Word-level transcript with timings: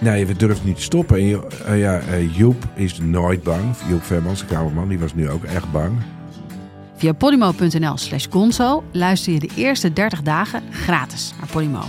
Nee, 0.00 0.26
we 0.26 0.36
durven 0.36 0.66
niet 0.66 0.76
te 0.76 0.82
stoppen. 0.82 1.18
En 1.18 1.42
eh, 1.66 1.78
ja, 1.78 2.00
eh, 2.00 2.36
Joep 2.36 2.64
is 2.74 2.98
nooit 2.98 3.42
bang. 3.42 3.76
Joep 3.88 4.02
Vermans, 4.02 4.40
de 4.40 4.46
kamerman, 4.46 4.88
die 4.88 4.98
was 4.98 5.14
nu 5.14 5.30
ook 5.30 5.44
echt 5.44 5.72
bang. 5.72 5.92
Via 6.96 7.12
podimo.nl 7.12 7.96
slash 7.96 8.26
gonzo 8.30 8.84
luister 8.92 9.32
je 9.32 9.38
de 9.38 9.50
eerste 9.56 9.92
30 9.92 10.22
dagen 10.22 10.62
gratis 10.70 11.32
naar 11.38 11.48
Podimo. 11.48 11.82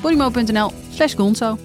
podimo.nl 0.00 0.72
slash 0.94 1.14
gonzo. 1.14 1.58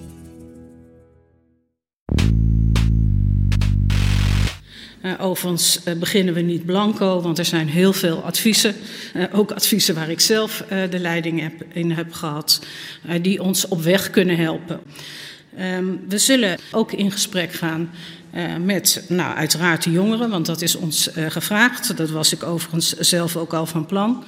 Eh, 5.02 5.12
overigens 5.20 5.82
eh, 5.84 5.94
beginnen 5.94 6.34
we 6.34 6.40
niet 6.40 6.66
blanco, 6.66 7.20
want 7.20 7.38
er 7.38 7.44
zijn 7.44 7.68
heel 7.68 7.92
veel 7.92 8.22
adviezen. 8.22 8.74
eh, 9.14 9.24
ook 9.32 9.50
adviezen 9.50 9.94
waar 9.94 10.10
ik 10.10 10.20
zelf 10.20 10.60
eh, 10.68 10.90
de 10.90 10.98
leiding 10.98 11.40
heb, 11.40 11.52
in 11.72 11.90
heb 11.90 12.12
gehad, 12.12 12.66
eh, 13.06 13.22
die 13.22 13.42
ons 13.42 13.68
op 13.68 13.82
weg 13.82 14.10
kunnen 14.10 14.36
helpen. 14.36 14.80
Ehm, 15.58 15.86
we 16.08 16.18
zullen 16.18 16.58
ook 16.72 16.92
in 16.92 17.10
gesprek 17.10 17.52
gaan 17.52 17.90
eh, 18.30 18.56
met, 18.56 19.04
nou, 19.08 19.36
uiteraard 19.36 19.82
de 19.82 19.90
jongeren, 19.90 20.30
want 20.30 20.46
dat 20.46 20.62
is 20.62 20.76
ons 20.76 21.12
eh, 21.12 21.30
gevraagd. 21.30 21.96
Dat 21.96 22.10
was 22.10 22.32
ik 22.32 22.42
overigens 22.42 22.92
zelf 22.92 23.36
ook 23.36 23.52
al 23.52 23.66
van 23.66 23.86
plan. 23.86 24.24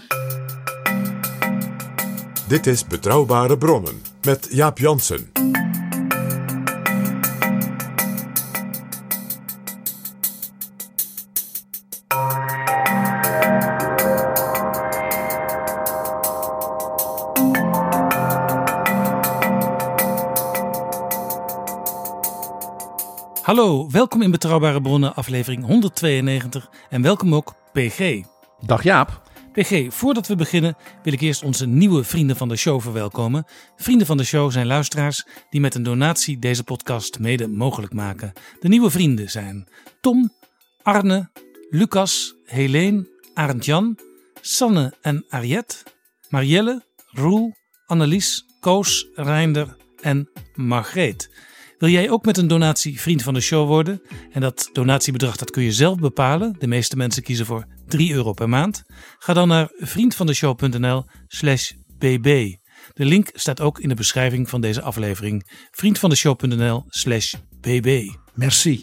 Dit 2.48 2.66
is 2.66 2.86
Betrouwbare 2.86 3.58
Bronnen 3.58 4.02
met 4.22 4.48
Jaap 4.50 4.78
Jansen. 4.78 5.49
Hallo, 23.50 23.90
welkom 23.90 24.22
in 24.22 24.30
Betrouwbare 24.30 24.80
Bronnen, 24.80 25.14
aflevering 25.14 25.64
192 25.64 26.70
en 26.90 27.02
welkom 27.02 27.34
ook 27.34 27.54
PG. 27.72 28.22
Dag 28.66 28.82
Jaap. 28.82 29.22
PG, 29.52 29.94
voordat 29.94 30.26
we 30.26 30.36
beginnen 30.36 30.76
wil 31.02 31.12
ik 31.12 31.20
eerst 31.20 31.42
onze 31.42 31.66
nieuwe 31.66 32.04
vrienden 32.04 32.36
van 32.36 32.48
de 32.48 32.56
show 32.56 32.80
verwelkomen. 32.80 33.44
Vrienden 33.76 34.06
van 34.06 34.16
de 34.16 34.24
show 34.24 34.50
zijn 34.50 34.66
luisteraars 34.66 35.26
die 35.48 35.60
met 35.60 35.74
een 35.74 35.82
donatie 35.82 36.38
deze 36.38 36.64
podcast 36.64 37.18
mede 37.18 37.48
mogelijk 37.48 37.92
maken. 37.92 38.32
De 38.60 38.68
nieuwe 38.68 38.90
vrienden 38.90 39.30
zijn 39.30 39.68
Tom, 40.00 40.32
Arne, 40.82 41.30
Lucas, 41.70 42.34
Helene, 42.44 43.08
Arend-Jan, 43.34 43.98
Sanne 44.40 44.94
en 45.00 45.24
Ariette, 45.28 45.76
Marielle, 46.28 46.84
Roel, 47.06 47.54
Annelies, 47.86 48.44
Koos, 48.60 49.06
Reinder 49.14 49.76
en 50.00 50.28
Margreet. 50.54 51.48
Wil 51.80 51.88
jij 51.88 52.10
ook 52.10 52.24
met 52.24 52.36
een 52.36 52.48
donatie 52.48 53.00
vriend 53.00 53.22
van 53.22 53.34
de 53.34 53.40
show 53.40 53.66
worden? 53.66 54.02
En 54.32 54.40
dat 54.40 54.70
donatiebedrag 54.72 55.36
dat 55.36 55.50
kun 55.50 55.62
je 55.62 55.72
zelf 55.72 55.98
bepalen. 55.98 56.56
De 56.58 56.66
meeste 56.66 56.96
mensen 56.96 57.22
kiezen 57.22 57.46
voor 57.46 57.66
3 57.86 58.12
euro 58.12 58.32
per 58.32 58.48
maand. 58.48 58.82
Ga 59.18 59.32
dan 59.32 59.48
naar 59.48 59.68
vriendvandeshow.nl 59.76 61.04
slash 61.26 61.72
bb. 61.98 62.56
De 62.92 63.04
link 63.04 63.30
staat 63.32 63.60
ook 63.60 63.80
in 63.80 63.88
de 63.88 63.94
beschrijving 63.94 64.48
van 64.48 64.60
deze 64.60 64.82
aflevering. 64.82 65.50
vriendvandeshow.nl 65.70 66.84
slash 66.86 67.34
bb. 67.60 68.14
Merci. 68.34 68.80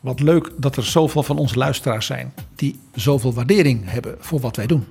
Wat 0.00 0.20
leuk 0.20 0.50
dat 0.56 0.76
er 0.76 0.84
zoveel 0.84 1.22
van 1.22 1.38
onze 1.38 1.56
luisteraars 1.56 2.06
zijn 2.06 2.34
die 2.56 2.80
zoveel 2.94 3.32
waardering 3.34 3.90
hebben 3.90 4.16
voor 4.20 4.40
wat 4.40 4.56
wij 4.56 4.66
doen. 4.66 4.86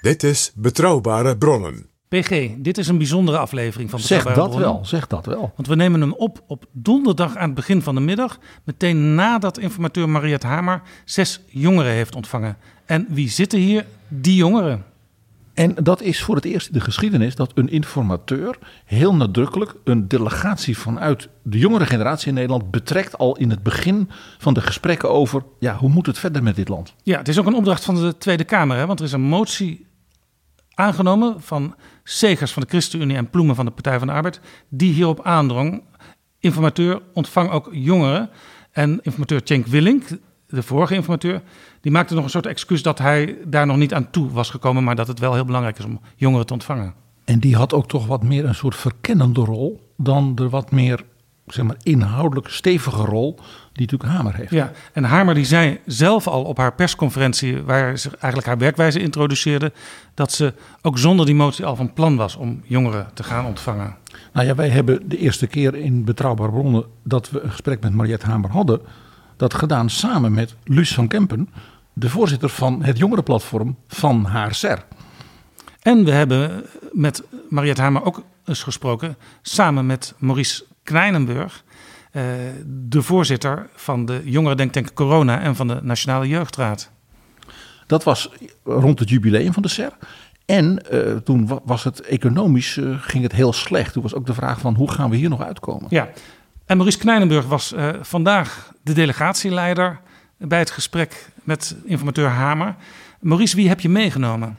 Dit 0.00 0.22
is 0.22 0.52
Betrouwbare 0.54 1.36
Bronnen. 1.36 1.95
PG, 2.08 2.50
dit 2.58 2.78
is 2.78 2.88
een 2.88 2.98
bijzondere 2.98 3.38
aflevering 3.38 3.90
van 3.90 3.98
Zeg 3.98 4.08
Betrouwbare 4.08 4.48
dat 4.48 4.56
Bronnen. 4.56 4.76
wel, 4.76 4.84
zeg 4.84 5.06
dat 5.06 5.26
wel. 5.26 5.52
Want 5.56 5.68
we 5.68 5.74
nemen 5.74 6.00
hem 6.00 6.12
op 6.12 6.42
op 6.46 6.66
donderdag 6.72 7.36
aan 7.36 7.46
het 7.46 7.54
begin 7.54 7.82
van 7.82 7.94
de 7.94 8.00
middag. 8.00 8.38
Meteen 8.64 9.14
nadat 9.14 9.58
informateur 9.58 10.08
Mariette 10.08 10.46
Hamer 10.46 10.82
zes 11.04 11.40
jongeren 11.46 11.92
heeft 11.92 12.14
ontvangen. 12.14 12.56
En 12.84 13.06
wie 13.08 13.28
zitten 13.28 13.58
hier? 13.58 13.84
Die 14.08 14.34
jongeren. 14.34 14.84
En 15.54 15.74
dat 15.82 16.02
is 16.02 16.22
voor 16.22 16.34
het 16.34 16.44
eerst 16.44 16.66
in 16.66 16.72
de 16.72 16.80
geschiedenis 16.80 17.34
dat 17.34 17.52
een 17.54 17.68
informateur 17.68 18.58
heel 18.84 19.14
nadrukkelijk 19.14 19.74
een 19.84 20.08
delegatie 20.08 20.78
vanuit 20.78 21.28
de 21.42 21.58
jongere 21.58 21.86
generatie 21.86 22.28
in 22.28 22.34
Nederland 22.34 22.70
betrekt 22.70 23.18
al 23.18 23.36
in 23.36 23.50
het 23.50 23.62
begin 23.62 24.10
van 24.38 24.54
de 24.54 24.60
gesprekken 24.60 25.10
over 25.10 25.42
ja, 25.58 25.76
hoe 25.76 25.88
moet 25.88 26.06
het 26.06 26.18
verder 26.18 26.42
met 26.42 26.56
dit 26.56 26.68
land. 26.68 26.94
Ja, 27.02 27.18
het 27.18 27.28
is 27.28 27.38
ook 27.38 27.46
een 27.46 27.54
opdracht 27.54 27.84
van 27.84 27.94
de 27.94 28.18
Tweede 28.18 28.44
Kamer. 28.44 28.76
Hè? 28.76 28.86
Want 28.86 28.98
er 28.98 29.04
is 29.04 29.12
een 29.12 29.20
motie 29.20 29.86
aangenomen 30.74 31.42
van 31.42 31.74
Segers 32.08 32.52
van 32.52 32.62
de 32.62 32.68
ChristenUnie 32.68 33.16
en 33.16 33.30
Ploemen 33.30 33.54
van 33.54 33.64
de 33.64 33.70
Partij 33.70 33.98
van 33.98 34.06
de 34.06 34.12
Arbeid. 34.12 34.40
Die 34.68 34.92
hierop 34.92 35.22
aandrong. 35.22 35.82
Informateur 36.38 37.02
ontvang 37.12 37.50
ook 37.50 37.68
jongeren. 37.72 38.30
En 38.72 39.00
informateur 39.02 39.40
Cenk 39.44 39.66
Willink, 39.66 40.04
de 40.46 40.62
vorige 40.62 40.94
informateur, 40.94 41.42
die 41.80 41.92
maakte 41.92 42.14
nog 42.14 42.24
een 42.24 42.30
soort 42.30 42.46
excuus 42.46 42.82
dat 42.82 42.98
hij 42.98 43.38
daar 43.46 43.66
nog 43.66 43.76
niet 43.76 43.94
aan 43.94 44.10
toe 44.10 44.30
was 44.30 44.50
gekomen. 44.50 44.84
Maar 44.84 44.96
dat 44.96 45.08
het 45.08 45.18
wel 45.18 45.34
heel 45.34 45.44
belangrijk 45.44 45.78
is 45.78 45.84
om 45.84 46.00
jongeren 46.16 46.46
te 46.46 46.52
ontvangen. 46.52 46.94
En 47.24 47.38
die 47.38 47.56
had 47.56 47.74
ook 47.74 47.88
toch 47.88 48.06
wat 48.06 48.22
meer 48.22 48.44
een 48.44 48.54
soort 48.54 48.76
verkennende 48.76 49.40
rol 49.40 49.92
dan 49.96 50.34
de 50.34 50.48
wat 50.48 50.70
meer 50.70 51.04
zeg 51.46 51.64
maar, 51.64 51.76
inhoudelijk 51.82 52.48
stevige 52.48 53.04
rol 53.04 53.34
die 53.72 53.86
natuurlijk 53.86 54.10
Hamer 54.10 54.34
heeft. 54.34 54.50
Ja, 54.50 54.72
en 54.92 55.04
Hamer 55.04 55.34
die 55.34 55.44
zei 55.44 55.80
zelf 55.86 56.26
al 56.26 56.44
op 56.44 56.56
haar 56.56 56.74
persconferentie, 56.74 57.62
waar 57.62 57.98
ze 57.98 58.08
eigenlijk 58.10 58.46
haar 58.46 58.58
werkwijze 58.58 59.00
introduceerde, 59.00 59.72
dat 60.14 60.32
ze 60.32 60.54
ook 60.82 60.98
zonder 60.98 61.26
die 61.26 61.34
motie 61.34 61.64
al 61.64 61.76
van 61.76 61.92
plan 61.92 62.16
was 62.16 62.36
om 62.36 62.60
jongeren 62.64 63.08
te 63.14 63.22
gaan 63.22 63.46
ontvangen. 63.46 63.96
Nou 64.32 64.46
ja, 64.46 64.54
wij 64.54 64.68
hebben 64.68 65.08
de 65.08 65.18
eerste 65.18 65.46
keer 65.46 65.74
in 65.74 66.04
Betrouwbare 66.04 66.50
Bronnen 66.50 66.84
dat 67.02 67.30
we 67.30 67.40
een 67.40 67.50
gesprek 67.50 67.80
met 67.80 67.94
Mariette 67.94 68.26
Hamer 68.26 68.50
hadden, 68.50 68.80
dat 69.36 69.54
gedaan 69.54 69.90
samen 69.90 70.32
met 70.32 70.54
Luus 70.64 70.94
van 70.94 71.08
Kempen, 71.08 71.48
de 71.92 72.08
voorzitter 72.08 72.48
van 72.48 72.82
het 72.82 72.98
jongerenplatform 72.98 73.76
van 73.88 74.24
haar 74.24 74.54
SER. 74.54 74.84
En 75.82 76.04
we 76.04 76.10
hebben 76.10 76.64
met 76.92 77.22
Mariette 77.48 77.82
Hamer 77.82 78.04
ook 78.04 78.22
eens 78.44 78.62
gesproken, 78.62 79.16
samen 79.42 79.86
met 79.86 80.14
Maurice 80.18 80.64
Kleinenburg, 80.86 81.64
eh, 82.12 82.22
de 82.66 83.02
voorzitter 83.02 83.68
van 83.74 84.04
de 84.06 84.20
Jongerendenktank 84.24 84.92
Corona 84.94 85.40
en 85.40 85.56
van 85.56 85.68
de 85.68 85.78
Nationale 85.82 86.28
Jeugdraad. 86.28 86.90
Dat 87.86 88.04
was 88.04 88.30
rond 88.64 88.98
het 88.98 89.08
jubileum 89.08 89.52
van 89.52 89.62
de 89.62 89.68
SER. 89.68 89.92
En 90.46 90.90
eh, 90.90 91.16
toen 91.16 91.46
wa- 91.46 91.60
was 91.64 91.84
het 91.84 92.00
economisch, 92.00 92.76
eh, 92.76 92.94
ging 93.00 93.22
het 93.22 93.32
heel 93.32 93.52
slecht. 93.52 93.92
Toen 93.92 94.02
was 94.02 94.14
ook 94.14 94.26
de 94.26 94.34
vraag 94.34 94.60
van 94.60 94.74
hoe 94.74 94.90
gaan 94.90 95.10
we 95.10 95.16
hier 95.16 95.28
nog 95.28 95.42
uitkomen? 95.42 95.86
Ja, 95.90 96.08
en 96.66 96.76
Maurice 96.76 96.98
Kleinenburg 96.98 97.46
was 97.46 97.74
vandaag 98.00 98.72
de 98.82 98.92
delegatieleider 98.92 100.00
bij 100.38 100.58
het 100.58 100.70
gesprek 100.70 101.28
met 101.44 101.76
informateur 101.84 102.28
Hamer. 102.28 102.74
Maurice, 103.20 103.56
wie 103.56 103.68
heb 103.68 103.80
je 103.80 103.88
meegenomen? 103.88 104.56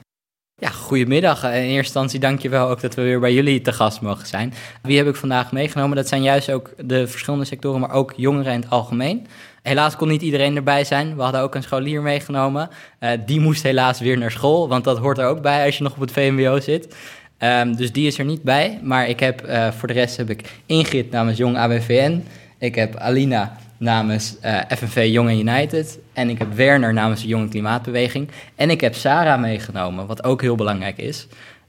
Ja, 0.60 0.68
goedemiddag. 0.68 1.44
In 1.44 1.50
eerste 1.50 1.76
instantie 1.76 2.20
dank 2.20 2.40
je 2.40 2.48
wel 2.48 2.68
ook 2.68 2.80
dat 2.80 2.94
we 2.94 3.02
weer 3.02 3.20
bij 3.20 3.32
jullie 3.32 3.60
te 3.60 3.72
gast 3.72 4.00
mogen 4.00 4.26
zijn. 4.26 4.54
Wie 4.82 4.96
heb 4.96 5.06
ik 5.06 5.16
vandaag 5.16 5.52
meegenomen? 5.52 5.96
Dat 5.96 6.08
zijn 6.08 6.22
juist 6.22 6.50
ook 6.50 6.70
de 6.76 7.06
verschillende 7.06 7.44
sectoren, 7.44 7.80
maar 7.80 7.90
ook 7.90 8.12
jongeren 8.16 8.52
in 8.52 8.60
het 8.60 8.70
algemeen. 8.70 9.26
Helaas 9.62 9.96
kon 9.96 10.08
niet 10.08 10.22
iedereen 10.22 10.56
erbij 10.56 10.84
zijn. 10.84 11.16
We 11.16 11.22
hadden 11.22 11.40
ook 11.40 11.54
een 11.54 11.62
scholier 11.62 12.02
meegenomen. 12.02 12.68
Eh, 12.98 13.10
die 13.26 13.40
moest 13.40 13.62
helaas 13.62 14.00
weer 14.00 14.18
naar 14.18 14.30
school, 14.30 14.68
want 14.68 14.84
dat 14.84 14.98
hoort 14.98 15.18
er 15.18 15.26
ook 15.26 15.42
bij 15.42 15.64
als 15.64 15.76
je 15.76 15.82
nog 15.82 15.94
op 15.94 16.00
het 16.00 16.12
VMBO 16.12 16.60
zit. 16.60 16.96
Ehm, 17.38 17.74
dus 17.74 17.92
die 17.92 18.06
is 18.06 18.18
er 18.18 18.24
niet 18.24 18.42
bij. 18.42 18.80
Maar 18.82 19.08
ik 19.08 19.20
heb 19.20 19.40
eh, 19.40 19.70
voor 19.70 19.88
de 19.88 19.94
rest 19.94 20.16
heb 20.16 20.30
ik 20.30 20.50
Ingrid 20.66 21.10
namens 21.10 21.38
Jong 21.38 21.56
ABVN. 21.56 22.24
Ik 22.58 22.74
heb 22.74 22.96
Alina 22.96 23.56
namens 23.78 24.38
eh, 24.40 24.58
FNV 24.76 25.08
Jong 25.10 25.28
en 25.28 25.38
United. 25.38 25.98
En 26.12 26.28
ik 26.28 26.38
heb 26.38 26.52
Werner 26.52 26.92
namens 26.92 27.22
de 27.22 27.28
Jonge 27.28 27.48
Klimaatbeweging. 27.48 28.28
En 28.54 28.70
ik 28.70 28.80
heb 28.80 28.94
Sarah 28.94 29.40
meegenomen, 29.40 30.06
wat 30.06 30.24
ook 30.24 30.40
heel 30.40 30.56
belangrijk 30.56 30.98
is. 30.98 31.26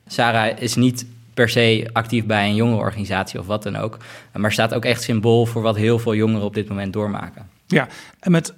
Sarah 0.08 0.62
is 0.62 0.76
niet 0.76 1.06
per 1.34 1.50
se 1.50 1.90
actief 1.94 2.26
bij 2.26 2.48
een 2.48 2.56
jongerenorganisatie 2.56 3.40
of 3.40 3.46
wat 3.46 3.64
dan 3.64 3.76
ook. 3.76 3.98
Maar 4.34 4.52
staat 4.52 4.74
ook 4.74 4.86
echt 4.86 5.02
symbool 5.02 5.46
voor 5.46 5.62
wat 5.62 5.76
heel 5.76 6.00
veel 6.00 6.16
jongeren 6.16 6.46
op 6.46 6.54
dit 6.54 6.70
moment 6.70 6.94
doormaken. 6.94 7.50
Ja, 7.68 7.88
en 8.20 8.32
met 8.32 8.54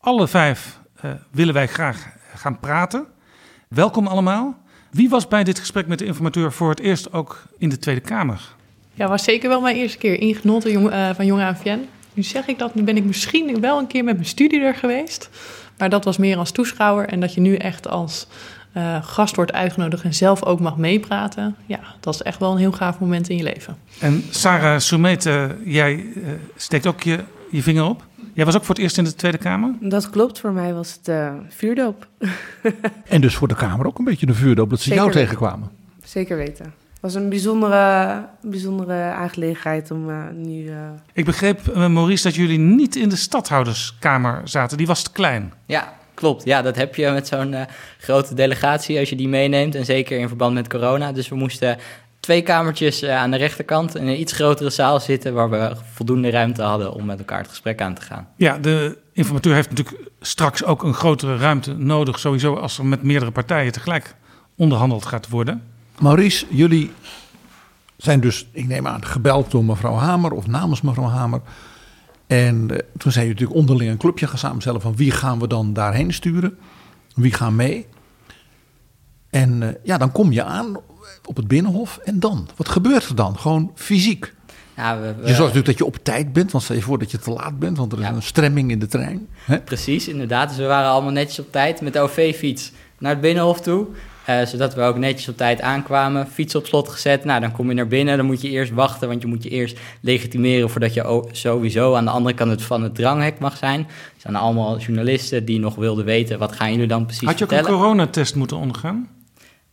alle 0.00 0.28
vijf 0.28 0.80
eh, 1.00 1.10
willen 1.30 1.54
wij 1.54 1.66
graag 1.66 2.08
gaan 2.34 2.60
praten. 2.60 3.06
Welkom 3.68 4.06
allemaal. 4.06 4.56
Wie 4.90 5.08
was 5.08 5.28
bij 5.28 5.44
dit 5.44 5.58
gesprek 5.58 5.86
met 5.86 5.98
de 5.98 6.04
informateur 6.04 6.52
voor 6.52 6.70
het 6.70 6.80
eerst 6.80 7.12
ook 7.12 7.42
in 7.58 7.68
de 7.68 7.78
Tweede 7.78 8.00
Kamer? 8.00 8.40
Ja, 8.94 9.08
was 9.08 9.24
zeker 9.24 9.48
wel 9.48 9.60
mijn 9.60 9.76
eerste 9.76 9.98
keer. 9.98 10.24
Jong, 10.24 10.90
eh, 10.90 11.10
van 11.14 11.26
Jonge 11.26 11.42
AVN. 11.42 11.88
Nu 12.14 12.22
zeg 12.22 12.46
ik 12.46 12.58
dat, 12.58 12.74
nu 12.74 12.82
ben 12.82 12.96
ik 12.96 13.04
misschien 13.04 13.60
wel 13.60 13.78
een 13.78 13.86
keer 13.86 14.04
met 14.04 14.14
mijn 14.14 14.26
studie 14.26 14.60
er 14.60 14.74
geweest. 14.74 15.30
Maar 15.78 15.90
dat 15.90 16.04
was 16.04 16.16
meer 16.16 16.36
als 16.36 16.50
toeschouwer. 16.50 17.08
En 17.08 17.20
dat 17.20 17.34
je 17.34 17.40
nu 17.40 17.54
echt 17.54 17.88
als 17.88 18.26
uh, 18.76 19.04
gast 19.04 19.36
wordt 19.36 19.52
uitgenodigd 19.52 20.02
en 20.04 20.14
zelf 20.14 20.44
ook 20.44 20.60
mag 20.60 20.76
meepraten. 20.76 21.56
Ja, 21.66 21.80
dat 22.00 22.14
is 22.14 22.22
echt 22.22 22.38
wel 22.38 22.52
een 22.52 22.58
heel 22.58 22.72
gaaf 22.72 22.98
moment 22.98 23.28
in 23.28 23.36
je 23.36 23.42
leven. 23.42 23.76
En 24.00 24.24
Sarah 24.30 24.78
Soumete, 24.78 25.56
jij 25.64 25.94
uh, 25.94 26.28
steekt 26.56 26.86
ook 26.86 27.02
je, 27.02 27.18
je 27.50 27.62
vinger 27.62 27.84
op. 27.84 28.04
Jij 28.34 28.44
was 28.44 28.56
ook 28.56 28.64
voor 28.64 28.74
het 28.74 28.84
eerst 28.84 28.98
in 28.98 29.04
de 29.04 29.14
Tweede 29.14 29.38
Kamer? 29.38 29.74
Dat 29.80 30.10
klopt, 30.10 30.38
voor 30.40 30.52
mij 30.52 30.74
was 30.74 30.92
het 30.92 31.08
uh, 31.08 31.32
vuurdoop. 31.48 32.06
en 33.08 33.20
dus 33.20 33.34
voor 33.34 33.48
de 33.48 33.54
Kamer 33.54 33.86
ook 33.86 33.98
een 33.98 34.04
beetje 34.04 34.26
de 34.26 34.34
vuurdoop, 34.34 34.70
dat 34.70 34.78
ze 34.80 34.84
Zeker 34.88 35.02
jou 35.02 35.12
weten. 35.14 35.28
tegenkwamen. 35.28 35.70
Zeker 36.04 36.36
weten. 36.36 36.72
Het 37.02 37.12
was 37.12 37.22
een 37.22 37.28
bijzondere, 37.28 38.28
bijzondere 38.42 39.02
aangelegenheid 39.02 39.90
om 39.90 40.08
uh, 40.08 40.16
nu... 40.34 40.64
Uh... 40.64 40.76
Ik 41.12 41.24
begreep, 41.24 41.74
Maurice, 41.74 42.22
dat 42.22 42.34
jullie 42.34 42.58
niet 42.58 42.96
in 42.96 43.08
de 43.08 43.16
stadhouderskamer 43.16 44.40
zaten. 44.44 44.76
Die 44.76 44.86
was 44.86 45.02
te 45.02 45.12
klein. 45.12 45.52
Ja, 45.66 45.92
klopt. 46.14 46.44
Ja, 46.44 46.62
dat 46.62 46.76
heb 46.76 46.94
je 46.94 47.10
met 47.10 47.26
zo'n 47.26 47.52
uh, 47.52 47.60
grote 47.98 48.34
delegatie 48.34 48.98
als 48.98 49.08
je 49.08 49.16
die 49.16 49.28
meeneemt. 49.28 49.74
En 49.74 49.84
zeker 49.84 50.18
in 50.18 50.28
verband 50.28 50.54
met 50.54 50.68
corona. 50.68 51.12
Dus 51.12 51.28
we 51.28 51.34
moesten 51.34 51.78
twee 52.20 52.42
kamertjes 52.42 53.02
uh, 53.02 53.16
aan 53.16 53.30
de 53.30 53.36
rechterkant 53.36 53.96
in 53.96 54.06
een 54.06 54.20
iets 54.20 54.32
grotere 54.32 54.70
zaal 54.70 55.00
zitten... 55.00 55.34
waar 55.34 55.50
we 55.50 55.72
voldoende 55.92 56.30
ruimte 56.30 56.62
hadden 56.62 56.92
om 56.92 57.04
met 57.04 57.18
elkaar 57.18 57.38
het 57.38 57.48
gesprek 57.48 57.80
aan 57.80 57.94
te 57.94 58.02
gaan. 58.02 58.28
Ja, 58.36 58.58
de 58.58 58.98
informateur 59.12 59.54
heeft 59.54 59.70
natuurlijk 59.70 60.10
straks 60.20 60.64
ook 60.64 60.82
een 60.82 60.94
grotere 60.94 61.36
ruimte 61.36 61.74
nodig... 61.74 62.18
sowieso 62.18 62.54
als 62.54 62.78
er 62.78 62.86
met 62.86 63.02
meerdere 63.02 63.30
partijen 63.30 63.72
tegelijk 63.72 64.14
onderhandeld 64.56 65.06
gaat 65.06 65.28
worden. 65.28 65.70
Maurice, 66.02 66.46
jullie 66.48 66.90
zijn 67.96 68.20
dus, 68.20 68.46
ik 68.52 68.66
neem 68.66 68.86
aan, 68.86 69.04
gebeld 69.04 69.50
door 69.50 69.64
mevrouw 69.64 69.94
Hamer... 69.94 70.32
of 70.32 70.46
namens 70.46 70.80
mevrouw 70.80 71.08
Hamer... 71.08 71.40
En 72.26 72.68
uh, 72.70 72.78
toen 72.98 73.12
zijn 73.12 73.26
jullie 73.26 73.40
natuurlijk 73.40 73.58
onderling 73.58 73.90
een 73.90 73.96
clubje 73.96 74.26
gaan 74.26 74.38
samenstellen 74.38 74.80
van 74.80 74.96
wie 74.96 75.10
gaan 75.10 75.38
we 75.38 75.46
dan 75.46 75.72
daarheen 75.72 76.12
sturen? 76.12 76.58
Wie 77.14 77.32
gaan 77.32 77.56
mee? 77.56 77.86
En 79.30 79.62
uh, 79.62 79.68
ja, 79.82 79.98
dan 79.98 80.12
kom 80.12 80.32
je 80.32 80.42
aan 80.42 80.76
op 81.24 81.36
het 81.36 81.48
Binnenhof 81.48 81.96
en 81.96 82.20
dan? 82.20 82.48
Wat 82.56 82.68
gebeurt 82.68 83.08
er 83.08 83.14
dan? 83.14 83.38
Gewoon 83.38 83.70
fysiek. 83.74 84.34
Ja, 84.76 85.00
we, 85.00 85.06
we, 85.06 85.20
je 85.20 85.34
zorgt 85.34 85.38
natuurlijk 85.38 85.66
dat 85.66 85.78
je 85.78 85.84
op 85.84 85.96
tijd 86.02 86.32
bent, 86.32 86.52
want 86.52 86.64
stel 86.64 86.76
je 86.76 86.82
voor 86.82 86.98
dat 86.98 87.10
je 87.10 87.18
te 87.18 87.30
laat 87.30 87.58
bent, 87.58 87.76
want 87.76 87.92
er 87.92 87.98
is 87.98 88.04
ja. 88.04 88.12
een 88.12 88.22
stremming 88.22 88.70
in 88.70 88.78
de 88.78 88.86
trein. 88.86 89.28
Precies, 89.64 90.08
inderdaad. 90.08 90.48
Dus 90.48 90.58
we 90.58 90.64
waren 90.64 90.90
allemaal 90.90 91.12
netjes 91.12 91.38
op 91.38 91.52
tijd 91.52 91.80
met 91.80 91.92
de 91.92 92.00
OV-fiets 92.00 92.72
naar 92.98 93.12
het 93.12 93.20
Binnenhof 93.20 93.60
toe. 93.60 93.86
Uh, 94.28 94.46
zodat 94.46 94.74
we 94.74 94.82
ook 94.82 94.96
netjes 94.98 95.28
op 95.28 95.36
tijd 95.36 95.60
aankwamen. 95.60 96.26
Fiets 96.26 96.54
op 96.54 96.66
slot 96.66 96.88
gezet. 96.88 97.24
Nou, 97.24 97.40
dan 97.40 97.52
kom 97.52 97.68
je 97.68 97.74
naar 97.74 97.86
binnen. 97.86 98.16
Dan 98.16 98.26
moet 98.26 98.40
je 98.40 98.48
eerst 98.48 98.72
wachten, 98.72 99.08
want 99.08 99.22
je 99.22 99.28
moet 99.28 99.42
je 99.42 99.48
eerst 99.48 99.78
legitimeren 100.00 100.70
voordat 100.70 100.94
je 100.94 101.28
sowieso 101.32 101.94
aan 101.94 102.04
de 102.04 102.10
andere 102.10 102.34
kant 102.34 102.62
van 102.62 102.82
het 102.82 102.94
dranghek 102.94 103.38
mag 103.38 103.56
zijn. 103.56 103.80
Er 103.80 104.20
zijn 104.20 104.36
allemaal 104.36 104.78
journalisten 104.78 105.44
die 105.44 105.58
nog 105.58 105.74
wilden 105.74 106.04
weten 106.04 106.38
wat 106.38 106.52
gaan 106.52 106.72
jullie 106.72 106.86
dan 106.86 107.04
precies 107.04 107.28
Had 107.28 107.38
je 107.38 107.44
ook 107.44 107.50
vertellen. 107.50 107.78
een 107.78 107.80
coronatest 107.80 108.34
moeten 108.34 108.56
ondergaan? 108.56 109.08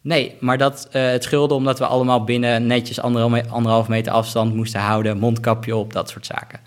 Nee, 0.02 0.36
maar 0.40 0.58
dat, 0.58 0.88
uh, 0.92 1.10
het 1.10 1.24
scheelde 1.24 1.54
omdat 1.54 1.80
we 1.80 1.86
allemaal 1.86 2.24
binnen 2.24 2.68
netjes 2.68 3.02
anderhalf, 3.02 3.50
anderhalf 3.50 3.88
meter 3.88 4.12
afstand 4.12 4.56
moesten 4.56 4.80
houden. 4.80 5.18
Mondkapje 5.18 5.76
op, 5.76 5.94
dat 5.94 6.10
soort 6.10 6.26
zaken. 6.26 6.60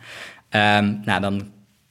Um, 0.50 1.00
nou, 1.04 1.20
dan 1.20 1.42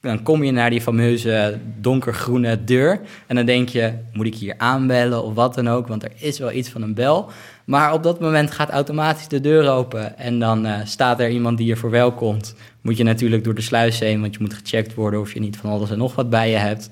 dan 0.02 0.22
kom 0.22 0.44
je 0.44 0.50
naar 0.50 0.70
die 0.70 0.80
fameuze 0.80 1.58
donkergroene 1.80 2.64
deur. 2.64 3.00
En 3.26 3.36
dan 3.36 3.46
denk 3.46 3.68
je, 3.68 3.92
moet 4.12 4.26
ik 4.26 4.34
hier 4.34 4.54
aanbellen 4.58 5.24
of 5.24 5.34
wat 5.34 5.54
dan 5.54 5.68
ook? 5.68 5.88
Want 5.88 6.02
er 6.02 6.12
is 6.14 6.38
wel 6.38 6.52
iets 6.52 6.68
van 6.68 6.82
een 6.82 6.94
bel. 6.94 7.30
Maar 7.64 7.92
op 7.92 8.02
dat 8.02 8.20
moment 8.20 8.50
gaat 8.50 8.70
automatisch 8.70 9.28
de 9.28 9.40
deur 9.40 9.70
open. 9.70 10.18
En 10.18 10.38
dan 10.38 10.66
uh, 10.66 10.74
staat 10.84 11.20
er 11.20 11.30
iemand 11.30 11.58
die 11.58 11.66
je 11.66 11.76
verwelkomt. 11.76 12.54
Moet 12.80 12.96
je 12.96 13.04
natuurlijk 13.04 13.44
door 13.44 13.54
de 13.54 13.60
sluis 13.60 13.98
heen, 13.98 14.20
want 14.20 14.34
je 14.34 14.40
moet 14.40 14.54
gecheckt 14.54 14.94
worden 14.94 15.20
of 15.20 15.32
je 15.32 15.40
niet 15.40 15.56
van 15.56 15.70
alles 15.70 15.90
en 15.90 15.98
nog 15.98 16.14
wat 16.14 16.30
bij 16.30 16.50
je 16.50 16.56
hebt. 16.56 16.90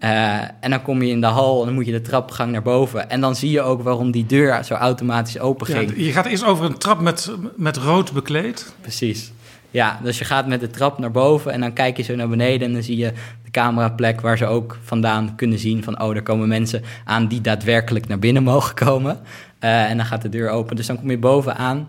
Uh, 0.00 0.40
en 0.60 0.70
dan 0.70 0.82
kom 0.82 1.02
je 1.02 1.10
in 1.10 1.20
de 1.20 1.26
hal 1.26 1.60
en 1.60 1.66
dan 1.66 1.74
moet 1.74 1.86
je 1.86 1.92
de 1.92 2.00
trapgang 2.00 2.52
naar 2.52 2.62
boven. 2.62 3.10
En 3.10 3.20
dan 3.20 3.36
zie 3.36 3.50
je 3.50 3.62
ook 3.62 3.82
waarom 3.82 4.10
die 4.10 4.26
deur 4.26 4.64
zo 4.64 4.74
automatisch 4.74 5.38
open 5.38 5.66
ging. 5.66 5.90
Ja, 5.96 6.04
je 6.04 6.12
gaat 6.12 6.26
eerst 6.26 6.44
over 6.44 6.64
een 6.64 6.78
trap 6.78 7.00
met, 7.00 7.32
met 7.56 7.76
rood 7.76 8.12
bekleed. 8.12 8.74
Precies. 8.80 9.32
Ja, 9.72 10.00
dus 10.02 10.18
je 10.18 10.24
gaat 10.24 10.46
met 10.46 10.60
de 10.60 10.70
trap 10.70 10.98
naar 10.98 11.10
boven 11.10 11.52
en 11.52 11.60
dan 11.60 11.72
kijk 11.72 11.96
je 11.96 12.02
zo 12.02 12.14
naar 12.14 12.28
beneden 12.28 12.66
en 12.66 12.72
dan 12.72 12.82
zie 12.82 12.96
je 12.96 13.12
de 13.44 13.50
cameraplek 13.50 14.20
waar 14.20 14.38
ze 14.38 14.46
ook 14.46 14.78
vandaan 14.82 15.34
kunnen 15.36 15.58
zien 15.58 15.82
van 15.82 16.02
oh, 16.02 16.16
er 16.16 16.22
komen 16.22 16.48
mensen 16.48 16.82
aan 17.04 17.26
die 17.26 17.40
daadwerkelijk 17.40 18.08
naar 18.08 18.18
binnen 18.18 18.42
mogen 18.42 18.74
komen. 18.74 19.20
Uh, 19.60 19.90
en 19.90 19.96
dan 19.96 20.06
gaat 20.06 20.22
de 20.22 20.28
deur 20.28 20.50
open. 20.50 20.76
Dus 20.76 20.86
dan 20.86 20.98
kom 20.98 21.10
je 21.10 21.18
bovenaan. 21.18 21.88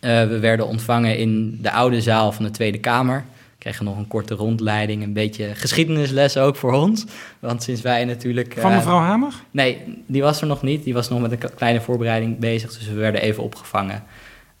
Uh, 0.00 0.26
we 0.26 0.38
werden 0.38 0.66
ontvangen 0.66 1.18
in 1.18 1.58
de 1.62 1.70
oude 1.70 2.00
zaal 2.00 2.32
van 2.32 2.44
de 2.44 2.50
Tweede 2.50 2.78
Kamer. 2.78 3.24
We 3.36 3.70
kregen 3.70 3.84
nog 3.84 3.96
een 3.96 4.08
korte 4.08 4.34
rondleiding, 4.34 5.02
een 5.02 5.12
beetje 5.12 5.54
geschiedenisles 5.54 6.36
ook 6.36 6.56
voor 6.56 6.72
ons. 6.72 7.04
Want 7.38 7.62
sinds 7.62 7.80
wij 7.80 8.04
natuurlijk... 8.04 8.54
Van 8.58 8.72
mevrouw 8.72 8.98
uh, 8.98 9.06
Hamer? 9.06 9.34
Nee, 9.50 9.78
die 10.06 10.22
was 10.22 10.40
er 10.40 10.46
nog 10.46 10.62
niet. 10.62 10.84
Die 10.84 10.94
was 10.94 11.08
nog 11.08 11.20
met 11.20 11.32
een 11.32 11.54
kleine 11.54 11.80
voorbereiding 11.80 12.38
bezig, 12.38 12.72
dus 12.78 12.88
we 12.88 12.94
werden 12.94 13.20
even 13.20 13.42
opgevangen. 13.42 14.02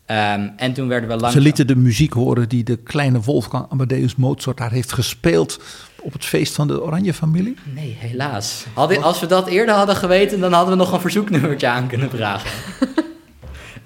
Um, 0.06 0.52
en 0.56 0.72
toen 0.72 0.88
werden 0.88 1.08
we 1.08 1.14
langzaam... 1.14 1.32
Ze 1.32 1.40
lieten 1.40 1.66
de 1.66 1.76
muziek 1.76 2.12
horen 2.12 2.48
die 2.48 2.64
de 2.64 2.76
kleine 2.76 3.20
Wolfgang 3.20 3.66
Amadeus 3.68 4.16
Mozart 4.16 4.56
daar 4.56 4.70
heeft 4.70 4.92
gespeeld 4.92 5.60
op 6.00 6.12
het 6.12 6.24
feest 6.24 6.54
van 6.54 6.66
de 6.66 6.82
Oranje 6.82 7.14
familie? 7.14 7.56
Nee, 7.74 7.96
helaas. 7.98 8.66
Had, 8.74 9.02
als 9.02 9.20
we 9.20 9.26
dat 9.26 9.46
eerder 9.46 9.74
hadden 9.74 9.96
geweten, 9.96 10.40
dan 10.40 10.52
hadden 10.52 10.70
we 10.76 10.82
nog 10.82 10.92
een 10.92 11.00
verzoeknummertje 11.00 11.68
aan 11.68 11.86
kunnen 11.86 12.10
vragen. 12.10 12.50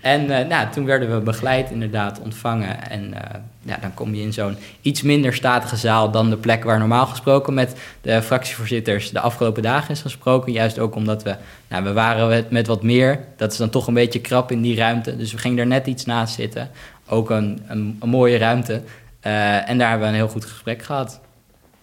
en 0.01 0.23
uh, 0.23 0.47
nou, 0.47 0.71
toen 0.71 0.85
werden 0.85 1.15
we 1.15 1.21
begeleid, 1.21 1.71
inderdaad, 1.71 2.21
ontvangen. 2.21 2.91
En 2.91 3.03
uh, 3.03 3.19
ja, 3.63 3.79
dan 3.81 3.95
kom 3.95 4.15
je 4.15 4.23
in 4.23 4.33
zo'n 4.33 4.57
iets 4.81 5.03
minder 5.03 5.35
statige 5.35 5.77
zaal 5.77 6.11
dan 6.11 6.31
de 6.31 6.37
plek 6.37 6.65
waar 6.65 6.79
normaal 6.79 7.07
gesproken 7.07 7.55
met 7.55 7.75
de 8.01 8.23
fractievoorzitters 8.23 9.11
de 9.11 9.21
afgelopen 9.21 9.63
dagen 9.63 9.91
is 9.91 10.01
gesproken. 10.01 10.53
Juist 10.53 10.79
ook 10.79 10.95
omdat 10.95 11.23
we, 11.23 11.37
nou, 11.69 11.85
we 11.85 11.93
waren 11.93 12.47
met, 12.51 12.67
wat 12.67 12.83
meer. 12.83 13.21
Dat 13.37 13.53
is 13.53 13.59
dan 13.59 13.71
toch 13.71 13.87
een 13.87 13.95
beetje 13.95 14.21
krap 14.21 14.51
in 14.51 14.63
die 14.63 14.77
ruimte. 14.77 15.17
Dus 15.17 15.33
we 15.33 15.39
gingen 15.39 15.59
er 15.59 15.67
net 15.67 15.87
iets 15.87 16.05
naast 16.05 16.35
zitten. 16.35 16.71
Ook 17.09 17.31
een, 17.31 17.61
een, 17.67 17.97
een 18.01 18.09
mooie 18.09 18.39
ruimte. 18.39 18.83
Uh, 19.27 19.69
en 19.69 19.79
daar 19.79 19.89
hebben 19.89 20.07
we 20.09 20.13
een 20.13 20.21
heel 20.21 20.33
goed 20.33 20.45
gesprek 20.45 20.83
gehad. 20.83 21.21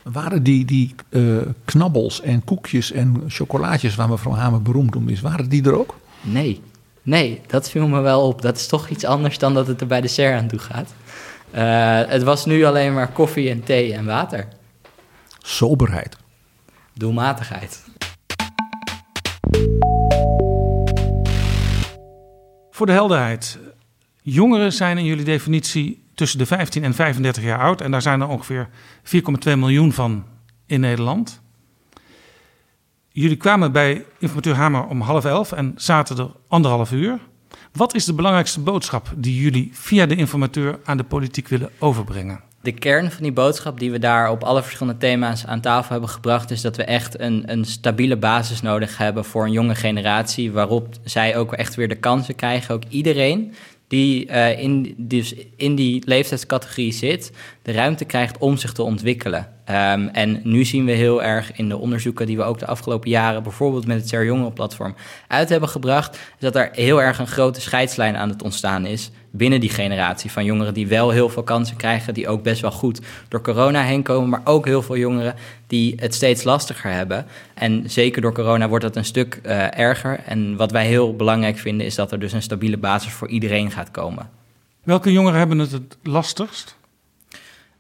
Waren 0.03 0.43
die, 0.43 0.65
die 0.65 0.95
uh, 1.09 1.37
knabbels 1.65 2.21
en 2.21 2.43
koekjes 2.43 2.91
en 2.91 3.23
chocolaatjes 3.27 3.95
waar 3.95 4.09
mevrouw 4.09 4.33
Hamer 4.33 4.61
beroemd 4.61 4.95
om 4.95 5.09
is, 5.09 5.21
waren 5.21 5.49
die 5.49 5.63
er 5.65 5.79
ook? 5.79 5.95
Nee, 6.21 6.61
nee, 7.05 7.41
dat 7.47 7.69
viel 7.69 7.87
me 7.87 7.99
wel 7.99 8.27
op. 8.27 8.41
Dat 8.41 8.57
is 8.57 8.67
toch 8.67 8.89
iets 8.89 9.05
anders 9.05 9.37
dan 9.37 9.53
dat 9.53 9.67
het 9.67 9.81
er 9.81 9.87
bij 9.87 10.01
de 10.01 10.07
SER 10.07 10.35
aan 10.35 10.47
toe 10.47 10.59
gaat. 10.59 10.93
Uh, 11.55 12.09
het 12.11 12.23
was 12.23 12.45
nu 12.45 12.63
alleen 12.63 12.93
maar 12.93 13.11
koffie 13.11 13.49
en 13.49 13.63
thee 13.63 13.93
en 13.93 14.05
water. 14.05 14.47
Soberheid. 15.37 16.17
Doelmatigheid. 16.93 17.83
Voor 22.71 22.85
de 22.85 22.91
helderheid. 22.91 23.59
Jongeren 24.21 24.73
zijn 24.73 24.97
in 24.97 25.05
jullie 25.05 25.25
definitie 25.25 26.03
tussen 26.15 26.39
de 26.39 26.45
15 26.45 26.83
en 26.83 26.93
35 26.93 27.43
jaar 27.43 27.59
oud. 27.59 27.81
En 27.81 27.91
daar 27.91 28.01
zijn 28.01 28.21
er 28.21 28.27
ongeveer 28.27 28.69
4,2 29.03 29.11
miljoen 29.43 29.93
van 29.93 30.25
in 30.65 30.79
Nederland. 30.79 31.41
Jullie 33.17 33.37
kwamen 33.37 33.71
bij 33.71 34.05
informateur 34.19 34.55
Hamer 34.55 34.85
om 34.87 35.01
half 35.01 35.25
elf 35.25 35.51
en 35.51 35.73
zaten 35.75 36.17
er 36.17 36.29
anderhalf 36.47 36.91
uur. 36.91 37.19
Wat 37.71 37.95
is 37.95 38.05
de 38.05 38.13
belangrijkste 38.13 38.59
boodschap 38.59 39.13
die 39.15 39.41
jullie 39.41 39.69
via 39.73 40.05
de 40.05 40.15
informateur 40.15 40.79
aan 40.83 40.97
de 40.97 41.03
politiek 41.03 41.47
willen 41.47 41.69
overbrengen? 41.79 42.39
De 42.61 42.71
kern 42.71 43.11
van 43.11 43.23
die 43.23 43.31
boodschap 43.31 43.79
die 43.79 43.91
we 43.91 43.99
daar 43.99 44.29
op 44.29 44.43
alle 44.43 44.63
verschillende 44.63 44.99
thema's 44.99 45.45
aan 45.45 45.61
tafel 45.61 45.91
hebben 45.91 46.09
gebracht, 46.09 46.51
is 46.51 46.61
dat 46.61 46.75
we 46.75 46.83
echt 46.83 47.19
een, 47.19 47.43
een 47.51 47.65
stabiele 47.65 48.17
basis 48.17 48.61
nodig 48.61 48.97
hebben 48.97 49.25
voor 49.25 49.45
een 49.45 49.51
jonge 49.51 49.75
generatie, 49.75 50.51
waarop 50.51 50.87
zij 51.03 51.37
ook 51.37 51.53
echt 51.53 51.75
weer 51.75 51.87
de 51.87 51.95
kansen 51.95 52.35
krijgen. 52.35 52.75
Ook 52.75 52.83
iedereen 52.89 53.53
die 53.87 54.27
uh, 54.27 54.59
in, 54.59 54.95
dus 54.97 55.35
in 55.55 55.75
die 55.75 56.03
leeftijdscategorie 56.05 56.91
zit, 56.91 57.31
de 57.61 57.71
ruimte 57.71 58.05
krijgt 58.05 58.37
om 58.37 58.57
zich 58.57 58.73
te 58.73 58.83
ontwikkelen. 58.83 59.54
Um, 59.69 60.07
en 60.07 60.41
nu 60.43 60.65
zien 60.65 60.85
we 60.85 60.91
heel 60.91 61.23
erg 61.23 61.51
in 61.55 61.69
de 61.69 61.77
onderzoeken 61.77 62.25
die 62.25 62.37
we 62.37 62.43
ook 62.43 62.59
de 62.59 62.65
afgelopen 62.65 63.09
jaren, 63.09 63.43
bijvoorbeeld 63.43 63.87
met 63.87 63.97
het 63.97 64.09
Ser 64.09 64.25
Jongen-platform, 64.25 64.95
uit 65.27 65.49
hebben 65.49 65.69
gebracht, 65.69 66.19
dat 66.39 66.55
er 66.55 66.69
heel 66.71 67.01
erg 67.01 67.19
een 67.19 67.27
grote 67.27 67.61
scheidslijn 67.61 68.17
aan 68.17 68.29
het 68.29 68.43
ontstaan 68.43 68.85
is 68.85 69.11
binnen 69.31 69.59
die 69.59 69.69
generatie 69.69 70.31
van 70.31 70.45
jongeren 70.45 70.73
die 70.73 70.87
wel 70.87 71.09
heel 71.09 71.29
veel 71.29 71.43
kansen 71.43 71.75
krijgen, 71.75 72.13
die 72.13 72.27
ook 72.27 72.43
best 72.43 72.61
wel 72.61 72.71
goed 72.71 73.01
door 73.27 73.41
corona 73.41 73.81
heen 73.81 74.03
komen, 74.03 74.29
maar 74.29 74.41
ook 74.43 74.65
heel 74.65 74.81
veel 74.81 74.97
jongeren 74.97 75.35
die 75.67 75.93
het 75.99 76.13
steeds 76.13 76.43
lastiger 76.43 76.91
hebben. 76.91 77.25
En 77.53 77.83
zeker 77.89 78.21
door 78.21 78.33
corona 78.33 78.67
wordt 78.67 78.83
dat 78.83 78.95
een 78.95 79.05
stuk 79.05 79.39
uh, 79.45 79.79
erger. 79.79 80.19
En 80.25 80.55
wat 80.55 80.71
wij 80.71 80.85
heel 80.85 81.15
belangrijk 81.15 81.57
vinden 81.57 81.85
is 81.85 81.95
dat 81.95 82.11
er 82.11 82.19
dus 82.19 82.33
een 82.33 82.41
stabiele 82.41 82.77
basis 82.77 83.11
voor 83.11 83.27
iedereen 83.27 83.71
gaat 83.71 83.91
komen. 83.91 84.29
Welke 84.83 85.11
jongeren 85.11 85.39
hebben 85.39 85.59
het 85.59 85.71
het 85.71 85.97
lastigst? 86.03 86.77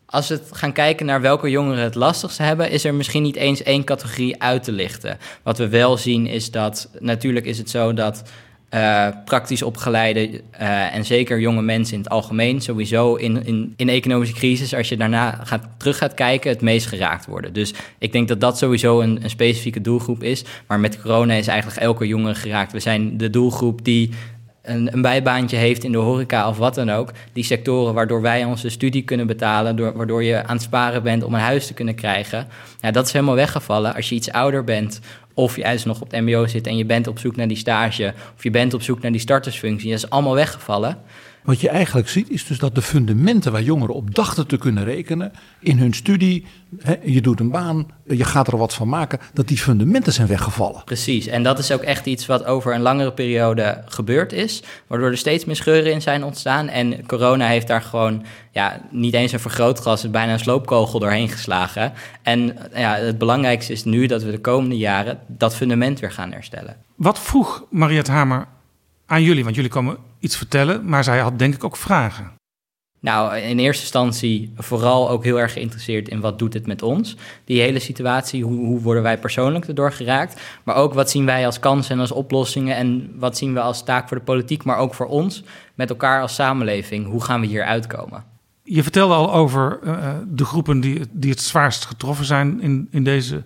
Als 0.05 0.27
we 0.27 0.41
gaan 0.51 0.71
kijken 0.71 1.05
naar 1.05 1.21
welke 1.21 1.49
jongeren 1.49 1.83
het 1.83 1.95
lastigste 1.95 2.43
hebben, 2.43 2.69
is 2.69 2.83
er 2.83 2.93
misschien 2.93 3.23
niet 3.23 3.35
eens 3.35 3.63
één 3.63 3.83
categorie 3.83 4.41
uit 4.41 4.63
te 4.63 4.71
lichten. 4.71 5.17
Wat 5.43 5.57
we 5.57 5.67
wel 5.67 5.97
zien 5.97 6.27
is 6.27 6.51
dat, 6.51 6.89
natuurlijk 6.99 7.45
is 7.45 7.57
het 7.57 7.69
zo 7.69 7.93
dat 7.93 8.23
uh, 8.73 9.07
praktisch 9.25 9.61
opgeleide 9.61 10.29
uh, 10.61 10.95
en 10.95 11.05
zeker 11.05 11.39
jonge 11.39 11.61
mensen 11.61 11.93
in 11.93 11.99
het 11.99 12.09
algemeen 12.09 12.61
sowieso 12.61 13.15
in, 13.15 13.45
in, 13.45 13.73
in 13.75 13.89
economische 13.89 14.35
crisis, 14.35 14.75
als 14.75 14.89
je 14.89 14.97
daarna 14.97 15.31
gaat, 15.43 15.67
terug 15.77 15.97
gaat 15.97 16.13
kijken, 16.13 16.49
het 16.49 16.61
meest 16.61 16.87
geraakt 16.87 17.25
worden. 17.25 17.53
Dus 17.53 17.73
ik 17.97 18.11
denk 18.11 18.27
dat 18.27 18.41
dat 18.41 18.57
sowieso 18.57 19.01
een, 19.01 19.23
een 19.23 19.29
specifieke 19.29 19.81
doelgroep 19.81 20.23
is. 20.23 20.43
Maar 20.67 20.79
met 20.79 21.01
corona 21.01 21.33
is 21.33 21.47
eigenlijk 21.47 21.81
elke 21.81 22.07
jongere 22.07 22.35
geraakt. 22.35 22.71
We 22.71 22.79
zijn 22.79 23.17
de 23.17 23.29
doelgroep 23.29 23.85
die 23.85 24.09
een, 24.65 25.01
bijbaantje 25.01 25.57
heeft 25.57 25.83
in 25.83 25.91
de 25.91 25.97
horeca 25.97 26.49
of 26.49 26.57
wat 26.57 26.75
dan 26.75 26.89
ook. 26.89 27.11
Die 27.33 27.43
sectoren 27.43 27.93
waardoor 27.93 28.21
wij 28.21 28.43
onze 28.43 28.69
studie 28.69 29.03
kunnen 29.03 29.27
betalen, 29.27 29.75
door, 29.75 29.93
waardoor 29.93 30.23
je 30.23 30.43
aan 30.43 30.55
het 30.55 30.61
sparen 30.61 31.03
bent 31.03 31.23
om 31.23 31.33
een 31.33 31.39
huis 31.39 31.67
te 31.67 31.73
kunnen 31.73 31.95
krijgen. 31.95 32.47
Ja, 32.79 32.91
dat 32.91 33.05
is 33.05 33.13
helemaal 33.13 33.35
weggevallen. 33.35 33.95
Als 33.95 34.09
je 34.09 34.15
iets 34.15 34.31
ouder 34.31 34.63
bent 34.63 34.99
of 35.33 35.55
je 35.55 35.61
juist 35.61 35.85
nog 35.85 36.01
op 36.01 36.11
het 36.11 36.21
mbo 36.21 36.47
zit 36.47 36.67
en 36.67 36.77
je 36.77 36.85
bent 36.85 37.07
op 37.07 37.19
zoek 37.19 37.35
naar 37.35 37.47
die 37.47 37.57
stage... 37.57 38.13
of 38.35 38.43
je 38.43 38.51
bent 38.51 38.73
op 38.73 38.81
zoek 38.81 39.01
naar 39.01 39.11
die 39.11 39.21
startersfunctie, 39.21 39.89
dat 39.89 39.97
is 39.97 40.09
allemaal 40.09 40.35
weggevallen. 40.35 40.97
Wat 41.45 41.61
je 41.61 41.69
eigenlijk 41.69 42.09
ziet 42.09 42.29
is 42.29 42.45
dus 42.45 42.59
dat 42.59 42.75
de 42.75 42.81
fundamenten 42.81 43.51
waar 43.51 43.61
jongeren 43.61 43.95
op 43.95 44.15
dachten 44.15 44.47
te 44.47 44.57
kunnen 44.57 44.83
rekenen... 44.83 45.31
in 45.59 45.77
hun 45.77 45.93
studie, 45.93 46.45
hè, 46.77 46.95
je 47.03 47.21
doet 47.21 47.39
een 47.39 47.51
baan, 47.51 47.87
je 48.07 48.23
gaat 48.23 48.47
er 48.47 48.57
wat 48.57 48.73
van 48.73 48.89
maken... 48.89 49.19
dat 49.33 49.47
die 49.47 49.57
fundamenten 49.57 50.13
zijn 50.13 50.27
weggevallen. 50.27 50.83
Precies, 50.85 51.27
en 51.27 51.43
dat 51.43 51.59
is 51.59 51.71
ook 51.71 51.81
echt 51.81 52.05
iets 52.05 52.25
wat 52.25 52.45
over 52.45 52.73
een 52.73 52.81
langere 52.81 53.13
periode 53.13 53.83
gebeurd 53.85 54.33
is... 54.33 54.63
waardoor 54.87 55.09
er 55.09 55.17
steeds 55.17 55.45
meer 55.45 55.55
scheuren 55.55 55.91
in 55.91 56.01
zijn 56.01 56.23
ontstaan. 56.23 56.67
En 56.67 57.05
corona 57.05 57.47
heeft 57.47 57.67
daar 57.67 57.81
gewoon 57.81 58.25
ja, 58.51 58.81
niet 58.91 59.13
eens 59.13 59.31
een 59.31 59.39
vergrootglas, 59.39 60.09
bijna 60.09 60.33
een 60.33 60.39
sloopkogel 60.39 60.99
doorheen 60.99 61.29
geslagen. 61.29 61.93
En 62.21 62.57
ja, 62.73 62.95
het 62.95 63.17
belangrijkste 63.17 63.71
is 63.71 63.83
nu 63.83 64.05
dat 64.05 64.23
we 64.23 64.31
de 64.31 64.41
komende 64.41 64.77
jaren 64.77 65.19
dat 65.27 65.55
fundament 65.55 65.99
weer 65.99 66.11
gaan 66.11 66.31
herstellen. 66.31 66.75
Wat 66.95 67.19
vroeg 67.19 67.65
Mariette 67.69 68.11
Hamer 68.11 68.47
aan 69.05 69.23
jullie? 69.23 69.43
Want 69.43 69.55
jullie 69.55 69.71
komen 69.71 69.97
iets 70.19 70.37
vertellen, 70.37 70.89
maar 70.89 71.03
zij 71.03 71.19
had 71.19 71.39
denk 71.39 71.53
ik 71.55 71.63
ook 71.63 71.77
vragen. 71.77 72.31
Nou, 73.05 73.35
in 73.35 73.59
eerste 73.59 73.81
instantie 73.81 74.53
vooral 74.55 75.09
ook 75.09 75.23
heel 75.23 75.39
erg 75.39 75.53
geïnteresseerd 75.53 76.09
in 76.09 76.19
wat 76.19 76.39
doet 76.39 76.53
het 76.53 76.67
met 76.67 76.81
ons. 76.81 77.15
Die 77.43 77.61
hele 77.61 77.79
situatie, 77.79 78.43
hoe, 78.43 78.65
hoe 78.65 78.81
worden 78.81 79.03
wij 79.03 79.19
persoonlijk 79.19 79.67
erdoor 79.67 79.91
geraakt. 79.91 80.41
Maar 80.63 80.75
ook 80.75 80.93
wat 80.93 81.09
zien 81.09 81.25
wij 81.25 81.45
als 81.45 81.59
kansen 81.59 81.95
en 81.95 81.99
als 81.99 82.11
oplossingen. 82.11 82.75
En 82.75 83.13
wat 83.15 83.37
zien 83.37 83.53
we 83.53 83.59
als 83.59 83.83
taak 83.83 84.07
voor 84.07 84.17
de 84.17 84.23
politiek, 84.23 84.63
maar 84.63 84.77
ook 84.77 84.93
voor 84.93 85.05
ons. 85.05 85.43
Met 85.75 85.89
elkaar 85.89 86.21
als 86.21 86.35
samenleving. 86.35 87.07
Hoe 87.07 87.23
gaan 87.23 87.41
we 87.41 87.47
hier 87.47 87.63
uitkomen? 87.63 88.23
Je 88.63 88.83
vertelde 88.83 89.13
al 89.13 89.33
over 89.33 89.79
uh, 89.83 90.09
de 90.27 90.45
groepen 90.45 90.79
die, 90.79 91.01
die 91.11 91.31
het 91.31 91.41
zwaarst 91.41 91.85
getroffen 91.85 92.25
zijn 92.25 92.61
in, 92.61 92.87
in 92.91 93.03
deze 93.03 93.43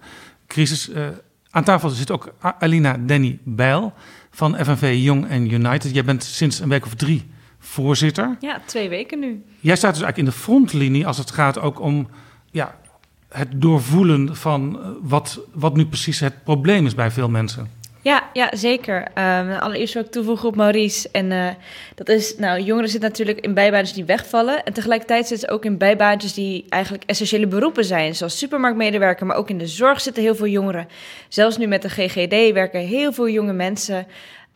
crisis. 0.48 0.90
Uh, 0.90 1.08
aan 1.50 1.64
tafel 1.64 1.90
zit 1.90 2.12
ook 2.12 2.34
Alina 2.60 2.98
Denny 3.06 3.40
Bijl 3.44 3.94
van 4.32 4.56
FNV 4.56 4.98
Young 5.02 5.32
and 5.32 5.52
United. 5.52 5.94
Jij 5.94 6.04
bent 6.04 6.24
sinds 6.24 6.60
een 6.60 6.70
week 6.70 6.86
of 6.86 6.94
drie 6.94 7.26
voorzitter. 7.60 8.38
Ja, 8.40 8.62
twee 8.66 8.90
weken 8.90 9.20
nu. 9.20 9.44
Jij 9.60 9.76
staat 9.76 9.94
dus 9.94 10.04
eigenlijk 10.04 10.18
in 10.18 10.26
de 10.26 10.44
frontlinie 10.44 11.08
als 11.08 11.18
het 11.18 11.32
gaat 11.32 11.60
ook 11.60 11.80
om 11.80 12.08
ja, 12.52 12.76
het 13.30 13.62
doorvoelen 13.62 14.36
van 14.36 14.80
eh, 14.82 14.90
wat, 15.02 15.40
wat 15.54 15.76
nu 15.76 15.86
precies 15.86 16.20
het 16.20 16.44
probleem 16.44 16.86
is 16.86 16.96
bij 16.96 17.12
veel 17.12 17.30
mensen. 17.30 17.70
Ja, 18.02 18.30
ja 18.34 18.50
zeker. 18.56 18.98
Um, 19.00 19.52
allereerst 19.52 19.94
wil 19.94 20.04
ik 20.04 20.12
toevoegen 20.12 20.48
op 20.48 20.56
Maurice. 20.56 21.10
En 21.12 21.32
uh, 21.32 21.50
dat 21.96 22.10
is, 22.10 22.36
nou, 22.38 22.62
jongeren 22.62 22.90
zitten 22.90 23.10
natuurlijk 23.10 23.40
in 23.40 23.54
bijbaantjes 23.54 23.96
die 23.96 24.06
wegvallen. 24.06 24.64
En 24.64 24.74
tegelijkertijd 24.74 25.28
zitten 25.28 25.48
ze 25.48 25.54
ook 25.54 25.66
in 25.66 25.78
bijbaantjes 25.78 26.34
die 26.34 26.66
eigenlijk 26.70 27.04
essentiële 27.06 27.48
beroepen 27.48 27.86
zijn. 27.86 28.16
Zoals 28.16 28.38
supermarktmedewerker, 28.38 29.26
maar 29.26 29.38
ook 29.38 29.50
in 29.50 29.58
de 29.58 29.68
zorg 29.68 30.02
zitten 30.02 30.24
heel 30.24 30.36
veel 30.36 30.48
jongeren. 30.48 30.88
Zelfs 31.28 31.58
nu 31.58 31.68
met 31.68 31.82
de 31.82 31.90
GGD 31.90 32.54
werken 32.54 32.80
heel 32.80 33.14
veel 33.14 33.30
jonge 33.30 33.54
mensen. 33.54 34.08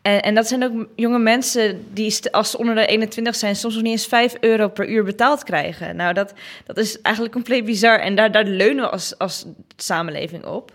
En, 0.01 0.21
en 0.21 0.35
dat 0.35 0.47
zijn 0.47 0.63
ook 0.63 0.87
jonge 0.95 1.19
mensen 1.19 1.85
die, 1.93 2.31
als 2.31 2.51
ze 2.51 2.57
onder 2.57 2.75
de 2.75 2.85
21 2.85 3.35
zijn, 3.35 3.55
soms 3.55 3.73
nog 3.73 3.83
niet 3.83 3.91
eens 3.91 4.07
5 4.07 4.35
euro 4.39 4.67
per 4.67 4.89
uur 4.89 5.03
betaald 5.03 5.43
krijgen. 5.43 5.95
Nou, 5.95 6.13
dat, 6.13 6.33
dat 6.65 6.77
is 6.77 7.01
eigenlijk 7.01 7.35
compleet 7.35 7.65
bizar. 7.65 7.99
En 7.99 8.15
daar, 8.15 8.31
daar 8.31 8.45
leunen 8.45 8.83
we 8.83 8.89
als, 8.89 9.17
als 9.17 9.45
samenleving 9.75 10.45
op. 10.45 10.71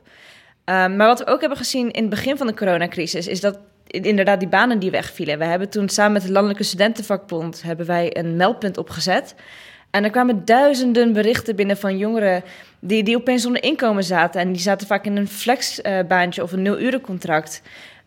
Um, 0.69 0.97
maar 0.97 1.07
wat 1.07 1.19
we 1.19 1.27
ook 1.27 1.41
hebben 1.41 1.59
gezien 1.59 1.91
in 1.91 2.01
het 2.01 2.11
begin 2.11 2.37
van 2.37 2.47
de 2.47 2.55
coronacrisis, 2.55 3.27
is 3.27 3.41
dat 3.41 3.59
inderdaad 3.87 4.39
die 4.39 4.49
banen 4.49 4.79
die 4.79 4.91
wegvielen. 4.91 5.39
We 5.39 5.45
hebben 5.45 5.69
toen 5.69 5.89
samen 5.89 6.13
met 6.13 6.23
de 6.23 6.33
Landelijke 6.33 6.63
Studentenvakbond 6.63 7.63
hebben 7.63 7.87
wij 7.87 8.17
een 8.17 8.37
meldpunt 8.37 8.79
opgezet. 8.79 9.35
En 9.91 10.05
er 10.05 10.11
kwamen 10.11 10.45
duizenden 10.45 11.13
berichten 11.13 11.57
binnen 11.57 11.77
van 11.77 11.99
jongeren 11.99 12.43
die, 12.81 13.03
die 13.03 13.17
opeens 13.17 13.43
zonder 13.43 13.63
inkomen 13.63 14.05
zaten. 14.05 14.41
En 14.41 14.53
die 14.53 14.63
zaten 14.63 14.87
vaak 14.87 15.05
in 15.05 15.17
een 15.17 15.29
flexbaantje 15.29 16.43
of 16.43 16.53
een 16.53 16.63
nul-urencontract. 16.63 17.63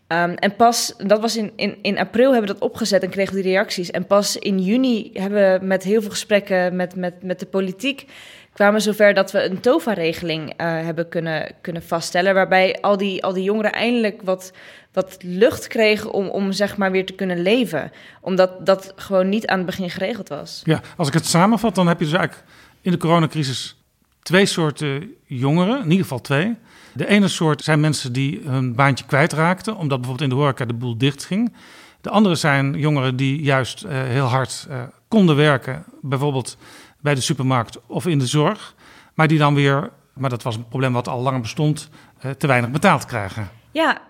Um, 0.08 0.34
en 0.34 0.56
pas, 0.56 0.94
dat 0.96 1.20
was 1.20 1.36
in, 1.36 1.52
in, 1.56 1.76
in 1.82 1.98
april 1.98 2.32
hebben 2.32 2.48
we 2.48 2.58
dat 2.58 2.70
opgezet 2.70 3.02
en 3.02 3.10
kregen 3.10 3.34
we 3.34 3.42
die 3.42 3.52
reacties. 3.52 3.90
En 3.90 4.06
pas 4.06 4.36
in 4.36 4.58
juni 4.58 5.10
hebben 5.12 5.60
we 5.60 5.66
met 5.66 5.82
heel 5.82 6.00
veel 6.00 6.10
gesprekken 6.10 6.76
met, 6.76 6.96
met, 6.96 7.22
met 7.22 7.40
de 7.40 7.46
politiek 7.46 8.06
kwamen 8.52 8.80
zover 8.80 9.14
dat 9.14 9.32
we 9.32 9.44
een 9.44 9.60
TOVA-regeling 9.60 10.48
uh, 10.48 10.54
hebben 10.56 11.08
kunnen, 11.08 11.54
kunnen 11.60 11.82
vaststellen. 11.82 12.34
Waarbij 12.34 12.78
al 12.80 12.96
die, 12.96 13.24
al 13.24 13.32
die 13.32 13.42
jongeren 13.42 13.72
eindelijk 13.72 14.22
wat, 14.22 14.52
wat 14.92 15.16
lucht 15.20 15.66
kregen 15.66 16.12
om, 16.12 16.28
om 16.28 16.52
zeg 16.52 16.76
maar 16.76 16.90
weer 16.90 17.06
te 17.06 17.12
kunnen 17.12 17.42
leven. 17.42 17.92
Omdat 18.20 18.66
dat 18.66 18.92
gewoon 18.96 19.28
niet 19.28 19.46
aan 19.46 19.56
het 19.56 19.66
begin 19.66 19.90
geregeld 19.90 20.28
was. 20.28 20.60
Ja, 20.64 20.80
als 20.96 21.08
ik 21.08 21.14
het 21.14 21.26
samenvat, 21.26 21.74
dan 21.74 21.86
heb 21.86 21.98
je 21.98 22.04
dus 22.04 22.14
eigenlijk 22.14 22.48
in 22.80 22.92
de 22.92 22.98
coronacrisis 22.98 23.76
twee 24.22 24.46
soorten 24.46 25.14
jongeren, 25.24 25.76
in 25.76 25.90
ieder 25.90 26.02
geval 26.02 26.20
twee. 26.20 26.56
De 26.92 27.08
ene 27.08 27.28
soort 27.28 27.64
zijn 27.64 27.80
mensen 27.80 28.12
die 28.12 28.40
hun 28.44 28.74
baantje 28.74 29.04
kwijtraakten, 29.04 29.76
omdat 29.76 29.98
bijvoorbeeld 29.98 30.30
in 30.30 30.36
de 30.36 30.42
horeca 30.42 30.64
de 30.64 30.74
boel 30.74 30.98
dicht 30.98 31.24
ging. 31.24 31.52
De 32.00 32.10
andere 32.10 32.34
zijn 32.34 32.74
jongeren 32.74 33.16
die 33.16 33.42
juist 33.42 33.84
uh, 33.84 33.90
heel 33.92 34.26
hard 34.26 34.66
uh, 34.70 34.82
konden 35.08 35.36
werken, 35.36 35.84
bijvoorbeeld 36.00 36.56
bij 37.02 37.14
de 37.14 37.20
supermarkt 37.20 37.78
of 37.86 38.06
in 38.06 38.18
de 38.18 38.26
zorg. 38.26 38.74
Maar 39.14 39.28
die 39.28 39.38
dan 39.38 39.54
weer, 39.54 39.90
maar 40.14 40.30
dat 40.30 40.42
was 40.42 40.56
een 40.56 40.68
probleem 40.68 40.92
wat 40.92 41.08
al 41.08 41.20
langer 41.20 41.40
bestond, 41.40 41.88
uh, 42.24 42.30
te 42.30 42.46
weinig 42.46 42.70
betaald 42.70 43.06
krijgen. 43.06 43.50
Ja, 43.70 44.00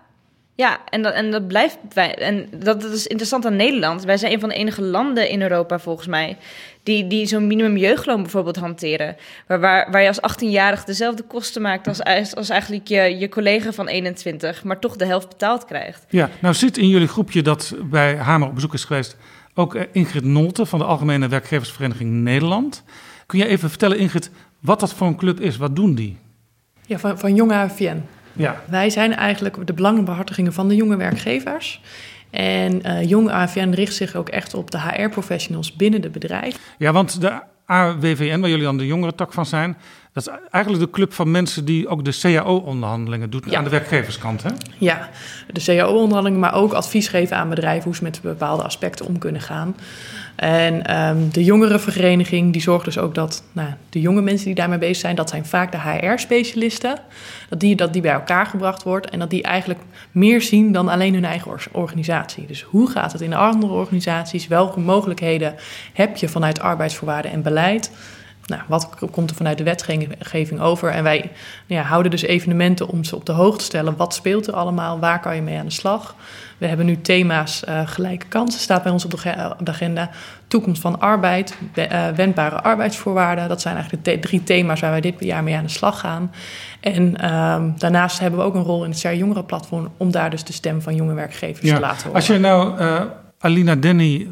ja, 0.55 0.79
en 0.89 1.01
dat, 1.01 1.13
en 1.13 1.31
dat 1.31 1.47
blijft. 1.47 1.77
En 1.95 2.47
dat, 2.51 2.81
dat 2.81 2.91
is 2.91 3.07
interessant 3.07 3.45
aan 3.45 3.55
Nederland. 3.55 4.03
Wij 4.03 4.17
zijn 4.17 4.31
een 4.33 4.39
van 4.39 4.49
de 4.49 4.55
enige 4.55 4.81
landen 4.81 5.29
in 5.29 5.41
Europa, 5.41 5.79
volgens 5.79 6.07
mij, 6.07 6.37
die, 6.83 7.07
die 7.07 7.25
zo'n 7.25 7.47
minimum 7.47 7.77
jeugdloon 7.77 8.21
bijvoorbeeld 8.21 8.55
hanteren. 8.55 9.15
Waar, 9.47 9.59
waar, 9.59 9.91
waar 9.91 10.01
je 10.01 10.07
als 10.07 10.35
18-jarig 10.35 10.83
dezelfde 10.83 11.23
kosten 11.23 11.61
maakt 11.61 11.87
als, 11.87 12.35
als 12.35 12.49
eigenlijk 12.49 12.87
je, 12.87 13.17
je 13.17 13.29
collega 13.29 13.71
van 13.71 13.87
21, 13.87 14.63
maar 14.63 14.79
toch 14.79 14.95
de 14.95 15.05
helft 15.05 15.29
betaald 15.29 15.65
krijgt. 15.65 16.05
Ja, 16.09 16.29
nou 16.39 16.53
zit 16.53 16.77
in 16.77 16.87
jullie 16.87 17.07
groepje 17.07 17.41
dat 17.41 17.75
bij 17.83 18.15
Hamer 18.15 18.47
op 18.47 18.55
bezoek 18.55 18.73
is 18.73 18.85
geweest 18.85 19.17
ook 19.53 19.75
eh, 19.75 19.83
Ingrid 19.91 20.23
Nolte 20.23 20.65
van 20.65 20.79
de 20.79 20.85
Algemene 20.85 21.27
Werkgeversvereniging 21.27 22.11
Nederland. 22.11 22.83
Kun 23.25 23.39
je 23.39 23.47
even 23.47 23.69
vertellen, 23.69 23.97
Ingrid, 23.97 24.31
wat 24.59 24.79
dat 24.79 24.93
voor 24.93 25.07
een 25.07 25.15
club 25.15 25.39
is? 25.39 25.57
Wat 25.57 25.75
doen 25.75 25.95
die? 25.95 26.17
Ja, 26.85 26.99
van, 26.99 27.19
van 27.19 27.35
Jonge 27.35 27.53
AVN. 27.53 28.01
Ja. 28.33 28.61
Wij 28.69 28.89
zijn 28.89 29.15
eigenlijk 29.15 29.67
de 29.67 29.73
belangenbehartigingen 29.73 30.53
van 30.53 30.67
de 30.67 30.75
jonge 30.75 30.95
werkgevers. 30.95 31.81
En 32.29 32.81
uh, 32.85 33.03
Jong 33.09 33.29
AVN 33.29 33.69
richt 33.69 33.95
zich 33.95 34.15
ook 34.15 34.29
echt 34.29 34.53
op 34.53 34.71
de 34.71 34.79
HR-professionals 34.79 35.75
binnen 35.75 36.01
de 36.01 36.09
bedrijf. 36.09 36.59
Ja, 36.77 36.91
want 36.91 37.21
de 37.21 37.41
AWVN, 37.65 38.39
waar 38.39 38.49
jullie 38.49 38.63
dan 38.63 38.77
de 38.77 38.85
jongere 38.85 39.15
tak 39.15 39.33
van 39.33 39.45
zijn, 39.45 39.77
dat 40.13 40.27
is 40.27 40.33
eigenlijk 40.49 40.83
de 40.83 40.89
club 40.89 41.13
van 41.13 41.31
mensen 41.31 41.65
die 41.65 41.87
ook 41.87 42.05
de 42.05 42.17
CAO-onderhandelingen 42.21 43.29
doet 43.29 43.45
ja. 43.49 43.57
aan 43.57 43.63
de 43.63 43.69
werkgeverskant, 43.69 44.43
hè? 44.43 44.49
Ja, 44.77 45.09
de 45.53 45.63
CAO-onderhandelingen, 45.63 46.39
maar 46.39 46.53
ook 46.53 46.73
advies 46.73 47.07
geven 47.07 47.37
aan 47.37 47.49
bedrijven 47.49 47.83
hoe 47.83 47.95
ze 47.95 48.03
met 48.03 48.19
bepaalde 48.21 48.63
aspecten 48.63 49.05
om 49.05 49.17
kunnen 49.17 49.41
gaan. 49.41 49.75
En 50.35 50.97
um, 50.97 51.31
de 51.31 51.43
jongerenvereniging 51.43 52.53
die 52.53 52.61
zorgt 52.61 52.85
dus 52.85 52.97
ook 52.97 53.15
dat 53.15 53.43
nou, 53.51 53.69
de 53.89 54.01
jonge 54.01 54.21
mensen 54.21 54.45
die 54.45 54.55
daarmee 54.55 54.77
bezig 54.77 54.97
zijn, 54.97 55.15
dat 55.15 55.29
zijn 55.29 55.45
vaak 55.45 55.71
de 55.71 55.79
HR-specialisten, 55.79 56.99
dat 57.49 57.59
die, 57.59 57.75
dat 57.75 57.93
die 57.93 58.01
bij 58.01 58.11
elkaar 58.11 58.45
gebracht 58.45 58.83
wordt 58.83 59.09
en 59.09 59.19
dat 59.19 59.29
die 59.29 59.43
eigenlijk 59.43 59.79
meer 60.11 60.41
zien 60.41 60.71
dan 60.71 60.87
alleen 60.87 61.13
hun 61.13 61.25
eigen 61.25 61.51
organisatie. 61.71 62.45
Dus 62.45 62.61
hoe 62.61 62.89
gaat 62.89 63.11
het 63.11 63.21
in 63.21 63.33
andere 63.33 63.73
organisaties? 63.73 64.47
Welke 64.47 64.79
mogelijkheden 64.79 65.55
heb 65.93 66.17
je 66.17 66.29
vanuit 66.29 66.59
arbeidsvoorwaarden 66.59 67.31
en 67.31 67.41
beleid? 67.41 67.91
Nou, 68.45 68.61
wat 68.67 68.89
komt 69.11 69.29
er 69.29 69.35
vanuit 69.35 69.57
de 69.57 69.63
wetgeving 69.63 70.59
over? 70.59 70.89
En 70.89 71.03
wij 71.03 71.17
nou 71.67 71.81
ja, 71.81 71.87
houden 71.87 72.11
dus 72.11 72.21
evenementen 72.21 72.87
om 72.87 73.03
ze 73.03 73.15
op 73.15 73.25
de 73.25 73.31
hoogte 73.31 73.57
te 73.57 73.63
stellen. 73.63 73.97
Wat 73.97 74.13
speelt 74.13 74.47
er 74.47 74.53
allemaal? 74.53 74.99
Waar 74.99 75.19
kan 75.19 75.35
je 75.35 75.41
mee 75.41 75.57
aan 75.57 75.65
de 75.65 75.71
slag? 75.71 76.15
We 76.57 76.67
hebben 76.67 76.85
nu 76.85 77.01
thema's 77.01 77.63
uh, 77.69 77.87
gelijke 77.87 78.25
kansen, 78.27 78.61
staat 78.61 78.83
bij 78.83 78.91
ons 78.91 79.05
op 79.05 79.11
de, 79.11 79.17
op 79.59 79.65
de 79.65 79.71
agenda. 79.71 80.09
Toekomst 80.47 80.81
van 80.81 80.99
arbeid, 80.99 81.57
uh, 81.75 82.07
wendbare 82.09 82.61
arbeidsvoorwaarden. 82.61 83.49
Dat 83.49 83.61
zijn 83.61 83.75
eigenlijk 83.75 84.05
de 84.05 84.19
drie 84.19 84.43
thema's 84.43 84.79
waar 84.79 84.91
wij 84.91 85.01
dit 85.01 85.15
jaar 85.19 85.43
mee 85.43 85.55
aan 85.55 85.63
de 85.63 85.69
slag 85.69 85.99
gaan. 85.99 86.31
En 86.79 87.33
um, 87.33 87.73
daarnaast 87.77 88.19
hebben 88.19 88.39
we 88.39 88.45
ook 88.45 88.55
een 88.55 88.63
rol 88.63 88.83
in 88.83 88.89
het 88.89 88.99
CR 88.99 89.13
Jongerenplatform... 89.13 89.91
om 89.97 90.11
daar 90.11 90.29
dus 90.29 90.43
de 90.43 90.53
stem 90.53 90.81
van 90.81 90.95
jonge 90.95 91.13
werkgevers 91.13 91.67
ja, 91.67 91.75
te 91.75 91.81
laten 91.81 92.03
horen. 92.03 92.15
Als 92.15 92.27
je 92.27 92.37
nou 92.37 92.79
uh, 92.79 93.01
Alina 93.39 93.75
Denny 93.75 94.27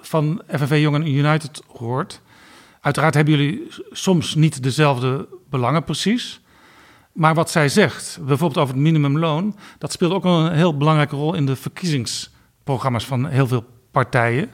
van 0.00 0.42
FNV 0.48 0.80
Jongen 0.80 1.06
United 1.06 1.62
hoort... 1.66 2.20
Uiteraard 2.82 3.14
hebben 3.14 3.34
jullie 3.36 3.68
soms 3.90 4.34
niet 4.34 4.62
dezelfde 4.62 5.28
belangen 5.50 5.84
precies. 5.84 6.40
Maar 7.12 7.34
wat 7.34 7.50
zij 7.50 7.68
zegt, 7.68 8.18
bijvoorbeeld 8.20 8.58
over 8.58 8.74
het 8.74 8.82
minimumloon, 8.82 9.56
dat 9.78 9.92
speelt 9.92 10.12
ook 10.12 10.24
een 10.24 10.52
heel 10.52 10.76
belangrijke 10.76 11.16
rol 11.16 11.34
in 11.34 11.46
de 11.46 11.56
verkiezingscampagne 11.56 12.40
programma's 12.64 13.04
van 13.04 13.26
heel 13.26 13.46
veel 13.46 13.64
partijen. 13.90 14.50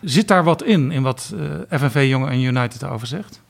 Zit 0.00 0.28
daar 0.28 0.44
wat 0.44 0.62
in, 0.62 0.90
in 0.90 1.02
wat 1.02 1.32
uh, 1.34 1.78
FNV 1.78 2.06
Jongen 2.08 2.30
en 2.30 2.42
United 2.42 2.84
over 2.84 3.06
zegt? 3.06 3.42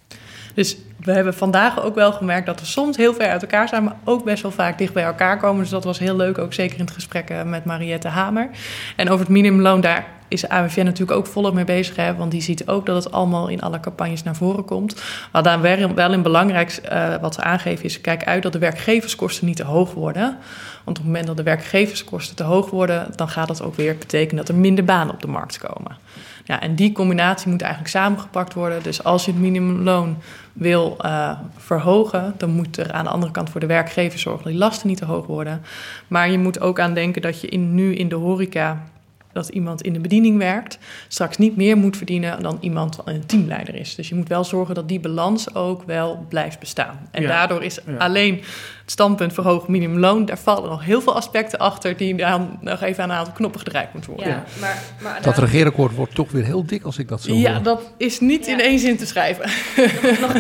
Dus 0.55 0.77
we 1.07 1.13
hebben 1.13 1.35
vandaag 1.35 1.83
ook 1.83 1.95
wel 1.95 2.13
gemerkt 2.13 2.47
dat 2.47 2.61
we 2.61 2.67
soms 2.67 2.97
heel 2.97 3.15
ver 3.15 3.29
uit 3.29 3.43
elkaar 3.43 3.69
zijn, 3.69 3.85
maar 3.85 3.97
ook 4.05 4.25
best 4.25 4.43
wel 4.43 4.51
vaak 4.51 4.79
dicht 4.79 4.93
bij 4.93 5.05
elkaar 5.05 5.39
komen. 5.39 5.61
Dus 5.61 5.71
dat 5.71 5.85
was 5.85 5.99
heel 5.99 6.17
leuk, 6.17 6.39
ook 6.39 6.53
zeker 6.53 6.79
in 6.79 6.85
het 6.85 6.95
gesprek 6.95 7.31
eh, 7.31 7.43
met 7.43 7.65
Mariette 7.65 8.09
Hamer. 8.09 8.49
En 8.97 9.09
over 9.09 9.21
het 9.21 9.29
minimumloon, 9.29 9.81
daar 9.81 10.07
is 10.29 10.49
AWVN 10.49 10.85
natuurlijk 10.85 11.19
ook 11.19 11.27
volop 11.27 11.55
mee 11.55 11.65
bezig. 11.65 11.97
Hè, 11.97 12.15
want 12.15 12.31
die 12.31 12.41
ziet 12.41 12.69
ook 12.69 12.87
dat 12.87 13.05
het 13.05 13.13
allemaal 13.13 13.49
in 13.49 13.61
alle 13.61 13.81
campagnes 13.81 14.23
naar 14.23 14.37
voren 14.37 14.65
komt. 14.65 15.03
Wat 15.33 15.45
daar 15.45 15.61
wel 15.95 16.13
in 16.13 16.23
belangrijk 16.23 16.81
uh, 16.93 17.15
wat 17.21 17.35
ze 17.35 17.43
aangeven 17.43 17.85
is... 17.85 18.01
kijk 18.01 18.25
uit 18.25 18.43
dat 18.43 18.53
de 18.53 18.59
werkgeverskosten 18.59 19.47
niet 19.47 19.57
te 19.57 19.65
hoog 19.65 19.95
worden. 19.95 20.37
Want 20.85 20.99
op 20.99 21.05
het 21.05 21.05
moment 21.05 21.27
dat 21.27 21.37
de 21.37 21.43
werkgeverskosten 21.43 22.37
te 22.37 22.43
hoog 22.43 22.71
worden... 22.71 23.07
dan 23.17 23.29
gaat 23.29 23.49
dat 23.49 23.63
ook 23.63 23.75
weer 23.75 23.97
betekenen 23.97 24.37
dat 24.37 24.55
er 24.55 24.61
minder 24.61 24.85
banen 24.85 25.15
op 25.15 25.21
de 25.21 25.29
markt 25.29 25.59
komen. 25.59 25.97
Ja, 26.45 26.61
en 26.61 26.75
die 26.75 26.93
combinatie 26.93 27.51
moet 27.51 27.63
eigenlijk 27.63 27.91
samengepakt 27.91 28.55
worden. 28.55 28.83
Dus 28.83 29.05
als 29.05 29.25
je 29.25 29.31
het 29.31 29.41
minimumloon 29.41 30.17
wil 30.57 30.97
uh, 31.05 31.39
verhogen, 31.57 32.35
dan 32.37 32.51
moet 32.51 32.77
er 32.77 32.93
aan 32.93 33.05
de 33.05 33.11
andere 33.11 33.33
kant 33.33 33.51
voor 33.51 33.61
de 33.61 33.67
werkgever 33.67 34.19
zorgen 34.19 34.43
dat 34.43 34.53
die 34.53 34.61
lasten 34.61 34.89
niet 34.89 34.99
te 34.99 35.05
hoog 35.05 35.27
worden. 35.27 35.63
Maar 36.09 36.31
je 36.31 36.39
moet 36.39 36.61
ook 36.61 36.81
aan 36.81 36.95
denken 36.95 37.23
dat 37.23 37.41
je 37.41 37.49
in, 37.49 37.75
nu 37.75 37.95
in 37.95 38.09
de 38.09 38.15
horeca 38.15 38.85
dat 39.33 39.49
iemand 39.49 39.83
in 39.83 39.93
de 39.93 40.01
bediening 40.01 40.39
werkt, 40.39 40.79
straks 41.09 41.37
niet 41.37 41.57
meer 41.57 41.77
moet 41.77 41.97
verdienen 41.97 42.43
dan 42.43 42.59
iemand 42.61 42.99
een 43.05 43.27
teamleider 43.27 43.75
is. 43.75 43.95
Dus 43.95 44.09
je 44.09 44.15
moet 44.15 44.29
wel 44.29 44.45
zorgen 44.45 44.75
dat 44.75 44.89
die 44.89 45.01
balans 45.01 45.55
ook 45.55 45.83
wel 45.83 46.27
blijft 46.29 46.59
bestaan. 46.59 47.09
En 47.11 47.23
daardoor 47.23 47.63
is 47.63 47.79
alleen 47.99 48.43
het 48.87 48.95
standpunt 48.95 49.33
verhoogd 49.33 49.69
minimumloon, 49.69 50.25
daar 50.25 50.39
vallen 50.39 50.71
nog 50.71 50.85
heel 50.85 51.01
veel 51.01 51.15
aspecten 51.15 51.59
achter 51.59 51.97
die 51.97 52.15
dan 52.15 52.59
nog 52.61 52.83
even 52.83 53.03
aan 53.03 53.11
een 53.11 53.17
aantal 53.17 53.35
knoppen 53.35 53.61
gedraaid 53.61 53.93
moeten 53.93 54.11
worden. 54.11 54.33
Ja, 54.33 54.45
maar, 54.61 54.83
maar 55.03 55.23
dat 55.23 55.39
regeerakkoord 55.39 55.95
wordt 55.95 56.15
toch 56.15 56.31
weer 56.31 56.45
heel 56.45 56.67
dik 56.67 56.83
als 56.83 56.99
ik 56.99 57.09
dat 57.09 57.23
zo 57.23 57.35
Ja, 57.35 57.53
hoor. 57.53 57.63
dat 57.63 57.93
is 57.97 58.21
niet 58.21 58.47
in 58.47 58.61
één 58.61 58.79
zin 58.79 58.97
te 58.97 59.07
schrijven. 59.07 59.45
Nog 60.21 60.33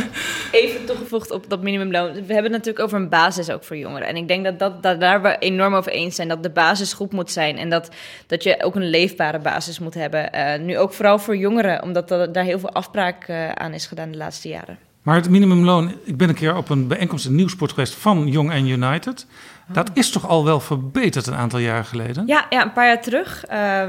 even 0.53 0.85
toegevoegd 0.85 1.31
op 1.31 1.49
dat 1.49 1.63
minimumloon. 1.63 2.13
We 2.13 2.19
hebben 2.19 2.37
het 2.43 2.53
natuurlijk 2.53 2.85
over 2.85 2.99
een 2.99 3.09
basis 3.09 3.51
ook 3.51 3.65
voor 3.65 3.77
jongeren. 3.77 4.09
En 4.09 4.17
ik 4.17 4.29
denk 4.29 4.45
dat, 4.45 4.59
dat, 4.59 4.83
dat 4.83 5.01
daar 5.01 5.23
we 5.23 5.39
enorm 5.39 5.75
over 5.75 5.93
eens 5.93 6.15
zijn. 6.15 6.29
Dat 6.29 6.43
de 6.43 6.51
basis 6.51 6.93
goed 6.93 7.13
moet 7.13 7.31
zijn. 7.31 7.59
En 7.59 7.71
dat, 7.71 7.91
dat 8.27 8.43
je 8.43 8.63
ook 8.63 8.75
een 8.75 8.91
leefbare 8.91 9.39
basis 9.39 9.79
moet 9.79 9.95
hebben. 9.95 10.31
Uh, 10.35 10.59
nu 10.59 10.79
ook 10.79 10.93
vooral 10.93 11.19
voor 11.19 11.37
jongeren. 11.37 11.83
Omdat 11.83 12.11
er, 12.11 12.33
daar 12.33 12.45
heel 12.45 12.59
veel 12.59 12.73
afbraak 12.73 13.29
uh, 13.29 13.53
aan 13.53 13.73
is 13.73 13.87
gedaan 13.87 14.11
de 14.11 14.19
laatste 14.19 14.49
jaren. 14.49 14.86
Maar 15.07 15.17
het 15.17 15.31
minimumloon, 15.31 15.93
ik 16.05 16.17
ben 16.17 16.29
een 16.29 16.35
keer 16.35 16.57
op 16.57 16.69
een 16.69 16.87
bijeenkomst 16.87 17.27
in 17.27 17.35
Nieuwsport 17.35 17.71
geweest 17.71 17.95
van 17.95 18.27
Young 18.27 18.53
and 18.53 18.69
United. 18.69 19.27
Dat 19.69 19.91
is 19.95 20.11
toch 20.11 20.29
al 20.29 20.45
wel 20.45 20.61
verbeterd 20.61 21.27
een 21.27 21.35
aantal 21.35 21.59
jaren 21.59 21.85
geleden? 21.85 22.27
Ja, 22.27 22.47
ja 22.51 22.63
een 22.63 22.73
paar 22.73 22.87
jaar 22.87 23.03
terug. 23.03 23.45
Uh, 23.51 23.57
uh, 23.59 23.89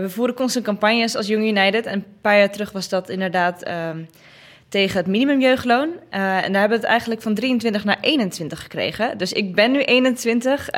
we 0.00 0.06
voeren 0.08 0.34
constant 0.34 0.64
campagnes 0.64 1.16
als 1.16 1.26
Young 1.26 1.44
United. 1.44 1.86
En 1.86 1.94
een 1.94 2.04
paar 2.20 2.38
jaar 2.38 2.50
terug 2.50 2.72
was 2.72 2.88
dat 2.88 3.08
inderdaad 3.08 3.66
uh, 3.68 3.88
tegen 4.68 4.96
het 4.96 5.06
minimumjeugdloon. 5.06 5.88
en 6.10 6.52
daar 6.52 6.60
hebben 6.60 6.68
we 6.68 6.74
het 6.74 6.84
eigenlijk 6.84 7.22
van 7.22 7.34
23 7.34 7.84
naar 7.84 7.98
21 8.00 8.62
gekregen. 8.62 9.18
Dus 9.18 9.32
ik 9.32 9.54
ben 9.54 9.72
nu 9.72 9.82
21. 9.82 10.70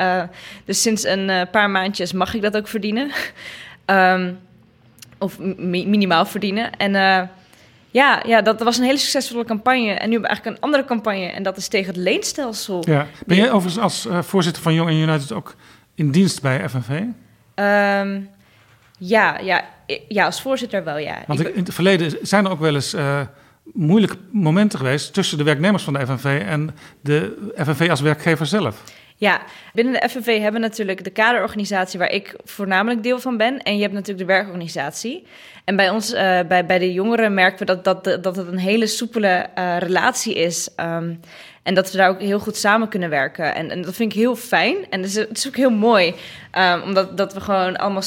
dus 0.65 0.81
sinds 0.81 1.03
een 1.03 1.47
paar 1.51 1.69
maandjes 1.69 2.13
mag 2.13 2.33
ik 2.33 2.41
dat 2.41 2.57
ook 2.57 2.67
verdienen. 2.67 3.11
um, 3.85 4.39
of 5.17 5.39
mi 5.39 5.87
minimaal 5.87 6.25
verdienen. 6.25 6.77
En 6.77 6.91
ja, 7.91 8.23
ja, 8.25 8.41
dat 8.41 8.61
was 8.61 8.77
een 8.77 8.83
hele 8.83 8.97
succesvolle 8.97 9.45
campagne. 9.45 9.89
En 9.89 10.09
nu 10.09 10.11
hebben 10.11 10.21
we 10.21 10.27
eigenlijk 10.27 10.57
een 10.57 10.63
andere 10.63 10.85
campagne. 10.85 11.25
En 11.25 11.43
dat 11.43 11.57
is 11.57 11.67
tegen 11.67 11.87
het 11.87 11.97
leenstelsel. 12.03 12.83
Ja. 12.87 13.07
Ben 13.25 13.37
jij 13.37 13.51
overigens 13.51 13.83
als 13.83 14.05
uh, 14.05 14.21
voorzitter 14.21 14.63
van 14.63 14.73
Young 14.73 14.91
United 14.91 15.31
ook 15.31 15.55
in 15.95 16.11
dienst 16.11 16.41
bij 16.41 16.69
FNV? 16.69 16.89
Um, 16.89 17.13
ehm, 17.55 18.21
ja, 18.97 19.39
ja, 19.39 19.65
ja, 20.07 20.25
als 20.25 20.41
voorzitter 20.41 20.83
wel, 20.83 20.97
ja. 20.97 21.17
Want 21.27 21.47
in 21.47 21.63
het 21.63 21.73
verleden 21.73 22.17
zijn 22.21 22.45
er 22.45 22.51
ook 22.51 22.59
wel 22.59 22.75
eens 22.75 22.93
uh, 22.93 23.21
moeilijke 23.73 24.17
momenten 24.31 24.79
geweest... 24.79 25.13
tussen 25.13 25.37
de 25.37 25.43
werknemers 25.43 25.83
van 25.83 25.93
de 25.93 26.05
FNV 26.05 26.41
en 26.45 26.75
de 27.01 27.51
FNV 27.55 27.89
als 27.89 28.01
werkgever 28.01 28.45
zelf. 28.45 28.83
Ja, 29.19 29.41
binnen 29.73 29.93
de 29.93 30.09
FNV 30.09 30.25
hebben 30.25 30.61
we 30.61 30.67
natuurlijk 30.67 31.03
de 31.03 31.09
kaderorganisatie 31.09 31.99
waar 31.99 32.11
ik 32.11 32.35
voornamelijk 32.43 33.03
deel 33.03 33.19
van 33.19 33.37
ben. 33.37 33.61
En 33.63 33.75
je 33.75 33.81
hebt 33.81 33.93
natuurlijk 33.93 34.27
de 34.27 34.33
werkorganisatie. 34.33 35.25
En 35.69 35.75
bij 35.75 35.89
ons, 35.89 36.13
uh, 36.13 36.39
bij, 36.47 36.65
bij 36.65 36.79
de 36.79 36.93
jongeren, 36.93 37.33
merken 37.33 37.59
we 37.59 37.65
dat, 37.65 37.83
dat, 37.83 38.23
dat 38.23 38.35
het 38.35 38.47
een 38.47 38.57
hele 38.57 38.87
soepele 38.87 39.45
uh, 39.57 39.77
relatie 39.77 40.35
is. 40.35 40.69
Um, 40.77 41.19
en 41.63 41.73
dat 41.73 41.91
we 41.91 41.97
daar 41.97 42.09
ook 42.09 42.21
heel 42.21 42.39
goed 42.39 42.55
samen 42.55 42.87
kunnen 42.87 43.09
werken. 43.09 43.55
En, 43.55 43.71
en 43.71 43.81
dat 43.81 43.95
vind 43.95 44.11
ik 44.11 44.19
heel 44.19 44.35
fijn. 44.35 44.75
En 44.89 45.01
het 45.01 45.09
is, 45.09 45.15
het 45.15 45.37
is 45.37 45.47
ook 45.47 45.55
heel 45.55 45.69
mooi. 45.69 46.15
Um, 46.57 46.81
omdat 46.81 47.17
dat 47.17 47.33
we 47.33 47.41
gewoon 47.41 47.77
allemaal. 47.77 48.01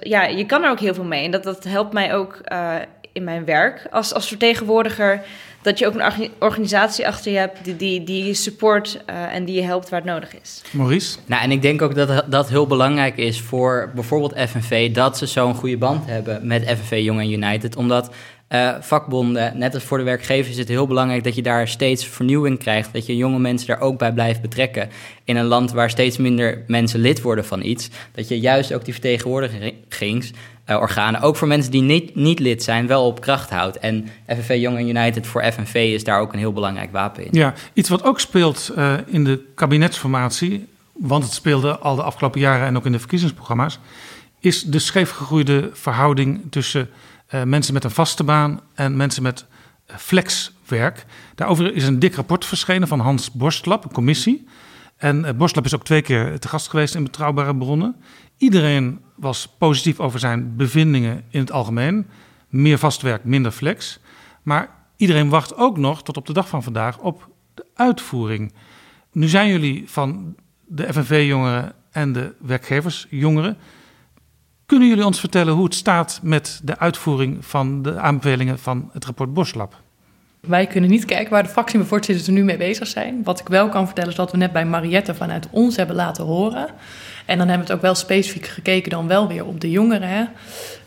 Ja, 0.00 0.24
je 0.24 0.46
kan 0.46 0.64
er 0.64 0.70
ook 0.70 0.80
heel 0.80 0.94
veel 0.94 1.04
mee. 1.04 1.24
En 1.24 1.30
dat, 1.30 1.42
dat 1.42 1.64
helpt 1.64 1.92
mij 1.92 2.14
ook 2.14 2.40
uh, 2.52 2.74
in 3.14 3.24
mijn 3.24 3.44
werk 3.44 3.86
als, 3.90 4.14
als 4.14 4.28
vertegenwoordiger 4.28 5.22
dat 5.62 5.78
je 5.78 5.86
ook 5.86 5.94
een 5.94 6.30
organisatie 6.38 7.06
achter 7.06 7.32
je 7.32 7.38
hebt 7.38 7.64
die, 7.64 7.76
die, 7.76 8.04
die 8.04 8.24
je 8.24 8.34
support 8.34 9.00
uh, 9.10 9.34
en 9.34 9.44
die 9.44 9.54
je 9.54 9.62
helpt 9.62 9.88
waar 9.88 10.00
het 10.00 10.08
nodig 10.08 10.40
is. 10.42 10.62
Maurice? 10.70 11.18
Nou, 11.26 11.42
en 11.42 11.50
ik 11.50 11.62
denk 11.62 11.82
ook 11.82 11.94
dat 11.94 12.24
dat 12.30 12.48
heel 12.48 12.66
belangrijk 12.66 13.16
is 13.16 13.40
voor 13.40 13.90
bijvoorbeeld 13.94 14.48
FNV, 14.48 14.92
dat 14.92 15.18
ze 15.18 15.26
zo'n 15.26 15.54
goede 15.54 15.76
band 15.76 16.06
hebben 16.06 16.46
met 16.46 16.64
FNV 16.64 17.00
Jong 17.02 17.20
en 17.20 17.30
United. 17.30 17.76
Omdat 17.76 18.10
uh, 18.48 18.74
vakbonden, 18.80 19.58
net 19.58 19.74
als 19.74 19.82
voor 19.82 19.98
de 19.98 20.04
werkgevers, 20.04 20.50
is 20.50 20.58
het 20.58 20.68
heel 20.68 20.86
belangrijk 20.86 21.24
dat 21.24 21.34
je 21.34 21.42
daar 21.42 21.68
steeds 21.68 22.06
vernieuwing 22.06 22.58
krijgt. 22.58 22.92
Dat 22.92 23.06
je 23.06 23.16
jonge 23.16 23.38
mensen 23.38 23.66
daar 23.66 23.80
ook 23.80 23.98
bij 23.98 24.12
blijft 24.12 24.40
betrekken. 24.40 24.88
In 25.24 25.36
een 25.36 25.44
land 25.44 25.72
waar 25.72 25.90
steeds 25.90 26.16
minder 26.16 26.64
mensen 26.66 27.00
lid 27.00 27.22
worden 27.22 27.44
van 27.44 27.62
iets. 27.62 27.88
Dat 28.12 28.28
je 28.28 28.40
juist 28.40 28.72
ook 28.72 28.84
die 28.84 28.92
vertegenwoordigings 28.92 30.32
uh, 30.66 30.76
organen, 30.76 31.20
ook 31.20 31.36
voor 31.36 31.48
mensen 31.48 31.70
die 31.70 31.82
niet, 31.82 32.14
niet 32.14 32.38
lid 32.38 32.62
zijn, 32.62 32.86
wel 32.86 33.06
op 33.06 33.20
kracht 33.20 33.50
houdt. 33.50 33.78
En 33.78 34.08
FNV 34.26 34.56
Young 34.60 34.80
United 34.80 35.26
voor 35.26 35.52
FNV 35.52 35.74
is 35.74 36.04
daar 36.04 36.20
ook 36.20 36.32
een 36.32 36.38
heel 36.38 36.52
belangrijk 36.52 36.92
wapen 36.92 37.24
in. 37.24 37.28
Ja, 37.32 37.54
iets 37.72 37.88
wat 37.88 38.04
ook 38.04 38.20
speelt 38.20 38.72
uh, 38.76 38.94
in 39.06 39.24
de 39.24 39.44
kabinetsformatie, 39.54 40.66
want 40.92 41.24
het 41.24 41.32
speelde 41.32 41.78
al 41.78 41.96
de 41.96 42.02
afgelopen 42.02 42.40
jaren 42.40 42.66
en 42.66 42.76
ook 42.76 42.86
in 42.86 42.92
de 42.92 42.98
verkiezingsprogramma's, 42.98 43.78
is 44.40 44.62
de 44.62 44.78
scheefgegroeide 44.78 45.70
verhouding 45.72 46.40
tussen 46.50 46.90
uh, 47.34 47.42
mensen 47.42 47.74
met 47.74 47.84
een 47.84 47.90
vaste 47.90 48.24
baan 48.24 48.60
en 48.74 48.96
mensen 48.96 49.22
met 49.22 49.44
flexwerk. 49.86 51.04
Daarover 51.34 51.74
is 51.74 51.86
een 51.86 51.98
dik 51.98 52.14
rapport 52.14 52.44
verschenen 52.44 52.88
van 52.88 53.00
Hans 53.00 53.32
Borstlap, 53.32 53.84
een 53.84 53.92
commissie. 53.92 54.46
En 54.96 55.24
uh, 55.24 55.30
Borstlap 55.36 55.64
is 55.64 55.74
ook 55.74 55.84
twee 55.84 56.02
keer 56.02 56.38
te 56.38 56.48
gast 56.48 56.68
geweest 56.68 56.94
in 56.94 57.04
Betrouwbare 57.04 57.56
Bronnen. 57.56 57.96
Iedereen 58.36 59.00
was 59.16 59.48
positief 59.58 60.00
over 60.00 60.18
zijn 60.18 60.56
bevindingen 60.56 61.24
in 61.28 61.40
het 61.40 61.52
algemeen. 61.52 62.06
Meer 62.48 62.78
vastwerk, 62.78 63.24
minder 63.24 63.52
flex. 63.52 64.00
Maar 64.42 64.68
iedereen 64.96 65.28
wacht 65.28 65.56
ook 65.56 65.78
nog 65.78 66.02
tot 66.02 66.16
op 66.16 66.26
de 66.26 66.32
dag 66.32 66.48
van 66.48 66.62
vandaag 66.62 66.98
op 66.98 67.28
de 67.54 67.66
uitvoering. 67.74 68.52
Nu 69.12 69.28
zijn 69.28 69.48
jullie 69.48 69.90
van 69.90 70.34
de 70.66 70.92
FNV-jongeren 70.92 71.72
en 71.90 72.12
de 72.12 72.34
werkgeversjongeren. 72.40 73.56
Kunnen 74.66 74.88
jullie 74.88 75.06
ons 75.06 75.20
vertellen 75.20 75.54
hoe 75.54 75.64
het 75.64 75.74
staat 75.74 76.20
met 76.22 76.60
de 76.64 76.78
uitvoering 76.78 77.44
van 77.44 77.82
de 77.82 77.98
aanbevelingen 77.98 78.58
van 78.58 78.90
het 78.92 79.04
rapport 79.04 79.34
Boslab? 79.34 79.82
Wij 80.46 80.66
kunnen 80.66 80.90
niet 80.90 81.04
kijken 81.04 81.32
waar 81.32 81.42
de 81.42 81.48
fractievoorzitters 81.48 82.26
er 82.26 82.32
nu 82.32 82.44
mee 82.44 82.56
bezig 82.56 82.86
zijn. 82.86 83.20
Wat 83.24 83.40
ik 83.40 83.48
wel 83.48 83.68
kan 83.68 83.86
vertellen 83.86 84.10
is 84.10 84.16
dat 84.16 84.30
we 84.30 84.36
net 84.36 84.52
bij 84.52 84.64
Mariette 84.64 85.14
vanuit 85.14 85.48
ons 85.50 85.76
hebben 85.76 85.96
laten 85.96 86.24
horen 86.24 86.66
en 87.26 87.38
dan 87.38 87.48
hebben 87.48 87.66
we 87.66 87.72
het 87.72 87.72
ook 87.72 87.82
wel 87.82 87.94
specifiek 87.94 88.46
gekeken 88.46 88.90
dan 88.90 89.08
wel 89.08 89.28
weer 89.28 89.44
op 89.44 89.60
de 89.60 89.70
jongeren. 89.70 90.28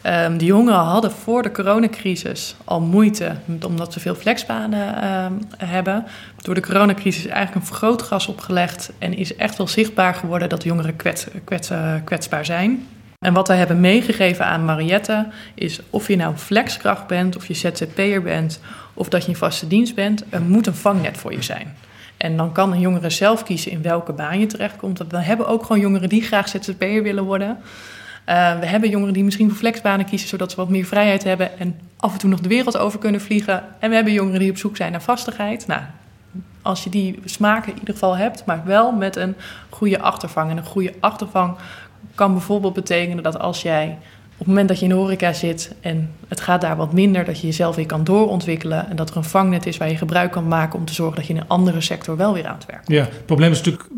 Um, 0.03 0.37
de 0.37 0.45
jongeren 0.45 0.79
hadden 0.79 1.11
voor 1.11 1.43
de 1.43 1.51
coronacrisis 1.51 2.55
al 2.63 2.81
moeite 2.81 3.35
omdat 3.65 3.93
ze 3.93 3.99
veel 3.99 4.15
flexbanen 4.15 5.13
um, 5.25 5.39
hebben. 5.57 6.05
Door 6.41 6.55
de 6.55 6.61
coronacrisis 6.61 7.25
is 7.25 7.31
eigenlijk 7.31 7.55
een 7.55 7.67
vergrootglas 7.67 8.27
opgelegd 8.27 8.91
en 8.99 9.17
is 9.17 9.35
echt 9.35 9.57
wel 9.57 9.67
zichtbaar 9.67 10.13
geworden 10.13 10.49
dat 10.49 10.63
jongeren 10.63 10.95
kwets, 10.95 11.27
kwets, 11.43 11.71
kwetsbaar 12.03 12.45
zijn. 12.45 12.87
En 13.19 13.33
wat 13.33 13.47
wij 13.47 13.57
hebben 13.57 13.79
meegegeven 13.79 14.45
aan 14.45 14.65
Mariette 14.65 15.27
is 15.53 15.79
of 15.89 16.07
je 16.07 16.15
nou 16.15 16.35
flexkracht 16.35 17.07
bent, 17.07 17.35
of 17.35 17.47
je 17.47 17.53
ZZP'er 17.53 18.21
bent, 18.21 18.59
of 18.97 19.10
dat 19.10 19.23
je 19.23 19.29
in 19.29 19.36
vaste 19.36 19.67
dienst 19.67 19.95
bent, 19.95 20.23
er 20.29 20.41
moet 20.41 20.67
een 20.67 20.75
vangnet 20.75 21.17
voor 21.17 21.31
je 21.31 21.41
zijn. 21.41 21.75
En 22.17 22.38
dan 22.38 22.51
kan 22.51 22.71
een 22.71 22.79
jongere 22.79 23.10
zelf 23.10 23.43
kiezen 23.43 23.71
in 23.71 23.81
welke 23.81 24.13
baan 24.13 24.39
je 24.39 24.45
terechtkomt. 24.45 25.03
We 25.10 25.17
hebben 25.17 25.47
ook 25.47 25.62
gewoon 25.62 25.81
jongeren 25.81 26.10
die 26.10 26.21
graag 26.21 26.49
ZZP'er 26.49 27.03
willen 27.03 27.23
worden. 27.23 27.57
Uh, 28.29 28.60
we 28.60 28.65
hebben 28.65 28.89
jongeren 28.89 29.13
die 29.13 29.23
misschien 29.23 29.49
voor 29.49 29.57
flexbanen 29.57 30.05
kiezen, 30.05 30.27
zodat 30.27 30.51
ze 30.51 30.57
wat 30.57 30.69
meer 30.69 30.86
vrijheid 30.86 31.23
hebben 31.23 31.60
en 31.60 31.79
af 31.97 32.13
en 32.13 32.19
toe 32.19 32.29
nog 32.29 32.39
de 32.39 32.49
wereld 32.49 32.77
over 32.77 32.99
kunnen 32.99 33.21
vliegen. 33.21 33.63
En 33.79 33.89
we 33.89 33.95
hebben 33.95 34.13
jongeren 34.13 34.39
die 34.39 34.49
op 34.49 34.57
zoek 34.57 34.77
zijn 34.77 34.91
naar 34.91 35.01
vastigheid. 35.01 35.67
Nou, 35.67 35.81
als 36.62 36.83
je 36.83 36.89
die 36.89 37.19
smaken 37.25 37.71
in 37.71 37.79
ieder 37.79 37.93
geval 37.93 38.17
hebt, 38.17 38.45
maar 38.45 38.62
wel 38.65 38.91
met 38.91 39.15
een 39.15 39.36
goede 39.69 39.99
achtervang. 39.99 40.51
En 40.51 40.57
een 40.57 40.65
goede 40.65 40.93
achtervang 40.99 41.55
kan 42.15 42.31
bijvoorbeeld 42.31 42.73
betekenen 42.73 43.23
dat 43.23 43.39
als 43.39 43.62
jij 43.62 43.97
op 44.38 44.45
het 44.45 44.47
moment 44.47 44.67
dat 44.67 44.78
je 44.78 44.84
in 44.84 44.91
de 44.91 44.97
horeca 44.97 45.34
zit 45.34 45.76
en 45.82 46.12
het 46.28 46.41
gaat 46.41 46.62
daar 46.62 46.76
wat 46.76 46.93
minder, 46.93 47.26
dat 47.26 47.39
je 47.39 47.47
jezelf 47.47 47.76
weer 47.76 47.86
kan 47.86 48.04
doorontwikkelen 48.04 48.89
en 48.89 48.95
dat 48.95 49.10
er 49.10 49.17
een 49.17 49.23
vangnet 49.23 49.65
is 49.65 49.78
waar 49.78 49.89
je 49.89 49.97
gebruik 49.97 50.32
kan 50.32 50.47
maken 50.47 50.80
om 50.80 50.86
te 50.86 50.93
zorgen 50.93 51.15
dat 51.15 51.28
je 51.28 51.34
in 51.34 51.39
een 51.39 51.47
andere 51.47 51.82
sector 51.82 52.17
wel 52.17 52.34
weer 52.34 52.47
aan 52.47 52.56
het 52.56 52.65
werk 52.65 52.82
Ja, 52.88 53.04
het 53.04 53.26
probleem 53.26 53.52
is 53.52 53.58
natuurlijk 53.58 53.89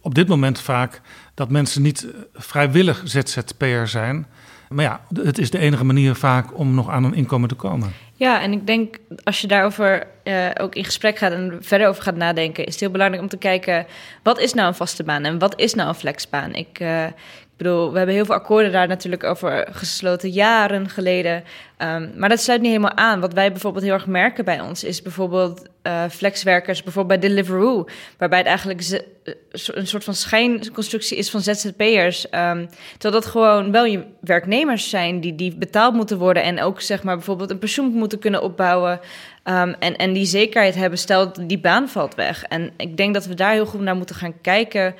op 0.00 0.14
dit 0.14 0.28
moment 0.28 0.60
vaak 0.60 1.00
dat 1.34 1.50
mensen 1.50 1.82
niet 1.82 2.04
eh, 2.04 2.10
vrijwillig 2.34 3.02
ZZP'er 3.04 3.88
zijn. 3.88 4.26
Maar 4.68 4.84
ja, 4.84 5.00
het 5.22 5.38
is 5.38 5.50
de 5.50 5.58
enige 5.58 5.84
manier 5.84 6.14
vaak 6.14 6.58
om 6.58 6.74
nog 6.74 6.88
aan 6.88 7.04
een 7.04 7.14
inkomen 7.14 7.48
te 7.48 7.54
komen. 7.54 7.92
Ja, 8.14 8.40
en 8.42 8.52
ik 8.52 8.66
denk 8.66 8.96
als 9.24 9.40
je 9.40 9.46
daarover 9.46 10.06
uh, 10.24 10.46
ook 10.60 10.74
in 10.74 10.84
gesprek 10.84 11.18
gaat 11.18 11.32
en 11.32 11.58
verder 11.60 11.88
over 11.88 12.02
gaat 12.02 12.16
nadenken, 12.16 12.64
is 12.64 12.72
het 12.72 12.80
heel 12.80 12.90
belangrijk 12.90 13.22
om 13.22 13.28
te 13.28 13.36
kijken 13.36 13.86
wat 14.22 14.38
is 14.38 14.54
nou 14.54 14.68
een 14.68 14.74
vaste 14.74 15.02
baan 15.04 15.24
en 15.24 15.38
wat 15.38 15.60
is 15.60 15.74
nou 15.74 15.88
een 15.88 15.94
flexbaan. 15.94 16.54
Ik, 16.54 16.80
uh, 16.80 17.04
ik 17.04 17.12
we 17.58 17.90
hebben 17.94 18.14
heel 18.14 18.24
veel 18.24 18.34
akkoorden 18.34 18.72
daar 18.72 18.88
natuurlijk 18.88 19.24
over 19.24 19.68
gesloten 19.70 20.30
jaren 20.30 20.88
geleden. 20.88 21.44
Um, 21.78 22.12
maar 22.16 22.28
dat 22.28 22.40
sluit 22.40 22.60
niet 22.60 22.70
helemaal 22.70 22.96
aan. 22.96 23.20
Wat 23.20 23.32
wij 23.32 23.50
bijvoorbeeld 23.50 23.84
heel 23.84 23.92
erg 23.92 24.06
merken 24.06 24.44
bij 24.44 24.60
ons 24.60 24.84
is 24.84 25.02
bijvoorbeeld 25.02 25.62
uh, 25.82 26.04
flexwerkers, 26.10 26.82
bijvoorbeeld 26.82 27.20
bij 27.20 27.30
Deliveroo, 27.30 27.86
waarbij 28.18 28.38
het 28.38 28.46
eigenlijk 28.46 29.04
een 29.52 29.86
soort 29.86 30.04
van 30.04 30.14
schijnconstructie 30.14 31.16
is 31.16 31.30
van 31.30 31.40
ZZP'ers. 31.40 32.24
Um, 32.24 32.68
terwijl 32.98 33.22
dat 33.22 33.26
gewoon 33.26 33.72
wel 33.72 33.84
je 33.84 34.04
werknemers 34.20 34.90
zijn 34.90 35.20
die, 35.20 35.34
die 35.34 35.56
betaald 35.56 35.94
moeten 35.94 36.18
worden 36.18 36.42
en 36.42 36.62
ook 36.62 36.80
zeg 36.80 37.02
maar 37.02 37.16
bijvoorbeeld 37.16 37.50
een 37.50 37.58
pensioen 37.58 37.92
moeten 37.92 38.18
kunnen 38.18 38.42
opbouwen. 38.42 39.00
Um, 39.44 39.74
en, 39.78 39.96
en 39.96 40.12
die 40.12 40.26
zekerheid 40.26 40.74
hebben, 40.74 40.98
stel 40.98 41.32
die 41.46 41.58
baan 41.58 41.88
valt 41.88 42.14
weg. 42.14 42.44
En 42.44 42.70
ik 42.76 42.96
denk 42.96 43.14
dat 43.14 43.26
we 43.26 43.34
daar 43.34 43.52
heel 43.52 43.66
goed 43.66 43.80
naar 43.80 43.96
moeten 43.96 44.16
gaan 44.16 44.40
kijken 44.40 44.94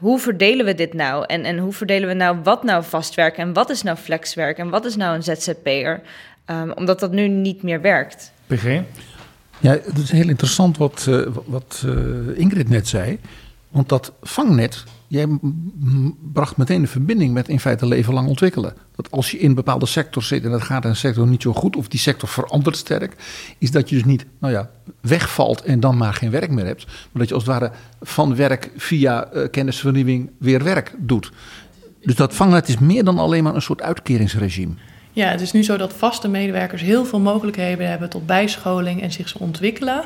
hoe 0.00 0.18
verdelen 0.18 0.66
we 0.66 0.74
dit 0.74 0.94
nou? 0.94 1.24
En, 1.26 1.44
en 1.44 1.58
hoe 1.58 1.72
verdelen 1.72 2.08
we 2.08 2.14
nou 2.14 2.38
wat 2.42 2.64
nou 2.64 2.84
vastwerk 2.84 3.36
en 3.36 3.52
wat 3.52 3.70
is 3.70 3.82
nou 3.82 3.96
flexwerk 3.96 4.58
en 4.58 4.70
wat 4.70 4.84
is 4.84 4.96
nou 4.96 5.14
een 5.14 5.22
ZZP'er? 5.22 6.00
Um, 6.46 6.72
omdat 6.72 7.00
dat 7.00 7.12
nu 7.12 7.28
niet 7.28 7.62
meer 7.62 7.80
werkt. 7.80 8.32
PG? 8.46 8.80
Ja, 9.58 9.70
het 9.70 9.98
is 9.98 10.10
heel 10.10 10.28
interessant 10.28 10.76
wat, 10.76 11.06
uh, 11.08 11.26
wat 11.46 11.82
uh, 11.86 12.38
Ingrid 12.38 12.68
net 12.68 12.88
zei. 12.88 13.18
Want 13.68 13.88
dat 13.88 14.12
vangnet, 14.22 14.84
jij 15.10 15.26
bracht 16.32 16.56
meteen 16.56 16.80
een 16.80 16.88
verbinding 16.88 17.32
met 17.32 17.48
in 17.48 17.60
feite 17.60 17.86
leven 17.86 18.14
lang 18.14 18.28
ontwikkelen. 18.28 18.74
Dat 18.96 19.10
als 19.10 19.30
je 19.30 19.38
in 19.38 19.54
bepaalde 19.54 19.86
sector 19.86 20.22
zit 20.22 20.44
en 20.44 20.50
dat 20.50 20.62
gaat 20.62 20.84
een 20.84 20.96
sector 20.96 21.26
niet 21.26 21.42
zo 21.42 21.52
goed, 21.52 21.76
of 21.76 21.88
die 21.88 22.00
sector 22.00 22.28
verandert 22.28 22.76
sterk, 22.76 23.16
is 23.58 23.70
dat 23.70 23.88
je 23.88 23.94
dus 23.94 24.04
niet, 24.04 24.26
nou 24.38 24.52
ja, 24.52 24.70
wegvalt 25.00 25.62
en 25.62 25.80
dan 25.80 25.96
maar 25.96 26.14
geen 26.14 26.30
werk 26.30 26.50
meer 26.50 26.64
hebt. 26.64 26.86
Maar 26.86 27.08
dat 27.12 27.28
je 27.28 27.34
als 27.34 27.42
het 27.42 27.52
ware 27.52 27.72
van 28.02 28.36
werk 28.36 28.70
via 28.76 29.34
uh, 29.34 29.50
kennisvernieuwing 29.50 30.30
weer 30.38 30.64
werk 30.64 30.94
doet. 30.98 31.32
Dus 32.00 32.14
dat 32.14 32.34
vangnet 32.34 32.68
is 32.68 32.78
meer 32.78 33.04
dan 33.04 33.18
alleen 33.18 33.42
maar 33.42 33.54
een 33.54 33.62
soort 33.62 33.82
uitkeringsregime. 33.82 34.74
Ja, 35.12 35.28
het 35.28 35.40
is 35.40 35.52
nu 35.52 35.62
zo 35.62 35.76
dat 35.76 35.92
vaste 35.92 36.28
medewerkers 36.28 36.82
heel 36.82 37.04
veel 37.04 37.20
mogelijkheden 37.20 37.88
hebben 37.88 38.10
tot 38.10 38.26
bijscholing 38.26 39.02
en 39.02 39.12
zich 39.12 39.38
ontwikkelen. 39.38 40.02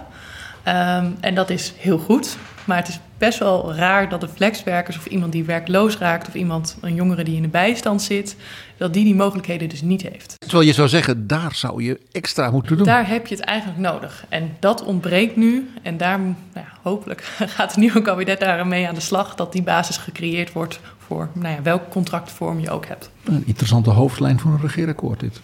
Um, 0.68 1.16
en 1.20 1.35
dat 1.35 1.50
is 1.50 1.72
heel 1.77 1.98
goed. 1.98 2.37
Maar 2.64 2.77
het 2.77 2.88
is 2.88 3.00
best 3.18 3.38
wel 3.38 3.74
raar 3.74 4.09
dat 4.09 4.20
de 4.20 4.29
flexwerkers 4.29 4.96
of 4.96 5.07
iemand 5.07 5.33
die 5.33 5.44
werkloos 5.44 5.98
raakt 5.98 6.29
of 6.29 6.35
iemand, 6.35 6.77
een 6.81 6.94
jongere 6.94 7.24
die 7.24 7.37
in 7.37 7.42
de 7.42 7.48
bijstand 7.48 8.03
zit, 8.03 8.37
dat 8.77 8.92
die 8.92 9.05
die 9.05 9.14
mogelijkheden 9.14 9.68
dus 9.68 9.83
niet 9.83 10.03
heeft. 10.03 10.35
Terwijl 10.38 10.66
je 10.66 10.72
zou 10.72 10.88
zeggen, 10.88 11.27
daar 11.27 11.55
zou 11.55 11.83
je 11.83 12.00
extra 12.12 12.50
moeten 12.50 12.77
doen. 12.77 12.87
Daar 12.87 13.09
heb 13.09 13.27
je 13.27 13.35
het 13.35 13.44
eigenlijk 13.44 13.81
nodig. 13.81 14.24
En 14.29 14.57
dat 14.59 14.85
ontbreekt 14.85 15.37
nu. 15.37 15.70
En 15.83 15.96
daar, 15.96 16.18
nou 16.18 16.37
ja, 16.55 16.66
hopelijk 16.83 17.22
gaat 17.57 17.70
het 17.70 17.77
nieuwe 17.77 18.03
kabinet 18.03 18.40
daar 18.40 18.66
mee 18.66 18.88
aan 18.88 18.94
de 18.94 19.00
slag, 19.00 19.35
dat 19.35 19.53
die 19.53 19.62
basis 19.62 19.96
gecreëerd 19.96 20.53
wordt 20.53 20.81
voor 20.98 21.29
nou 21.33 21.55
ja, 21.55 21.62
welke 21.62 21.88
contractvorm 21.88 22.61
je 22.61 22.70
ook 22.70 22.87
hebt. 22.87 23.11
Een 23.24 23.42
interessante 23.46 23.90
hoofdlijn 23.90 24.40
voor 24.40 24.53
een 24.53 24.61
regeerakkoord 24.61 25.20
dit. 25.20 25.40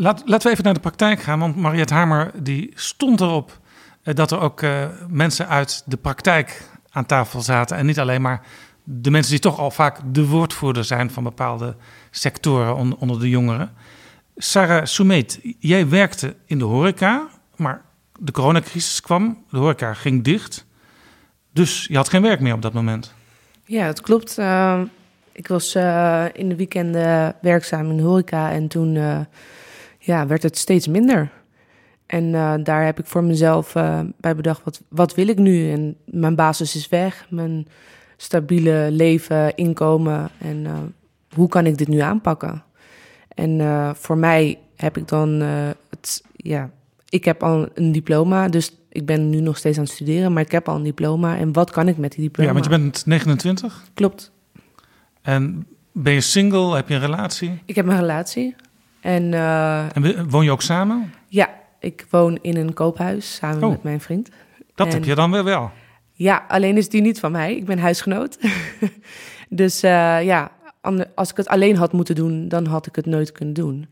Laten 0.00 0.26
we 0.26 0.50
even 0.50 0.64
naar 0.64 0.74
de 0.74 0.80
praktijk 0.80 1.20
gaan, 1.20 1.38
want 1.38 1.56
Mariette 1.56 1.94
Hamer 1.94 2.30
die 2.42 2.70
stond 2.74 3.20
erop 3.20 3.58
dat 4.02 4.30
er 4.30 4.40
ook 4.40 4.62
uh, 4.62 4.84
mensen 5.08 5.48
uit 5.48 5.82
de 5.86 5.96
praktijk 5.96 6.62
aan 6.90 7.06
tafel 7.06 7.40
zaten. 7.40 7.76
En 7.76 7.86
niet 7.86 7.98
alleen 7.98 8.22
maar 8.22 8.42
de 8.84 9.10
mensen 9.10 9.32
die 9.32 9.40
toch 9.40 9.58
al 9.58 9.70
vaak 9.70 10.00
de 10.12 10.26
woordvoerder 10.26 10.84
zijn 10.84 11.10
van 11.10 11.22
bepaalde 11.22 11.76
sectoren 12.10 12.76
on, 12.76 12.96
onder 12.96 13.20
de 13.20 13.28
jongeren. 13.28 13.72
Sarah 14.36 14.84
Soumet, 14.84 15.40
jij 15.58 15.88
werkte 15.88 16.34
in 16.46 16.58
de 16.58 16.64
horeca, 16.64 17.28
maar 17.56 17.82
de 18.18 18.32
coronacrisis 18.32 19.00
kwam, 19.00 19.44
de 19.50 19.58
horeca 19.58 19.94
ging 19.94 20.24
dicht. 20.24 20.66
Dus 21.52 21.86
je 21.90 21.96
had 21.96 22.08
geen 22.08 22.22
werk 22.22 22.40
meer 22.40 22.54
op 22.54 22.62
dat 22.62 22.72
moment. 22.72 23.14
Ja, 23.64 23.86
dat 23.86 24.00
klopt. 24.00 24.38
Uh, 24.38 24.80
ik 25.32 25.48
was 25.48 25.74
in 26.32 26.48
de 26.48 26.56
weekenden 26.56 27.34
werkzaam 27.40 27.90
in 27.90 27.96
de 27.96 28.02
horeca 28.02 28.50
en 28.50 28.68
toen 28.68 29.26
ja, 29.98 30.26
werd 30.26 30.42
het 30.42 30.58
steeds 30.58 30.86
minder. 30.86 31.30
En 32.06 32.24
uh, 32.24 32.54
daar 32.62 32.84
heb 32.84 32.98
ik 32.98 33.06
voor 33.06 33.24
mezelf 33.24 33.74
uh, 33.74 34.00
bij 34.16 34.36
bedacht, 34.36 34.64
wat, 34.64 34.82
wat 34.88 35.14
wil 35.14 35.28
ik 35.28 35.38
nu? 35.38 35.70
En 35.72 35.96
mijn 36.04 36.34
basis 36.34 36.76
is 36.76 36.88
weg, 36.88 37.26
mijn 37.30 37.66
stabiele 38.16 38.88
leven, 38.90 39.56
inkomen. 39.56 40.30
En 40.38 40.56
uh, 40.56 40.72
hoe 41.34 41.48
kan 41.48 41.66
ik 41.66 41.78
dit 41.78 41.88
nu 41.88 41.98
aanpakken? 41.98 42.62
En 43.28 43.60
voor 43.96 44.18
mij 44.18 44.58
heb 44.76 44.96
ik 44.96 45.08
dan 45.08 45.30
het, 45.90 46.22
ja, 46.36 46.70
ik 47.08 47.24
heb 47.24 47.42
al 47.42 47.68
een 47.74 47.92
diploma, 47.92 48.48
dus 48.48 48.76
ik 48.88 49.06
ben 49.06 49.30
nu 49.30 49.40
nog 49.40 49.56
steeds 49.56 49.78
aan 49.78 49.84
het 49.84 49.92
studeren, 49.92 50.32
maar 50.32 50.42
ik 50.42 50.52
heb 50.52 50.68
al 50.68 50.76
een 50.76 50.82
diploma. 50.82 51.36
En 51.36 51.52
wat 51.52 51.70
kan 51.70 51.88
ik 51.88 51.96
met 51.96 52.12
die 52.12 52.20
diploma? 52.20 52.48
Ja, 52.48 52.54
want 52.54 52.64
je 52.64 52.78
bent 52.78 53.06
29? 53.06 53.84
Klopt. 53.94 54.32
En 55.22 55.66
ben 55.92 56.12
je 56.12 56.20
single? 56.20 56.74
Heb 56.74 56.88
je 56.88 56.94
een 56.94 57.00
relatie? 57.00 57.62
Ik 57.64 57.74
heb 57.74 57.86
een 57.86 57.98
relatie. 57.98 58.54
En, 59.00 59.34
en 59.34 60.30
woon 60.30 60.44
je 60.44 60.50
ook 60.50 60.62
samen? 60.62 61.12
Ja, 61.26 61.48
ik 61.80 62.06
woon 62.10 62.38
in 62.42 62.56
een 62.56 62.74
koophuis 62.74 63.34
samen 63.34 63.62
oh, 63.62 63.70
met 63.70 63.82
mijn 63.82 64.00
vriend. 64.00 64.30
Dat 64.74 64.86
en, 64.86 64.92
heb 64.92 65.04
je 65.04 65.14
dan 65.14 65.30
weer 65.30 65.44
wel? 65.44 65.70
Ja, 66.12 66.44
alleen 66.48 66.76
is 66.76 66.88
die 66.88 67.00
niet 67.00 67.20
van 67.20 67.32
mij. 67.32 67.56
Ik 67.56 67.64
ben 67.64 67.78
huisgenoot. 67.78 68.38
dus 69.48 69.84
uh, 69.84 70.22
ja, 70.24 70.50
als 71.14 71.30
ik 71.30 71.36
het 71.36 71.48
alleen 71.48 71.76
had 71.76 71.92
moeten 71.92 72.14
doen, 72.14 72.48
dan 72.48 72.66
had 72.66 72.86
ik 72.86 72.96
het 72.96 73.06
nooit 73.06 73.32
kunnen 73.32 73.54
doen. 73.54 73.86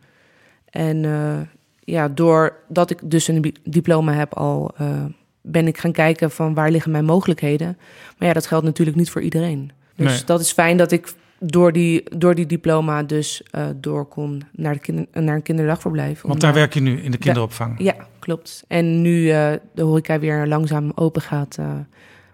En 0.71 1.03
uh, 1.03 1.41
ja, 1.81 2.09
doordat 2.09 2.91
ik 2.91 2.99
dus 3.11 3.29
een 3.29 3.55
diploma 3.65 4.13
heb 4.13 4.35
al, 4.35 4.75
uh, 4.81 5.05
ben 5.41 5.67
ik 5.67 5.79
gaan 5.79 5.93
kijken 5.93 6.31
van 6.31 6.55
waar 6.55 6.71
liggen 6.71 6.91
mijn 6.91 7.05
mogelijkheden. 7.05 7.79
Maar 8.19 8.29
ja, 8.29 8.35
dat 8.35 8.47
geldt 8.47 8.65
natuurlijk 8.65 8.97
niet 8.97 9.11
voor 9.11 9.23
iedereen. 9.23 9.71
Dus 9.97 10.13
nee. 10.13 10.25
dat 10.25 10.41
is 10.41 10.53
fijn 10.53 10.77
dat 10.77 10.93
ik 10.93 11.15
door 11.39 11.73
die, 11.73 12.19
door 12.19 12.35
die 12.35 12.47
diploma 12.47 13.03
dus 13.03 13.43
uh, 13.53 13.67
door 13.77 14.07
kon 14.07 14.43
naar, 14.53 14.73
de 14.73 14.79
kinder, 14.79 15.07
naar 15.13 15.35
een 15.35 15.43
kinderdagverblijf. 15.43 16.23
Want 16.23 16.41
daar 16.41 16.55
werk 16.55 16.75
je 16.75 16.81
nu 16.81 17.01
in 17.01 17.11
de 17.11 17.19
kinderopvang? 17.19 17.79
Da 17.79 17.85
ja, 17.85 17.95
klopt. 18.19 18.65
En 18.69 19.03
nu 19.03 19.21
uh, 19.21 19.53
de 19.75 19.83
horeca 19.83 20.19
weer 20.19 20.47
langzaam 20.47 20.93
open 20.95 21.23
gaat, 21.23 21.57
uh, 21.61 21.67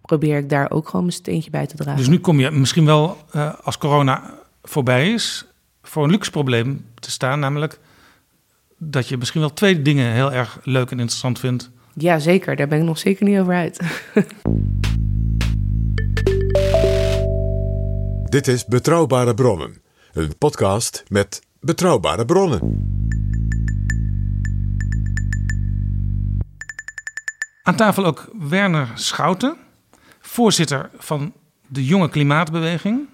probeer 0.02 0.38
ik 0.38 0.48
daar 0.48 0.70
ook 0.70 0.86
gewoon 0.86 1.04
mijn 1.04 1.16
steentje 1.16 1.50
bij 1.50 1.66
te 1.66 1.76
dragen. 1.76 1.96
Dus 1.96 2.08
nu 2.08 2.18
kom 2.18 2.40
je 2.40 2.50
misschien 2.50 2.84
wel, 2.84 3.16
als 3.62 3.78
corona 3.78 4.34
voorbij 4.62 5.12
is, 5.12 5.46
voor 5.82 6.04
een 6.04 6.10
luxe 6.10 6.30
probleem 6.30 6.84
te 6.94 7.10
staan. 7.10 7.40
Namelijk 7.40 7.78
dat 8.78 9.08
je 9.08 9.16
misschien 9.16 9.40
wel 9.40 9.52
twee 9.52 9.82
dingen 9.82 10.12
heel 10.12 10.32
erg 10.32 10.60
leuk 10.64 10.90
en 10.90 10.98
interessant 10.98 11.38
vindt. 11.38 11.70
Ja, 11.94 12.18
zeker. 12.18 12.56
Daar 12.56 12.68
ben 12.68 12.78
ik 12.78 12.84
nog 12.84 12.98
zeker 12.98 13.24
niet 13.24 13.38
over 13.38 13.54
uit. 13.54 13.80
Dit 18.32 18.48
is 18.48 18.64
Betrouwbare 18.64 19.34
Bronnen, 19.34 19.82
een 20.12 20.38
podcast 20.38 21.04
met 21.08 21.42
betrouwbare 21.60 22.24
bronnen. 22.24 22.60
Aan 27.62 27.76
tafel 27.76 28.04
ook 28.04 28.30
Werner 28.38 28.90
Schouten, 28.94 29.56
voorzitter 30.20 30.90
van 30.96 31.32
de 31.66 31.84
Jonge 31.84 32.08
Klimaatbeweging. 32.08 33.08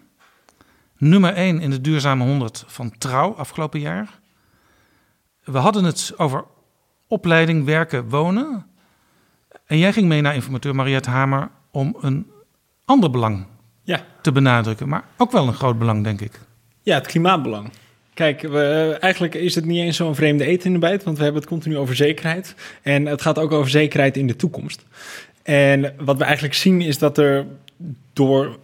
Nummer 0.97 1.33
1 1.35 1.61
in 1.61 1.71
de 1.71 1.81
Duurzame 1.81 2.25
100 2.25 2.65
van 2.67 2.99
Trouw 2.99 3.35
afgelopen 3.35 3.81
jaar. 3.81 4.21
We 5.45 5.59
hadden 5.59 5.85
het 5.85 6.13
over 6.17 6.45
opleiding, 7.07 7.65
werken, 7.65 8.09
wonen. 8.09 8.67
En 9.67 9.79
jij 9.79 9.93
ging 9.93 10.09
mee 10.09 10.21
naar 10.21 10.35
informateur 10.35 10.75
Mariette 10.75 11.11
Hamer 11.11 11.51
om 11.71 11.97
een 12.01 12.31
ander 12.85 13.11
belang 13.11 13.47
ja. 13.89 14.05
te 14.21 14.33
benadrukken. 14.33 14.89
Maar 14.89 15.05
ook 15.17 15.33
wel 15.33 15.47
een 15.47 15.55
groot 15.55 15.79
belang, 15.79 16.05
denk 16.05 16.21
ik. 16.21 16.41
Ja, 16.83 16.95
het 16.95 17.07
klimaatbelang. 17.07 17.71
Kijk, 18.15 18.43
we, 18.43 18.97
eigenlijk 19.01 19.35
is 19.35 19.55
het 19.55 19.65
niet 19.65 19.81
eens 19.81 19.97
zo'n 19.97 20.15
vreemde 20.15 20.45
eten 20.45 20.67
in 20.67 20.73
de 20.73 20.79
bijt, 20.79 21.05
want 21.05 21.17
we 21.17 21.23
hebben 21.23 21.41
het 21.41 21.51
continu 21.51 21.77
over 21.77 21.97
zekerheid. 21.97 22.55
En 22.83 23.07
het 23.07 23.23
gaat 23.23 23.39
ook 23.39 23.53
over 23.53 23.71
zekerheid 23.71 24.17
in 24.17 24.27
de 24.27 24.37
toekomst. 24.37 24.85
En 25.43 25.95
wat 25.99 26.17
we 26.17 26.25
eigenlijk 26.25 26.55
zien 26.55 26.81
is 26.81 26.99
dat 26.99 27.19
er 27.19 27.47
door 28.13 28.59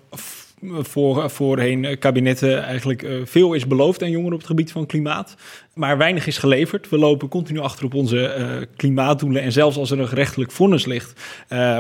voor, 0.61 1.31
voorheen 1.31 1.99
kabinetten 1.99 2.63
eigenlijk 2.63 3.03
uh, 3.03 3.21
veel 3.25 3.53
is 3.53 3.67
beloofd 3.67 4.03
aan 4.03 4.11
jongeren 4.11 4.33
op 4.33 4.39
het 4.39 4.49
gebied 4.49 4.73
van 4.73 4.87
klimaat. 4.87 5.37
Maar 5.75 5.99
weinig 5.99 6.27
is 6.27 6.39
geleverd. 6.39 6.89
We 6.89 6.99
lopen 6.99 7.29
continu 7.29 7.59
achter 7.59 7.85
op 7.85 7.95
onze 7.95 8.37
uh, 8.39 8.67
klimaatdoelen. 8.77 9.43
En 9.43 9.53
zelfs 9.53 9.77
als 9.77 9.91
er 9.91 10.01
een 10.01 10.09
gerechtelijk 10.09 10.51
vonnis 10.51 10.85
ligt, 10.85 11.21
uh, 11.49 11.79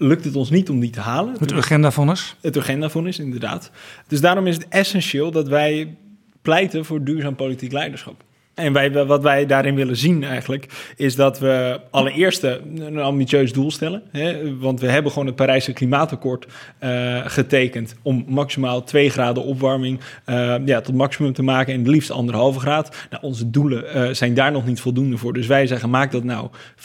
lukt 0.00 0.24
het 0.24 0.36
ons 0.36 0.50
niet 0.50 0.70
om 0.70 0.80
die 0.80 0.90
te 0.90 1.00
halen. 1.00 1.36
Het 1.38 1.52
agendavonnis? 1.52 2.36
Het 2.40 2.58
agendavonnis, 2.58 3.18
inderdaad. 3.18 3.70
Dus 4.08 4.20
daarom 4.20 4.46
is 4.46 4.54
het 4.54 4.68
essentieel 4.68 5.30
dat 5.30 5.48
wij 5.48 5.96
pleiten 6.42 6.84
voor 6.84 7.04
duurzaam 7.04 7.36
politiek 7.36 7.72
leiderschap. 7.72 8.24
En 8.54 8.72
wij, 8.72 9.06
wat 9.06 9.22
wij 9.22 9.46
daarin 9.46 9.74
willen 9.74 9.96
zien 9.96 10.24
eigenlijk, 10.24 10.92
is 10.96 11.16
dat 11.16 11.38
we 11.38 11.80
allereerst 11.90 12.42
een 12.42 12.98
ambitieus 12.98 13.52
doel 13.52 13.70
stellen. 13.70 14.02
Hè? 14.10 14.58
Want 14.58 14.80
we 14.80 14.90
hebben 14.90 15.12
gewoon 15.12 15.26
het 15.26 15.36
Parijse 15.36 15.72
Klimaatakkoord 15.72 16.46
uh, 16.80 17.20
getekend 17.24 17.94
om 18.02 18.24
maximaal 18.28 18.84
2 18.84 19.10
graden 19.10 19.44
opwarming 19.44 20.00
uh, 20.26 20.54
ja, 20.64 20.80
tot 20.80 20.94
maximum 20.94 21.32
te 21.32 21.42
maken 21.42 21.74
en 21.74 21.88
liefst 21.88 22.10
anderhalve 22.10 22.60
graad. 22.60 22.96
Nou, 23.10 23.22
onze 23.22 23.50
doelen 23.50 24.16
zijn 24.16 24.34
daar 24.34 24.52
nog 24.52 24.66
niet 24.66 24.80
voldoende 24.80 25.16
voor. 25.16 25.32
Dus 25.32 25.46
wij 25.46 25.66
zeggen, 25.66 25.90
maak 25.90 26.12
dat 26.12 26.24
nou 26.24 26.48
65% 26.76 26.82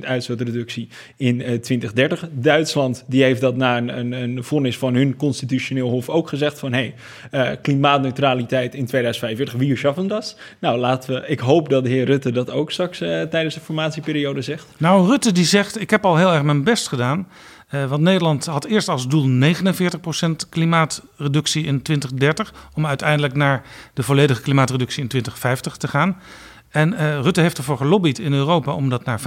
uitstootreductie 0.00 0.88
in 1.16 1.36
2030. 1.38 2.28
Duitsland 2.32 3.04
die 3.06 3.22
heeft 3.22 3.40
dat 3.40 3.56
na 3.56 3.76
een, 3.76 3.98
een, 3.98 4.12
een 4.12 4.44
vonnis 4.44 4.78
van 4.78 4.94
hun 4.94 5.16
constitutioneel 5.16 5.88
hof 5.88 6.08
ook 6.08 6.28
gezegd 6.28 6.58
van 6.58 6.72
hé, 6.72 6.94
hey, 7.30 7.56
klimaatneutraliteit 7.56 8.74
in 8.74 8.86
2045, 8.86 9.58
wie 9.58 9.76
schaffen 9.76 10.08
dat? 10.08 10.36
Nou, 10.60 10.78
laten 10.78 11.14
we. 11.14 11.26
Ik 11.26 11.40
hoop 11.40 11.68
dat 11.68 11.84
de 11.84 11.90
heer 11.90 12.04
Rutte 12.04 12.32
dat 12.32 12.50
ook 12.50 12.70
straks 12.70 13.00
uh, 13.00 13.22
tijdens 13.22 13.54
de 13.54 13.60
formatieperiode 13.60 14.42
zegt. 14.42 14.66
Nou, 14.78 15.08
Rutte 15.08 15.32
die 15.32 15.44
zegt: 15.44 15.80
Ik 15.80 15.90
heb 15.90 16.04
al 16.04 16.16
heel 16.16 16.32
erg 16.32 16.42
mijn 16.42 16.64
best 16.64 16.88
gedaan. 16.88 17.28
Uh, 17.70 17.84
want 17.84 18.02
Nederland 18.02 18.46
had 18.46 18.64
eerst 18.64 18.88
als 18.88 19.08
doel 19.08 19.28
49% 19.28 20.30
klimaatreductie 20.48 21.64
in 21.64 21.82
2030. 21.82 22.54
Om 22.74 22.86
uiteindelijk 22.86 23.34
naar 23.34 23.62
de 23.94 24.02
volledige 24.02 24.42
klimaatreductie 24.42 25.02
in 25.02 25.08
2050 25.08 25.76
te 25.76 25.88
gaan. 25.88 26.20
En 26.68 26.92
uh, 26.92 27.20
Rutte 27.20 27.40
heeft 27.40 27.58
ervoor 27.58 27.76
gelobbyd 27.76 28.18
in 28.18 28.32
Europa 28.32 28.72
om 28.72 28.88
dat 28.88 29.04
naar 29.04 29.20
55% 29.20 29.22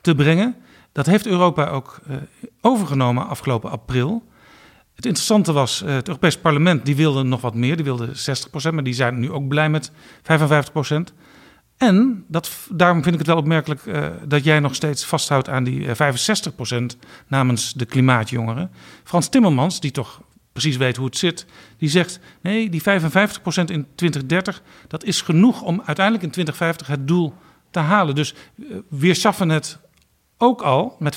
te 0.00 0.14
brengen. 0.14 0.54
Dat 0.92 1.06
heeft 1.06 1.26
Europa 1.26 1.68
ook 1.68 2.00
overgenomen 2.60 3.28
afgelopen 3.28 3.70
april. 3.70 4.22
Het 4.96 5.06
interessante 5.06 5.52
was, 5.52 5.82
uh, 5.82 5.94
het 5.94 6.08
Europees 6.08 6.38
Parlement 6.38 6.84
die 6.84 6.96
wilde 6.96 7.22
nog 7.22 7.40
wat 7.40 7.54
meer, 7.54 7.76
die 7.76 7.84
wilde 7.84 8.08
60%, 8.08 8.72
maar 8.72 8.82
die 8.82 8.94
zijn 8.94 9.18
nu 9.18 9.30
ook 9.30 9.48
blij 9.48 9.70
met 9.70 9.90
55%. 9.90 9.94
En 11.76 12.24
dat, 12.28 12.50
daarom 12.70 13.02
vind 13.02 13.12
ik 13.14 13.20
het 13.20 13.28
wel 13.28 13.36
opmerkelijk 13.36 13.84
uh, 13.84 14.06
dat 14.24 14.44
jij 14.44 14.60
nog 14.60 14.74
steeds 14.74 15.04
vasthoudt 15.04 15.48
aan 15.48 15.64
die 15.64 15.80
uh, 15.80 15.90
65% 16.94 16.98
namens 17.26 17.72
de 17.72 17.84
klimaatjongeren. 17.84 18.70
Frans 19.04 19.28
Timmermans, 19.28 19.80
die 19.80 19.90
toch 19.90 20.20
precies 20.52 20.76
weet 20.76 20.96
hoe 20.96 21.06
het 21.06 21.16
zit, 21.16 21.46
die 21.78 21.88
zegt: 21.88 22.20
nee, 22.40 22.70
die 22.70 22.82
55% 22.82 22.84
in 23.64 23.86
2030, 23.94 24.62
dat 24.88 25.04
is 25.04 25.20
genoeg 25.20 25.62
om 25.62 25.82
uiteindelijk 25.84 26.24
in 26.24 26.30
2050 26.30 26.86
het 26.86 27.08
doel 27.08 27.34
te 27.70 27.78
halen. 27.78 28.14
Dus 28.14 28.34
we 28.88 29.14
schaffen 29.14 29.48
het 29.48 29.78
ook 30.38 30.62
al 30.62 30.96
met 30.98 31.16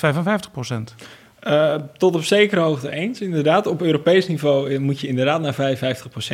Uh, 1.48 1.74
tot 1.96 2.14
op 2.14 2.24
zekere 2.24 2.60
hoogte 2.60 2.90
eens, 2.90 3.20
inderdaad. 3.20 3.66
Op 3.66 3.82
Europees 3.82 4.28
niveau 4.28 4.78
moet 4.78 5.00
je 5.00 5.08
inderdaad 5.08 5.40
naar 5.40 5.76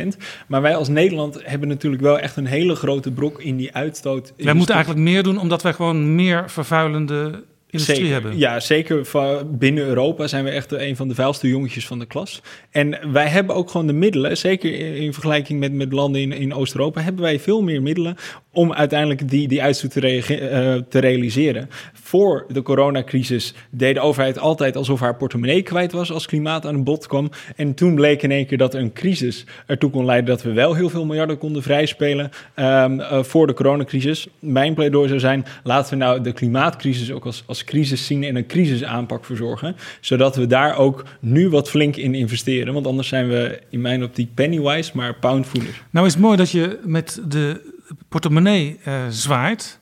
55%. 0.03 0.17
Maar 0.47 0.61
wij 0.61 0.75
als 0.75 0.87
Nederland 0.87 1.39
hebben 1.43 1.67
natuurlijk 1.67 2.01
wel 2.01 2.19
echt 2.19 2.35
een 2.35 2.45
hele 2.45 2.75
grote 2.75 3.11
brok 3.11 3.41
in 3.41 3.55
die 3.57 3.75
uitstoot. 3.75 4.33
Wij 4.37 4.53
moeten 4.53 4.75
eigenlijk 4.75 5.05
meer 5.05 5.23
doen, 5.23 5.39
omdat 5.39 5.61
wij 5.61 5.73
gewoon 5.73 6.15
meer 6.15 6.49
vervuilende 6.49 7.43
industrie 7.69 7.97
zeker, 7.97 8.13
hebben. 8.13 8.37
Ja, 8.37 8.59
zeker 8.59 9.07
binnen 9.45 9.85
Europa 9.85 10.27
zijn 10.27 10.43
we 10.43 10.49
echt 10.49 10.71
een 10.71 10.95
van 10.95 11.07
de 11.07 11.15
vuilste 11.15 11.47
jongetjes 11.47 11.87
van 11.87 11.99
de 11.99 12.05
klas. 12.05 12.41
En 12.71 13.11
wij 13.11 13.27
hebben 13.27 13.55
ook 13.55 13.69
gewoon 13.69 13.87
de 13.87 13.93
middelen, 13.93 14.37
zeker 14.37 14.95
in 14.95 15.13
vergelijking 15.13 15.59
met, 15.59 15.73
met 15.73 15.93
landen 15.93 16.21
in, 16.21 16.31
in 16.31 16.53
Oost-Europa, 16.53 17.01
hebben 17.01 17.21
wij 17.21 17.39
veel 17.39 17.61
meer 17.61 17.81
middelen 17.81 18.15
om 18.57 18.73
uiteindelijk 18.73 19.29
die, 19.29 19.47
die 19.47 19.61
uitstoot 19.61 19.91
te, 19.91 19.99
uh, 20.01 20.81
te 20.89 20.99
realiseren. 20.99 21.69
Voor 21.93 22.45
de 22.47 22.61
coronacrisis 22.61 23.53
deed 23.69 23.95
de 23.95 23.99
overheid 23.99 24.39
altijd 24.39 24.75
alsof 24.75 24.99
haar 24.99 25.15
portemonnee 25.15 25.61
kwijt 25.61 25.91
was 25.91 26.11
als 26.11 26.25
klimaat 26.25 26.65
aan 26.65 26.73
een 26.73 26.83
bod 26.83 27.07
kwam. 27.07 27.29
En 27.55 27.73
toen 27.73 27.95
bleek 27.95 28.21
in 28.21 28.31
één 28.31 28.45
keer 28.45 28.57
dat 28.57 28.73
een 28.73 28.93
crisis 28.93 29.45
ertoe 29.65 29.89
kon 29.89 30.05
leiden 30.05 30.29
dat 30.29 30.43
we 30.43 30.53
wel 30.53 30.75
heel 30.75 30.89
veel 30.89 31.05
miljarden 31.05 31.37
konden 31.37 31.63
vrijspelen 31.63 32.29
um, 32.55 32.99
uh, 32.99 33.23
voor 33.23 33.47
de 33.47 33.53
coronacrisis. 33.53 34.27
Mijn 34.39 34.73
pleidooi 34.73 35.07
zou 35.07 35.19
zijn, 35.19 35.45
laten 35.63 35.97
we 35.97 36.03
nou 36.03 36.21
de 36.21 36.33
klimaatcrisis 36.33 37.11
ook 37.11 37.25
als, 37.25 37.43
als 37.45 37.63
crisis 37.63 38.05
zien 38.05 38.23
en 38.23 38.35
een 38.35 38.47
crisisaanpak 38.47 39.25
verzorgen. 39.25 39.75
Zodat 40.01 40.35
we 40.35 40.47
daar 40.47 40.77
ook 40.77 41.05
nu 41.19 41.49
wat 41.49 41.69
flink 41.69 41.95
in 41.95 42.15
investeren. 42.15 42.73
Want 42.73 42.87
anders 42.87 43.07
zijn 43.07 43.27
we 43.27 43.59
in 43.69 43.81
mijn 43.81 44.03
optiek 44.03 44.33
pennywise, 44.33 44.91
maar 44.93 45.15
poundvoelers. 45.15 45.81
Nou 45.89 46.05
is 46.05 46.13
het 46.13 46.21
mooi 46.21 46.37
dat 46.37 46.51
je 46.51 46.79
met 46.83 47.21
de 47.27 47.75
portemonnee 48.09 48.79
uh, 48.87 48.93
zwaait. 49.09 49.79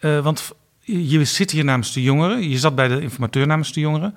Uh, 0.00 0.20
want 0.20 0.52
je 0.80 1.24
zit 1.24 1.50
hier 1.50 1.64
namens 1.64 1.92
de 1.92 2.02
jongeren. 2.02 2.48
Je 2.48 2.58
zat 2.58 2.74
bij 2.74 2.88
de 2.88 3.00
informateur 3.00 3.46
namens 3.46 3.72
de 3.72 3.80
jongeren. 3.80 4.14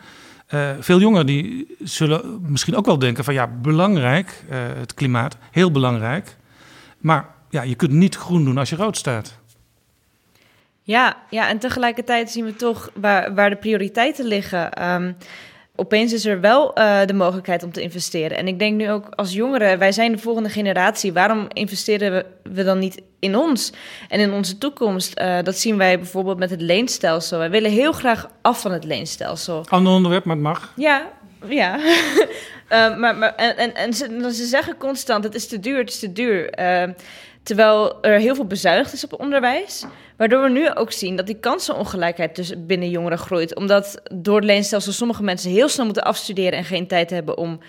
Uh, 0.49 0.69
veel 0.79 0.99
jongeren 0.99 1.25
die 1.25 1.75
zullen 1.83 2.41
misschien 2.41 2.75
ook 2.75 2.85
wel 2.85 2.99
denken 2.99 3.23
van 3.23 3.33
ja, 3.33 3.47
belangrijk, 3.47 4.43
het 4.77 4.93
klimaat, 4.93 5.37
heel 5.51 5.71
belangrijk. 5.71 6.35
Maar 6.97 7.25
ja, 7.49 7.61
je 7.61 7.75
kunt 7.75 7.91
niet 7.91 8.15
groen 8.15 8.43
doen 8.43 8.57
als 8.57 8.69
je 8.69 8.75
rood 8.75 8.97
staat. 8.97 9.37
Ja, 10.81 11.17
ja 11.29 11.49
en 11.49 11.59
tegelijkertijd 11.59 12.31
zien 12.31 12.45
we 12.45 12.55
toch 12.55 12.89
waar, 12.93 13.33
waar 13.35 13.49
de 13.49 13.55
prioriteiten 13.55 14.25
liggen. 14.25 14.91
Um, 14.91 15.15
opeens 15.75 16.13
is 16.13 16.25
er 16.25 16.39
wel 16.39 16.79
uh, 16.79 17.05
de 17.05 17.13
mogelijkheid 17.13 17.63
om 17.63 17.71
te 17.71 17.81
investeren. 17.81 18.37
En 18.37 18.47
ik 18.47 18.59
denk 18.59 18.77
nu 18.77 18.91
ook 18.91 19.07
als 19.09 19.33
jongeren, 19.33 19.79
wij 19.79 19.91
zijn 19.91 20.11
de 20.11 20.17
volgende 20.17 20.49
generatie. 20.49 21.13
Waarom 21.13 21.47
investeren 21.53 22.11
we, 22.11 22.25
we 22.51 22.63
dan 22.63 22.79
niet 22.79 23.01
in 23.19 23.35
ons 23.35 23.73
en 24.09 24.19
in 24.19 24.31
onze 24.31 24.57
toekomst? 24.57 25.19
Uh, 25.19 25.37
dat 25.43 25.57
zien 25.57 25.77
wij 25.77 25.97
bijvoorbeeld 25.97 26.37
met 26.37 26.49
het 26.49 26.61
leenstelsel. 26.61 27.37
Wij 27.37 27.49
willen 27.49 27.71
heel 27.71 27.91
graag 27.91 28.29
af 28.41 28.61
van 28.61 28.71
het 28.71 28.83
leenstelsel. 28.83 29.65
Ander 29.69 29.93
onderwerp, 29.93 30.25
maar 30.25 30.35
het 30.35 30.45
mag. 30.45 30.73
Ja, 30.75 31.11
ja. 31.47 31.77
uh, 31.77 31.85
maar, 33.01 33.15
maar, 33.15 33.35
en 33.35 33.57
en, 33.57 33.75
en 33.75 33.93
ze, 33.93 34.33
ze, 34.33 34.45
zeggen 34.45 34.77
constant, 34.77 35.23
het 35.23 35.35
is 35.35 35.47
te 35.47 35.59
duur, 35.59 35.77
het 35.77 35.89
is 35.89 35.99
te 35.99 36.13
duur. 36.13 36.49
terwijl 37.43 38.03
er 38.03 38.19
heel 38.19 38.35
veel 38.35 38.45
bezuinigd 38.45 38.93
is 38.93 39.03
op 39.03 39.19
onderwijs. 39.19 39.85
Waardoor 40.23 40.43
we 40.43 40.49
nu 40.49 40.73
ook 40.73 40.91
zien 40.91 41.15
dat 41.15 41.25
die 41.25 41.39
kansenongelijkheid 41.39 42.35
dus 42.35 42.53
binnen 42.57 42.89
jongeren 42.89 43.17
groeit. 43.17 43.55
Omdat 43.55 44.01
door 44.13 44.35
het 44.35 44.45
leenstelsel 44.45 44.91
sommige 44.91 45.23
mensen 45.23 45.51
heel 45.51 45.69
snel 45.69 45.85
moeten 45.85 46.03
afstuderen 46.03 46.59
en 46.59 46.63
geen 46.63 46.87
tijd 46.87 47.09
hebben 47.09 47.37
om, 47.37 47.59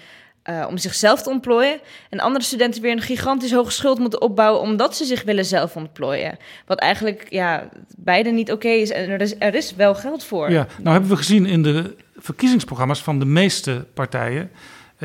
uh, 0.51 0.67
om 0.69 0.79
zichzelf 0.79 1.23
te 1.23 1.31
ontplooien. 1.31 1.81
En 2.11 2.21
andere 2.21 2.45
studenten 2.45 2.83
weer 2.83 2.93
een 2.93 3.01
gigantisch 3.01 3.53
hoge 3.53 3.71
schuld 3.71 3.99
moeten 3.99 4.21
opbouwen 4.21 4.61
omdat 4.61 4.97
ze 4.97 5.05
zich 5.05 5.23
willen 5.23 5.45
zelf 5.45 5.77
ontplooien. 5.77 6.39
Wat 6.67 6.79
eigenlijk 6.79 7.27
ja, 7.29 7.69
beide 7.97 8.31
niet 8.31 8.53
oké 8.53 8.69
is 8.69 8.91
en 8.91 9.11
er 9.11 9.21
is, 9.21 9.35
er 9.39 9.55
is 9.55 9.75
wel 9.75 9.95
geld 9.95 10.25
voor. 10.25 10.51
Ja, 10.51 10.67
nou 10.79 10.93
hebben 10.93 11.11
we 11.11 11.17
gezien 11.17 11.47
in 11.47 11.63
de 11.63 11.97
verkiezingsprogramma's 12.17 13.03
van 13.03 13.19
de 13.19 13.27
meeste 13.27 13.87
partijen 13.95 14.51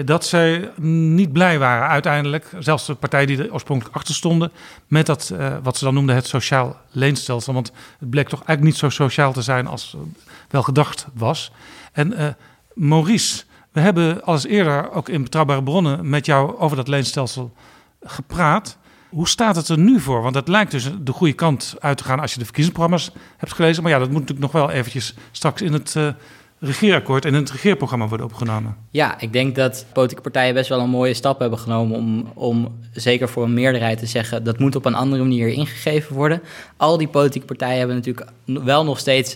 dat 0.05 0.25
zij 0.25 0.71
niet 0.81 1.33
blij 1.33 1.59
waren 1.59 1.87
uiteindelijk, 1.87 2.51
zelfs 2.59 2.85
de 2.85 2.93
partijen 2.93 3.27
die 3.27 3.37
er 3.37 3.53
oorspronkelijk 3.53 3.95
achter 3.95 4.15
stonden, 4.15 4.51
met 4.87 5.05
dat 5.05 5.31
uh, 5.33 5.55
wat 5.63 5.77
ze 5.77 5.83
dan 5.83 5.93
noemden 5.93 6.15
het 6.15 6.27
sociaal 6.27 6.77
leenstelsel. 6.91 7.53
Want 7.53 7.71
het 7.99 8.09
bleek 8.09 8.29
toch 8.29 8.43
eigenlijk 8.43 8.63
niet 8.63 8.91
zo 8.91 9.03
sociaal 9.03 9.33
te 9.33 9.41
zijn 9.41 9.67
als 9.67 9.95
wel 10.49 10.63
gedacht 10.63 11.07
was. 11.13 11.51
En 11.91 12.11
uh, 12.11 12.27
Maurice, 12.73 13.43
we 13.71 13.79
hebben 13.79 14.23
al 14.23 14.33
eens 14.33 14.45
eerder 14.45 14.91
ook 14.91 15.09
in 15.09 15.23
betrouwbare 15.23 15.63
bronnen 15.63 16.09
met 16.09 16.25
jou 16.25 16.57
over 16.57 16.77
dat 16.77 16.87
leenstelsel 16.87 17.53
gepraat. 18.03 18.77
Hoe 19.09 19.27
staat 19.27 19.55
het 19.55 19.69
er 19.69 19.79
nu 19.79 19.99
voor? 19.99 20.21
Want 20.21 20.35
het 20.35 20.47
lijkt 20.47 20.71
dus 20.71 20.91
de 21.01 21.11
goede 21.11 21.33
kant 21.33 21.75
uit 21.79 21.97
te 21.97 22.03
gaan 22.03 22.19
als 22.19 22.33
je 22.33 22.39
de 22.39 22.45
verkiezingsprogramma's 22.45 23.11
hebt 23.37 23.53
gelezen. 23.53 23.83
Maar 23.83 23.91
ja, 23.91 23.99
dat 23.99 24.09
moet 24.09 24.19
natuurlijk 24.19 24.53
nog 24.53 24.61
wel 24.61 24.71
eventjes 24.71 25.13
straks 25.31 25.61
in 25.61 25.73
het 25.73 25.95
regeerakkoord 26.59 27.25
en 27.25 27.33
in 27.33 27.39
het 27.39 27.51
regeerprogramma 27.51 28.07
worden 28.07 28.25
opgenomen. 28.25 28.75
Ja, 28.91 29.19
ik 29.19 29.33
denk 29.33 29.55
dat 29.55 29.85
politieke 29.93 30.21
partijen 30.21 30.53
best 30.53 30.69
wel 30.69 30.79
een 30.79 30.89
mooie 30.89 31.13
stap 31.13 31.39
hebben 31.39 31.59
genomen 31.59 31.97
om, 31.97 32.31
om 32.33 32.79
zeker 32.93 33.29
voor 33.29 33.43
een 33.43 33.53
meerderheid 33.53 33.99
te 33.99 34.05
zeggen 34.05 34.43
dat 34.43 34.59
moet 34.59 34.75
op 34.75 34.85
een 34.85 34.95
andere 34.95 35.21
manier 35.21 35.47
ingegeven 35.47 36.15
worden. 36.15 36.41
Al 36.77 36.97
die 36.97 37.07
politieke 37.07 37.47
partijen 37.47 37.77
hebben 37.77 37.95
natuurlijk 37.95 38.27
wel 38.45 38.83
nog 38.83 38.99
steeds 38.99 39.35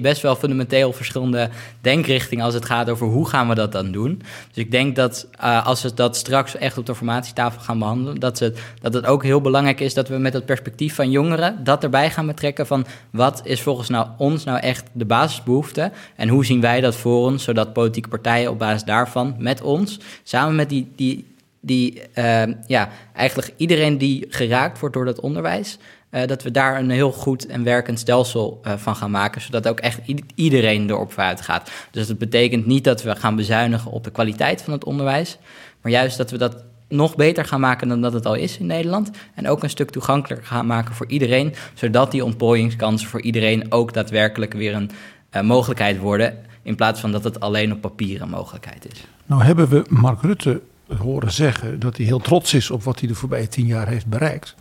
best 0.00 0.22
wel 0.22 0.36
fundamenteel 0.36 0.92
verschillende 0.92 1.50
denkrichtingen 1.80 2.44
als 2.44 2.54
het 2.54 2.64
gaat 2.64 2.90
over 2.90 3.06
hoe 3.06 3.28
gaan 3.28 3.48
we 3.48 3.54
dat 3.54 3.72
dan 3.72 3.92
doen. 3.92 4.22
Dus 4.48 4.64
ik 4.64 4.70
denk 4.70 4.96
dat 4.96 5.26
uh, 5.40 5.66
als 5.66 5.82
we 5.82 5.94
dat 5.94 6.16
straks 6.16 6.56
echt 6.56 6.78
op 6.78 6.86
de 6.86 6.94
formatietafel 6.94 7.60
gaan 7.60 7.78
behandelen, 7.78 8.20
dat, 8.20 8.38
ze, 8.38 8.54
dat 8.80 8.94
het 8.94 9.06
ook 9.06 9.22
heel 9.22 9.40
belangrijk 9.40 9.80
is 9.80 9.94
dat 9.94 10.08
we 10.08 10.16
met 10.16 10.32
het 10.32 10.46
perspectief 10.46 10.94
van 10.94 11.10
jongeren 11.10 11.64
dat 11.64 11.82
erbij 11.82 12.10
gaan 12.10 12.26
betrekken 12.26 12.66
van 12.66 12.86
wat 13.10 13.40
is 13.44 13.62
volgens 13.62 13.88
nou 13.88 14.06
ons 14.18 14.44
nou 14.44 14.58
echt 14.58 14.84
de 14.92 15.04
basisbehoefte 15.04 15.92
en 16.16 16.28
hoe 16.28 16.44
zien 16.44 16.57
wij 16.60 16.80
dat 16.80 16.96
voor 16.96 17.26
ons, 17.26 17.44
zodat 17.44 17.72
politieke 17.72 18.08
partijen 18.08 18.50
op 18.50 18.58
basis 18.58 18.84
daarvan 18.84 19.34
met 19.38 19.60
ons, 19.60 20.00
samen 20.22 20.56
met 20.56 20.68
die, 20.68 20.92
die, 20.96 21.26
die 21.60 22.02
uh, 22.14 22.42
ja, 22.66 22.88
eigenlijk 23.14 23.52
iedereen 23.56 23.98
die 23.98 24.26
geraakt 24.28 24.78
wordt 24.78 24.94
door 24.94 25.04
dat 25.04 25.20
onderwijs, 25.20 25.78
uh, 26.10 26.26
dat 26.26 26.42
we 26.42 26.50
daar 26.50 26.78
een 26.78 26.90
heel 26.90 27.12
goed 27.12 27.46
en 27.46 27.64
werkend 27.64 27.98
stelsel 27.98 28.60
uh, 28.66 28.72
van 28.76 28.96
gaan 28.96 29.10
maken, 29.10 29.40
zodat 29.40 29.68
ook 29.68 29.80
echt 29.80 30.00
iedereen 30.34 30.90
erop 30.90 31.12
vooruit 31.12 31.40
gaat. 31.40 31.70
Dus 31.90 32.06
dat 32.06 32.18
betekent 32.18 32.66
niet 32.66 32.84
dat 32.84 33.02
we 33.02 33.16
gaan 33.16 33.36
bezuinigen 33.36 33.90
op 33.90 34.04
de 34.04 34.10
kwaliteit 34.10 34.62
van 34.62 34.72
het 34.72 34.84
onderwijs, 34.84 35.38
maar 35.80 35.92
juist 35.92 36.16
dat 36.16 36.30
we 36.30 36.38
dat 36.38 36.64
nog 36.88 37.16
beter 37.16 37.44
gaan 37.44 37.60
maken 37.60 37.88
dan 37.88 38.00
dat 38.00 38.12
het 38.12 38.26
al 38.26 38.34
is 38.34 38.58
in 38.58 38.66
Nederland. 38.66 39.10
En 39.34 39.48
ook 39.48 39.62
een 39.62 39.70
stuk 39.70 39.90
toegankelijker 39.90 40.46
gaan 40.46 40.66
maken 40.66 40.94
voor 40.94 41.08
iedereen, 41.08 41.54
zodat 41.74 42.10
die 42.10 42.24
ontplooiingskansen 42.24 43.08
voor 43.08 43.22
iedereen 43.22 43.72
ook 43.72 43.92
daadwerkelijk 43.92 44.52
weer 44.52 44.74
een 44.74 44.90
uh, 45.36 45.42
mogelijkheid 45.42 45.98
worden. 45.98 46.46
In 46.62 46.76
plaats 46.76 47.00
van 47.00 47.12
dat 47.12 47.24
het 47.24 47.40
alleen 47.40 47.72
op 47.72 47.80
papier 47.80 48.22
een 48.22 48.28
mogelijkheid 48.28 48.86
is. 48.92 49.04
Nou 49.26 49.42
hebben 49.42 49.68
we 49.68 49.84
Mark 49.88 50.22
Rutte 50.22 50.60
horen 50.96 51.32
zeggen 51.32 51.80
dat 51.80 51.96
hij 51.96 52.06
heel 52.06 52.20
trots 52.20 52.54
is 52.54 52.70
op 52.70 52.82
wat 52.82 52.98
hij 52.98 53.08
de 53.08 53.14
voorbije 53.14 53.48
tien 53.48 53.66
jaar 53.66 53.88
heeft 53.88 54.06
bereikt. 54.06 54.54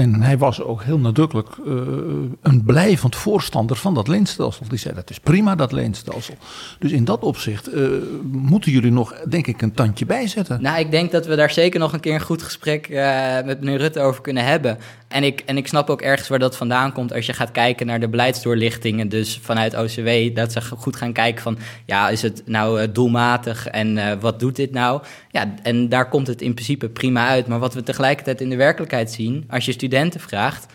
En 0.00 0.22
hij 0.22 0.38
was 0.38 0.62
ook 0.62 0.82
heel 0.82 0.98
nadrukkelijk 0.98 1.48
eh, 1.48 1.72
een 2.42 2.62
blijvend 2.64 3.16
voorstander 3.16 3.76
van 3.76 3.94
dat 3.94 4.08
leenstelsel. 4.08 4.68
Die 4.68 4.78
zei 4.78 4.94
dat 4.94 5.10
is 5.10 5.18
prima, 5.18 5.54
dat 5.54 5.72
leenstelsel. 5.72 6.34
Dus 6.78 6.90
in 6.90 7.04
dat 7.04 7.22
opzicht 7.22 7.66
eh, 7.66 7.82
moeten 8.30 8.72
jullie 8.72 8.92
nog, 8.92 9.14
denk 9.28 9.46
ik, 9.46 9.62
een 9.62 9.72
tandje 9.72 10.06
bijzetten. 10.06 10.62
Nou, 10.62 10.78
ik 10.78 10.90
denk 10.90 11.10
dat 11.10 11.26
we 11.26 11.36
daar 11.36 11.50
zeker 11.50 11.80
nog 11.80 11.92
een 11.92 12.00
keer 12.00 12.14
een 12.14 12.20
goed 12.20 12.42
gesprek 12.42 12.86
eh, 12.86 13.42
met 13.44 13.60
meneer 13.60 13.78
Rutte 13.78 14.00
over 14.00 14.20
kunnen 14.20 14.44
hebben. 14.44 14.78
En 15.08 15.24
ik, 15.24 15.42
en 15.46 15.56
ik 15.56 15.66
snap 15.66 15.90
ook 15.90 16.02
ergens 16.02 16.28
waar 16.28 16.38
dat 16.38 16.56
vandaan 16.56 16.92
komt 16.92 17.12
als 17.12 17.26
je 17.26 17.32
gaat 17.32 17.50
kijken 17.50 17.86
naar 17.86 18.00
de 18.00 18.08
beleidsdoorlichtingen. 18.08 19.08
Dus 19.08 19.38
vanuit 19.42 19.76
OCW, 19.76 20.34
dat 20.34 20.52
ze 20.52 20.60
goed 20.60 20.96
gaan 20.96 21.12
kijken 21.12 21.42
van, 21.42 21.58
ja, 21.86 22.08
is 22.08 22.22
het 22.22 22.42
nou 22.46 22.92
doelmatig 22.92 23.66
en 23.66 24.20
wat 24.20 24.40
doet 24.40 24.56
dit 24.56 24.72
nou? 24.72 25.02
Ja, 25.30 25.54
en 25.62 25.88
daar 25.88 26.08
komt 26.08 26.26
het 26.26 26.42
in 26.42 26.54
principe 26.54 26.88
prima 26.88 27.28
uit. 27.28 27.46
Maar 27.46 27.58
wat 27.58 27.74
we 27.74 27.82
tegelijkertijd 27.82 28.40
in 28.40 28.48
de 28.48 28.56
werkelijkheid 28.56 29.10
zien, 29.10 29.44
als 29.48 29.64
je 29.64 29.72
studenten 29.90 30.20
vraagt, 30.20 30.66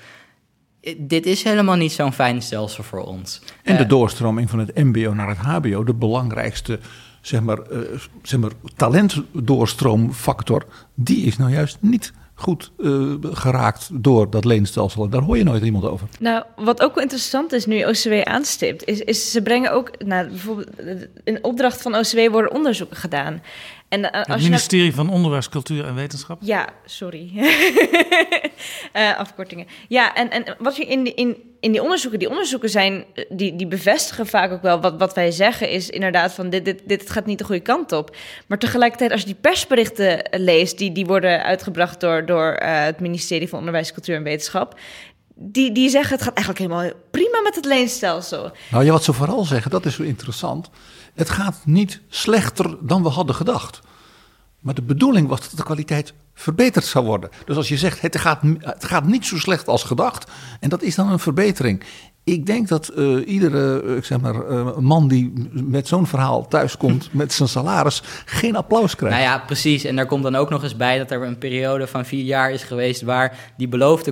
dit 0.98 1.26
is 1.26 1.44
helemaal 1.44 1.76
niet 1.76 1.92
zo'n 1.92 2.14
fijn 2.14 2.42
stelsel 2.42 2.84
voor 2.84 3.04
ons. 3.04 3.42
En 3.64 3.78
de 3.78 3.84
Eh, 3.84 3.90
doorstroming 3.90 4.50
van 4.50 4.60
het 4.60 4.76
MBO 4.76 5.14
naar 5.14 5.28
het 5.28 5.38
HBO, 5.38 5.84
de 5.84 5.94
belangrijkste 5.94 6.80
zeg 7.22 7.42
maar, 7.42 7.60
eh, 7.60 7.80
zeg 8.24 8.40
maar, 8.40 8.52
talentdoorstroomfactor, 8.76 10.66
die 10.96 11.26
is 11.26 11.38
nou 11.38 11.52
juist 11.52 11.78
niet 11.80 12.14
goed 12.34 12.72
eh, 12.84 13.14
geraakt 13.22 13.90
door 13.92 14.30
dat 14.30 14.46
leenstelsel. 14.46 15.10
Daar 15.10 15.22
hoor 15.22 15.38
je 15.38 15.44
nooit 15.44 15.64
iemand 15.64 15.86
over. 15.86 16.08
Nou, 16.20 16.44
wat 16.56 16.82
ook 16.82 16.94
wel 16.94 17.04
interessant 17.04 17.52
is 17.52 17.66
nu 17.66 17.86
OCW 17.86 18.22
aanstipt, 18.24 18.84
is, 18.84 19.00
is 19.00 19.32
ze 19.32 19.42
brengen 19.42 19.72
ook, 19.72 19.92
nou, 20.06 20.28
bijvoorbeeld 20.28 20.70
in 21.24 21.44
opdracht 21.44 21.82
van 21.82 21.96
OCW 21.96 22.32
worden 22.32 22.52
onderzoeken 22.52 22.98
gedaan. 22.98 23.42
En 23.90 24.12
eh, 24.12 24.12
als 24.12 24.18
Het 24.18 24.28
je 24.28 24.34
nou- 24.36 24.50
ministerie 24.50 24.94
van 24.94 25.10
Onderwijs, 25.10 25.50
Cultuur 25.50 25.86
en 25.86 25.96
Wetenschap. 25.96 26.38
Ja, 26.42 26.70
sorry. 26.86 27.32
Eh, 28.92 29.18
afkortingen. 29.18 29.68
Ja, 29.88 30.16
en, 30.16 30.30
en 30.30 30.56
wat 30.60 30.76
je 30.76 30.86
in 30.86 31.04
die, 31.04 31.14
in, 31.14 31.38
in 31.60 31.72
die 31.72 31.82
onderzoeken, 31.82 32.20
die 32.20 32.30
onderzoeken 32.30 32.70
zijn, 32.70 33.06
eh, 33.14 33.26
die, 33.30 33.56
die 33.56 33.68
bevestigen 33.68 34.28
vaak 34.28 34.52
ook 34.52 34.62
wel 34.62 34.82
wat, 34.82 34.96
wat 34.98 35.14
wij 35.14 35.32
zeggen, 35.32 35.70
is 35.70 35.90
inderdaad 35.90 36.34
van 36.34 36.50
dit, 36.50 36.66
dit, 36.66 36.82
dit 36.86 37.10
gaat 37.10 37.26
niet 37.26 37.38
de 37.38 37.44
goede 37.44 37.62
kant 37.62 37.92
op. 37.92 38.16
Maar 38.48 38.58
tegelijkertijd, 38.58 39.12
als 39.12 39.20
je 39.20 39.26
die 39.26 39.36
persberichten 39.36 40.28
leest, 40.32 40.78
die, 40.78 40.92
die 40.92 41.06
worden 41.06 41.44
uitgebracht 41.44 42.00
door, 42.00 42.26
door 42.26 42.52
eh, 42.52 42.84
het 42.84 43.00
ministerie 43.00 43.50
van 43.50 43.60
Onderwijs, 43.60 43.94
Cultuur 43.94 44.16
en 44.16 44.24
Wetenschap. 44.24 44.80
Die, 45.36 45.72
die 45.72 45.90
zeggen 45.90 46.14
het 46.16 46.24
gaat 46.24 46.36
eigenlijk 46.36 46.66
helemaal 46.66 46.92
prima 47.12 47.42
met 47.42 47.56
het 47.56 47.66
leenstelsel. 47.66 48.52
Nou 48.72 48.86
ja, 48.86 48.92
wat 48.92 49.04
ze 49.04 49.14
vooral 49.14 49.44
zeggen, 49.44 49.72
dat 49.72 49.86
is 49.86 49.96
zo 49.96 50.04
interessant. 50.04 50.70
Het 51.16 51.30
gaat 51.30 51.62
niet 51.66 52.02
slechter 52.10 52.78
dan 52.82 53.04
we 53.04 53.10
hadden 53.10 53.36
gedacht. 53.36 53.82
Maar 54.60 54.74
de 54.74 54.82
bedoeling 54.82 55.28
was 55.28 55.42
dat 55.42 55.58
de 55.58 55.64
kwaliteit 55.64 56.14
verbeterd 56.34 56.86
zou 56.86 57.06
worden. 57.06 57.30
Dus 57.46 57.56
als 57.56 57.68
je 57.68 57.78
zegt, 57.78 58.02
het 58.02 58.18
gaat, 58.18 58.42
het 58.60 58.86
gaat 58.86 59.06
niet 59.06 59.26
zo 59.26 59.38
slecht 59.38 59.68
als 59.68 59.84
gedacht. 59.84 60.32
En 60.60 60.70
dat 60.70 60.82
is 60.82 60.96
dan 60.96 61.12
een 61.12 61.20
verbetering. 61.20 61.84
Ik 62.24 62.46
denk 62.46 62.68
dat 62.68 62.88
eh, 62.88 63.28
iedere 63.28 63.84
eh, 63.84 63.96
ik 63.96 64.06
zeg 64.06 64.22
maar, 64.22 64.48
eh, 64.48 64.78
man 64.78 65.08
die 65.08 65.50
met 65.52 65.88
zo'n 65.88 66.08
verhaal 66.08 66.48
thuiskomt 66.48 67.10
met 67.14 67.34
zijn 67.34 67.50
salaris 67.50 68.04
geen 68.26 68.56
applaus 68.56 68.96
krijgt. 68.96 69.18
Nou 69.18 69.28
ja, 69.28 69.40
precies. 69.46 69.84
En 69.84 69.96
daar 69.96 70.06
komt 70.06 70.24
dan 70.24 70.36
ook 70.36 70.50
nog 70.50 70.64
eens 70.64 70.76
bij 70.76 70.98
dat 70.98 71.12
er 71.12 71.24
een 71.24 71.38
periode 71.38 71.88
van 71.88 72.06
vier 72.06 72.24
jaar 72.24 72.52
is 72.52 72.64
geweest 72.64 73.02
waar 73.02 73.54
die 73.58 73.68
beloofde 73.68 74.12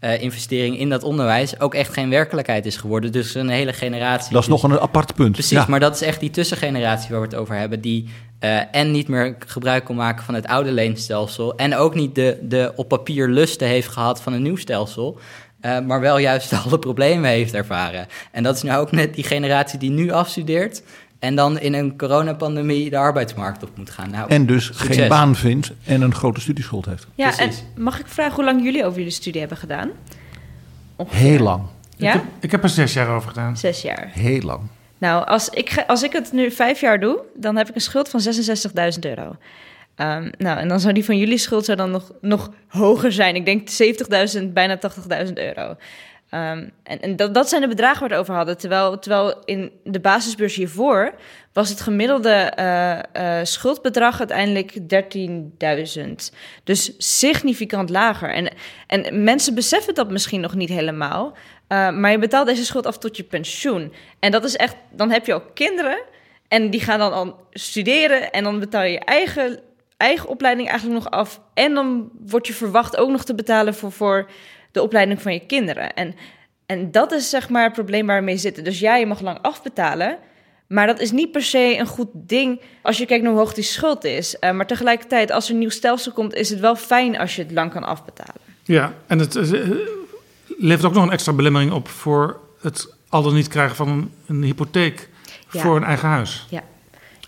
kwaliteitsinvestering 0.00 0.78
in 0.78 0.88
dat 0.88 1.02
onderwijs 1.02 1.60
ook 1.60 1.74
echt 1.74 1.92
geen 1.92 2.10
werkelijkheid 2.10 2.66
is 2.66 2.76
geworden. 2.76 3.12
Dus 3.12 3.34
een 3.34 3.48
hele 3.48 3.72
generatie. 3.72 4.32
dat 4.32 4.42
is 4.42 4.48
dus- 4.48 4.60
nog 4.62 4.70
een 4.72 4.80
apart 4.80 5.14
punt. 5.14 5.32
Precies, 5.32 5.50
Ja. 5.50 5.64
maar 5.68 5.80
dat 5.80 5.94
is 5.94 6.02
echt 6.02 6.20
die 6.20 6.30
tussengeneratie 6.30 7.10
waar 7.10 7.20
we 7.20 7.26
het 7.26 7.34
over 7.34 7.54
hebben. 7.56 7.80
Die 7.80 8.08
eh, 8.38 8.60
en 8.72 8.90
niet 8.90 9.08
meer 9.08 9.36
gebruik 9.46 9.84
kon 9.84 9.96
maken 9.96 10.24
van 10.24 10.34
het 10.34 10.46
oude 10.46 10.72
leenstelsel. 10.72 11.56
En 11.56 11.76
ook 11.76 11.94
niet 11.94 12.14
de, 12.14 12.38
de 12.42 12.72
op 12.76 12.88
papier 12.88 13.28
lusten 13.28 13.68
heeft 13.68 13.88
gehad 13.88 14.22
van 14.22 14.32
een 14.32 14.42
nieuw 14.42 14.56
stelsel. 14.56 15.18
eh, 15.60 15.80
maar 15.80 16.00
wel 16.00 16.18
juist 16.18 16.52
alle 16.64 16.78
problemen 16.78 17.30
heeft 17.30 17.54
ervaren. 17.54 18.06
En 18.32 18.42
dat 18.42 18.56
is 18.56 18.62
nu 18.62 18.72
ook 18.74 18.92
net 18.92 19.14
die 19.14 19.24
generatie 19.24 19.78
die 19.78 19.90
nu 19.90 20.10
afstudeert. 20.10 20.82
En 21.18 21.34
dan 21.34 21.58
in 21.58 21.74
een 21.74 21.96
coronapandemie 21.96 22.90
de 22.90 22.96
arbeidsmarkt 22.98 23.62
op 23.62 23.70
moet 23.76 23.90
gaan. 23.90 24.10
Nou, 24.10 24.28
En 24.30 24.46
dus 24.46 24.64
succes. 24.66 24.96
geen 24.96 25.08
baan 25.08 25.36
vindt 25.36 25.72
en 25.84 26.00
een 26.02 26.14
grote 26.14 26.40
studieschuld 26.40 26.86
heeft. 26.86 27.06
Ja, 27.14 27.30
Precies. 27.30 27.64
en 27.76 27.82
mag 27.82 27.98
ik 28.00 28.06
vragen 28.06 28.34
hoe 28.34 28.44
lang 28.44 28.62
jullie 28.64 28.84
over 28.84 28.98
jullie 28.98 29.12
studie 29.12 29.40
hebben 29.40 29.58
gedaan? 29.58 29.90
Ongeveer. 30.96 31.18
Heel 31.20 31.38
lang. 31.38 31.62
Ja? 31.96 32.08
Ik, 32.08 32.12
heb, 32.20 32.24
ik 32.40 32.50
heb 32.50 32.62
er 32.62 32.68
zes 32.68 32.92
jaar 32.92 33.08
over 33.08 33.28
gedaan. 33.28 33.56
Zes 33.56 33.82
jaar. 33.82 34.08
Heel 34.12 34.40
lang. 34.40 34.60
Nou, 34.98 35.26
als 35.26 35.48
ik, 35.48 35.84
als 35.86 36.02
ik 36.02 36.12
het 36.12 36.32
nu 36.32 36.50
vijf 36.50 36.80
jaar 36.80 37.00
doe, 37.00 37.20
dan 37.34 37.56
heb 37.56 37.68
ik 37.68 37.74
een 37.74 37.80
schuld 37.80 38.08
van 38.08 38.20
66.000 38.92 38.98
euro. 39.00 39.36
Ehm, 39.94 40.30
nou, 40.38 40.58
en 40.58 40.68
dan 40.68 40.80
zou 40.80 40.94
die 40.94 41.04
van 41.04 41.18
jullie 41.18 41.38
schuld 41.38 41.64
zou 41.64 41.76
dan 41.76 41.90
nog, 41.90 42.12
nog 42.20 42.50
hoger 42.68 43.12
zijn. 43.12 43.34
Ik 43.34 43.44
denk 43.44 43.68
70.000, 44.38 44.52
bijna 44.52 44.78
80.000 45.26 45.32
euro. 45.34 45.76
Ehm, 46.30 46.68
en 46.82 47.16
dat, 47.16 47.48
zijn 47.48 47.60
de 47.60 47.68
bedragen 47.68 48.00
waar 48.00 48.08
we 48.08 48.14
het 48.14 48.22
over 48.22 48.34
hadden. 48.34 48.58
Terwijl, 48.58 48.98
terwijl 48.98 49.42
in 49.44 49.72
de 49.84 50.00
basisbeurs 50.00 50.54
hiervoor 50.54 51.14
was 51.52 51.68
het 51.68 51.80
gemiddelde 51.80 52.30
eh, 52.30 52.98
eh, 53.38 53.44
schuldbedrag 53.44 54.18
uiteindelijk 54.18 54.78
13.000. 54.86 56.32
Dus 56.64 56.92
significant 56.98 57.90
lager. 57.90 58.30
En, 58.30 58.52
en 58.86 59.22
mensen 59.22 59.54
beseffen 59.54 59.94
dat 59.94 60.10
misschien 60.10 60.40
nog 60.40 60.54
niet 60.54 60.68
helemaal. 60.68 61.36
eh, 61.68 61.90
maar 61.90 62.10
je 62.10 62.18
betaalt 62.18 62.46
deze 62.46 62.64
schuld 62.64 62.86
af 62.86 62.98
tot 62.98 63.16
je 63.16 63.24
pensioen. 63.24 63.92
En 64.18 64.30
dat 64.30 64.44
is 64.44 64.56
echt, 64.56 64.76
dan 64.90 65.10
heb 65.10 65.26
je 65.26 65.34
ook 65.34 65.54
kinderen. 65.54 65.98
En 66.48 66.70
die 66.70 66.80
gaan 66.80 66.98
dan 66.98 67.12
al 67.12 67.36
studeren. 67.52 68.30
En 68.30 68.44
dan 68.44 68.58
betaal 68.58 68.82
je 68.82 68.92
je 68.92 69.04
eigen, 69.04 69.60
eigen 69.96 70.28
opleiding 70.28 70.68
eigenlijk 70.68 71.04
nog 71.04 71.12
af. 71.12 71.40
En 71.54 71.74
dan 71.74 72.10
word 72.26 72.46
je 72.46 72.52
verwacht 72.52 72.96
ook 72.96 73.10
nog 73.10 73.24
te 73.24 73.34
betalen 73.34 73.74
voor, 73.74 73.92
voor 73.92 74.30
de 74.72 74.82
opleiding 74.82 75.22
van 75.22 75.32
je 75.32 75.46
kinderen. 75.46 75.94
En, 75.94 76.14
en 76.66 76.90
dat 76.90 77.12
is 77.12 77.30
zeg 77.30 77.48
maar 77.48 77.64
het 77.64 77.72
probleem 77.72 78.06
waar 78.06 78.18
we 78.18 78.24
mee 78.24 78.36
zitten. 78.36 78.64
Dus 78.64 78.78
ja, 78.78 78.96
je 78.96 79.06
mag 79.06 79.20
lang 79.20 79.38
afbetalen. 79.42 80.18
Maar 80.66 80.86
dat 80.86 81.00
is 81.00 81.10
niet 81.10 81.32
per 81.32 81.42
se 81.42 81.76
een 81.78 81.86
goed 81.86 82.08
ding 82.12 82.60
als 82.82 82.98
je 82.98 83.06
kijkt 83.06 83.22
naar 83.22 83.32
hoe 83.32 83.40
hoog 83.40 83.54
die 83.54 83.64
schuld 83.64 84.04
is. 84.04 84.38
Eh, 84.38 84.50
maar 84.50 84.66
tegelijkertijd, 84.66 85.30
als 85.30 85.46
er 85.46 85.52
een 85.52 85.58
nieuw 85.58 85.68
stelsel 85.68 86.12
komt, 86.12 86.34
is 86.34 86.50
het 86.50 86.60
wel 86.60 86.76
fijn 86.76 87.18
als 87.18 87.36
je 87.36 87.42
het 87.42 87.52
lang 87.52 87.72
kan 87.72 87.84
afbetalen. 87.84 88.40
Ja, 88.64 88.92
en 89.06 89.18
het 89.18 89.36
eh, 89.36 89.70
levert 90.46 90.84
ook 90.86 90.94
nog 90.94 91.04
een 91.04 91.10
extra 91.12 91.32
belemmering 91.32 91.72
op 91.72 91.88
voor 91.88 92.40
het 92.60 92.94
al 93.08 93.22
dan 93.22 93.34
niet 93.34 93.48
krijgen 93.48 93.76
van 93.76 93.88
een, 93.88 94.12
een 94.26 94.42
hypotheek 94.42 95.08
Ja. 95.50 95.60
voor 95.60 95.76
een 95.76 95.84
eigen 95.84 96.08
huis. 96.08 96.46
Ja. 96.50 96.62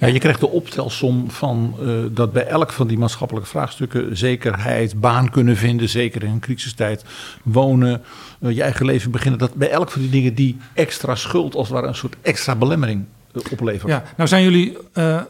Ja, 0.01 0.07
je 0.07 0.19
krijgt 0.19 0.41
de 0.41 0.49
optelsom 0.49 1.31
van 1.31 1.75
eh, 1.81 1.89
dat 2.11 2.33
bij 2.33 2.47
elk 2.47 2.73
van 2.73 2.87
die 2.87 2.99
maatschappelijke 2.99 3.49
vraagstukken 3.49 4.17
zekerheid, 4.17 5.01
baan 5.01 5.31
kunnen 5.31 5.57
vinden, 5.57 5.89
zeker 5.89 6.23
in 6.23 6.31
een 6.31 6.41
crisistijd, 6.41 7.05
wonen, 7.43 8.03
eh, 8.41 8.51
je 8.51 8.63
eigen 8.63 8.87
leven 8.87 9.11
beginnen. 9.11 9.39
Dat 9.39 9.55
bij 9.55 9.71
elk 9.71 9.91
van 9.91 10.01
die 10.01 10.11
dingen 10.11 10.35
die 10.35 10.57
extra 10.75 11.15
schuld 11.15 11.55
als 11.55 11.69
ware 11.69 11.87
een 11.87 11.95
soort 11.95 12.17
extra 12.23 12.55
belemmering 12.55 13.05
eh, 13.33 13.43
oplevert. 13.51 13.89
Ja, 13.89 14.05
nou 14.17 14.29
zijn 14.29 14.43
jullie 14.43 14.77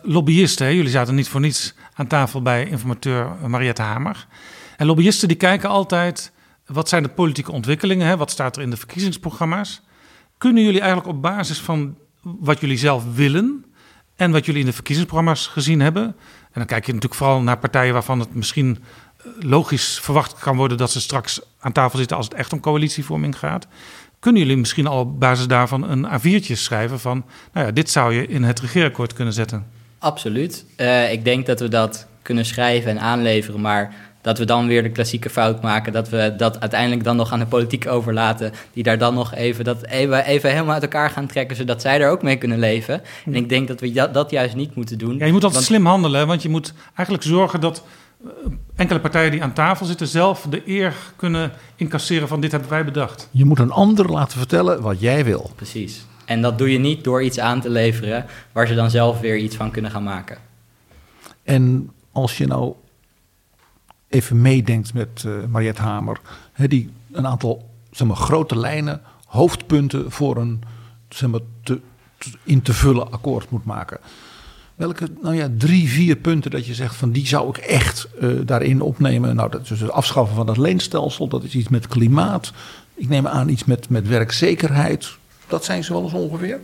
lobbyisten. 0.02 0.66
Hè? 0.66 0.72
Jullie 0.72 0.90
zaten 0.90 1.14
niet 1.14 1.28
voor 1.28 1.40
niets 1.40 1.74
aan 1.94 2.06
tafel 2.06 2.42
bij 2.42 2.66
informateur 2.66 3.28
Mariette 3.46 3.82
Hamer. 3.82 4.26
En 4.76 4.86
lobbyisten 4.86 5.28
die 5.28 5.36
kijken 5.36 5.68
altijd, 5.68 6.32
wat 6.66 6.88
zijn 6.88 7.02
de 7.02 7.08
politieke 7.08 7.52
ontwikkelingen? 7.52 8.06
Hè? 8.06 8.16
Wat 8.16 8.30
staat 8.30 8.56
er 8.56 8.62
in 8.62 8.70
de 8.70 8.76
verkiezingsprogramma's? 8.76 9.80
Kunnen 10.38 10.62
jullie 10.62 10.80
eigenlijk 10.80 11.08
op 11.10 11.22
basis 11.22 11.60
van 11.60 11.96
wat 12.22 12.60
jullie 12.60 12.78
zelf 12.78 13.14
willen 13.14 13.64
en 14.20 14.30
wat 14.30 14.44
jullie 14.44 14.60
in 14.60 14.66
de 14.66 14.72
verkiezingsprogramma's 14.72 15.46
gezien 15.46 15.80
hebben... 15.80 16.02
en 16.02 16.14
dan 16.52 16.66
kijk 16.66 16.86
je 16.86 16.92
natuurlijk 16.92 17.20
vooral 17.20 17.42
naar 17.42 17.58
partijen 17.58 17.92
waarvan 17.92 18.18
het 18.20 18.34
misschien 18.34 18.78
eh, 18.78 19.26
logisch 19.38 19.98
verwacht 20.02 20.38
kan 20.38 20.56
worden... 20.56 20.76
dat 20.76 20.90
ze 20.90 21.00
straks 21.00 21.40
aan 21.60 21.72
tafel 21.72 21.98
zitten 21.98 22.16
als 22.16 22.26
het 22.26 22.34
echt 22.34 22.52
om 22.52 22.60
coalitievorming 22.60 23.38
gaat... 23.38 23.66
Kunnen 24.18 24.42
jullie 24.42 24.56
misschien 24.56 24.86
al 24.86 25.00
op 25.00 25.20
basis 25.20 25.46
daarvan 25.46 25.90
een 25.90 26.06
A4'tje 26.06 26.52
schrijven 26.52 27.00
van... 27.00 27.24
nou 27.52 27.66
ja, 27.66 27.72
dit 27.72 27.90
zou 27.90 28.14
je 28.14 28.26
in 28.26 28.42
het 28.42 28.60
regeerakkoord 28.60 29.12
kunnen 29.12 29.34
zetten? 29.34 29.66
Absoluut. 29.98 30.64
Eh, 30.76 31.12
ik 31.12 31.24
denk 31.24 31.46
dat 31.46 31.60
we 31.60 31.68
dat 31.68 32.06
kunnen 32.22 32.44
schrijven 32.44 32.90
en 32.90 33.00
aanleveren, 33.00 33.60
maar 33.60 33.94
dat 34.20 34.38
we 34.38 34.44
dan 34.44 34.66
weer 34.66 34.82
de 34.82 34.90
klassieke 34.90 35.30
fout 35.30 35.62
maken. 35.62 35.92
Dat 35.92 36.08
we 36.08 36.34
dat 36.36 36.60
uiteindelijk 36.60 37.04
dan 37.04 37.16
nog 37.16 37.32
aan 37.32 37.38
de 37.38 37.46
politiek 37.46 37.86
overlaten. 37.86 38.52
Die 38.72 38.82
daar 38.82 38.98
dan 38.98 39.14
nog 39.14 39.34
even, 39.34 39.64
dat 39.64 39.86
even, 39.86 40.24
even 40.24 40.50
helemaal 40.50 40.74
uit 40.74 40.82
elkaar 40.82 41.10
gaan 41.10 41.26
trekken, 41.26 41.56
zodat 41.56 41.80
zij 41.80 42.00
er 42.00 42.10
ook 42.10 42.22
mee 42.22 42.36
kunnen 42.36 42.58
leven. 42.58 43.02
En 43.24 43.34
ik 43.34 43.48
denk 43.48 43.68
dat 43.68 43.80
we 43.80 43.92
dat, 43.92 44.14
dat 44.14 44.30
juist 44.30 44.54
niet 44.54 44.74
moeten 44.74 44.98
doen. 44.98 45.18
Ja, 45.18 45.26
je 45.26 45.32
moet 45.32 45.44
altijd 45.44 45.52
Want- 45.52 45.64
slim 45.64 45.86
handelen, 45.86 46.26
want 46.26 46.42
je 46.42 46.48
moet 46.48 46.72
eigenlijk 46.94 47.26
zorgen 47.26 47.60
dat 47.60 47.82
eh, 48.24 48.28
enkele 48.76 49.00
partijen 49.00 49.30
die 49.30 49.42
aan 49.42 49.52
tafel 49.52 49.86
zitten 49.86 50.06
zelf 50.06 50.46
de 50.50 50.62
eer 50.66 50.94
kunnen 51.16 51.52
incasseren 51.76 52.28
van 52.28 52.40
dit 52.40 52.50
hebben 52.50 52.70
wij 52.70 52.84
bedacht. 52.84 53.28
Je 53.30 53.44
moet 53.44 53.58
een 53.58 53.70
ander 53.70 54.10
laten 54.10 54.38
vertellen 54.38 54.80
wat 54.82 55.00
jij 55.00 55.24
wil. 55.24 55.50
Precies. 55.56 56.04
En 56.24 56.42
dat 56.42 56.58
doe 56.58 56.72
je 56.72 56.78
niet 56.78 57.04
door 57.04 57.22
iets 57.22 57.38
aan 57.38 57.60
te 57.60 57.70
leveren 57.70 58.26
waar 58.52 58.66
ze 58.66 58.74
dan 58.74 58.90
zelf 58.90 59.20
weer 59.20 59.36
iets 59.36 59.56
van 59.56 59.70
kunnen 59.70 59.90
gaan 59.90 60.02
maken. 60.02 60.38
En 61.42 61.90
als 62.12 62.38
je 62.38 62.46
nou 62.46 62.72
even 64.10 64.40
meedenkt 64.42 64.94
met 64.94 65.24
eh 65.26 65.32
Mariette 65.48 65.82
Hamer, 65.82 66.20
die 66.56 66.90
een 67.12 67.26
aantal 67.26 67.68
zeg 67.90 68.06
maar, 68.06 68.16
grote 68.16 68.56
lijnen, 68.58 69.00
hoofdpunten 69.26 70.10
voor 70.10 70.36
een 70.36 70.62
zeg 71.08 71.30
maar, 71.30 71.40
te, 71.62 71.80
te- 72.18 72.30
in 72.44 72.62
te 72.62 72.72
vullen 72.72 73.12
akkoord 73.12 73.50
moet 73.50 73.64
maken. 73.64 73.98
Welke 74.74 75.08
nou 75.22 75.34
ja, 75.34 75.48
drie, 75.58 75.88
vier 75.88 76.16
punten 76.16 76.50
dat 76.50 76.66
je 76.66 76.74
zegt 76.74 76.94
van 76.94 77.10
die 77.10 77.26
zou 77.26 77.48
ik 77.48 77.56
echt 77.56 78.08
eh, 78.20 78.28
daarin 78.44 78.80
opnemen? 78.80 79.36
Nou, 79.36 79.50
dat 79.50 79.62
is 79.62 79.68
dus 79.68 79.80
het 79.80 79.90
afschaffen 79.90 80.36
van 80.36 80.46
dat 80.46 80.56
leenstelsel, 80.56 81.28
dat 81.28 81.44
is 81.44 81.54
iets 81.54 81.68
met 81.68 81.86
klimaat. 81.88 82.52
Ik 82.94 83.08
neem 83.08 83.26
aan 83.26 83.48
iets 83.48 83.64
met, 83.64 83.88
met 83.88 84.08
werkzekerheid. 84.08 85.16
Dat 85.46 85.64
zijn 85.64 85.84
ze 85.84 85.92
wel 85.92 86.02
eens 86.02 86.12
ongeveer? 86.12 86.60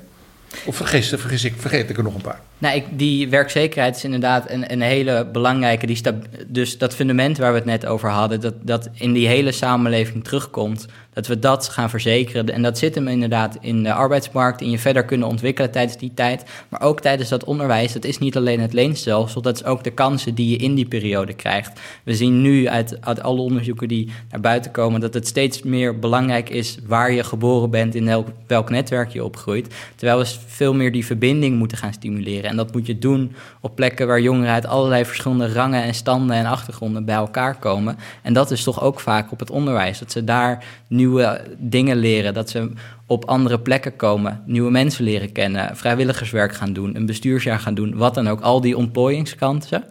Of 0.66 0.76
vergis, 0.76 1.08
vergis, 1.08 1.44
ik, 1.44 1.54
vergeet 1.56 1.90
ik 1.90 1.96
er 1.96 2.02
nog 2.02 2.14
een 2.14 2.20
paar? 2.20 2.40
Nou, 2.58 2.76
ik, 2.76 2.84
die 2.90 3.28
werkzekerheid 3.28 3.96
is 3.96 4.04
inderdaad 4.04 4.50
een, 4.50 4.72
een 4.72 4.80
hele 4.80 5.26
belangrijke. 5.32 5.86
Die 5.86 6.00
dus 6.46 6.78
dat 6.78 6.94
fundament 6.94 7.38
waar 7.38 7.50
we 7.50 7.58
het 7.58 7.66
net 7.66 7.86
over 7.86 8.10
hadden, 8.10 8.40
dat, 8.40 8.54
dat 8.62 8.88
in 8.94 9.12
die 9.12 9.26
hele 9.26 9.52
samenleving 9.52 10.24
terugkomt, 10.24 10.86
dat 11.12 11.26
we 11.26 11.38
dat 11.38 11.68
gaan 11.68 11.90
verzekeren. 11.90 12.48
En 12.48 12.62
dat 12.62 12.78
zit 12.78 12.94
hem 12.94 13.08
inderdaad 13.08 13.58
in 13.60 13.82
de 13.82 13.92
arbeidsmarkt, 13.92 14.60
in 14.60 14.70
je 14.70 14.78
verder 14.78 15.04
kunnen 15.04 15.28
ontwikkelen 15.28 15.70
tijdens 15.70 15.96
die 15.96 16.12
tijd. 16.14 16.44
Maar 16.68 16.80
ook 16.80 17.00
tijdens 17.00 17.28
dat 17.28 17.44
onderwijs, 17.44 17.92
dat 17.92 18.04
is 18.04 18.18
niet 18.18 18.36
alleen 18.36 18.60
het 18.60 18.72
leenstelsel, 18.72 19.42
dat 19.42 19.56
is 19.56 19.64
ook 19.64 19.84
de 19.84 19.90
kansen 19.90 20.34
die 20.34 20.50
je 20.50 20.56
in 20.56 20.74
die 20.74 20.88
periode 20.88 21.34
krijgt. 21.34 21.80
We 22.02 22.14
zien 22.14 22.42
nu 22.42 22.68
uit, 22.68 22.96
uit 23.00 23.22
alle 23.22 23.40
onderzoeken 23.40 23.88
die 23.88 24.10
naar 24.30 24.40
buiten 24.40 24.70
komen, 24.70 25.00
dat 25.00 25.14
het 25.14 25.26
steeds 25.26 25.62
meer 25.62 25.98
belangrijk 25.98 26.50
is 26.50 26.78
waar 26.86 27.12
je 27.12 27.24
geboren 27.24 27.70
bent, 27.70 27.94
in 27.94 28.04
welk, 28.04 28.28
welk 28.46 28.70
netwerk 28.70 29.10
je 29.10 29.24
opgroeit. 29.24 29.74
Terwijl 29.94 30.18
we 30.18 30.26
veel 30.46 30.74
meer 30.74 30.92
die 30.92 31.06
verbinding 31.06 31.58
moeten 31.58 31.78
gaan 31.78 31.92
stimuleren. 31.92 32.45
En 32.48 32.56
dat 32.56 32.72
moet 32.72 32.86
je 32.86 32.98
doen 32.98 33.32
op 33.60 33.74
plekken 33.74 34.06
waar 34.06 34.20
jongeren 34.20 34.52
uit 34.52 34.66
allerlei 34.66 35.04
verschillende 35.04 35.52
rangen 35.52 35.82
en 35.82 35.94
standen 35.94 36.36
en 36.36 36.46
achtergronden 36.46 37.04
bij 37.04 37.14
elkaar 37.14 37.58
komen. 37.58 37.96
En 38.22 38.32
dat 38.32 38.50
is 38.50 38.62
toch 38.62 38.82
ook 38.82 39.00
vaak 39.00 39.32
op 39.32 39.38
het 39.38 39.50
onderwijs. 39.50 39.98
Dat 39.98 40.12
ze 40.12 40.24
daar 40.24 40.64
nieuwe 40.88 41.40
dingen 41.58 41.96
leren, 41.96 42.34
dat 42.34 42.50
ze 42.50 42.70
op 43.06 43.24
andere 43.24 43.60
plekken 43.60 43.96
komen, 43.96 44.42
nieuwe 44.46 44.70
mensen 44.70 45.04
leren 45.04 45.32
kennen, 45.32 45.76
vrijwilligerswerk 45.76 46.54
gaan 46.54 46.72
doen, 46.72 46.96
een 46.96 47.06
bestuursjaar 47.06 47.58
gaan 47.58 47.74
doen, 47.74 47.96
wat 47.96 48.14
dan 48.14 48.28
ook. 48.28 48.40
Al 48.40 48.60
die 48.60 48.76
ontplooiingskansen. 48.76 49.84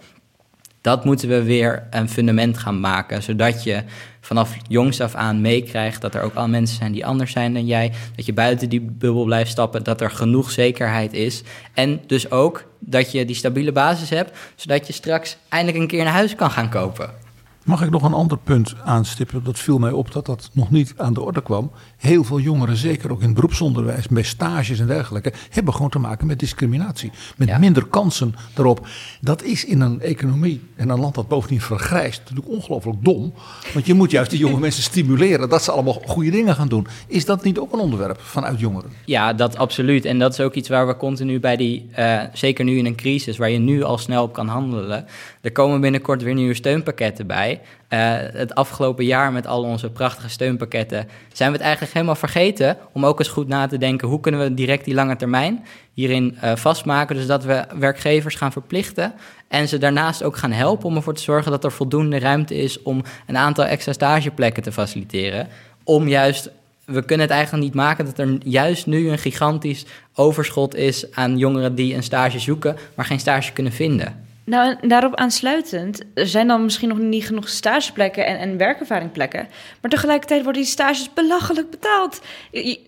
Dat 0.85 1.05
moeten 1.05 1.29
we 1.29 1.43
weer 1.43 1.87
een 1.89 2.09
fundament 2.09 2.57
gaan 2.57 2.79
maken, 2.79 3.23
zodat 3.23 3.63
je 3.63 3.83
vanaf 4.21 4.55
jongs 4.67 5.01
af 5.01 5.15
aan 5.15 5.41
meekrijgt 5.41 6.01
dat 6.01 6.15
er 6.15 6.21
ook 6.21 6.33
al 6.33 6.47
mensen 6.47 6.77
zijn 6.77 6.91
die 6.91 7.05
anders 7.05 7.31
zijn 7.31 7.53
dan 7.53 7.65
jij. 7.65 7.91
Dat 8.15 8.25
je 8.25 8.33
buiten 8.33 8.69
die 8.69 8.81
bubbel 8.81 9.23
blijft 9.23 9.51
stappen, 9.51 9.83
dat 9.83 10.01
er 10.01 10.11
genoeg 10.11 10.51
zekerheid 10.51 11.13
is. 11.13 11.43
En 11.73 12.01
dus 12.07 12.31
ook 12.31 12.63
dat 12.79 13.11
je 13.11 13.25
die 13.25 13.35
stabiele 13.35 13.71
basis 13.71 14.09
hebt, 14.09 14.37
zodat 14.55 14.87
je 14.87 14.93
straks 14.93 15.37
eindelijk 15.49 15.81
een 15.81 15.87
keer 15.87 16.01
een 16.01 16.07
huis 16.07 16.35
kan 16.35 16.51
gaan 16.51 16.69
kopen. 16.69 17.24
Mag 17.65 17.83
ik 17.83 17.89
nog 17.89 18.03
een 18.03 18.13
ander 18.13 18.37
punt 18.37 18.75
aanstippen? 18.83 19.43
Dat 19.43 19.59
viel 19.59 19.77
mij 19.77 19.91
op 19.91 20.11
dat 20.11 20.25
dat 20.25 20.49
nog 20.53 20.71
niet 20.71 20.93
aan 20.97 21.13
de 21.13 21.21
orde 21.21 21.41
kwam. 21.41 21.71
Heel 21.97 22.23
veel 22.23 22.39
jongeren, 22.39 22.77
zeker 22.77 23.11
ook 23.11 23.19
in 23.19 23.25
het 23.25 23.35
beroepsonderwijs, 23.35 24.07
bij 24.07 24.23
stages 24.23 24.79
en 24.79 24.87
dergelijke, 24.87 25.33
hebben 25.49 25.73
gewoon 25.73 25.89
te 25.89 25.99
maken 25.99 26.27
met 26.27 26.39
discriminatie. 26.39 27.11
Met 27.37 27.59
minder 27.59 27.85
kansen 27.85 28.35
daarop. 28.53 28.87
Dat 29.21 29.43
is 29.43 29.65
in 29.65 29.81
een 29.81 30.01
economie 30.01 30.61
en 30.75 30.89
een 30.89 30.99
land 30.99 31.15
dat 31.15 31.27
bovendien 31.27 31.61
vergrijst 31.61 32.19
natuurlijk 32.19 32.47
ongelooflijk 32.47 33.03
dom. 33.03 33.33
Want 33.73 33.85
je 33.85 33.93
moet 33.93 34.11
juist 34.11 34.29
die 34.29 34.39
jonge 34.39 34.59
mensen 34.67 34.83
stimuleren 34.83 35.49
dat 35.49 35.63
ze 35.63 35.71
allemaal 35.71 36.01
goede 36.05 36.31
dingen 36.31 36.55
gaan 36.55 36.67
doen. 36.67 36.87
Is 37.07 37.25
dat 37.25 37.43
niet 37.43 37.59
ook 37.59 37.73
een 37.73 37.79
onderwerp 37.79 38.19
vanuit 38.21 38.59
jongeren? 38.59 38.91
Ja, 39.05 39.33
dat 39.33 39.57
absoluut. 39.57 40.05
En 40.05 40.19
dat 40.19 40.31
is 40.31 40.39
ook 40.39 40.53
iets 40.53 40.69
waar 40.69 40.87
we 40.87 40.97
continu 40.97 41.39
bij 41.39 41.55
die, 41.55 41.89
uh, 41.99 42.21
zeker 42.33 42.65
nu 42.65 42.77
in 42.77 42.85
een 42.85 42.95
crisis, 42.95 43.37
waar 43.37 43.49
je 43.49 43.59
nu 43.59 43.83
al 43.83 43.97
snel 43.97 44.23
op 44.23 44.33
kan 44.33 44.47
handelen. 44.47 45.05
Er 45.45 45.51
komen 45.51 45.81
binnenkort 45.81 46.21
weer 46.21 46.33
nieuwe 46.33 46.53
steunpakketten 46.53 47.27
bij. 47.27 47.61
Uh, 47.89 47.99
het 48.17 48.55
afgelopen 48.55 49.05
jaar 49.05 49.31
met 49.31 49.47
al 49.47 49.63
onze 49.63 49.89
prachtige 49.89 50.29
steunpakketten 50.29 51.07
zijn 51.33 51.49
we 51.49 51.55
het 51.55 51.65
eigenlijk 51.65 51.93
helemaal 51.93 52.15
vergeten 52.15 52.77
om 52.93 53.05
ook 53.05 53.19
eens 53.19 53.27
goed 53.27 53.47
na 53.47 53.67
te 53.67 53.77
denken 53.77 54.07
hoe 54.07 54.19
kunnen 54.19 54.41
we 54.41 54.53
direct 54.53 54.85
die 54.85 54.93
lange 54.93 55.15
termijn 55.15 55.65
hierin 55.93 56.37
uh, 56.43 56.55
vastmaken. 56.55 57.15
Dus 57.15 57.27
dat 57.27 57.43
we 57.43 57.65
werkgevers 57.79 58.35
gaan 58.35 58.51
verplichten 58.51 59.13
en 59.47 59.67
ze 59.67 59.77
daarnaast 59.77 60.23
ook 60.23 60.37
gaan 60.37 60.51
helpen 60.51 60.85
om 60.85 60.95
ervoor 60.95 61.13
te 61.13 61.21
zorgen 61.21 61.51
dat 61.51 61.63
er 61.63 61.71
voldoende 61.71 62.19
ruimte 62.19 62.55
is 62.55 62.81
om 62.81 63.03
een 63.27 63.37
aantal 63.37 63.65
extra 63.65 63.93
stageplekken 63.93 64.63
te 64.63 64.71
faciliteren. 64.71 65.47
Om 65.83 66.07
juist 66.07 66.49
we 66.85 67.05
kunnen 67.05 67.25
het 67.25 67.35
eigenlijk 67.35 67.63
niet 67.63 67.75
maken 67.75 68.05
dat 68.05 68.19
er 68.19 68.37
juist 68.43 68.85
nu 68.85 69.09
een 69.09 69.17
gigantisch 69.17 69.85
overschot 70.13 70.75
is 70.75 71.11
aan 71.11 71.37
jongeren 71.37 71.75
die 71.75 71.95
een 71.95 72.03
stage 72.03 72.39
zoeken, 72.39 72.77
maar 72.95 73.05
geen 73.05 73.19
stage 73.19 73.53
kunnen 73.53 73.73
vinden. 73.73 74.24
Nou, 74.45 74.75
en 74.81 74.87
daarop 74.87 75.15
aansluitend, 75.15 76.01
er 76.13 76.27
zijn 76.27 76.47
dan 76.47 76.63
misschien 76.63 76.89
nog 76.89 76.97
niet 76.97 77.25
genoeg 77.25 77.49
stageplekken 77.49 78.25
en, 78.25 78.39
en 78.39 78.57
werkervaringplekken. 78.57 79.47
Maar 79.81 79.91
tegelijkertijd 79.91 80.43
worden 80.43 80.61
die 80.61 80.71
stages 80.71 81.13
belachelijk 81.13 81.69
betaald. 81.69 82.21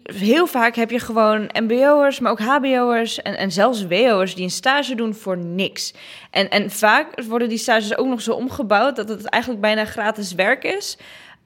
Heel 0.03 0.47
vaak 0.47 0.76
heb 0.76 0.91
je 0.91 0.99
gewoon 0.99 1.49
MBO'ers, 1.53 2.20
maar 2.20 2.32
ook 2.32 2.39
HBO'ers 2.39 3.22
en, 3.22 3.38
en 3.38 3.51
zelfs 3.51 3.88
WO'ers 3.88 4.36
die 4.36 4.43
een 4.43 4.49
stage 4.49 4.95
doen 4.95 5.14
voor 5.14 5.38
niks. 5.38 5.93
En, 6.32 6.49
en 6.49 6.72
vaak 6.72 7.24
worden 7.24 7.49
die 7.49 7.58
stages 7.58 7.97
ook 7.97 8.08
nog 8.08 8.22
zo 8.22 8.34
omgebouwd 8.34 8.95
dat 8.95 9.10
het 9.10 9.26
eigenlijk 9.26 9.62
bijna 9.62 9.86
gratis 9.86 10.34
werk 10.34 10.64
is. 10.64 10.97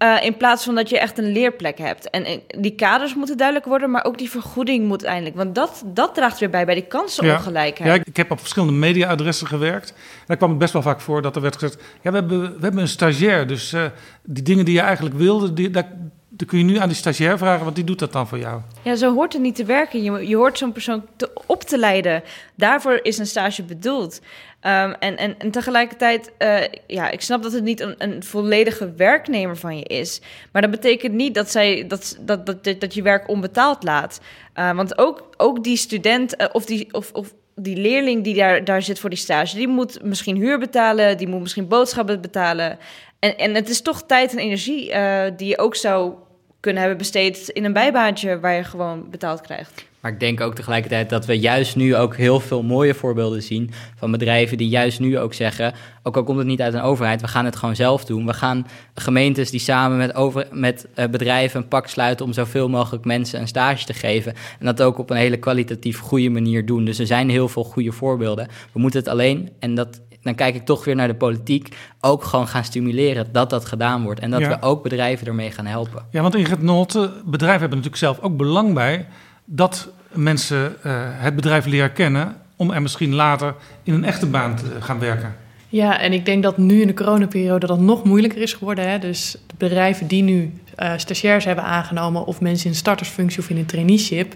Uh, 0.02 0.24
in 0.24 0.38
plaats 0.38 0.64
van 0.64 0.76
dat 0.76 0.90
je 0.90 1.00
echt 1.00 1.18
een 1.18 1.32
leerplek 1.32 1.78
hebt. 1.78 2.10
En, 2.10 2.26
en, 2.26 2.42
die 2.48 2.76
kaders 2.76 3.16
moeten 3.16 3.38
duidelijk 3.38 3.68
worden, 3.68 3.92
maar 3.92 4.06
ook 4.06 4.18
die 4.18 4.30
vergoeding 4.30 4.88
moet 4.88 5.04
eindelijk. 5.04 5.36
Want 5.36 5.56
dat, 5.56 5.84
dat 5.86 6.16
draagt 6.16 6.40
weer 6.40 6.50
bij 6.50 6.66
bij 6.66 6.76
die 6.76 6.88
kansenongelijkheid. 6.88 7.78
Ja, 7.78 7.94
ja, 7.94 8.04
ik 8.06 8.18
heb 8.18 8.32
op 8.32 8.40
verschillende 8.40 8.74
mediaadressen 8.74 9.48
gewerkt. 9.48 9.90
En 9.90 10.26
daar 10.26 10.38
kwam 10.38 10.50
het 10.50 10.60
best 10.60 10.74
wel 10.74 10.82
vaak 10.82 11.02
voor 11.02 11.22
dat 11.22 11.36
er 11.36 11.42
werd 11.42 11.58
gezegd... 11.58 11.82
ja, 12.02 12.12
we 12.12 12.18
hebben, 12.18 12.42
we 12.42 12.62
hebben 12.62 12.82
een 12.82 12.88
stagiair, 12.88 13.48
dus 13.48 13.74
uh, 13.74 13.86
die 14.24 14.44
dingen 14.44 14.66
die 14.66 14.74
je 14.74 14.82
eigenlijk 14.82 15.16
wilde... 15.16 15.54
Die, 15.54 15.70
daar, 15.70 15.92
dan 16.30 16.48
kun 16.48 16.58
je 16.58 16.64
nu 16.64 16.78
aan 16.78 16.88
die 16.88 16.98
stagiair 16.98 17.38
vragen, 17.38 17.64
want 17.64 17.76
die 17.76 17.84
doet 17.84 18.00
dat 18.00 18.12
dan 18.12 18.28
voor 18.28 18.40
jou. 18.40 18.62
Ja, 18.82 18.96
zo 18.96 19.14
hoort 19.14 19.34
het 19.34 19.42
niet 19.42 19.56
te 19.56 19.66
werken. 19.66 20.04
Je, 20.04 20.28
je 20.28 20.36
hoort 20.36 20.58
zo'n 20.58 20.72
persoon 20.72 21.06
te, 21.16 21.30
op 21.46 21.64
te 21.64 21.78
leiden. 21.78 22.24
Daarvoor 22.56 23.00
is 23.02 23.18
een 23.18 23.26
stage 23.26 23.64
bedoeld. 23.64 24.22
Um, 24.66 24.94
en, 24.94 25.18
en, 25.18 25.36
en 25.40 25.52
tegelijkertijd, 25.52 26.32
uh, 26.40 26.58
ja, 26.88 27.10
ik 27.10 27.22
snap 27.22 27.44
dat 27.44 27.52
het 27.52 27.64
niet 27.64 27.80
een, 27.80 27.96
een, 27.98 28.24
volledige 28.24 28.94
werknemer 28.94 29.58
van 29.58 29.78
je 29.78 29.84
is. 29.84 30.22
Maar 30.52 30.62
dat 30.62 30.72
betekent 30.72 31.14
niet 31.14 31.34
dat, 31.36 31.52
zij, 31.52 31.88
dat, 31.88 32.18
dat, 32.20 32.46
dat, 32.46 32.64
dat 32.80 32.94
je 32.94 33.02
werk 33.02 33.28
onbetaald 33.28 33.84
laat. 33.84 34.22
Uh, 34.56 34.72
want 34.76 34.98
ook, 34.98 35.30
ook 35.38 35.64
die 35.64 35.78
student 35.78 36.42
uh, 36.42 36.48
of, 36.52 36.66
die, 36.66 36.94
of, 36.94 37.12
of 37.12 37.34
die 37.56 37.78
leerling 37.78 38.24
die 38.24 38.36
daar, 38.36 38.64
daar 38.64 38.82
zit 38.82 39.00
voor 39.00 39.10
die 39.10 39.20
stage, 39.20 39.56
die 39.56 39.68
moet 39.68 40.04
misschien 40.04 40.36
huur 40.36 40.60
betalen, 40.60 41.18
die 41.18 41.28
moet 41.28 41.42
misschien 41.42 41.68
boodschappen 41.68 42.22
betalen. 42.22 42.78
En, 43.20 43.38
en 43.38 43.56
het 43.56 43.70
is 43.70 43.82
toch 43.82 44.04
tijd 44.04 44.32
en 44.32 44.40
energie 44.40 44.94
die 45.36 45.48
je 45.48 45.58
ook 45.58 45.76
zou 45.76 46.14
kunnen 46.60 46.82
hebben 46.82 47.00
besteed 47.00 47.50
in 47.50 47.66
een 47.66 47.74
bijbaantje 47.74 48.40
waar 48.40 48.56
je 48.56 48.64
gewoon 48.64 49.10
betaald 49.10 49.42
krijgt. 49.42 49.90
Maar 50.02 50.12
ik 50.12 50.20
denk 50.20 50.42
ook 50.42 50.56
tegelijkertijd 50.56 51.10
dat 51.10 51.26
we 51.26 51.40
juist 51.40 51.76
nu 51.76 51.96
ook 51.96 52.16
heel 52.16 52.40
veel 52.40 52.64
mooie 52.64 52.94
voorbeelden 52.94 53.44
zien 53.44 53.72
van 53.96 54.12
bedrijven 54.12 54.58
die 54.58 54.70
juist 54.70 55.00
nu 55.00 55.20
ook 55.20 55.34
zeggen, 55.34 55.74
ook 56.04 56.16
al 56.16 56.24
komt 56.24 56.38
het 56.38 56.48
niet 56.48 56.62
uit 56.62 56.74
een 56.74 56.82
overheid, 56.82 57.22
we 57.22 57.28
gaan 57.28 57.46
het 57.46 57.56
gewoon 57.56 57.76
zelf 57.76 58.06
doen. 58.06 58.26
We 58.26 58.34
gaan 58.34 58.68
gemeentes 58.96 59.50
die 59.50 59.60
samen 59.60 59.98
met, 59.98 60.16
over, 60.16 60.48
met 60.52 60.88
uh, 60.96 61.06
bedrijven 61.06 61.62
een 61.62 61.68
pak 61.68 61.88
sluiten 61.88 62.26
om 62.26 62.34
zoveel 62.34 62.70
mogelijk 62.70 63.06
mensen 63.06 63.40
een 63.42 63.48
stage 63.48 63.86
te 63.86 63.94
geven. 63.94 64.34
En 64.60 64.66
dat 64.66 64.82
ook 64.82 64.98
op 64.98 65.10
een 65.10 65.18
hele 65.18 65.38
kwalitatief 65.38 66.00
goede 66.00 66.30
manier 66.30 66.66
doen. 66.66 66.86
Dus 66.86 67.00
er 67.00 67.06
zijn 67.06 67.30
heel 67.30 67.48
veel 67.48 67.64
goede 67.64 67.92
voorbeelden. 67.92 68.48
We 68.72 68.80
moeten 68.80 69.00
het 69.00 69.10
alleen, 69.10 69.50
en 69.60 69.76
dat 69.76 70.02
dan 70.22 70.36
kijk 70.36 70.56
ik 70.56 70.66
toch 70.66 70.86
weer 70.86 70.96
naar 70.96 71.08
de 71.08 71.16
politiek, 71.16 71.76
ook 72.00 72.24
gewoon 72.24 72.48
gaan 72.48 72.64
stimuleren 72.64 73.28
dat 73.32 73.50
dat 73.50 73.66
gedaan 73.66 74.04
wordt. 74.04 74.20
En 74.20 74.32
dat 74.32 74.40
Ja. 74.40 74.50
we 74.50 74.62
ook 74.62 74.84
bedrijven 74.84 75.28
ermee 75.28 75.52
gaan 75.52 75.66
helpen. 75.66 76.06
Ja, 76.12 76.22
want 76.22 76.36
Ingrid 76.36 76.62
Nolte, 76.62 77.12
bedrijven 77.26 77.60
hebben 77.60 77.78
natuurlijk 77.78 77.96
zelf 77.96 78.20
ook 78.20 78.38
belang 78.38 78.74
bij 78.74 79.08
dat 79.54 79.90
mensen 80.12 80.84
eh, 80.84 80.94
het 81.04 81.36
bedrijf 81.36 81.66
leren 81.66 81.94
kennen 81.94 82.36
om 82.56 82.72
er 82.72 82.82
misschien 82.82 83.14
later 83.14 83.56
in 83.84 83.94
een 83.94 84.06
echte 84.06 84.26
baan 84.26 84.56
te 84.56 84.66
gaan 84.80 85.00
werken. 85.00 85.36
Ja, 85.70 86.00
en 86.00 86.14
ik 86.14 86.26
denk 86.26 86.44
dat 86.44 86.58
nu 86.58 86.82
in 86.82 86.88
de 86.88 86.94
coronaperiode 86.94 87.68
dat 87.68 87.80
nog 87.80 88.04
moeilijker 88.04 88.42
is 88.42 88.54
geworden. 88.54 88.90
Hè? 88.90 89.00
Dus 89.00 89.38
de 89.48 89.54
bedrijven 89.58 90.08
die 90.08 90.24
nu 90.24 90.54
eh 90.76 90.94
stagiairs 90.98 91.46
hebben 91.46 91.64
aangenomen... 91.64 92.26
of 92.26 92.42
mensen 92.42 92.70
in 92.70 92.76
startersfunctie 92.76 93.40
of 93.40 93.50
in 93.50 93.58
een 93.58 93.66
traineeship... 93.66 94.36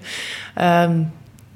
ehm, 0.55 1.01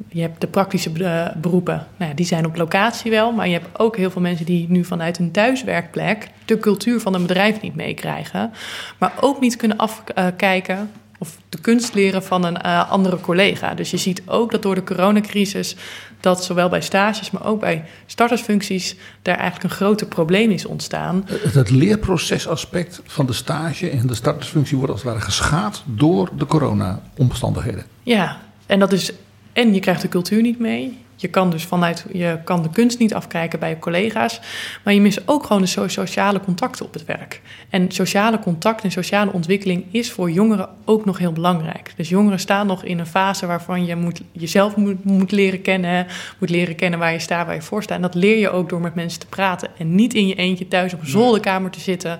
je 0.07 0.21
hebt 0.21 0.41
de 0.41 0.47
praktische 0.47 0.91
eh, 1.03 1.35
beroepen, 1.35 1.87
nou 1.97 2.13
die 2.13 2.25
zijn 2.25 2.45
op 2.45 2.55
locatie 2.55 3.11
wel... 3.11 3.31
maar 3.31 3.47
je 3.47 3.53
hebt 3.53 3.79
ook 3.79 3.97
heel 3.97 4.11
veel 4.11 4.21
mensen 4.21 4.45
die 4.45 4.65
nu 4.69 4.85
vanuit 4.85 5.17
hun 5.17 5.31
thuiswerkplek... 5.31 6.27
de 6.45 6.57
cultuur 6.57 6.99
van 6.99 7.13
een 7.13 7.21
bedrijf 7.21 7.61
niet 7.61 7.75
meekrijgen... 7.75 8.51
maar 8.97 9.13
ook 9.19 9.39
niet 9.39 9.55
kunnen 9.55 9.77
afkijken 9.77 10.89
of 11.21 11.37
de 11.49 11.59
kunst 11.59 11.93
leren 11.93 12.23
van 12.23 12.43
een 12.43 12.57
eh, 12.57 12.91
andere 12.91 13.19
collega. 13.19 13.73
Dus 13.73 13.91
je 13.91 13.97
ziet 13.97 14.21
ook 14.25 14.51
dat 14.51 14.61
door 14.61 14.75
de 14.75 14.83
coronacrisis... 14.83 15.75
dat 16.19 16.43
zowel 16.43 16.69
bij 16.69 16.81
stages, 16.81 17.31
maar 17.31 17.45
ook 17.45 17.59
bij 17.59 17.85
startersfuncties... 18.05 18.95
daar 19.21 19.37
eigenlijk 19.37 19.63
een 19.63 19.77
groter 19.77 20.07
probleem 20.07 20.51
is 20.51 20.65
ontstaan. 20.65 21.23
Het, 21.25 21.53
het 21.53 21.69
leerprocesaspect 21.69 23.01
van 23.05 23.25
de 23.25 23.33
stage 23.33 23.89
en 23.89 24.07
de 24.07 24.15
startersfunctie 24.15 24.77
wordt 24.77 24.91
als 24.91 25.01
het 25.01 25.11
ware 25.11 25.23
geschaad 25.23 25.83
door 25.85 26.29
de 26.37 26.45
corona-omstandigheden. 26.45 27.85
Ja, 28.03 28.41
en 28.65 28.79
dat 28.79 28.91
is... 28.91 29.11
En 29.53 29.73
je 29.73 29.79
krijgt 29.79 30.01
de 30.01 30.07
cultuur 30.07 30.41
niet 30.41 30.59
mee. 30.59 30.97
Je 31.21 31.27
kan 31.27 31.49
dus 31.49 31.63
vanuit, 31.63 32.05
je 32.11 32.39
kan 32.43 32.61
de 32.61 32.69
kunst 32.69 32.99
niet 32.99 33.13
afkijken 33.13 33.59
bij 33.59 33.69
je 33.69 33.79
collega's, 33.79 34.39
maar 34.83 34.93
je 34.93 35.01
mist 35.01 35.21
ook 35.25 35.45
gewoon 35.45 35.61
de 35.61 35.67
so- 35.67 35.87
sociale 35.87 36.39
contacten 36.39 36.85
op 36.85 36.93
het 36.93 37.05
werk. 37.05 37.41
En 37.69 37.91
sociale 37.91 38.39
contact 38.39 38.83
en 38.83 38.91
sociale 38.91 39.31
ontwikkeling 39.31 39.85
is 39.91 40.11
voor 40.11 40.31
jongeren 40.31 40.69
ook 40.85 41.05
nog 41.05 41.17
heel 41.17 41.31
belangrijk. 41.31 41.93
Dus 41.95 42.09
jongeren 42.09 42.39
staan 42.39 42.67
nog 42.67 42.83
in 42.83 42.99
een 42.99 43.05
fase 43.05 43.45
waarvan 43.45 43.85
je 43.85 43.95
moet, 43.95 44.21
jezelf 44.31 44.75
moet, 44.75 45.03
moet 45.03 45.31
leren 45.31 45.61
kennen, 45.61 46.07
moet 46.39 46.49
leren 46.49 46.75
kennen 46.75 46.99
waar 46.99 47.11
je 47.11 47.19
staat, 47.19 47.45
waar 47.45 47.55
je 47.55 47.61
voor 47.61 47.83
staat. 47.83 47.95
En 47.95 48.01
dat 48.01 48.15
leer 48.15 48.37
je 48.37 48.49
ook 48.49 48.69
door 48.69 48.81
met 48.81 48.95
mensen 48.95 49.19
te 49.19 49.27
praten 49.27 49.69
en 49.77 49.95
niet 49.95 50.13
in 50.13 50.27
je 50.27 50.35
eentje 50.35 50.67
thuis 50.67 50.93
op 50.93 51.01
een 51.01 51.07
zolderkamer 51.07 51.71
te 51.71 51.79
zitten 51.79 52.19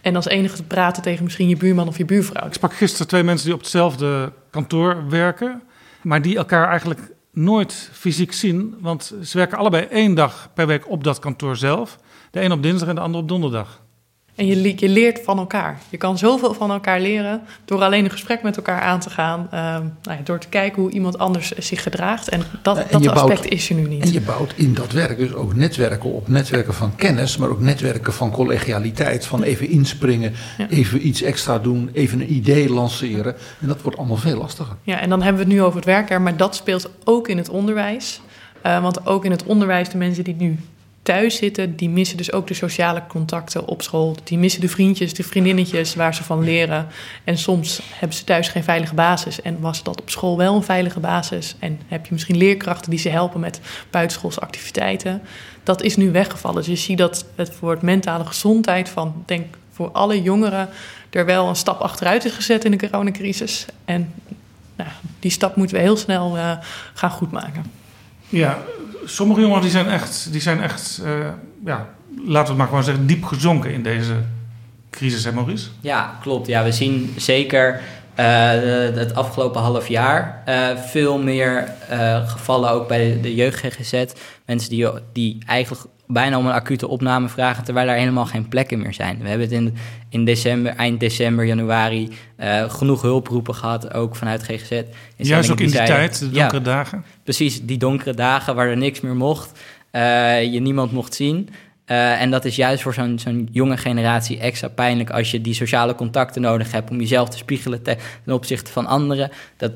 en 0.00 0.16
als 0.16 0.26
enige 0.26 0.56
te 0.56 0.62
praten 0.62 1.02
tegen 1.02 1.24
misschien 1.24 1.48
je 1.48 1.56
buurman 1.56 1.88
of 1.88 1.98
je 1.98 2.04
buurvrouw. 2.04 2.46
Ik 2.46 2.52
sprak 2.52 2.74
gisteren 2.74 3.06
twee 3.06 3.22
mensen 3.22 3.46
die 3.46 3.54
op 3.54 3.60
hetzelfde 3.60 4.32
kantoor 4.50 5.08
werken, 5.08 5.62
maar 6.02 6.22
die 6.22 6.36
elkaar 6.36 6.68
eigenlijk 6.68 7.00
nooit 7.36 7.90
fysiek 7.92 8.32
zien, 8.32 8.76
want 8.80 9.14
ze 9.22 9.36
werken 9.36 9.58
allebei 9.58 9.84
één 9.84 10.14
dag 10.14 10.50
per 10.54 10.66
week 10.66 10.90
op 10.90 11.04
dat 11.04 11.18
kantoor 11.18 11.56
zelf. 11.56 11.98
De 12.30 12.40
een 12.40 12.52
op 12.52 12.62
dinsdag 12.62 12.88
en 12.88 12.94
de 12.94 13.00
ander 13.00 13.20
op 13.20 13.28
donderdag. 13.28 13.82
En 14.36 14.46
je, 14.46 14.72
je 14.76 14.88
leert 14.88 15.20
van 15.24 15.38
elkaar. 15.38 15.78
Je 15.88 15.96
kan 15.96 16.18
zoveel 16.18 16.54
van 16.54 16.70
elkaar 16.70 17.00
leren 17.00 17.40
door 17.64 17.82
alleen 17.82 18.04
een 18.04 18.10
gesprek 18.10 18.42
met 18.42 18.56
elkaar 18.56 18.80
aan 18.80 19.00
te 19.00 19.10
gaan. 19.10 19.48
ehm, 19.50 19.82
nou 20.02 20.18
ja, 20.18 20.18
door 20.24 20.38
te 20.38 20.48
kijken 20.48 20.82
hoe 20.82 20.90
iemand 20.90 21.18
anders 21.18 21.50
zich 21.52 21.82
gedraagt. 21.82 22.28
En 22.28 22.42
dat, 22.62 22.76
En 22.76 22.86
dat 22.90 23.02
je 23.02 23.10
aspect 23.12 23.40
bouwt- 23.40 23.52
is 23.52 23.68
er 23.68 23.74
nu 23.74 23.88
niet. 23.88 24.02
En 24.02 24.12
je 24.12 24.20
bouwt 24.20 24.52
in 24.56 24.74
dat 24.74 24.92
werk 24.92 25.18
dus 25.18 25.34
ook 25.34 25.54
netwerken 25.54 26.12
op. 26.12 26.28
Netwerken 26.28 26.74
van 26.74 26.96
kennis, 26.96 27.36
maar 27.36 27.48
ook 27.48 27.60
netwerken 27.60 28.12
van 28.12 28.30
collegialiteit. 28.30 29.26
Van 29.26 29.42
even 29.42 29.68
inspringen, 29.68 30.32
Ja. 30.58 30.68
even 30.68 31.06
iets 31.06 31.22
extra 31.22 31.58
doen, 31.58 31.90
even 31.92 32.20
een 32.20 32.32
idee 32.32 32.70
lanceren. 32.72 33.34
En 33.60 33.68
dat 33.68 33.82
wordt 33.82 33.98
allemaal 33.98 34.16
veel 34.16 34.38
lastiger. 34.38 34.76
Ja, 34.82 35.00
en 35.00 35.08
dan 35.08 35.22
hebben 35.22 35.42
we 35.42 35.48
het 35.48 35.56
nu 35.58 35.62
over 35.62 35.76
het 35.76 35.84
werk, 35.84 36.18
maar 36.18 36.36
dat 36.36 36.54
speelt 36.56 36.90
ook 37.04 37.28
in 37.28 37.36
het 37.36 37.48
onderwijs. 37.48 38.20
Eh, 38.62 38.82
want 38.82 39.06
ook 39.06 39.24
in 39.24 39.30
het 39.30 39.44
onderwijs, 39.44 39.88
de 39.88 39.96
mensen 39.98 40.24
die 40.24 40.34
nu 40.38 40.58
thuis 41.06 41.36
zitten, 41.36 41.76
die 41.76 41.88
missen 41.88 42.16
dus 42.16 42.32
ook 42.32 42.46
de 42.46 42.54
sociale 42.54 43.02
contacten 43.08 43.66
op 43.66 43.82
school. 43.82 44.16
Die 44.24 44.38
missen 44.38 44.60
de 44.60 44.68
vriendjes, 44.68 45.14
de 45.14 45.22
vriendinnetjes 45.22 45.94
waar 45.94 46.14
ze 46.14 46.24
van 46.24 46.44
leren. 46.44 46.86
En 47.24 47.38
soms 47.38 47.80
hebben 47.92 48.16
ze 48.16 48.24
thuis 48.24 48.48
geen 48.48 48.64
veilige 48.64 48.94
basis. 48.94 49.42
En 49.42 49.60
was 49.60 49.82
dat 49.82 50.00
op 50.00 50.10
school 50.10 50.36
wel 50.36 50.54
een 50.54 50.62
veilige 50.62 51.00
basis? 51.00 51.56
En 51.58 51.80
heb 51.86 52.06
je 52.06 52.12
misschien 52.12 52.36
leerkrachten 52.36 52.90
die 52.90 52.98
ze 52.98 53.08
helpen 53.08 53.40
met 53.40 53.60
buitenschoolse 53.90 54.40
activiteiten? 54.40 55.22
Dat 55.62 55.82
is 55.82 55.96
nu 55.96 56.10
weggevallen. 56.10 56.56
Dus 56.56 56.66
je 56.66 56.76
ziet 56.76 56.98
dat 56.98 57.24
het 57.34 57.54
voor 57.54 57.70
het 57.70 57.82
mentale 57.82 58.24
gezondheid 58.24 58.88
van, 58.88 59.22
denk 59.26 59.56
voor 59.72 59.90
alle 59.90 60.22
jongeren, 60.22 60.68
er 61.10 61.24
wel 61.24 61.48
een 61.48 61.56
stap 61.56 61.80
achteruit 61.80 62.24
is 62.24 62.32
gezet 62.32 62.64
in 62.64 62.70
de 62.70 62.88
coronacrisis. 62.88 63.66
En 63.84 64.12
nou, 64.76 64.90
die 65.20 65.30
stap 65.30 65.56
moeten 65.56 65.76
we 65.76 65.82
heel 65.82 65.96
snel 65.96 66.36
eh, 66.36 66.52
gaan 66.94 67.10
goedmaken. 67.10 67.64
Ja, 68.28 68.58
sommige 69.06 69.40
jongeren 69.40 69.62
die 69.62 69.70
zijn 69.70 69.88
echt, 69.88 70.32
die 70.32 70.40
zijn 70.40 70.62
echt 70.62 71.00
eh, 71.04 71.10
ja, 71.64 71.88
laten 72.16 72.26
we 72.26 72.36
het 72.36 72.56
maar 72.56 72.66
gewoon 72.66 72.84
zeggen, 72.84 73.06
diep 73.06 73.24
gezonken 73.24 73.72
in 73.72 73.82
deze 73.82 74.14
crisis, 74.90 75.24
hè 75.24 75.32
Maurice? 75.32 75.68
Ja, 75.80 76.18
klopt. 76.20 76.46
Ja, 76.46 76.64
we 76.64 76.72
zien 76.72 77.14
zeker 77.16 77.80
eh, 78.14 78.26
het 78.94 79.14
afgelopen 79.14 79.60
half 79.60 79.88
jaar 79.88 80.42
eh, 80.44 80.76
veel 80.76 81.18
meer 81.18 81.74
gevallen 82.26 82.70
ook 82.70 82.88
bij 82.88 83.18
de 83.22 83.34
jeugd 83.34 83.58
GGZ. 83.58 84.04
Mensen 84.46 84.70
die, 84.70 84.88
die 85.12 85.38
eigenlijk 85.46 85.84
bijna 86.06 86.38
om 86.38 86.46
een 86.46 86.52
acute 86.52 86.88
opname 86.88 87.28
vragen, 87.28 87.64
terwijl 87.64 87.88
er 87.88 87.96
helemaal 87.96 88.26
geen 88.26 88.48
plekken 88.48 88.78
meer 88.78 88.94
zijn. 88.94 89.18
We 89.22 89.28
hebben 89.28 89.46
het 89.46 89.56
in, 89.56 89.74
in 90.08 90.24
december, 90.24 90.72
eind 90.76 91.00
december, 91.00 91.44
januari 91.46 92.08
eh, 92.36 92.70
genoeg 92.70 93.02
hulproepen 93.02 93.54
gehad, 93.54 93.94
ook 93.94 94.16
vanuit 94.16 94.42
GGZ. 94.42 94.82
Juist 95.16 95.50
ook 95.50 95.58
in 95.60 95.66
die 95.66 95.74
zeiden- 95.74 95.96
tijd, 95.96 96.18
de 96.18 96.28
Ja, 96.32 96.40
donkere 96.40 96.62
dagen. 96.62 97.04
Precies, 97.24 97.62
die 97.62 97.78
donkere 97.78 98.14
dagen 98.14 98.54
waar 98.54 98.68
er 98.68 98.76
niks 98.76 99.00
meer 99.00 99.16
mocht, 99.16 99.58
eh, 99.90 100.52
je 100.52 100.60
niemand 100.60 100.92
mocht 100.92 101.14
zien. 101.14 101.48
Eh, 101.84 102.20
en 102.20 102.30
dat 102.30 102.44
is 102.44 102.56
juist 102.56 102.82
voor 102.82 102.94
zo'n 102.94 103.18
zo'n 103.18 103.48
jonge 103.52 103.76
generatie 103.76 104.38
extra 104.38 104.68
pijnlijk 104.68 105.10
als 105.10 105.30
je 105.30 105.40
die 105.40 105.54
sociale 105.54 105.94
contacten 105.94 106.42
nodig 106.42 106.72
hebt 106.72 106.90
om 106.90 106.98
jezelf 107.00 107.28
te 107.28 107.36
spiegelen 107.36 107.82
te- 107.82 107.96
ten 108.24 108.34
opzichte 108.34 108.70
van 108.72 108.86
anderen. 108.86 109.30
Dat, 109.56 109.72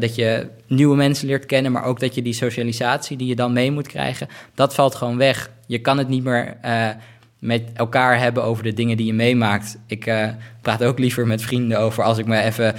dat 0.00 0.14
je 0.14 0.46
nieuwe 0.66 0.96
mensen 0.96 1.26
leert 1.26 1.46
kennen, 1.46 1.72
maar 1.72 1.84
ook 1.84 2.00
dat 2.00 2.14
je 2.14 2.22
die 2.22 2.32
socialisatie 2.32 3.16
die 3.16 3.26
je 3.26 3.34
dan 3.36 3.52
mee 3.52 3.70
moet 3.70 3.86
krijgen, 3.86 4.28
dat 4.54 4.74
valt 4.74 4.94
gewoon 4.94 5.16
weg. 5.16 5.50
Je 5.66 5.78
kan 5.78 5.98
het 5.98 6.08
niet 6.08 6.24
meer 6.24 6.56
eh, 6.60 6.88
met 7.38 7.62
elkaar 7.74 8.18
hebben 8.18 8.44
over 8.44 8.62
de 8.62 8.72
dingen 8.72 8.96
die 8.96 9.06
je 9.06 9.12
meemaakt. 9.12 9.78
Ik 9.86 10.06
eh, 10.06 10.28
praat 10.60 10.84
ook 10.84 10.98
liever 10.98 11.26
met 11.26 11.42
vrienden 11.42 11.78
over 11.78 12.04
als 12.04 12.18
ik 12.18 12.26
me 12.26 12.40
even 12.40 12.74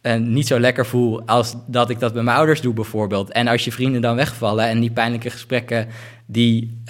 eh, 0.00 0.16
niet 0.16 0.46
zo 0.46 0.60
lekker 0.60 0.86
voel 0.86 1.22
als 1.26 1.56
dat 1.66 1.90
ik 1.90 1.98
dat 1.98 2.12
bij 2.12 2.22
mijn 2.22 2.36
ouders 2.36 2.60
doe 2.60 2.74
bijvoorbeeld. 2.74 3.32
En 3.32 3.48
als 3.48 3.64
je 3.64 3.72
vrienden 3.72 4.00
dan 4.00 4.16
wegvallen 4.16 4.68
en 4.68 4.80
die 4.80 4.90
pijnlijke 4.90 5.30
gesprekken, 5.30 5.86
die, 6.26 6.82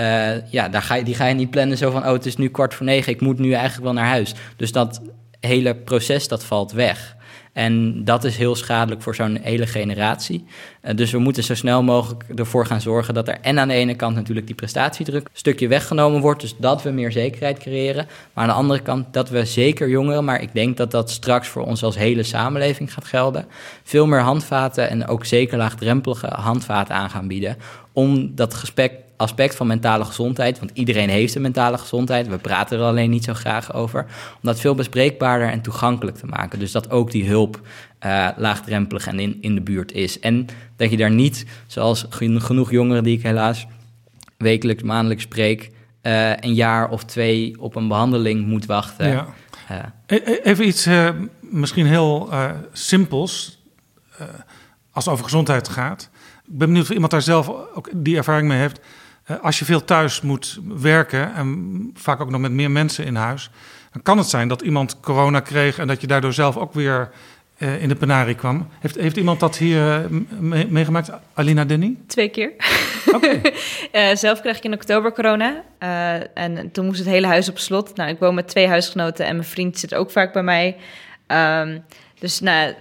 ja, 0.51 0.69
daar 0.71 0.83
ga 0.83 0.95
je, 0.95 1.05
die 1.05 1.15
ga 1.15 1.27
je 1.27 1.35
niet 1.35 1.51
plannen 1.51 1.77
zo 1.77 1.91
van, 1.91 2.07
oh 2.07 2.13
het 2.13 2.27
is 2.27 2.37
nu 2.37 2.49
kwart 2.49 2.75
voor 2.75 2.87
negen, 2.87 3.13
ik 3.13 3.21
moet 3.21 3.39
nu 3.39 3.53
eigenlijk 3.53 3.85
wel 3.85 3.93
naar 3.93 4.07
huis. 4.07 4.35
Dus 4.57 4.73
dat 4.73 5.03
hele 5.41 5.75
proces, 5.75 6.29
dat 6.29 6.45
valt 6.45 6.73
weg. 6.73 7.17
En 7.61 8.05
dat 8.05 8.25
is 8.25 8.37
heel 8.37 8.55
schadelijk 8.55 9.03
voor 9.03 9.15
zo'n 9.15 9.39
hele 9.43 9.67
generatie. 9.67 10.45
Eh, 10.81 10.97
dus 10.97 11.11
we 11.11 11.19
moeten 11.19 11.43
zo 11.43 11.55
snel 11.55 11.83
mogelijk 11.83 12.25
ervoor 12.35 12.67
gaan 12.67 12.81
zorgen 12.81 13.15
dat 13.15 13.29
er 13.29 13.39
en 13.41 13.59
aan 13.59 13.69
de 13.69 13.75
ene 13.75 13.95
kant 13.95 14.15
natuurlijk 14.15 14.47
die 14.47 14.57
prestatiedruk 14.57 15.23
een 15.23 15.31
stukje 15.33 15.69
weggenomen 15.69 16.21
wordt, 16.21 16.41
dus 16.41 16.55
dat 16.59 16.83
we 16.83 16.91
meer 16.91 17.13
zekerheid 17.13 17.59
creëren. 17.59 18.07
Maar 18.33 18.45
aan 18.45 18.51
de 18.51 18.57
andere 18.57 18.81
kant 18.81 19.13
dat 19.13 19.29
we 19.29 19.45
zeker 19.45 19.89
jongeren, 19.89 20.25
maar 20.25 20.43
ik 20.43 20.53
denk 20.53 20.77
dat 20.77 20.91
dat 20.91 21.11
straks 21.11 21.49
voor 21.49 21.65
ons 21.65 21.83
als 21.83 21.97
hele 21.97 22.23
samenleving 22.23 22.93
gaat 22.93 23.05
gelden, 23.05 23.47
veel 23.83 24.07
meer 24.07 24.21
handvaten 24.21 24.91
en 24.91 25.07
ook 25.07 25.25
zeker 25.25 25.59
laagdrempelige 25.59 26.27
handvaten 26.27 26.95
aan 26.95 27.11
gaan 27.11 27.29
bieden 27.29 27.57
om 27.93 28.35
dat 28.35 28.55
gesprek, 28.55 28.93
aspect 29.21 29.55
van 29.57 29.67
mentale 29.67 30.05
gezondheid, 30.05 30.59
want 30.59 30.71
iedereen 30.75 31.09
heeft 31.09 31.35
een 31.35 31.43
mentale 31.43 31.79
gezondheid, 31.79 32.29
we 32.29 32.39
praten 32.39 32.79
er 32.79 32.85
alleen 32.85 33.11
niet 33.11 33.25
zo 33.25 33.35
graag 33.35 33.75
over, 33.75 34.05
om 34.35 34.41
dat 34.43 34.61
veel 34.61 34.75
bespreekbaarder 34.75 35.49
en 35.49 35.61
toegankelijk 35.61 36.17
te 36.17 36.27
maken. 36.27 36.59
Dus 36.59 36.73
dat 36.73 36.91
ook 36.91 37.11
die 37.11 37.29
hulp 37.29 37.61
eh, 37.99 38.29
laagdrempelig 38.37 39.07
en 39.07 39.19
in, 39.21 39.39
in 39.41 39.55
de 39.55 39.61
buurt 39.61 39.93
is. 39.93 40.21
En 40.21 40.47
dat 40.77 40.91
je 40.91 40.97
daar 40.97 41.11
niet, 41.11 41.47
zoals 41.67 42.07
gen- 42.11 42.41
genoeg 42.43 42.71
jongeren 42.71 43.03
die 43.05 43.17
ik 43.17 43.23
helaas 43.23 43.67
wekelijks, 44.37 44.83
maandelijks 44.83 45.23
spreek, 45.23 45.71
eh, 46.03 46.31
een 46.37 46.55
jaar 46.55 46.89
of 46.91 47.05
twee 47.05 47.55
op 47.59 47.75
een 47.77 47.89
behandeling 47.89 48.47
moet 48.47 48.67
wachten. 48.67 49.09
Ja. 49.09 49.27
Eh, 49.69 49.77
E- 50.07 50.23
e- 50.25 50.41
Even 50.43 50.67
iets 50.67 50.89
misschien 51.41 51.87
heel 51.87 52.29
simpels, 52.73 53.59
als 54.93 55.05
het 55.05 55.13
over 55.13 55.25
gezondheid 55.25 55.69
gaat. 55.69 56.11
Ik 56.47 56.59
ben 56.59 56.67
benieuwd 56.69 56.85
of 56.85 56.91
iemand 56.91 57.13
daar 57.13 57.23
zelf 57.23 57.49
ook 57.75 57.89
die 57.95 58.17
ervaring 58.17 58.49
mee 58.49 58.59
heeft. 58.59 58.81
Eh, 59.31 59.45
als 59.45 59.59
je 59.59 59.65
veel 59.65 59.85
thuis 59.85 60.21
moet 60.21 60.61
werken 60.65 61.35
en 61.35 61.91
vaak 61.95 62.21
ook 62.21 62.31
nog 62.31 62.41
met 62.41 62.53
meer 62.53 62.71
mensen 62.71 63.05
in 63.05 63.15
huis, 63.15 63.51
dan 63.93 64.03
kan 64.03 64.19
het 64.19 64.27
zijn 64.29 64.49
dat 64.49 64.63
iemand 64.63 65.01
corona 65.01 65.41
kreeg 65.41 65.79
en 65.79 65.87
dat 65.87 66.01
je 66.01 66.07
daardoor 66.07 66.33
zelf 66.33 66.57
ook 66.57 66.75
weer 66.75 67.11
eh, 67.59 67.83
in 67.83 67.89
de 67.89 67.95
penarie 67.95 68.35
kwam. 68.35 68.69
Heeft, 68.81 68.95
heeft 68.97 69.17
iemand 69.17 69.41
dat 69.41 69.57
hier 69.57 69.95
eh, 69.95 70.01
mee- 70.39 70.67
meegemaakt? 70.67 71.11
Alina 71.35 71.65
Denny? 71.65 71.97
Twee 72.07 72.29
keer. 72.29 72.53
Eh, 73.93 74.15
zelf 74.15 74.41
kreeg 74.41 74.57
ik 74.57 74.65
in 74.65 74.73
oktober 74.73 75.13
corona. 75.13 75.63
en 76.35 76.71
toen 76.73 76.85
moest 76.85 76.99
het 76.99 77.09
hele 77.09 77.27
huis 77.27 77.49
op 77.49 77.59
slot. 77.59 77.97
Nou, 77.97 78.11
ik 78.11 78.19
woon 78.19 78.35
met 78.35 78.49
twee 78.49 78.69
huisgenoten 78.69 79.27
en 79.27 79.37
mijn 79.37 79.49
vriend 79.49 79.79
zit 79.79 79.95
ook 79.95 80.11
vaak 80.11 80.33
bij 80.33 80.43
mij. 80.43 80.77
Ehm, 81.27 81.79
dus 82.19 82.41
nou, 82.41 82.75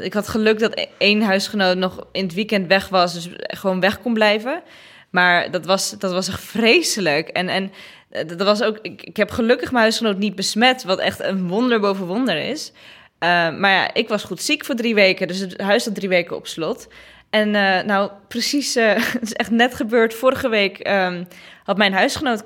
ik 0.00 0.12
had 0.12 0.28
geluk 0.28 0.58
dat 0.58 0.78
e- 0.78 0.86
één 0.98 1.22
huisgenoot 1.22 1.76
nog 1.76 2.06
in 2.12 2.24
het 2.24 2.34
weekend 2.34 2.66
weg 2.66 2.88
was. 2.88 3.14
Dus 3.14 3.28
gewoon 3.36 3.80
weg 3.80 4.00
kon 4.00 4.14
blijven. 4.14 4.62
Maar 5.10 5.50
dat 5.50 5.66
was, 5.66 5.90
dat 5.90 6.12
was 6.12 6.28
echt 6.28 6.42
vreselijk. 6.42 7.28
En, 7.28 7.48
en 7.48 7.72
eh, 8.10 8.28
dat 8.28 8.42
was 8.42 8.62
ook, 8.62 8.78
ik, 8.82 9.02
ik 9.02 9.16
heb 9.16 9.30
gelukkig 9.30 9.70
mijn 9.70 9.82
huisgenoot 9.82 10.18
niet 10.18 10.34
besmet. 10.34 10.84
Wat 10.84 10.98
echt 10.98 11.20
een 11.20 11.48
wonder 11.48 11.80
boven 11.80 12.06
wonder 12.06 12.36
is. 12.36 12.72
Eh, 13.18 13.28
maar 13.56 13.72
ja, 13.72 13.94
ik 13.94 14.08
was 14.08 14.24
goed 14.24 14.42
ziek 14.42 14.64
voor 14.64 14.74
drie 14.74 14.94
weken. 14.94 15.28
Dus 15.28 15.38
het 15.38 15.60
huis 15.60 15.84
had 15.84 15.94
drie 15.94 16.08
weken 16.08 16.36
op 16.36 16.46
slot. 16.46 16.88
En 17.30 17.54
eh, 17.54 17.84
nou, 17.84 18.10
precies, 18.28 18.74
het 19.18 19.22
is 19.22 19.32
echt 19.32 19.50
net 19.50 19.74
gebeurd. 19.74 20.14
Vorige 20.14 20.48
week 20.48 20.78
ehm, 20.78 21.24
had 21.64 21.76
mijn 21.76 21.92
huisgenoot, 21.92 22.44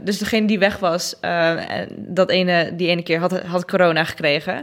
dus 0.00 0.18
degene 0.18 0.46
die 0.46 0.58
weg 0.58 0.78
was, 0.78 1.14
dat 1.96 2.30
ene, 2.30 2.72
die 2.76 2.88
ene 2.88 3.02
keer 3.02 3.18
had, 3.18 3.40
had 3.40 3.64
corona 3.64 4.04
gekregen. 4.04 4.54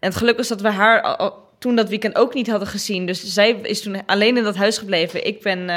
En 0.00 0.08
het 0.08 0.16
geluk 0.16 0.36
was 0.36 0.48
dat 0.48 0.60
we 0.60 0.68
haar 0.68 1.18
toen 1.58 1.76
dat 1.76 1.88
weekend 1.88 2.16
ook 2.16 2.34
niet 2.34 2.50
hadden 2.50 2.68
gezien. 2.68 3.06
Dus 3.06 3.22
zij 3.22 3.50
is 3.50 3.82
toen 3.82 4.06
alleen 4.06 4.36
in 4.36 4.42
dat 4.42 4.56
huis 4.56 4.78
gebleven. 4.78 5.26
Ik 5.26 5.42
ben 5.42 5.68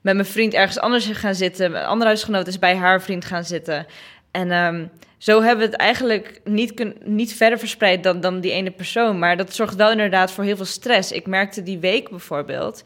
met 0.00 0.14
mijn 0.14 0.26
vriend 0.26 0.54
ergens 0.54 0.78
anders 0.78 1.06
gaan 1.06 1.34
zitten. 1.34 1.70
Mijn 1.70 1.84
andere 1.84 2.06
huisgenoot 2.06 2.46
is 2.46 2.58
bij 2.58 2.76
haar 2.76 3.02
vriend 3.02 3.24
gaan 3.24 3.44
zitten. 3.44 3.86
En 4.30 4.50
ehm, 4.50 4.86
zo 5.18 5.42
hebben 5.42 5.64
we 5.64 5.70
het 5.70 5.80
eigenlijk 5.80 6.40
niet, 6.44 6.74
kun, 6.74 6.96
niet 7.04 7.34
verder 7.34 7.58
verspreid 7.58 8.02
dan, 8.02 8.20
dan 8.20 8.40
die 8.40 8.52
ene 8.52 8.70
persoon. 8.70 9.18
Maar 9.18 9.36
dat 9.36 9.54
zorgt 9.54 9.74
wel 9.74 9.90
inderdaad 9.90 10.32
voor 10.32 10.44
heel 10.44 10.56
veel 10.56 10.64
stress. 10.64 11.12
Ik 11.12 11.26
merkte 11.26 11.62
die 11.62 11.78
week 11.78 12.10
bijvoorbeeld 12.10 12.82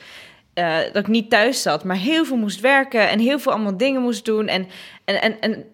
eh, 0.54 0.78
dat 0.92 1.02
ik 1.02 1.06
niet 1.06 1.30
thuis 1.30 1.62
zat, 1.62 1.84
maar 1.84 1.96
heel 1.96 2.24
veel 2.24 2.36
moest 2.36 2.60
werken 2.60 3.08
en 3.08 3.18
heel 3.18 3.38
veel 3.38 3.52
allemaal 3.52 3.76
dingen 3.76 4.02
moest 4.02 4.24
doen. 4.24 4.48
En, 4.48 4.68
en, 5.04 5.22
en, 5.22 5.40
en 5.40 5.64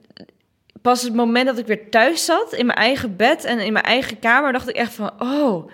pas 0.82 1.02
het 1.02 1.14
moment 1.14 1.46
dat 1.46 1.58
ik 1.58 1.66
weer 1.66 1.90
thuis 1.90 2.24
zat 2.24 2.52
in 2.52 2.66
mijn 2.66 2.78
eigen 2.78 3.16
bed 3.16 3.44
en 3.44 3.58
in 3.58 3.72
mijn 3.72 3.84
eigen 3.84 4.18
kamer, 4.18 4.52
dacht 4.52 4.68
ik 4.68 4.76
echt 4.76 4.94
van, 4.94 5.10
oh, 5.18 5.70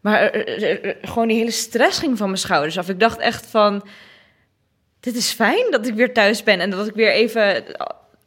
maar 0.00 0.44
gewoon 1.02 1.28
die 1.28 1.36
hele 1.36 1.50
stress 1.50 1.98
ging 1.98 2.18
van 2.18 2.26
mijn 2.26 2.38
schouders 2.38 2.78
af. 2.78 2.88
Ik 2.88 3.00
dacht 3.00 3.18
echt 3.18 3.46
van, 3.46 3.82
dit 5.04 5.16
is 5.16 5.32
fijn 5.32 5.70
dat 5.70 5.86
ik 5.86 5.94
weer 5.94 6.12
thuis 6.12 6.42
ben 6.42 6.60
en 6.60 6.70
dat 6.70 6.86
ik 6.86 6.94
weer 6.94 7.12
even 7.12 7.64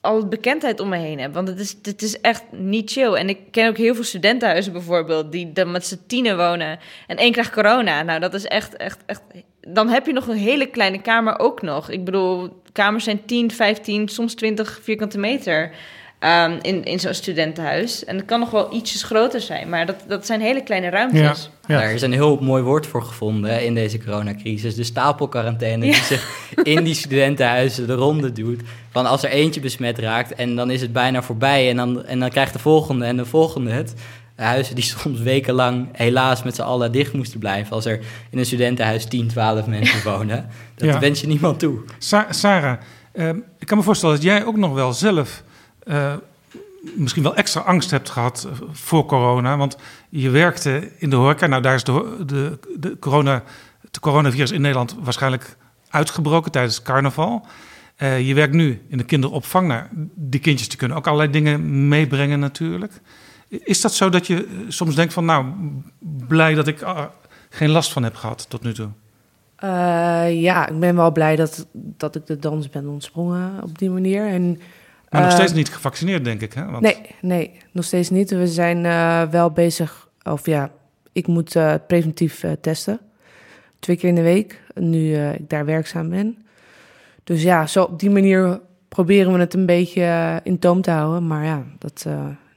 al 0.01 0.27
bekendheid 0.27 0.79
om 0.79 0.89
me 0.89 0.97
heen 0.97 1.19
heb. 1.19 1.33
Want 1.33 1.47
het 1.47 1.59
is, 1.59 1.75
het 1.81 2.01
is 2.01 2.21
echt 2.21 2.43
niet 2.51 2.91
chill. 2.91 3.13
En 3.13 3.29
ik 3.29 3.39
ken 3.51 3.67
ook 3.67 3.77
heel 3.77 3.95
veel 3.95 4.03
studentenhuizen 4.03 4.71
bijvoorbeeld... 4.71 5.31
die 5.31 5.51
dan 5.51 5.71
met 5.71 5.85
z'n 5.85 5.99
tienen 6.07 6.37
wonen 6.37 6.79
en 7.07 7.17
één 7.17 7.31
krijgt 7.31 7.51
corona. 7.51 8.03
Nou, 8.03 8.19
dat 8.19 8.33
is 8.33 8.45
echt, 8.45 8.75
echt, 8.75 8.99
echt... 9.05 9.21
Dan 9.61 9.89
heb 9.89 10.05
je 10.05 10.13
nog 10.13 10.27
een 10.27 10.37
hele 10.37 10.65
kleine 10.65 11.01
kamer 11.01 11.39
ook 11.39 11.61
nog. 11.61 11.89
Ik 11.89 12.05
bedoel, 12.05 12.61
kamers 12.71 13.03
zijn 13.03 13.25
10, 13.25 13.51
15, 13.51 14.07
soms 14.07 14.33
20 14.33 14.79
vierkante 14.83 15.17
meter... 15.17 15.71
Um, 16.19 16.57
in, 16.61 16.83
in 16.83 16.99
zo'n 16.99 17.13
studentenhuis. 17.13 18.05
En 18.05 18.15
het 18.15 18.25
kan 18.25 18.39
nog 18.39 18.49
wel 18.49 18.73
ietsjes 18.73 19.03
groter 19.03 19.41
zijn, 19.41 19.69
maar 19.69 19.85
dat, 19.85 19.95
dat 20.07 20.25
zijn 20.25 20.41
hele 20.41 20.63
kleine 20.63 20.89
ruimtes. 20.89 21.49
Ja, 21.67 21.81
Er 21.81 21.91
is 21.91 22.01
een 22.01 22.13
heel 22.13 22.37
mooi 22.41 22.63
woord 22.63 22.87
voor 22.87 23.03
gevonden 23.03 23.65
in 23.65 23.73
deze 23.73 24.03
coronacrisis. 24.03 24.75
De 24.75 24.83
stapelquarantaine 24.83 25.85
die 25.85 25.93
zich 25.93 26.51
in 26.63 26.83
die 26.83 26.93
studentenhuizen 26.93 27.87
de 27.87 27.93
ronde 27.93 28.31
doet. 28.31 28.61
Van 28.91 29.05
als 29.05 29.23
er 29.23 29.29
eentje 29.29 29.59
besmet 29.59 29.99
raakt 29.99 30.33
en 30.33 30.55
dan 30.55 30.71
is 30.71 30.81
het 30.81 30.93
bijna 30.93 31.21
voorbij. 31.21 31.69
En 31.69 31.75
dan, 31.75 32.05
en 32.05 32.19
dan 32.19 32.29
krijgt 32.29 32.53
de 32.53 32.59
volgende 32.59 33.05
en 33.05 33.17
de 33.17 33.25
volgende 33.25 33.71
het. 33.71 33.93
Huizen 34.35 34.75
die 34.75 34.83
soms 34.99 35.19
wekenlang 35.19 35.89
helaas 35.91 36.43
met 36.43 36.55
z'n 36.55 36.61
allen 36.61 36.91
dicht 36.91 37.13
moesten 37.13 37.39
blijven. 37.39 37.75
Als 37.75 37.85
er 37.85 37.99
in 38.29 38.39
een 38.39 38.45
studentenhuis 38.45 39.05
10, 39.05 39.27
12 39.27 39.65
mensen 39.65 40.03
wonen. 40.03 40.49
Dat 40.75 40.99
wens 40.99 41.21
je 41.21 41.27
niemand 41.27 41.59
toe. 41.59 41.79
Sa 41.97 42.27
Sarah, 42.29 42.77
uh, 43.13 43.29
ik 43.59 43.67
kan 43.67 43.77
me 43.77 43.83
voorstellen 43.83 44.15
dat 44.15 44.23
jij 44.23 44.45
ook 44.45 44.57
nog 44.57 44.73
wel 44.73 44.93
zelf 44.93 45.43
uh, 45.89 46.13
misschien 46.95 47.23
wel 47.23 47.35
extra 47.35 47.61
angst 47.61 47.91
hebt 47.91 48.09
gehad 48.09 48.47
voor 48.71 49.05
corona. 49.05 49.57
Want 49.57 49.77
je 50.09 50.29
werkte 50.29 50.91
in 50.97 51.09
de 51.09 51.15
horeca. 51.15 51.47
Nou, 51.47 51.61
daar 51.61 51.75
is 51.75 51.83
de, 51.83 52.23
de, 52.25 52.59
de, 52.77 52.99
corona, 52.99 53.43
de 53.91 53.99
coronavirus 53.99 54.51
in 54.51 54.61
Nederland 54.61 54.95
waarschijnlijk 55.03 55.57
uitgebroken 55.89 56.51
tijdens 56.51 56.81
carnaval. 56.81 57.45
Uh, 57.97 58.27
je 58.27 58.33
werkt 58.33 58.53
nu 58.53 58.81
in 58.87 58.97
de 58.97 59.03
kinderopvang. 59.03 59.67
Nou, 59.67 59.83
die 60.15 60.39
kindjes 60.39 60.69
die 60.69 60.77
kunnen 60.77 60.97
ook 60.97 61.07
allerlei 61.07 61.31
dingen 61.31 61.87
meebrengen 61.87 62.39
natuurlijk. 62.39 63.01
Is 63.47 63.81
dat 63.81 63.93
zo 63.93 64.09
dat 64.09 64.27
je 64.27 64.65
soms 64.67 64.95
denkt 64.95 65.13
van... 65.13 65.25
nou, 65.25 65.45
blij 66.27 66.53
dat 66.53 66.67
ik 66.67 66.81
uh, 66.81 67.05
geen 67.49 67.69
last 67.69 67.91
van 67.91 68.03
heb 68.03 68.15
gehad 68.15 68.49
tot 68.49 68.63
nu 68.63 68.73
toe? 68.73 68.89
Ja, 70.29 70.67
ik 70.67 70.79
ben 70.79 70.95
wel 70.95 71.11
blij 71.11 71.35
dat, 71.35 71.67
dat 71.73 72.15
ik 72.15 72.25
de 72.25 72.37
dans 72.39 72.69
ben 72.69 72.87
ontsprongen 72.87 73.63
op 73.63 73.77
die 73.77 73.89
manier. 73.89 74.27
En 74.27 74.59
maar 75.09 75.21
nog 75.21 75.31
steeds 75.31 75.53
niet 75.53 75.69
gevaccineerd, 75.69 76.23
denk 76.23 76.41
ik, 76.41 76.53
hè? 76.53 76.65
Want... 76.65 76.81
Nee, 76.81 77.01
nee, 77.21 77.51
nog 77.71 77.85
steeds 77.85 78.09
niet. 78.09 78.29
We 78.29 78.47
zijn 78.47 78.83
uh, 78.83 79.21
wel 79.21 79.51
bezig, 79.51 80.09
of 80.23 80.45
ja, 80.45 80.71
ik 81.11 81.27
moet 81.27 81.55
uh, 81.55 81.73
preventief 81.87 82.45
testen. 82.61 82.99
Twee 83.79 83.97
keer 83.97 84.09
in 84.09 84.15
de 84.15 84.21
week, 84.21 84.61
nu 84.73 85.15
ik 85.15 85.49
daar 85.49 85.65
werkzaam 85.65 86.09
ben. 86.09 86.37
Dus 87.23 87.43
ja, 87.43 87.67
zo 87.67 87.83
op 87.83 87.99
die 87.99 88.09
manier 88.09 88.59
proberen 88.89 89.33
we 89.33 89.39
het 89.39 89.53
een 89.53 89.65
beetje 89.65 90.39
in 90.43 90.59
toom 90.59 90.81
te 90.81 90.91
houden. 90.91 91.27
Maar 91.27 91.45
ja, 91.45 91.63
dat 91.77 92.05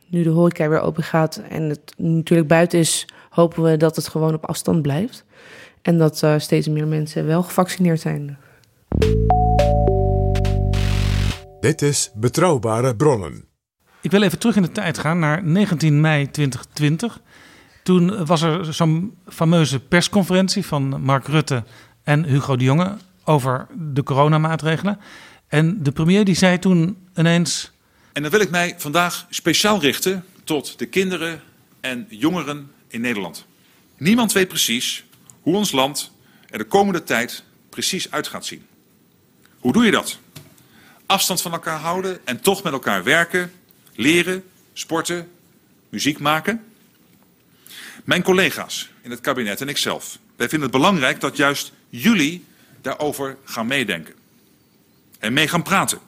nu 0.06 0.22
de 0.22 0.30
horeca 0.30 0.68
weer 0.68 0.80
open 0.80 1.02
gaat 1.02 1.42
en 1.48 1.62
het 1.62 1.94
natuurlijk 1.96 2.48
buiten 2.48 2.78
is, 2.78 3.08
hopen 3.30 3.62
we 3.62 3.76
dat 3.76 3.96
het 3.96 4.08
gewoon 4.08 4.34
op 4.34 4.46
afstand 4.46 4.82
blijft. 4.82 5.24
En 5.82 5.98
dat 5.98 6.26
steeds 6.36 6.68
meer 6.68 6.86
mensen 6.86 7.26
wel 7.26 7.42
gevaccineerd 7.42 8.00
zijn. 8.00 8.38
Dit 11.60 11.82
is 11.82 12.10
Betrouwbare 12.14 12.96
Bronnen. 12.96 13.44
Ik 14.00 14.10
wil 14.10 14.22
even 14.22 14.38
terug 14.38 14.56
in 14.56 14.62
de 14.62 14.72
tijd 14.72 14.98
gaan 14.98 15.18
naar 15.18 15.44
19 15.44 16.00
mei 16.00 16.30
2020. 16.30 17.20
Toen 17.82 18.26
was 18.26 18.42
er 18.42 18.74
zo'n 18.74 19.18
fameuze 19.28 19.80
persconferentie 19.80 20.66
van 20.66 21.02
Mark 21.02 21.26
Rutte 21.26 21.64
en 22.02 22.24
Hugo 22.24 22.56
de 22.56 22.64
Jonge 22.64 22.96
over 23.24 23.66
de 23.76 24.02
coronamaatregelen. 24.02 24.98
En 25.48 25.82
de 25.82 25.92
premier 25.92 26.24
die 26.24 26.34
zei 26.34 26.58
toen 26.58 26.96
ineens. 27.16 27.70
En 28.12 28.22
dan 28.22 28.30
wil 28.30 28.40
ik 28.40 28.50
mij 28.50 28.74
vandaag 28.76 29.26
speciaal 29.30 29.80
richten 29.80 30.24
tot 30.44 30.78
de 30.78 30.86
kinderen 30.86 31.40
en 31.80 32.06
jongeren 32.08 32.70
in 32.88 33.00
Nederland. 33.00 33.46
Niemand 33.96 34.32
weet 34.32 34.48
precies 34.48 35.04
hoe 35.40 35.56
ons 35.56 35.72
land 35.72 36.12
er 36.50 36.58
de 36.58 36.64
komende 36.64 37.02
tijd 37.02 37.44
precies 37.70 38.10
uit 38.10 38.28
gaat 38.28 38.46
zien. 38.46 38.66
Hoe 39.58 39.72
doe 39.72 39.84
je 39.84 39.90
dat? 39.90 40.18
Afstand 41.10 41.42
van 41.42 41.52
elkaar 41.52 41.78
houden 41.78 42.26
en 42.26 42.40
toch 42.40 42.62
met 42.62 42.72
elkaar 42.72 43.04
werken, 43.04 43.52
leren, 43.94 44.44
sporten, 44.72 45.30
muziek 45.88 46.18
maken? 46.18 46.64
Mijn 48.04 48.22
collega's 48.22 48.90
in 49.02 49.10
het 49.10 49.20
kabinet 49.20 49.60
en 49.60 49.68
ikzelf, 49.68 50.18
wij 50.36 50.48
vinden 50.48 50.68
het 50.68 50.76
belangrijk 50.76 51.20
dat 51.20 51.36
juist 51.36 51.72
jullie 51.88 52.44
daarover 52.80 53.36
gaan 53.44 53.66
meedenken. 53.66 54.14
En 55.18 55.32
mee 55.32 55.48
gaan 55.48 55.62
praten. 55.62 55.98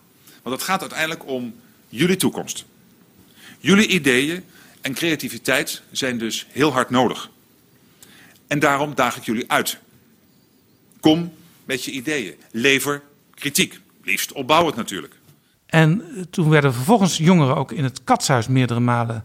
Want 0.43 0.57
het 0.57 0.65
gaat 0.65 0.81
uiteindelijk 0.81 1.27
om 1.27 1.55
jullie 1.89 2.17
toekomst. 2.17 2.65
Jullie 3.59 3.87
ideeën 3.87 4.45
en 4.81 4.95
creativiteit 4.95 5.83
zijn 5.91 6.19
dus 6.19 6.47
heel 6.49 6.73
hard 6.73 6.91
nodig. 6.91 7.31
En 8.47 8.59
daarom 8.59 8.95
daag 8.95 9.17
ik 9.17 9.25
jullie 9.25 9.51
uit. 9.51 9.79
Kom 11.01 11.35
met 11.65 11.85
je 11.85 11.91
ideeën. 11.91 12.35
Lever 12.51 13.03
kritiek. 13.35 13.81
Liefst 14.03 14.33
opbouwend 14.33 14.77
natuurlijk. 14.77 15.21
En 15.67 16.03
toen 16.31 16.49
werden 16.49 16.75
vervolgens 16.75 17.17
jongeren 17.17 17.57
ook 17.57 17.73
in 17.73 17.85
het 17.85 18.05
katshuis 18.05 18.49
meerdere 18.49 18.81
malen 18.81 19.25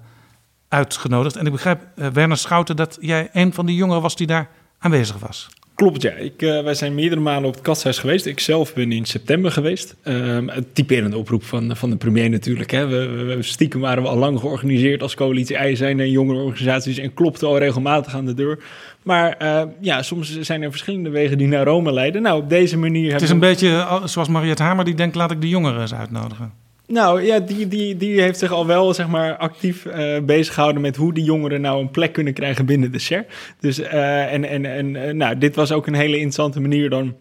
uitgenodigd. 0.67 1.35
En 1.35 1.45
ik 1.45 1.51
begrijp, 1.51 1.87
uh, 1.95 2.07
Werner 2.07 2.37
Schouten, 2.37 2.75
dat 2.75 2.97
jij 3.01 3.29
een 3.33 3.53
van 3.53 3.65
die 3.65 3.75
jongeren 3.75 4.01
was 4.01 4.15
die 4.15 4.27
daar 4.27 4.49
aanwezig 4.79 5.19
was. 5.19 5.47
Klopt, 5.77 6.01
ja. 6.01 6.11
Ik, 6.11 6.41
uh, 6.41 6.63
wij 6.63 6.73
zijn 6.73 6.95
meerdere 6.95 7.21
malen 7.21 7.47
op 7.47 7.53
het 7.53 7.63
katshuis 7.63 7.97
geweest. 7.97 8.25
Ik 8.25 8.39
zelf 8.39 8.73
ben 8.73 8.91
in 8.91 9.05
september 9.05 9.51
geweest. 9.51 9.95
Um, 10.03 10.49
een 10.49 10.65
typerende 10.73 11.17
oproep 11.17 11.43
van, 11.43 11.75
van 11.75 11.89
de 11.89 11.95
premier 11.95 12.29
natuurlijk. 12.29 12.71
Hè. 12.71 12.87
We, 12.87 13.23
we, 13.35 13.43
stiekem 13.43 13.79
waren 13.79 14.03
we 14.03 14.09
al 14.09 14.17
lang 14.17 14.39
georganiseerd 14.39 15.01
als 15.01 15.15
coalitie 15.15 15.75
zijn 15.75 15.99
en 15.99 16.11
jongerenorganisaties 16.11 16.97
en 16.97 17.13
klopten 17.13 17.47
al 17.47 17.57
regelmatig 17.57 18.15
aan 18.15 18.25
de 18.25 18.33
deur. 18.33 18.59
Maar 19.03 19.37
uh, 19.41 19.61
ja, 19.81 20.01
soms 20.01 20.39
zijn 20.39 20.61
er 20.61 20.69
verschillende 20.69 21.09
wegen 21.09 21.37
die 21.37 21.47
naar 21.47 21.65
Rome 21.65 21.93
leiden. 21.93 22.21
Nou, 22.21 22.41
op 22.41 22.49
deze 22.49 22.77
manier... 22.77 23.13
Het 23.13 23.21
is 23.21 23.29
een 23.29 23.39
beetje 23.39 24.01
zoals 24.05 24.27
Mariette 24.27 24.63
Hamer 24.63 24.85
die 24.85 24.95
denkt, 24.95 25.15
laat 25.15 25.31
ik 25.31 25.41
de 25.41 25.49
jongeren 25.49 25.81
eens 25.81 25.93
uitnodigen. 25.93 26.66
Nou 26.87 27.21
ja, 27.21 27.39
die, 27.39 27.67
die, 27.67 27.97
die 27.97 28.21
heeft 28.21 28.39
zich 28.39 28.51
al 28.51 28.65
wel 28.65 28.93
zeg 28.93 29.07
maar, 29.07 29.37
actief 29.37 29.85
uh, 29.85 30.19
bezig 30.19 30.53
gehouden 30.53 30.81
met 30.81 30.95
hoe 30.95 31.13
die 31.13 31.23
jongeren 31.23 31.61
nou 31.61 31.81
een 31.81 31.91
plek 31.91 32.13
kunnen 32.13 32.33
krijgen 32.33 32.65
binnen 32.65 32.91
de 32.91 32.99
SER. 32.99 33.25
Dus, 33.59 33.79
uh, 33.79 34.33
en 34.33 34.43
en, 34.43 34.65
en 34.65 35.17
nou, 35.17 35.37
dit 35.37 35.55
was 35.55 35.71
ook 35.71 35.87
een 35.87 35.93
hele 35.93 36.15
interessante 36.15 36.61
manier 36.61 36.89
dan 36.89 37.15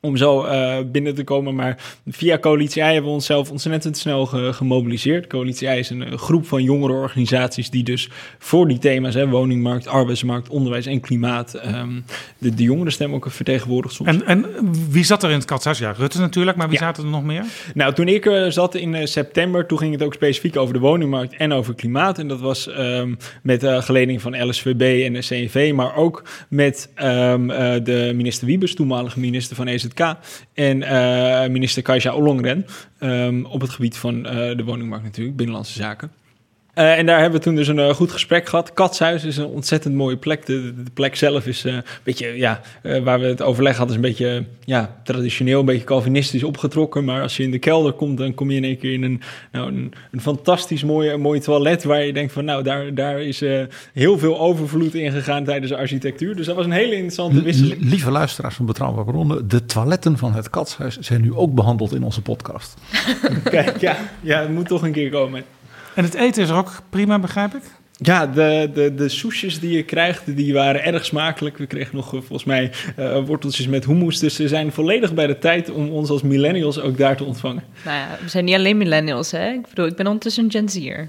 om 0.00 0.16
zo 0.16 0.44
uh, 0.44 0.76
binnen 0.86 1.14
te 1.14 1.24
komen. 1.24 1.54
Maar 1.54 1.76
via 2.06 2.38
Coalitie 2.38 2.82
I 2.82 2.84
hebben 2.84 3.04
we 3.04 3.10
onszelf 3.10 3.50
ontzettend 3.50 3.96
snel 3.96 4.26
ge 4.26 4.52
gemobiliseerd. 4.52 5.26
Coalitie 5.26 5.68
I 5.68 5.78
is 5.78 5.90
een, 5.90 6.12
een 6.12 6.18
groep 6.18 6.46
van 6.46 6.62
jongere 6.62 6.92
organisaties 6.92 7.70
die 7.70 7.82
dus 7.82 8.10
voor 8.38 8.68
die 8.68 8.78
thema's, 8.78 9.14
hè, 9.14 9.28
woningmarkt, 9.28 9.86
arbeidsmarkt, 9.86 10.48
onderwijs 10.48 10.86
en 10.86 11.00
klimaat, 11.00 11.60
um, 11.66 12.04
de, 12.38 12.54
de 12.54 12.62
jongerenstem 12.62 13.14
ook 13.14 13.30
vertegenwoordigt 13.30 13.94
soms. 13.94 14.08
En, 14.08 14.26
en 14.26 14.46
wie 14.90 15.04
zat 15.04 15.22
er 15.22 15.30
in 15.30 15.36
het 15.36 15.44
katshuis? 15.44 15.78
Ja, 15.78 15.92
Rutte 15.92 16.20
natuurlijk, 16.20 16.56
maar 16.56 16.68
wie 16.68 16.78
ja. 16.78 16.84
zaten 16.84 17.04
er 17.04 17.10
nog 17.10 17.24
meer? 17.24 17.44
Nou, 17.74 17.94
toen 17.94 18.08
ik 18.08 18.24
uh, 18.24 18.46
zat 18.48 18.74
in 18.74 18.94
uh, 18.94 19.04
september, 19.04 19.66
toen 19.66 19.78
ging 19.78 19.92
het 19.92 20.02
ook 20.02 20.14
specifiek 20.14 20.56
over 20.56 20.74
de 20.74 20.80
woningmarkt 20.80 21.36
en 21.36 21.52
over 21.52 21.74
klimaat. 21.74 22.18
En 22.18 22.28
dat 22.28 22.40
was 22.40 22.68
um, 22.78 23.16
met 23.42 23.64
geleding 23.64 24.22
van 24.22 24.48
LSVB 24.48 25.04
en 25.04 25.12
de 25.12 25.18
CNV, 25.18 25.72
maar 25.74 25.96
ook 25.96 26.24
met 26.48 26.90
um, 27.02 27.46
de 27.84 28.12
minister 28.14 28.46
Wiebes, 28.46 28.74
toenmalige 28.74 29.20
minister 29.20 29.56
van 29.56 29.68
En 30.54 30.82
uh, 30.82 31.46
minister 31.46 31.82
Kajsa 31.82 32.14
Ollongren 32.14 32.66
um, 33.00 33.44
op 33.44 33.60
het 33.60 33.70
gebied 33.70 33.96
van 33.96 34.16
uh, 34.16 34.32
de 34.32 34.64
woningmarkt 34.64 35.04
natuurlijk, 35.04 35.36
binnenlandse 35.36 35.78
zaken. 35.78 36.10
Uh, 36.74 36.98
en 36.98 37.06
daar 37.06 37.20
hebben 37.20 37.38
we 37.38 37.44
toen 37.44 37.54
dus 37.54 37.68
een 37.68 37.78
uh, 37.78 37.90
goed 37.90 38.10
gesprek 38.10 38.48
gehad. 38.48 38.72
Katshuis 38.72 39.24
is 39.24 39.36
een 39.36 39.46
ontzettend 39.46 39.94
mooie 39.94 40.16
plek. 40.16 40.46
De, 40.46 40.74
de 40.82 40.90
plek 40.94 41.16
zelf 41.16 41.46
is 41.46 41.64
uh, 41.64 41.72
een 41.72 41.82
beetje, 42.02 42.36
ja, 42.36 42.60
waar 42.82 43.20
we 43.20 43.26
het 43.26 43.42
overleg 43.42 43.76
hadden, 43.76 43.96
is 43.96 44.02
een 44.02 44.08
beetje 44.08 44.44
ja, 44.64 44.96
traditioneel, 45.04 45.60
een 45.60 45.66
beetje 45.66 45.84
Calvinistisch 45.84 46.44
opgetrokken. 46.44 47.04
Maar 47.04 47.22
als 47.22 47.36
je 47.36 47.42
in 47.42 47.50
de 47.50 47.58
kelder 47.58 47.92
komt, 47.92 48.18
dan 48.18 48.34
kom 48.34 48.50
je 48.50 48.56
in 48.56 48.64
één 48.64 48.78
keer 48.78 48.92
in 48.92 49.02
een, 49.02 49.20
nou, 49.52 49.68
een, 49.68 49.92
een 50.10 50.20
fantastisch 50.20 50.84
mooie, 50.84 51.16
mooi 51.16 51.40
toilet. 51.40 51.84
Waar 51.84 52.04
je 52.04 52.12
denkt 52.12 52.32
van, 52.32 52.44
nou, 52.44 52.62
daar, 52.62 52.94
daar 52.94 53.20
is 53.20 53.42
heel 53.92 54.18
veel 54.18 54.40
overvloed 54.40 54.94
in 54.94 55.12
gegaan 55.12 55.44
tijdens 55.44 55.70
de 55.70 55.76
architectuur. 55.76 56.36
Dus 56.36 56.46
dat 56.46 56.56
was 56.56 56.64
een 56.64 56.70
hele 56.70 56.92
interessante 56.92 57.42
wisseling. 57.42 57.80
Lieve 57.80 58.10
luisteraars 58.10 58.54
van 58.54 58.66
Betrouwbare 58.66 59.10
Ronde, 59.10 59.46
de 59.46 59.64
toiletten 59.64 60.18
van 60.18 60.32
het 60.32 60.50
Katshuis 60.50 60.98
zijn 60.98 61.20
nu 61.20 61.34
ook 61.34 61.54
behandeld 61.54 61.94
in 61.94 62.02
onze 62.02 62.22
podcast. 62.22 62.74
Kijk, 63.44 63.80
ja, 63.80 63.96
ja, 64.20 64.40
het 64.40 64.50
moet 64.50 64.68
toch 64.68 64.82
een 64.82 64.92
keer 64.92 65.10
komen. 65.10 65.44
En 65.94 66.04
het 66.04 66.14
eten 66.14 66.42
is 66.42 66.48
er 66.48 66.56
ook 66.56 66.82
prima, 66.90 67.18
begrijp 67.18 67.54
ik? 67.54 67.62
Ja, 68.02 68.26
de, 68.26 68.70
de, 68.74 68.94
de 68.94 69.08
soesjes 69.08 69.60
die 69.60 69.76
je 69.76 69.82
krijgt, 69.82 70.36
die 70.36 70.52
waren 70.52 70.84
erg 70.84 71.04
smakelijk. 71.04 71.58
We 71.58 71.66
kregen 71.66 71.96
nog 71.96 72.08
volgens 72.08 72.44
mij 72.44 72.72
uh, 72.98 73.24
worteltjes 73.26 73.66
met 73.66 73.84
hummus. 73.84 74.18
Dus 74.18 74.34
ze 74.34 74.48
zijn 74.48 74.72
volledig 74.72 75.14
bij 75.14 75.26
de 75.26 75.38
tijd 75.38 75.70
om 75.70 75.88
ons 75.88 76.10
als 76.10 76.22
millennials 76.22 76.80
ook 76.80 76.98
daar 76.98 77.16
te 77.16 77.24
ontvangen. 77.24 77.62
Nou 77.84 77.96
ja, 77.96 78.18
we 78.22 78.28
zijn 78.28 78.44
niet 78.44 78.54
alleen 78.54 78.76
millennials, 78.76 79.30
hè? 79.30 79.50
Ik 79.50 79.68
bedoel, 79.68 79.86
ik 79.86 79.96
ben 79.96 80.06
ondertussen 80.06 80.44
een 80.44 80.50
Gen 80.50 80.68
Z'er. 80.68 81.08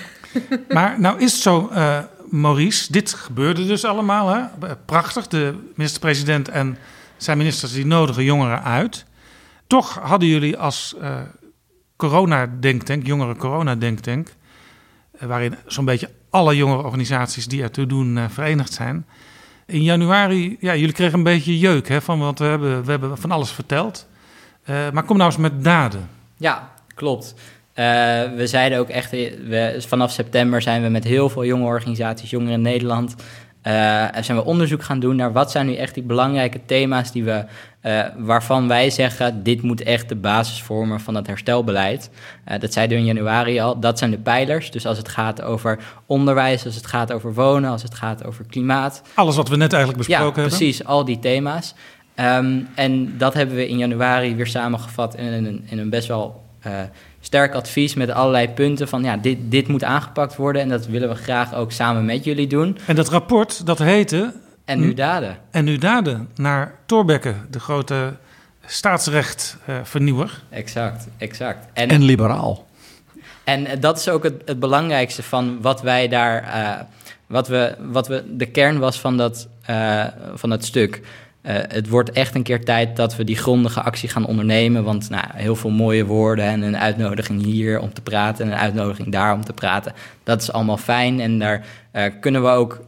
maar 0.68 1.00
nou 1.00 1.20
is 1.20 1.32
het 1.32 1.42
zo, 1.42 1.70
uh, 1.72 1.98
Maurice, 2.30 2.92
dit 2.92 3.12
gebeurde 3.12 3.66
dus 3.66 3.84
allemaal, 3.84 4.28
hè? 4.28 4.42
Prachtig, 4.84 5.26
de 5.26 5.54
minister-president 5.74 6.48
en 6.48 6.78
zijn 7.16 7.38
ministers 7.38 7.72
die 7.72 7.86
nodigen 7.86 8.24
jongeren 8.24 8.62
uit. 8.62 9.04
Toch 9.66 9.98
hadden 10.02 10.28
jullie 10.28 10.56
als 10.58 10.94
uh, 11.02 11.16
corona-denktank, 11.96 13.06
jongere 13.06 13.36
corona-denktank, 13.36 14.28
uh, 15.14 15.28
waarin 15.28 15.54
zo'n 15.66 15.84
beetje 15.84 16.10
alle 16.30 16.56
jongere 16.56 16.82
organisaties 16.82 17.46
die 17.46 17.62
ertoe 17.62 17.86
doen 17.86 18.16
uh, 18.16 18.24
verenigd 18.28 18.72
zijn. 18.72 19.06
In 19.66 19.82
januari, 19.82 20.56
ja, 20.60 20.74
jullie 20.74 20.94
kregen 20.94 21.18
een 21.18 21.24
beetje 21.24 21.58
jeuk, 21.58 21.88
hè, 21.88 22.00
van, 22.00 22.18
want 22.18 22.38
we 22.38 22.44
hebben, 22.44 22.84
we 22.84 22.90
hebben 22.90 23.18
van 23.18 23.30
alles 23.30 23.50
verteld. 23.50 24.06
maar 24.66 25.02
kom 25.02 25.16
nou 25.16 25.30
eens 25.30 25.40
met 25.40 25.64
daden. 25.64 26.08
Ja, 26.36 26.70
klopt. 26.94 27.34
we 27.74 28.42
zeiden 28.44 28.78
ook 28.78 28.88
echt, 28.88 29.10
we, 29.10 29.84
vanaf 29.88 30.10
september 30.10 30.62
zijn 30.62 30.82
we 30.82 30.88
met 30.88 31.04
heel 31.04 31.28
veel 31.28 31.44
jonge 31.44 31.64
organisaties, 31.64 32.30
jongeren 32.30 32.54
in 32.54 32.62
Nederland, 32.62 33.14
zijn 34.20 34.36
we 34.36 34.44
onderzoek 34.44 34.82
gaan 34.82 35.00
doen 35.00 35.16
naar 35.16 35.32
wat 35.32 35.50
zijn 35.50 35.66
nu 35.66 35.74
echt 35.74 35.94
die 35.94 36.02
belangrijke 36.02 36.60
thema's 36.66 37.12
die 37.12 37.24
we, 37.24 37.44
uh, 37.82 38.04
waarvan 38.16 38.68
wij 38.68 38.90
zeggen, 38.90 39.42
dit 39.42 39.62
moet 39.62 39.82
echt 39.82 40.08
de 40.08 40.14
basis 40.14 40.62
vormen 40.62 41.00
van 41.00 41.14
het 41.14 41.26
herstelbeleid. 41.26 42.10
Uh, 42.48 42.58
dat 42.58 42.72
zeiden 42.72 42.96
we 42.96 43.02
in 43.02 43.14
januari 43.14 43.60
al, 43.60 43.80
dat 43.80 43.98
zijn 43.98 44.10
de 44.10 44.18
pijlers. 44.18 44.70
Dus 44.70 44.86
als 44.86 44.98
het 44.98 45.08
gaat 45.08 45.42
over 45.42 45.78
onderwijs, 46.06 46.64
als 46.64 46.74
het 46.74 46.86
gaat 46.86 47.12
over 47.12 47.34
wonen, 47.34 47.70
als 47.70 47.82
het 47.82 47.94
gaat 47.94 48.24
over 48.24 48.44
klimaat. 48.44 49.02
Alles 49.14 49.36
wat 49.36 49.48
we 49.48 49.56
net 49.56 49.72
eigenlijk 49.72 50.06
besproken 50.06 50.26
ja, 50.26 50.32
hebben. 50.32 50.56
precies, 50.58 50.84
al 50.84 51.04
die 51.04 51.18
thema's. 51.18 51.74
Um, 52.20 52.68
en 52.74 53.18
dat 53.18 53.34
hebben 53.34 53.56
we 53.56 53.68
in 53.68 53.78
januari 53.78 54.34
weer 54.34 54.46
samengevat 54.46 55.14
in 55.14 55.32
een, 55.32 55.64
in 55.66 55.78
een 55.78 55.90
best 55.90 56.08
wel 56.08 56.44
sterk 57.26 57.54
advies 57.54 57.94
met 57.94 58.10
allerlei 58.10 58.48
punten 58.48 58.88
van 58.88 59.02
ja, 59.02 59.16
dit, 59.16 59.38
dit 59.40 59.68
moet 59.68 59.84
aangepakt 59.84 60.36
worden 60.36 60.62
en 60.62 60.68
dat 60.68 60.86
willen 60.86 61.08
we 61.08 61.14
graag 61.14 61.54
ook 61.54 61.72
samen 61.72 62.04
met 62.04 62.24
jullie 62.24 62.46
doen. 62.46 62.78
En 62.86 62.96
dat 62.96 63.08
rapport, 63.08 63.66
dat 63.66 63.78
heette... 63.78 64.32
En 64.64 64.80
nu 64.80 64.94
daden. 64.94 65.36
En 65.50 65.64
nu 65.64 65.78
daden, 65.78 66.28
naar 66.34 66.74
Thorbecke, 66.86 67.34
de 67.50 67.60
grote 67.60 68.12
staatsrechtvernieuwer. 68.66 70.42
Uh, 70.50 70.58
exact, 70.58 71.06
exact. 71.18 71.66
En, 71.72 71.88
en 71.88 72.02
liberaal. 72.02 72.66
En 73.44 73.80
dat 73.80 73.98
is 73.98 74.08
ook 74.08 74.22
het, 74.22 74.42
het 74.44 74.58
belangrijkste 74.58 75.22
van 75.22 75.60
wat 75.60 75.82
wij 75.82 76.08
daar, 76.08 76.42
uh, 76.42 76.80
wat, 77.26 77.48
we, 77.48 77.74
wat 77.78 78.08
we, 78.08 78.24
de 78.36 78.46
kern 78.46 78.78
was 78.78 79.00
van 79.00 79.16
dat, 79.16 79.48
uh, 79.70 80.04
van 80.34 80.50
dat 80.50 80.64
stuk. 80.64 81.00
Uh, 81.46 81.52
het 81.68 81.88
wordt 81.88 82.10
echt 82.10 82.34
een 82.34 82.42
keer 82.42 82.64
tijd 82.64 82.96
dat 82.96 83.16
we 83.16 83.24
die 83.24 83.36
grondige 83.36 83.82
actie 83.82 84.08
gaan 84.08 84.26
ondernemen. 84.26 84.84
Want 84.84 85.10
nou, 85.10 85.24
heel 85.34 85.56
veel 85.56 85.70
mooie 85.70 86.04
woorden 86.04 86.44
en 86.44 86.62
een 86.62 86.76
uitnodiging 86.76 87.44
hier 87.44 87.80
om 87.80 87.92
te 87.92 88.02
praten 88.02 88.44
en 88.44 88.52
een 88.52 88.58
uitnodiging 88.58 89.12
daar 89.12 89.34
om 89.34 89.44
te 89.44 89.52
praten. 89.52 89.92
Dat 90.22 90.42
is 90.42 90.52
allemaal 90.52 90.76
fijn 90.76 91.20
en 91.20 91.38
daar 91.38 91.66
uh, 91.92 92.04
kunnen 92.20 92.42
we 92.42 92.48
ook 92.48 92.80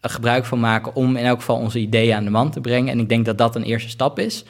gebruik 0.00 0.44
van 0.44 0.60
maken 0.60 0.94
om 0.94 1.16
in 1.16 1.24
elk 1.24 1.38
geval 1.38 1.56
onze 1.56 1.78
ideeën 1.78 2.16
aan 2.16 2.24
de 2.24 2.30
man 2.30 2.50
te 2.50 2.60
brengen. 2.60 2.92
En 2.92 2.98
ik 2.98 3.08
denk 3.08 3.24
dat 3.24 3.38
dat 3.38 3.56
een 3.56 3.62
eerste 3.62 3.88
stap 3.88 4.18
is. 4.18 4.44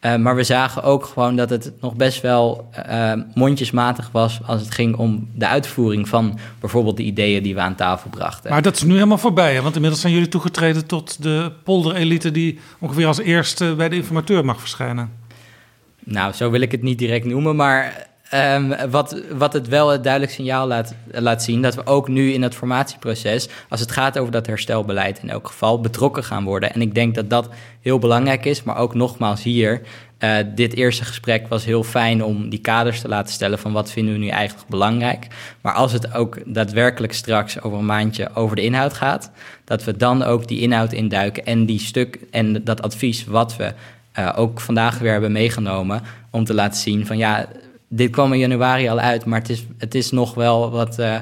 Uh, 0.00 0.16
maar 0.16 0.36
we 0.36 0.42
zagen 0.42 0.82
ook 0.82 1.04
gewoon 1.04 1.36
dat 1.36 1.50
het 1.50 1.72
nog 1.80 1.94
best 1.94 2.20
wel 2.20 2.68
uh, 2.90 3.12
mondjesmatig 3.34 4.08
was 4.12 4.40
als 4.46 4.60
het 4.60 4.74
ging 4.74 4.96
om 4.96 5.28
de 5.34 5.46
uitvoering 5.46 6.08
van 6.08 6.38
bijvoorbeeld 6.60 6.96
de 6.96 7.02
ideeën 7.02 7.42
die 7.42 7.54
we 7.54 7.60
aan 7.60 7.74
tafel 7.74 8.10
brachten. 8.10 8.50
Maar 8.50 8.62
dat 8.62 8.76
is 8.76 8.82
nu 8.82 8.94
helemaal 8.94 9.18
voorbij, 9.18 9.54
hè? 9.54 9.62
want 9.62 9.74
inmiddels 9.74 10.00
zijn 10.00 10.12
jullie 10.12 10.28
toegetreden 10.28 10.86
tot 10.86 11.22
de 11.22 11.52
polderelite 11.64 12.30
die 12.30 12.58
ongeveer 12.78 13.06
als 13.06 13.18
eerste 13.18 13.74
bij 13.76 13.88
de 13.88 13.96
informateur 13.96 14.44
mag 14.44 14.60
verschijnen. 14.60 15.12
Nou, 16.04 16.32
zo 16.32 16.50
wil 16.50 16.60
ik 16.60 16.72
het 16.72 16.82
niet 16.82 16.98
direct 16.98 17.24
noemen, 17.24 17.56
maar 17.56 18.09
Um, 18.34 18.90
wat, 18.90 19.20
wat 19.32 19.52
het 19.52 19.68
wel 19.68 19.88
het 19.88 20.02
duidelijk 20.02 20.32
signaal 20.32 20.66
laat, 20.66 20.94
laat 21.12 21.42
zien, 21.42 21.62
dat 21.62 21.74
we 21.74 21.86
ook 21.86 22.08
nu 22.08 22.32
in 22.32 22.42
het 22.42 22.54
formatieproces, 22.54 23.48
als 23.68 23.80
het 23.80 23.90
gaat 23.90 24.18
over 24.18 24.32
dat 24.32 24.46
herstelbeleid 24.46 25.18
in 25.22 25.30
elk 25.30 25.46
geval, 25.46 25.80
betrokken 25.80 26.24
gaan 26.24 26.44
worden. 26.44 26.72
En 26.72 26.80
ik 26.80 26.94
denk 26.94 27.14
dat 27.14 27.30
dat 27.30 27.48
heel 27.80 27.98
belangrijk 27.98 28.44
is, 28.44 28.62
maar 28.62 28.76
ook 28.76 28.94
nogmaals 28.94 29.42
hier, 29.42 29.80
uh, 30.18 30.36
dit 30.54 30.74
eerste 30.74 31.04
gesprek 31.04 31.48
was 31.48 31.64
heel 31.64 31.82
fijn 31.82 32.24
om 32.24 32.48
die 32.48 32.58
kaders 32.58 33.00
te 33.00 33.08
laten 33.08 33.32
stellen 33.32 33.58
van 33.58 33.72
wat 33.72 33.90
vinden 33.90 34.14
we 34.14 34.20
nu 34.20 34.28
eigenlijk 34.28 34.68
belangrijk. 34.68 35.26
Maar 35.60 35.72
als 35.72 35.92
het 35.92 36.14
ook 36.14 36.38
daadwerkelijk 36.46 37.12
straks 37.12 37.62
over 37.62 37.78
een 37.78 37.86
maandje 37.86 38.30
over 38.34 38.56
de 38.56 38.62
inhoud 38.62 38.92
gaat, 38.92 39.30
dat 39.64 39.84
we 39.84 39.96
dan 39.96 40.22
ook 40.22 40.48
die 40.48 40.60
inhoud 40.60 40.92
induiken 40.92 41.44
en 41.44 41.66
die 41.66 41.80
stuk 41.80 42.18
en 42.30 42.64
dat 42.64 42.82
advies 42.82 43.24
wat 43.24 43.56
we 43.56 43.72
uh, 44.18 44.32
ook 44.36 44.60
vandaag 44.60 44.98
weer 44.98 45.12
hebben 45.12 45.32
meegenomen, 45.32 46.02
om 46.30 46.44
te 46.44 46.54
laten 46.54 46.80
zien 46.80 47.06
van 47.06 47.18
ja, 47.18 47.48
dit 47.92 48.10
kwam 48.10 48.32
in 48.32 48.38
januari 48.38 48.88
al 48.88 48.98
uit, 48.98 49.24
maar 49.24 49.38
het 49.38 49.48
is, 49.48 49.66
het 49.78 49.94
is 49.94 50.10
nog 50.10 50.34
wel 50.34 50.70
wat 50.70 50.98
uh, 50.98 51.16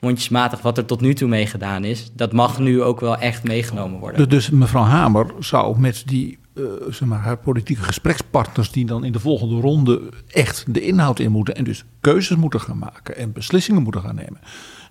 mondjesmatig 0.00 0.60
wat 0.62 0.78
er 0.78 0.84
tot 0.84 1.00
nu 1.00 1.14
toe 1.14 1.28
mee 1.28 1.46
gedaan 1.46 1.84
is. 1.84 2.10
Dat 2.14 2.32
mag 2.32 2.58
nu 2.58 2.82
ook 2.82 3.00
wel 3.00 3.16
echt 3.16 3.44
meegenomen 3.44 4.00
worden. 4.00 4.28
Dus 4.28 4.50
mevrouw 4.50 4.82
Hamer 4.82 5.34
zou 5.38 5.80
met 5.80 6.02
die 6.06 6.38
uh, 6.54 6.64
zeg 6.88 7.08
maar, 7.08 7.18
haar 7.18 7.36
politieke 7.36 7.82
gesprekspartners, 7.82 8.70
die 8.70 8.86
dan 8.86 9.04
in 9.04 9.12
de 9.12 9.20
volgende 9.20 9.60
ronde 9.60 10.02
echt 10.28 10.64
de 10.68 10.80
inhoud 10.80 11.18
in 11.18 11.30
moeten 11.30 11.54
en 11.54 11.64
dus 11.64 11.84
keuzes 12.00 12.36
moeten 12.36 12.60
gaan 12.60 12.78
maken 12.78 13.16
en 13.16 13.32
beslissingen 13.32 13.82
moeten 13.82 14.00
gaan 14.00 14.14
nemen. 14.14 14.40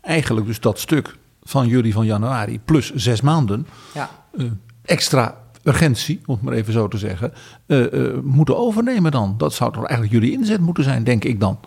Eigenlijk 0.02 0.46
dus 0.48 0.60
dat 0.60 0.80
stuk 0.80 1.16
van 1.44 1.68
jullie 1.68 1.94
van 1.94 2.06
januari 2.06 2.60
plus 2.60 2.94
zes 2.96 3.22
maanden 3.22 3.68
ja. 3.94 4.10
uh, 4.32 4.52
extra 4.86 5.38
urgentie, 5.68 6.20
om 6.26 6.34
het 6.34 6.44
maar 6.44 6.54
even 6.54 6.74
zo 6.74 6.88
te 6.88 6.98
zeggen, 6.98 7.34
uh, 7.68 7.94
uh, 7.94 8.14
moeten 8.24 8.58
overnemen 8.58 9.12
dan. 9.12 9.36
Dat 9.38 9.54
zou 9.54 9.72
toch 9.72 9.86
eigenlijk 9.86 10.14
jullie 10.14 10.38
inzet 10.38 10.60
moeten 10.60 10.84
zijn, 10.84 11.04
denk 11.04 11.24
ik 11.24 11.40
dan. 11.40 11.60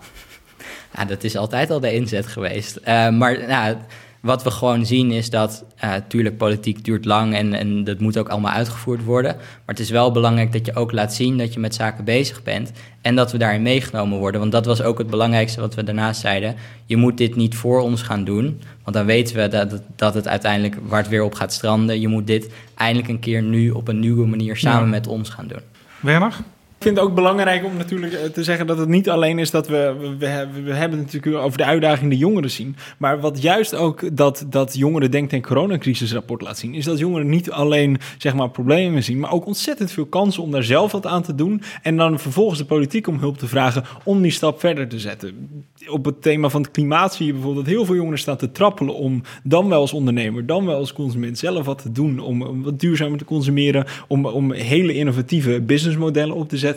Ja, 0.94 1.04
dat 1.04 1.24
is 1.24 1.36
altijd 1.36 1.70
al 1.70 1.80
de 1.80 1.92
inzet 1.94 2.26
geweest. 2.26 2.78
Uh, 2.80 3.10
maar 3.10 3.46
nou, 3.48 3.76
wat 4.20 4.42
we 4.42 4.50
gewoon 4.50 4.86
zien 4.86 5.10
is 5.10 5.30
dat, 5.30 5.64
natuurlijk, 5.80 6.36
politiek 6.36 6.84
duurt 6.84 7.04
lang 7.04 7.34
en, 7.34 7.54
en 7.54 7.84
dat 7.84 8.00
moet 8.00 8.18
ook 8.18 8.28
allemaal 8.28 8.52
uitgevoerd 8.52 9.04
worden. 9.04 9.34
Maar 9.36 9.74
het 9.74 9.78
is 9.78 9.90
wel 9.90 10.12
belangrijk 10.12 10.52
dat 10.52 10.66
je 10.66 10.74
ook 10.74 10.92
laat 10.92 11.14
zien 11.14 11.38
dat 11.38 11.52
je 11.52 11.60
met 11.60 11.74
zaken 11.74 12.04
bezig 12.04 12.42
bent 12.42 12.72
en 13.00 13.14
dat 13.16 13.32
we 13.32 13.38
daarin 13.38 13.62
meegenomen 13.62 14.18
worden. 14.18 14.40
Want 14.40 14.52
dat 14.52 14.66
was 14.66 14.82
ook 14.82 14.98
het 14.98 15.10
belangrijkste 15.10 15.60
wat 15.60 15.74
we 15.74 15.84
daarnaast 15.84 16.20
zeiden. 16.20 16.54
Je 16.86 16.96
moet 16.96 17.18
dit 17.18 17.36
niet 17.36 17.54
voor 17.54 17.80
ons 17.80 18.02
gaan 18.02 18.24
doen, 18.24 18.60
want 18.82 18.96
dan 18.96 19.06
weten 19.06 19.36
we 19.36 19.48
dat 19.48 19.70
het, 19.70 19.82
dat 19.96 20.14
het 20.14 20.28
uiteindelijk 20.28 20.76
waar 20.82 21.00
het 21.00 21.10
weer 21.10 21.24
op 21.24 21.34
gaat 21.34 21.52
stranden. 21.52 22.00
Je 22.00 22.08
moet 22.08 22.26
dit 22.26 22.50
eindelijk 22.74 23.08
een 23.08 23.20
keer 23.20 23.42
nu 23.42 23.70
op 23.70 23.88
een 23.88 24.00
nieuwe 24.00 24.26
manier 24.26 24.56
samen 24.56 24.84
ja. 24.84 24.90
met 24.90 25.06
ons 25.06 25.28
gaan 25.28 25.46
doen. 25.46 25.62
Werner? 26.00 26.34
Ik 26.80 26.86
vind 26.86 26.98
het 26.98 27.06
ook 27.06 27.14
belangrijk 27.14 27.64
om 27.64 27.76
natuurlijk 27.76 28.32
te 28.32 28.44
zeggen 28.44 28.66
dat 28.66 28.78
het 28.78 28.88
niet 28.88 29.10
alleen 29.10 29.38
is 29.38 29.50
dat 29.50 29.68
we, 29.68 29.94
we, 29.98 30.16
we, 30.18 30.62
we 30.62 30.72
hebben 30.72 30.98
het 30.98 31.12
natuurlijk 31.12 31.44
over 31.44 31.58
de 31.58 31.64
uitdaging 31.64 32.10
de 32.10 32.16
jongeren 32.16 32.50
zien. 32.50 32.76
Maar 32.98 33.20
wat 33.20 33.42
juist 33.42 33.74
ook 33.74 34.16
dat, 34.16 34.46
dat 34.48 34.76
jongeren 34.76 35.10
denkt 35.10 35.32
en 35.32 35.42
coronacrisisrapport 35.42 36.42
laat 36.42 36.58
zien, 36.58 36.74
is 36.74 36.84
dat 36.84 36.98
jongeren 36.98 37.28
niet 37.28 37.50
alleen 37.50 37.98
zeg 38.18 38.34
maar 38.34 38.50
problemen 38.50 39.02
zien, 39.02 39.18
maar 39.18 39.32
ook 39.32 39.46
ontzettend 39.46 39.92
veel 39.92 40.06
kansen 40.06 40.42
om 40.42 40.50
daar 40.50 40.62
zelf 40.62 40.92
wat 40.92 41.06
aan 41.06 41.22
te 41.22 41.34
doen. 41.34 41.62
En 41.82 41.96
dan 41.96 42.18
vervolgens 42.18 42.58
de 42.58 42.64
politiek 42.64 43.06
om 43.06 43.18
hulp 43.18 43.38
te 43.38 43.46
vragen 43.46 43.84
om 44.04 44.22
die 44.22 44.30
stap 44.30 44.60
verder 44.60 44.88
te 44.88 44.98
zetten. 44.98 45.64
Op 45.88 46.04
het 46.04 46.22
thema 46.22 46.48
van 46.48 46.62
het 46.62 46.70
klimaat 46.70 47.14
zie 47.14 47.26
je 47.26 47.32
bijvoorbeeld 47.32 47.64
dat 47.64 47.74
heel 47.74 47.84
veel 47.84 47.94
jongeren 47.94 48.18
staan 48.18 48.36
te 48.36 48.52
trappelen 48.52 48.94
om 48.94 49.22
dan 49.42 49.68
wel 49.68 49.80
als 49.80 49.92
ondernemer, 49.92 50.46
dan 50.46 50.66
wel 50.66 50.76
als 50.76 50.92
consument 50.92 51.38
zelf 51.38 51.66
wat 51.66 51.82
te 51.82 51.92
doen. 51.92 52.18
Om, 52.18 52.42
om 52.42 52.62
wat 52.62 52.80
duurzamer 52.80 53.18
te 53.18 53.24
consumeren, 53.24 53.86
om, 54.08 54.26
om 54.26 54.52
hele 54.52 54.94
innovatieve 54.94 55.60
businessmodellen 55.60 56.36
op 56.36 56.48
te 56.48 56.56
zetten. 56.56 56.68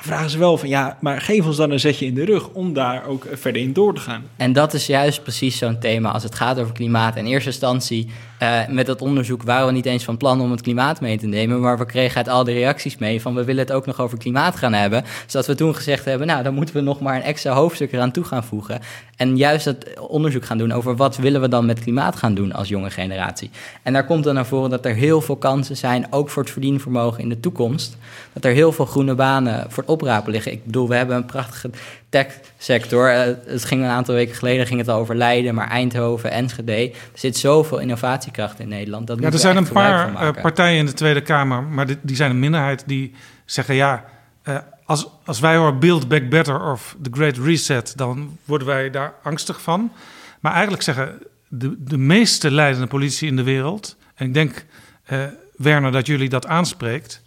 Vragen 0.00 0.30
ze 0.30 0.38
wel 0.38 0.58
van 0.58 0.68
ja, 0.68 0.98
maar 1.00 1.20
geef 1.20 1.46
ons 1.46 1.56
dan 1.56 1.70
een 1.70 1.80
zetje 1.80 2.06
in 2.06 2.14
de 2.14 2.24
rug 2.24 2.48
om 2.48 2.72
daar 2.72 3.06
ook 3.06 3.26
verder 3.32 3.62
in 3.62 3.72
door 3.72 3.94
te 3.94 4.00
gaan. 4.00 4.22
En 4.36 4.52
dat 4.52 4.74
is 4.74 4.86
juist 4.86 5.22
precies 5.22 5.58
zo'n 5.58 5.78
thema 5.78 6.10
als 6.10 6.22
het 6.22 6.34
gaat 6.34 6.58
over 6.58 6.72
klimaat. 6.72 7.16
In 7.16 7.26
eerste 7.26 7.48
instantie 7.48 8.08
uh, 8.42 8.66
met 8.68 8.86
dat 8.86 9.02
onderzoek 9.02 9.42
waren 9.42 9.66
we 9.66 9.72
niet 9.72 9.86
eens 9.86 10.04
van 10.04 10.16
plan 10.16 10.40
om 10.40 10.50
het 10.50 10.60
klimaat 10.60 11.00
mee 11.00 11.18
te 11.18 11.26
nemen, 11.26 11.60
maar 11.60 11.78
we 11.78 11.86
kregen 11.86 12.16
uit 12.16 12.28
al 12.28 12.44
die 12.44 12.54
reacties 12.54 12.96
mee 12.98 13.20
van 13.20 13.34
we 13.34 13.44
willen 13.44 13.64
het 13.64 13.72
ook 13.72 13.86
nog 13.86 14.00
over 14.00 14.18
klimaat 14.18 14.56
gaan 14.56 14.72
hebben. 14.72 15.04
Zodat 15.26 15.46
we 15.46 15.54
toen 15.54 15.74
gezegd 15.74 16.04
hebben, 16.04 16.26
nou 16.26 16.42
dan 16.42 16.54
moeten 16.54 16.74
we 16.74 16.80
nog 16.80 17.00
maar 17.00 17.16
een 17.16 17.22
extra 17.22 17.52
hoofdstuk 17.52 17.92
eraan 17.92 18.10
toe 18.10 18.24
gaan 18.24 18.44
voegen. 18.44 18.80
En 19.16 19.36
juist 19.36 19.64
dat 19.64 20.00
onderzoek 20.00 20.44
gaan 20.44 20.58
doen 20.58 20.72
over 20.72 20.96
wat 20.96 21.16
willen 21.16 21.40
we 21.40 21.48
dan 21.48 21.66
met 21.66 21.80
klimaat 21.80 22.16
gaan 22.16 22.34
doen 22.34 22.52
als 22.52 22.68
jonge 22.68 22.90
generatie. 22.90 23.50
En 23.82 23.92
daar 23.92 24.04
komt 24.04 24.24
dan 24.24 24.34
naar 24.34 24.46
voren 24.46 24.70
dat 24.70 24.84
er 24.84 24.94
heel 24.94 25.20
veel 25.20 25.36
kansen 25.36 25.76
zijn, 25.76 26.06
ook 26.10 26.30
voor 26.30 26.42
het 26.42 26.52
verdienvermogen 26.52 27.22
in 27.22 27.28
de 27.28 27.40
toekomst. 27.40 27.96
Dat 28.32 28.44
er 28.44 28.52
heel 28.52 28.72
veel 28.72 28.86
groene 28.86 29.14
banen 29.14 29.70
voor 29.70 29.82
het 29.82 29.92
oprapen 29.92 30.32
liggen. 30.32 30.52
Ik 30.52 30.64
bedoel, 30.64 30.88
we 30.88 30.94
hebben 30.94 31.16
een 31.16 31.24
prachtige 31.26 31.70
tech-sector. 32.08 33.12
Uh, 33.12 33.20
het 33.46 33.64
ging 33.64 33.82
een 33.82 33.88
aantal 33.88 34.14
weken 34.14 34.34
geleden 34.34 34.66
ging 34.66 34.80
het 34.80 34.88
al 34.88 34.98
over 34.98 35.16
Leiden, 35.16 35.54
maar 35.54 35.68
Eindhoven, 35.68 36.30
Enschede. 36.30 36.72
Er 36.72 36.94
zit 37.14 37.36
zoveel 37.36 37.78
innovatiekracht 37.78 38.60
in 38.60 38.68
Nederland. 38.68 39.06
Dat 39.06 39.18
ja, 39.20 39.30
er 39.30 39.38
zijn 39.38 39.56
een 39.56 39.68
paar 39.68 40.10
uh, 40.12 40.42
partijen 40.42 40.78
in 40.78 40.86
de 40.86 40.92
Tweede 40.92 41.20
Kamer, 41.20 41.62
maar 41.62 41.86
die, 41.86 41.98
die 42.02 42.16
zijn 42.16 42.30
een 42.30 42.38
minderheid 42.38 42.82
die 42.86 43.14
zeggen 43.44 43.74
ja. 43.74 44.04
Uh, 44.44 44.58
als, 44.84 45.08
als 45.24 45.40
wij 45.40 45.56
horen 45.56 45.78
Build 45.78 46.08
Back 46.08 46.28
Better 46.28 46.70
of 46.70 46.96
The 47.02 47.10
Great 47.12 47.36
Reset, 47.36 47.96
dan 47.96 48.38
worden 48.44 48.66
wij 48.66 48.90
daar 48.90 49.14
angstig 49.22 49.62
van. 49.62 49.92
Maar 50.40 50.52
eigenlijk 50.52 50.82
zeggen 50.82 51.18
de, 51.48 51.74
de 51.78 51.98
meeste 51.98 52.50
leidende 52.50 52.86
politici 52.86 53.26
in 53.26 53.36
de 53.36 53.42
wereld, 53.42 53.96
en 54.14 54.26
ik 54.26 54.34
denk, 54.34 54.64
uh, 55.12 55.24
Werner, 55.56 55.92
dat 55.92 56.06
jullie 56.06 56.28
dat 56.28 56.46
aanspreekt. 56.46 57.22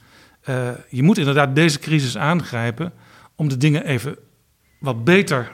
Uh, 0.50 0.70
je 0.90 1.04
moet 1.04 1.18
inderdaad 1.18 1.56
deze 1.56 1.80
crisis 1.80 2.18
aangrijpen 2.18 2.94
om 3.36 3.50
de 3.50 3.58
dingen 3.58 3.86
even 3.86 4.16
wat 4.82 5.04
beter 5.04 5.52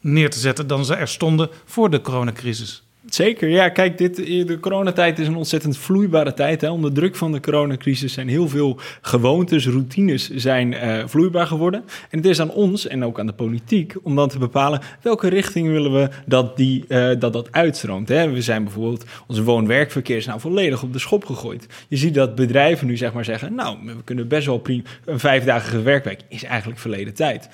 neer 0.00 0.30
te 0.30 0.38
zetten 0.38 0.66
dan 0.66 0.84
ze 0.84 0.94
er 0.94 1.08
stonden 1.08 1.48
voor 1.64 1.90
de 1.90 2.00
coronacrisis. 2.00 2.82
Zeker, 3.06 3.48
ja. 3.48 3.68
Kijk, 3.68 3.98
dit, 3.98 4.16
de 4.16 4.58
coronatijd 4.60 5.18
is 5.18 5.26
een 5.26 5.36
ontzettend 5.36 5.78
vloeibare 5.78 6.34
tijd. 6.34 6.60
Hè. 6.60 6.70
Onder 6.70 6.92
druk 6.92 7.16
van 7.16 7.32
de 7.32 7.40
coronacrisis 7.40 8.12
zijn 8.12 8.28
heel 8.28 8.48
veel 8.48 8.78
gewoontes, 9.00 9.66
routines 9.66 10.30
zijn 10.30 10.72
uh, 10.72 11.02
vloeibaar 11.06 11.46
geworden. 11.46 11.84
En 12.10 12.18
het 12.18 12.26
is 12.26 12.40
aan 12.40 12.50
ons 12.50 12.86
en 12.86 13.04
ook 13.04 13.18
aan 13.18 13.26
de 13.26 13.32
politiek 13.32 13.94
om 14.02 14.16
dan 14.16 14.28
te 14.28 14.38
bepalen 14.38 14.80
welke 15.02 15.28
richting 15.28 15.68
willen 15.68 15.92
we 15.92 16.08
dat 16.26 16.56
die, 16.56 16.84
uh, 16.88 17.10
dat, 17.18 17.32
dat 17.32 17.52
uitstroomt. 17.52 18.08
Hè. 18.08 18.30
We 18.30 18.42
zijn 18.42 18.64
bijvoorbeeld, 18.64 19.04
onze 19.26 19.42
woon-werkverkeer 19.42 20.16
is 20.16 20.26
nou 20.26 20.40
volledig 20.40 20.82
op 20.82 20.92
de 20.92 20.98
schop 20.98 21.24
gegooid. 21.24 21.66
Je 21.88 21.96
ziet 21.96 22.14
dat 22.14 22.34
bedrijven 22.34 22.86
nu 22.86 22.96
zeg 22.96 23.12
maar 23.12 23.24
zeggen, 23.24 23.54
nou, 23.54 23.76
we 23.84 24.04
kunnen 24.04 24.28
best 24.28 24.46
wel 24.46 24.58
prima, 24.58 24.82
een 25.04 25.18
vijfdadige 25.18 25.82
werkweek 25.82 26.20
is 26.28 26.44
eigenlijk 26.44 26.80
verleden 26.80 27.14
tijd. 27.14 27.48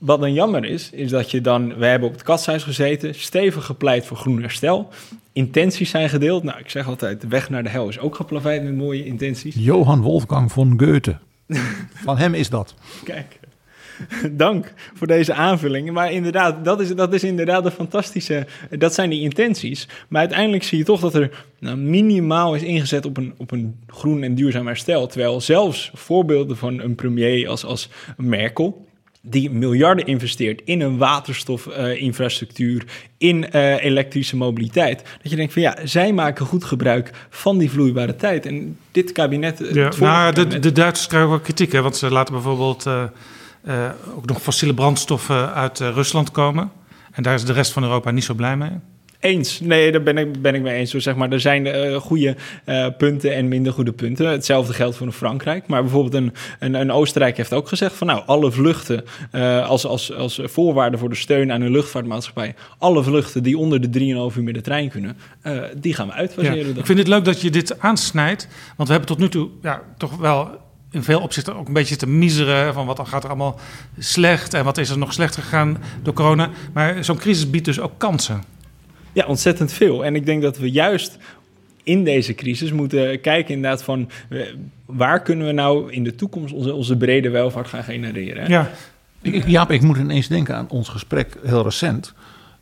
Wat 0.00 0.20
dan 0.20 0.32
jammer 0.32 0.64
is, 0.64 0.90
is 0.90 1.10
dat 1.10 1.30
je 1.30 1.40
dan... 1.40 1.76
We 1.76 1.86
hebben 1.86 2.08
op 2.08 2.14
het 2.14 2.22
kasthuis 2.22 2.62
gezeten, 2.62 3.14
stevig 3.14 3.64
gepleit 3.64 4.06
voor 4.06 4.16
groen 4.16 4.40
herstel. 4.40 4.88
Intenties 5.32 5.90
zijn 5.90 6.08
gedeeld. 6.08 6.42
Nou, 6.42 6.58
ik 6.58 6.70
zeg 6.70 6.86
altijd, 6.86 7.20
de 7.20 7.28
weg 7.28 7.50
naar 7.50 7.62
de 7.62 7.68
hel 7.68 7.88
is 7.88 7.98
ook 7.98 8.14
geplaveid 8.14 8.62
met 8.62 8.76
mooie 8.76 9.04
intenties. 9.04 9.54
Johan 9.58 10.00
Wolfgang 10.00 10.52
von 10.52 10.80
Goethe. 10.80 11.18
Van 12.04 12.18
hem 12.18 12.34
is 12.34 12.50
dat. 12.50 12.74
Kijk, 13.04 13.40
dank 14.30 14.72
voor 14.94 15.06
deze 15.06 15.34
aanvulling. 15.34 15.90
Maar 15.90 16.12
inderdaad, 16.12 16.64
dat 16.64 16.80
is, 16.80 16.94
dat 16.94 17.14
is 17.14 17.24
inderdaad 17.24 17.64
een 17.64 17.70
fantastische... 17.70 18.46
Dat 18.78 18.94
zijn 18.94 19.10
die 19.10 19.20
intenties. 19.20 19.88
Maar 20.08 20.20
uiteindelijk 20.20 20.62
zie 20.62 20.78
je 20.78 20.84
toch 20.84 21.00
dat 21.00 21.14
er 21.14 21.44
nou, 21.58 21.76
minimaal 21.76 22.54
is 22.54 22.62
ingezet 22.62 23.06
op 23.06 23.16
een, 23.16 23.34
op 23.36 23.50
een 23.50 23.76
groen 23.86 24.22
en 24.22 24.34
duurzaam 24.34 24.66
herstel. 24.66 25.06
Terwijl 25.06 25.40
zelfs 25.40 25.90
voorbeelden 25.94 26.56
van 26.56 26.80
een 26.80 26.94
premier 26.94 27.48
als, 27.48 27.64
als 27.64 27.88
Merkel 28.16 28.88
die 29.20 29.50
miljarden 29.50 30.06
investeert 30.06 30.60
in 30.64 30.80
een 30.80 30.98
waterstofinfrastructuur, 30.98 32.84
in 33.18 33.46
uh, 33.52 33.84
elektrische 33.84 34.36
mobiliteit. 34.36 35.02
Dat 35.22 35.30
je 35.30 35.36
denkt 35.36 35.52
van 35.52 35.62
ja, 35.62 35.76
zij 35.84 36.12
maken 36.12 36.46
goed 36.46 36.64
gebruik 36.64 37.10
van 37.30 37.58
die 37.58 37.70
vloeibare 37.70 38.16
tijd. 38.16 38.46
En 38.46 38.78
dit 38.90 39.12
kabinet. 39.12 39.68
Ja, 39.72 39.90
nou, 39.98 40.32
de, 40.32 40.58
de 40.58 40.72
Duitsers 40.72 41.08
krijgen 41.08 41.30
ook 41.30 41.42
kritiek, 41.42 41.72
hè, 41.72 41.82
want 41.82 41.96
ze 41.96 42.10
laten 42.10 42.34
bijvoorbeeld 42.34 42.86
uh, 42.86 43.90
ook 44.16 44.26
nog 44.26 44.42
fossiele 44.42 44.74
brandstoffen 44.74 45.54
uit 45.54 45.78
Rusland 45.78 46.30
komen. 46.30 46.70
En 47.12 47.22
daar 47.22 47.34
is 47.34 47.44
de 47.44 47.52
rest 47.52 47.72
van 47.72 47.82
Europa 47.82 48.10
niet 48.10 48.24
zo 48.24 48.34
blij 48.34 48.56
mee. 48.56 48.70
Eens. 49.20 49.60
Nee, 49.60 49.92
daar 49.92 50.02
ben 50.02 50.18
ik, 50.18 50.42
ben 50.42 50.54
ik 50.54 50.62
mee 50.62 50.78
eens. 50.78 50.90
Zeg 50.90 51.16
maar, 51.16 51.30
er 51.30 51.40
zijn 51.40 51.66
uh, 51.66 51.96
goede 51.96 52.36
uh, 52.66 52.86
punten 52.98 53.34
en 53.34 53.48
minder 53.48 53.72
goede 53.72 53.92
punten. 53.92 54.26
Hetzelfde 54.26 54.72
geldt 54.72 54.96
voor 54.96 55.12
Frankrijk. 55.12 55.66
Maar 55.66 55.82
bijvoorbeeld 55.82 56.14
een, 56.14 56.32
een, 56.58 56.74
een, 56.74 56.92
Oostenrijk 56.92 57.36
heeft 57.36 57.52
ook 57.52 57.68
gezegd 57.68 57.96
van 57.96 58.06
nou, 58.06 58.22
alle 58.26 58.50
vluchten 58.50 59.04
uh, 59.32 59.68
als, 59.68 59.86
als, 59.86 60.14
als 60.14 60.40
voorwaarde 60.44 60.98
voor 60.98 61.08
de 61.08 61.14
steun 61.14 61.52
aan 61.52 61.60
een 61.60 61.70
luchtvaartmaatschappij, 61.70 62.54
alle 62.78 63.02
vluchten 63.02 63.42
die 63.42 63.58
onder 63.58 63.90
de 63.90 64.00
3,5 64.32 64.36
uur 64.36 64.42
met 64.42 64.54
de 64.54 64.60
trein 64.60 64.88
kunnen, 64.88 65.16
die 65.76 65.94
gaan 65.94 66.06
we 66.06 66.12
uitfaseren. 66.12 66.68
Ja, 66.68 66.74
ik 66.74 66.86
vind 66.86 66.98
het 66.98 67.08
leuk 67.08 67.24
dat 67.24 67.40
je 67.40 67.50
dit 67.50 67.80
aansnijdt, 67.80 68.48
want 68.76 68.88
we 68.88 68.94
hebben 68.94 69.16
tot 69.16 69.18
nu 69.18 69.28
toe 69.28 69.48
ja, 69.62 69.82
toch 69.96 70.16
wel 70.16 70.50
in 70.90 71.02
veel 71.02 71.20
opzichten 71.20 71.56
ook 71.56 71.66
een 71.66 71.72
beetje 71.72 71.96
te 71.96 72.06
miseren 72.06 72.74
van 72.74 72.86
wat 72.86 73.08
gaat 73.08 73.22
er 73.22 73.28
allemaal 73.28 73.58
slecht 73.98 74.54
en 74.54 74.64
wat 74.64 74.78
is 74.78 74.90
er 74.90 74.98
nog 74.98 75.12
slechter 75.12 75.42
gegaan 75.42 75.78
door 76.02 76.14
corona. 76.14 76.50
Maar 76.72 77.04
zo'n 77.04 77.18
crisis 77.18 77.50
biedt 77.50 77.64
dus 77.64 77.80
ook 77.80 77.92
kansen. 77.98 78.42
Ja, 79.12 79.26
ontzettend 79.26 79.72
veel. 79.72 80.04
En 80.04 80.14
ik 80.14 80.26
denk 80.26 80.42
dat 80.42 80.58
we 80.58 80.70
juist 80.70 81.18
in 81.82 82.04
deze 82.04 82.34
crisis 82.34 82.72
moeten 82.72 83.20
kijken 83.20 83.54
inderdaad 83.54 83.82
van 83.82 84.10
waar 84.86 85.22
kunnen 85.22 85.46
we 85.46 85.52
nou 85.52 85.92
in 85.92 86.04
de 86.04 86.14
toekomst 86.14 86.54
onze, 86.54 86.74
onze 86.74 86.96
brede 86.96 87.30
welvaart 87.30 87.68
gaan 87.68 87.84
genereren. 87.84 88.48
Ja. 88.48 88.70
Jaap, 89.46 89.70
ik 89.70 89.82
moet 89.82 89.96
ineens 89.96 90.28
denken 90.28 90.54
aan 90.54 90.68
ons 90.68 90.88
gesprek 90.88 91.36
heel 91.44 91.62
recent. 91.62 92.14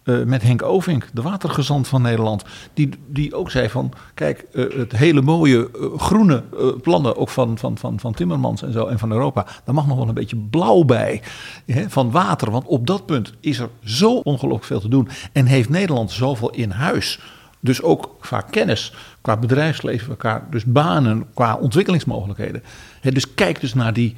Uh, 0.09 0.25
met 0.25 0.43
Henk 0.43 0.63
Ovink, 0.63 1.09
de 1.13 1.23
watergezant 1.23 1.89
van 1.89 2.03
Nederland. 2.03 2.45
Die, 2.75 2.89
die 3.07 3.35
ook 3.35 3.51
zei 3.51 3.69
van, 3.69 3.93
kijk, 4.15 4.45
uh, 4.53 4.79
het 4.79 4.97
hele 4.97 5.23
mooie 5.23 5.71
uh, 5.81 5.99
groene 5.99 6.43
plannen, 6.83 7.17
ook 7.17 7.29
van, 7.29 7.59
van, 7.59 7.79
van, 7.79 8.01
van 8.01 8.15
Timmermans 8.15 8.63
en 8.63 8.73
zo 8.73 8.87
en 8.87 8.99
van 8.99 9.13
Europa, 9.13 9.47
daar 9.65 9.75
mag 9.75 9.87
nog 9.87 9.97
wel 9.97 10.09
een 10.09 10.15
beetje 10.15 10.37
blauw 10.37 10.83
bij 10.83 11.23
hè, 11.67 11.91
van 11.91 12.11
water. 12.11 12.51
Want 12.51 12.67
op 12.67 12.87
dat 12.87 13.07
punt 13.07 13.33
is 13.41 13.59
er 13.59 13.69
zo 13.85 14.15
ongelooflijk 14.15 14.65
veel 14.65 14.81
te 14.81 14.89
doen 14.89 15.09
en 15.33 15.47
heeft 15.47 15.69
Nederland 15.69 16.11
zoveel 16.11 16.51
in 16.51 16.71
huis. 16.71 17.21
Dus 17.61 17.83
ook 17.83 18.17
qua 18.21 18.41
kennis, 18.41 18.95
qua 19.21 19.37
bedrijfsleven, 19.37 20.17
qua 20.17 20.47
dus 20.51 20.65
banen, 20.65 21.27
qua 21.35 21.57
ontwikkelingsmogelijkheden. 21.57 22.63
Hè, 23.01 23.11
dus 23.11 23.35
kijk 23.35 23.61
dus 23.61 23.75
naar 23.75 23.93
die 23.93 24.17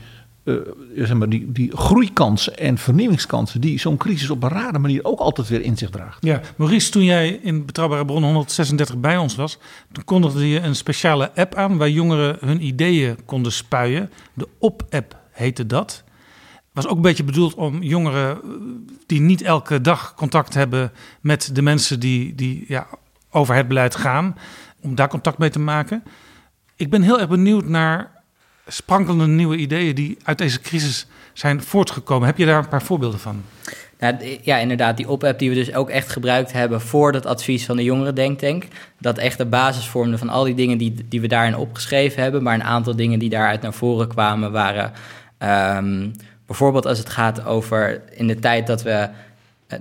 uh, 0.50 1.06
zeg 1.06 1.14
maar 1.14 1.28
die, 1.28 1.52
die 1.52 1.76
groeikansen 1.76 2.58
en 2.58 2.78
vernieuwingskansen 2.78 3.60
die 3.60 3.78
zo'n 3.78 3.96
crisis 3.96 4.30
op 4.30 4.42
een 4.42 4.48
rare 4.48 4.78
manier 4.78 5.04
ook 5.04 5.18
altijd 5.18 5.48
weer 5.48 5.62
in 5.62 5.76
zich 5.76 5.90
draagt. 5.90 6.24
Ja, 6.24 6.40
Maurice, 6.56 6.90
toen 6.90 7.04
jij 7.04 7.30
in 7.42 7.66
Betrouwbare 7.66 8.04
Bron 8.04 8.24
136 8.24 8.98
bij 8.98 9.16
ons 9.16 9.34
was, 9.34 9.58
toen 9.92 10.04
kondigde 10.04 10.48
je 10.48 10.60
een 10.60 10.76
speciale 10.76 11.34
app 11.34 11.54
aan 11.54 11.76
waar 11.76 11.90
jongeren 11.90 12.36
hun 12.40 12.66
ideeën 12.66 13.16
konden 13.24 13.52
spuien. 13.52 14.10
De 14.34 14.48
Op-app 14.58 15.16
heette 15.30 15.66
dat. 15.66 16.04
Was 16.72 16.86
ook 16.86 16.96
een 16.96 17.02
beetje 17.02 17.24
bedoeld 17.24 17.54
om 17.54 17.82
jongeren 17.82 18.30
eh, 18.30 18.50
die 19.06 19.20
niet 19.20 19.42
elke 19.42 19.80
dag 19.80 20.14
contact 20.14 20.54
hebben 20.54 20.92
met 21.20 21.50
de 21.52 21.62
mensen 21.62 22.00
die, 22.00 22.34
die 22.34 22.64
ja, 22.68 22.86
over 23.30 23.54
het 23.54 23.68
beleid 23.68 23.94
gaan, 23.94 24.36
om 24.80 24.94
daar 24.94 25.08
contact 25.08 25.38
mee 25.38 25.50
te 25.50 25.58
maken. 25.58 26.02
Ik 26.76 26.90
ben 26.90 27.02
heel 27.02 27.20
erg 27.20 27.28
benieuwd 27.28 27.64
naar 27.64 28.19
sprankelende 28.66 29.26
nieuwe 29.26 29.56
ideeën 29.56 29.94
die 29.94 30.16
uit 30.22 30.38
deze 30.38 30.60
crisis 30.60 31.06
zijn 31.32 31.62
voortgekomen. 31.62 32.26
Heb 32.26 32.38
je 32.38 32.46
daar 32.46 32.58
een 32.58 32.68
paar 32.68 32.82
voorbeelden 32.82 33.20
van? 33.20 33.42
Nou, 33.98 34.38
ja, 34.42 34.56
inderdaad, 34.56 34.96
die 34.96 35.08
op-app 35.08 35.38
die 35.38 35.48
we 35.48 35.54
dus 35.54 35.74
ook 35.74 35.90
echt 35.90 36.08
gebruikt 36.08 36.52
hebben 36.52 36.80
voor 36.80 37.12
dat 37.12 37.26
advies 37.26 37.64
van 37.64 37.76
de 37.76 37.84
jongeren 37.84 38.14
denktank. 38.14 38.64
Dat 38.98 39.18
echt 39.18 39.38
de 39.38 39.46
basis 39.46 39.86
vormde 39.86 40.18
van 40.18 40.28
al 40.28 40.44
die 40.44 40.54
dingen 40.54 40.78
die, 40.78 40.94
die 41.08 41.20
we 41.20 41.28
daarin 41.28 41.56
opgeschreven 41.56 42.22
hebben. 42.22 42.42
Maar 42.42 42.54
een 42.54 42.64
aantal 42.64 42.96
dingen 42.96 43.18
die 43.18 43.30
daaruit 43.30 43.62
naar 43.62 43.74
voren 43.74 44.08
kwamen 44.08 44.52
waren... 44.52 44.92
Um, 45.38 46.12
bijvoorbeeld 46.46 46.86
als 46.86 46.98
het 46.98 47.08
gaat 47.08 47.44
over 47.44 48.02
in 48.10 48.26
de 48.26 48.38
tijd 48.38 48.66
dat 48.66 48.82
we 48.82 49.08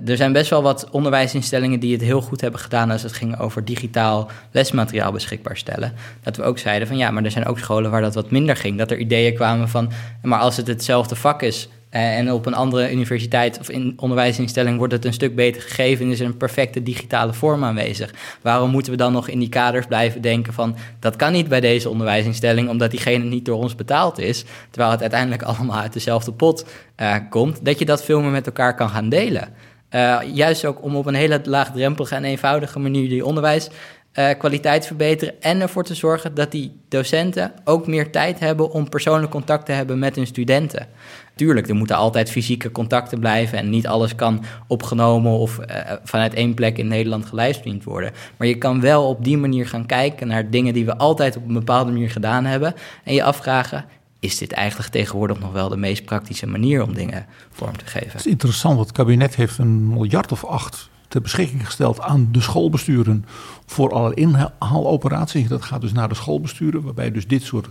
er 0.05 0.17
zijn 0.17 0.33
best 0.33 0.49
wel 0.49 0.61
wat 0.61 0.89
onderwijsinstellingen 0.89 1.79
die 1.79 1.93
het 1.93 2.01
heel 2.01 2.21
goed 2.21 2.41
hebben 2.41 2.59
gedaan 2.59 2.91
als 2.91 3.03
het 3.03 3.13
ging 3.13 3.39
over 3.39 3.65
digitaal 3.65 4.29
lesmateriaal 4.51 5.11
beschikbaar 5.11 5.57
stellen. 5.57 5.93
Dat 6.21 6.37
we 6.37 6.43
ook 6.43 6.57
zeiden 6.57 6.87
van 6.87 6.97
ja, 6.97 7.11
maar 7.11 7.23
er 7.23 7.31
zijn 7.31 7.45
ook 7.45 7.59
scholen 7.59 7.91
waar 7.91 8.01
dat 8.01 8.15
wat 8.15 8.31
minder 8.31 8.55
ging. 8.55 8.77
Dat 8.77 8.91
er 8.91 8.97
ideeën 8.97 9.35
kwamen 9.35 9.69
van, 9.69 9.91
maar 10.21 10.39
als 10.39 10.57
het 10.57 10.67
hetzelfde 10.67 11.15
vak 11.15 11.41
is 11.41 11.69
eh, 11.89 12.17
en 12.17 12.31
op 12.31 12.45
een 12.45 12.53
andere 12.53 12.91
universiteit 12.91 13.59
of 13.59 13.69
in 13.69 13.93
onderwijsinstelling 13.95 14.77
wordt 14.77 14.93
het 14.93 15.05
een 15.05 15.13
stuk 15.13 15.35
beter 15.35 15.61
gegeven 15.61 16.05
en 16.05 16.11
is 16.11 16.19
er 16.19 16.25
een 16.25 16.37
perfecte 16.37 16.83
digitale 16.83 17.33
vorm 17.33 17.63
aanwezig. 17.63 18.13
Waarom 18.41 18.69
moeten 18.69 18.91
we 18.91 18.97
dan 18.97 19.11
nog 19.11 19.27
in 19.27 19.39
die 19.39 19.49
kaders 19.49 19.85
blijven 19.85 20.21
denken 20.21 20.53
van 20.53 20.75
dat 20.99 21.15
kan 21.15 21.31
niet 21.31 21.47
bij 21.47 21.59
deze 21.59 21.89
onderwijsinstelling 21.89 22.69
omdat 22.69 22.91
diegene 22.91 23.23
niet 23.23 23.45
door 23.45 23.57
ons 23.57 23.75
betaald 23.75 24.19
is, 24.19 24.45
terwijl 24.69 24.91
het 24.91 25.01
uiteindelijk 25.01 25.41
allemaal 25.49 25.79
uit 25.79 25.93
dezelfde 25.93 26.31
pot 26.31 26.65
uh, 26.97 27.15
komt, 27.29 27.65
dat 27.65 27.79
je 27.79 27.85
dat 27.85 28.03
veel 28.03 28.21
meer 28.21 28.31
met 28.31 28.45
elkaar 28.45 28.75
kan 28.75 28.89
gaan 28.89 29.09
delen. 29.09 29.47
Uh, 29.91 30.19
juist 30.33 30.65
ook 30.65 30.83
om 30.83 30.95
op 30.95 31.05
een 31.05 31.13
hele 31.13 31.41
laagdrempelige 31.43 32.15
en 32.15 32.23
eenvoudige 32.23 32.79
manier 32.79 33.09
die 33.09 33.25
onderwijskwaliteit 33.25 34.75
uh, 34.75 34.81
te 34.81 34.87
verbeteren. 34.87 35.41
En 35.41 35.61
ervoor 35.61 35.83
te 35.83 35.95
zorgen 35.95 36.33
dat 36.33 36.51
die 36.51 36.79
docenten 36.89 37.51
ook 37.63 37.87
meer 37.87 38.11
tijd 38.11 38.39
hebben 38.39 38.71
om 38.71 38.89
persoonlijk 38.89 39.31
contact 39.31 39.65
te 39.65 39.71
hebben 39.71 39.99
met 39.99 40.15
hun 40.15 40.27
studenten. 40.27 40.87
Tuurlijk, 41.35 41.69
er 41.69 41.75
moeten 41.75 41.95
altijd 41.95 42.31
fysieke 42.31 42.71
contacten 42.71 43.19
blijven 43.19 43.57
en 43.57 43.69
niet 43.69 43.87
alles 43.87 44.15
kan 44.15 44.43
opgenomen 44.67 45.31
of 45.31 45.59
uh, 45.59 45.65
vanuit 46.03 46.33
één 46.33 46.53
plek 46.53 46.77
in 46.77 46.87
Nederland 46.87 47.25
gelivestreamd 47.25 47.83
worden. 47.83 48.11
Maar 48.37 48.47
je 48.47 48.57
kan 48.57 48.81
wel 48.81 49.07
op 49.07 49.23
die 49.23 49.37
manier 49.37 49.67
gaan 49.67 49.85
kijken 49.85 50.27
naar 50.27 50.49
dingen 50.49 50.73
die 50.73 50.85
we 50.85 50.97
altijd 50.97 51.37
op 51.37 51.47
een 51.47 51.53
bepaalde 51.53 51.91
manier 51.91 52.09
gedaan 52.09 52.45
hebben 52.45 52.73
en 53.03 53.13
je 53.13 53.23
afvragen, 53.23 53.85
is 54.19 54.37
dit 54.37 54.51
eigenlijk 54.51 54.91
tegenwoordig 54.91 55.39
nog 55.39 55.51
wel 55.51 55.69
de 55.69 55.77
meest 55.77 56.05
praktische 56.05 56.47
manier 56.47 56.83
om 56.83 56.93
dingen 56.93 57.25
vorm 57.51 57.77
te 57.77 57.85
geven. 57.85 58.11
Het 58.11 58.19
is 58.19 58.25
interessant, 58.25 58.79
het 58.79 58.91
kabinet 58.91 59.35
heeft 59.35 59.57
een 59.57 59.87
miljard 59.87 60.31
of 60.31 60.45
acht 60.45 60.89
ter 61.07 61.21
beschikking 61.21 61.65
gesteld 61.65 62.01
aan 62.01 62.29
de 62.31 62.41
schoolbesturen 62.41 63.25
voor 63.65 63.93
alle 63.93 64.13
inhaaloperaties. 64.13 65.47
Dat 65.47 65.63
gaat 65.63 65.81
dus 65.81 65.91
naar 65.91 66.09
de 66.09 66.15
schoolbesturen, 66.15 66.81
waarbij 66.81 67.11
dus 67.11 67.27
dit 67.27 67.43
soort 67.43 67.67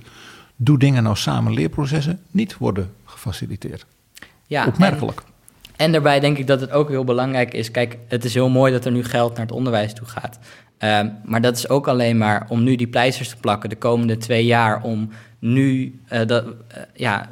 doe 0.56 0.78
dingen 0.78 1.02
nou 1.02 1.16
samen 1.16 1.52
leerprocessen 1.52 2.20
niet 2.30 2.58
worden 2.58 2.92
gefaciliteerd. 3.04 3.86
Ja, 4.46 4.66
Opmerkelijk. 4.66 5.20
En, 5.20 5.26
en 5.76 5.92
daarbij 5.92 6.20
denk 6.20 6.38
ik 6.38 6.46
dat 6.46 6.60
het 6.60 6.70
ook 6.70 6.88
heel 6.88 7.04
belangrijk 7.04 7.54
is. 7.54 7.70
Kijk, 7.70 7.98
het 8.08 8.24
is 8.24 8.34
heel 8.34 8.48
mooi 8.48 8.72
dat 8.72 8.84
er 8.84 8.92
nu 8.92 9.04
geld 9.04 9.36
naar 9.36 9.46
het 9.46 9.54
onderwijs 9.54 9.94
toe 9.94 10.06
gaat. 10.06 10.38
Um, 10.78 11.12
maar 11.24 11.40
dat 11.40 11.56
is 11.56 11.68
ook 11.68 11.88
alleen 11.88 12.18
maar 12.18 12.46
om 12.48 12.62
nu 12.62 12.76
die 12.76 12.86
pleisters 12.86 13.28
te 13.28 13.36
plakken 13.36 13.68
de 13.68 13.76
komende 13.76 14.16
twee 14.16 14.44
jaar 14.44 14.82
om 14.82 15.10
nu 15.38 16.00
uh, 16.12 16.26
dat, 16.26 16.44
uh, 16.44 16.52
ja, 16.94 17.28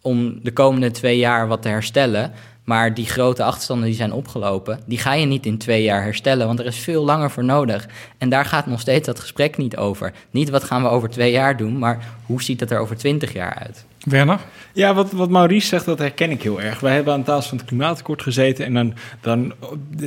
om 0.00 0.40
de 0.42 0.52
komende 0.52 0.90
twee 0.90 1.18
jaar 1.18 1.48
wat 1.48 1.62
te 1.62 1.68
herstellen. 1.68 2.32
Maar 2.64 2.94
die 2.94 3.06
grote 3.06 3.42
achterstanden 3.42 3.86
die 3.86 3.96
zijn 3.96 4.12
opgelopen, 4.12 4.80
die 4.86 4.98
ga 4.98 5.12
je 5.12 5.26
niet 5.26 5.46
in 5.46 5.58
twee 5.58 5.82
jaar 5.82 6.02
herstellen, 6.02 6.46
want 6.46 6.58
er 6.58 6.66
is 6.66 6.78
veel 6.78 7.04
langer 7.04 7.30
voor 7.30 7.44
nodig. 7.44 7.88
En 8.18 8.28
daar 8.28 8.44
gaat 8.44 8.66
nog 8.66 8.80
steeds 8.80 9.06
dat 9.06 9.20
gesprek 9.20 9.56
niet 9.56 9.76
over. 9.76 10.12
Niet 10.30 10.50
wat 10.50 10.64
gaan 10.64 10.82
we 10.82 10.88
over 10.88 11.08
twee 11.08 11.30
jaar 11.30 11.56
doen, 11.56 11.78
maar 11.78 12.08
hoe 12.26 12.42
ziet 12.42 12.60
het 12.60 12.70
er 12.70 12.78
over 12.78 12.96
twintig 12.96 13.32
jaar 13.32 13.54
uit? 13.54 13.84
Werner? 13.98 14.40
Ja, 14.72 14.94
wat, 14.94 15.12
wat 15.12 15.30
Maurice 15.30 15.66
zegt, 15.66 15.84
dat 15.84 15.98
herken 15.98 16.30
ik 16.30 16.42
heel 16.42 16.60
erg. 16.60 16.80
Wij 16.80 16.94
hebben 16.94 17.12
aan 17.12 17.22
tafel 17.22 17.48
van 17.48 17.58
het 17.58 17.66
klimaatakkoord 17.66 18.22
gezeten 18.22 18.64
en 18.64 18.74
dan, 18.74 18.94
dan 19.20 19.52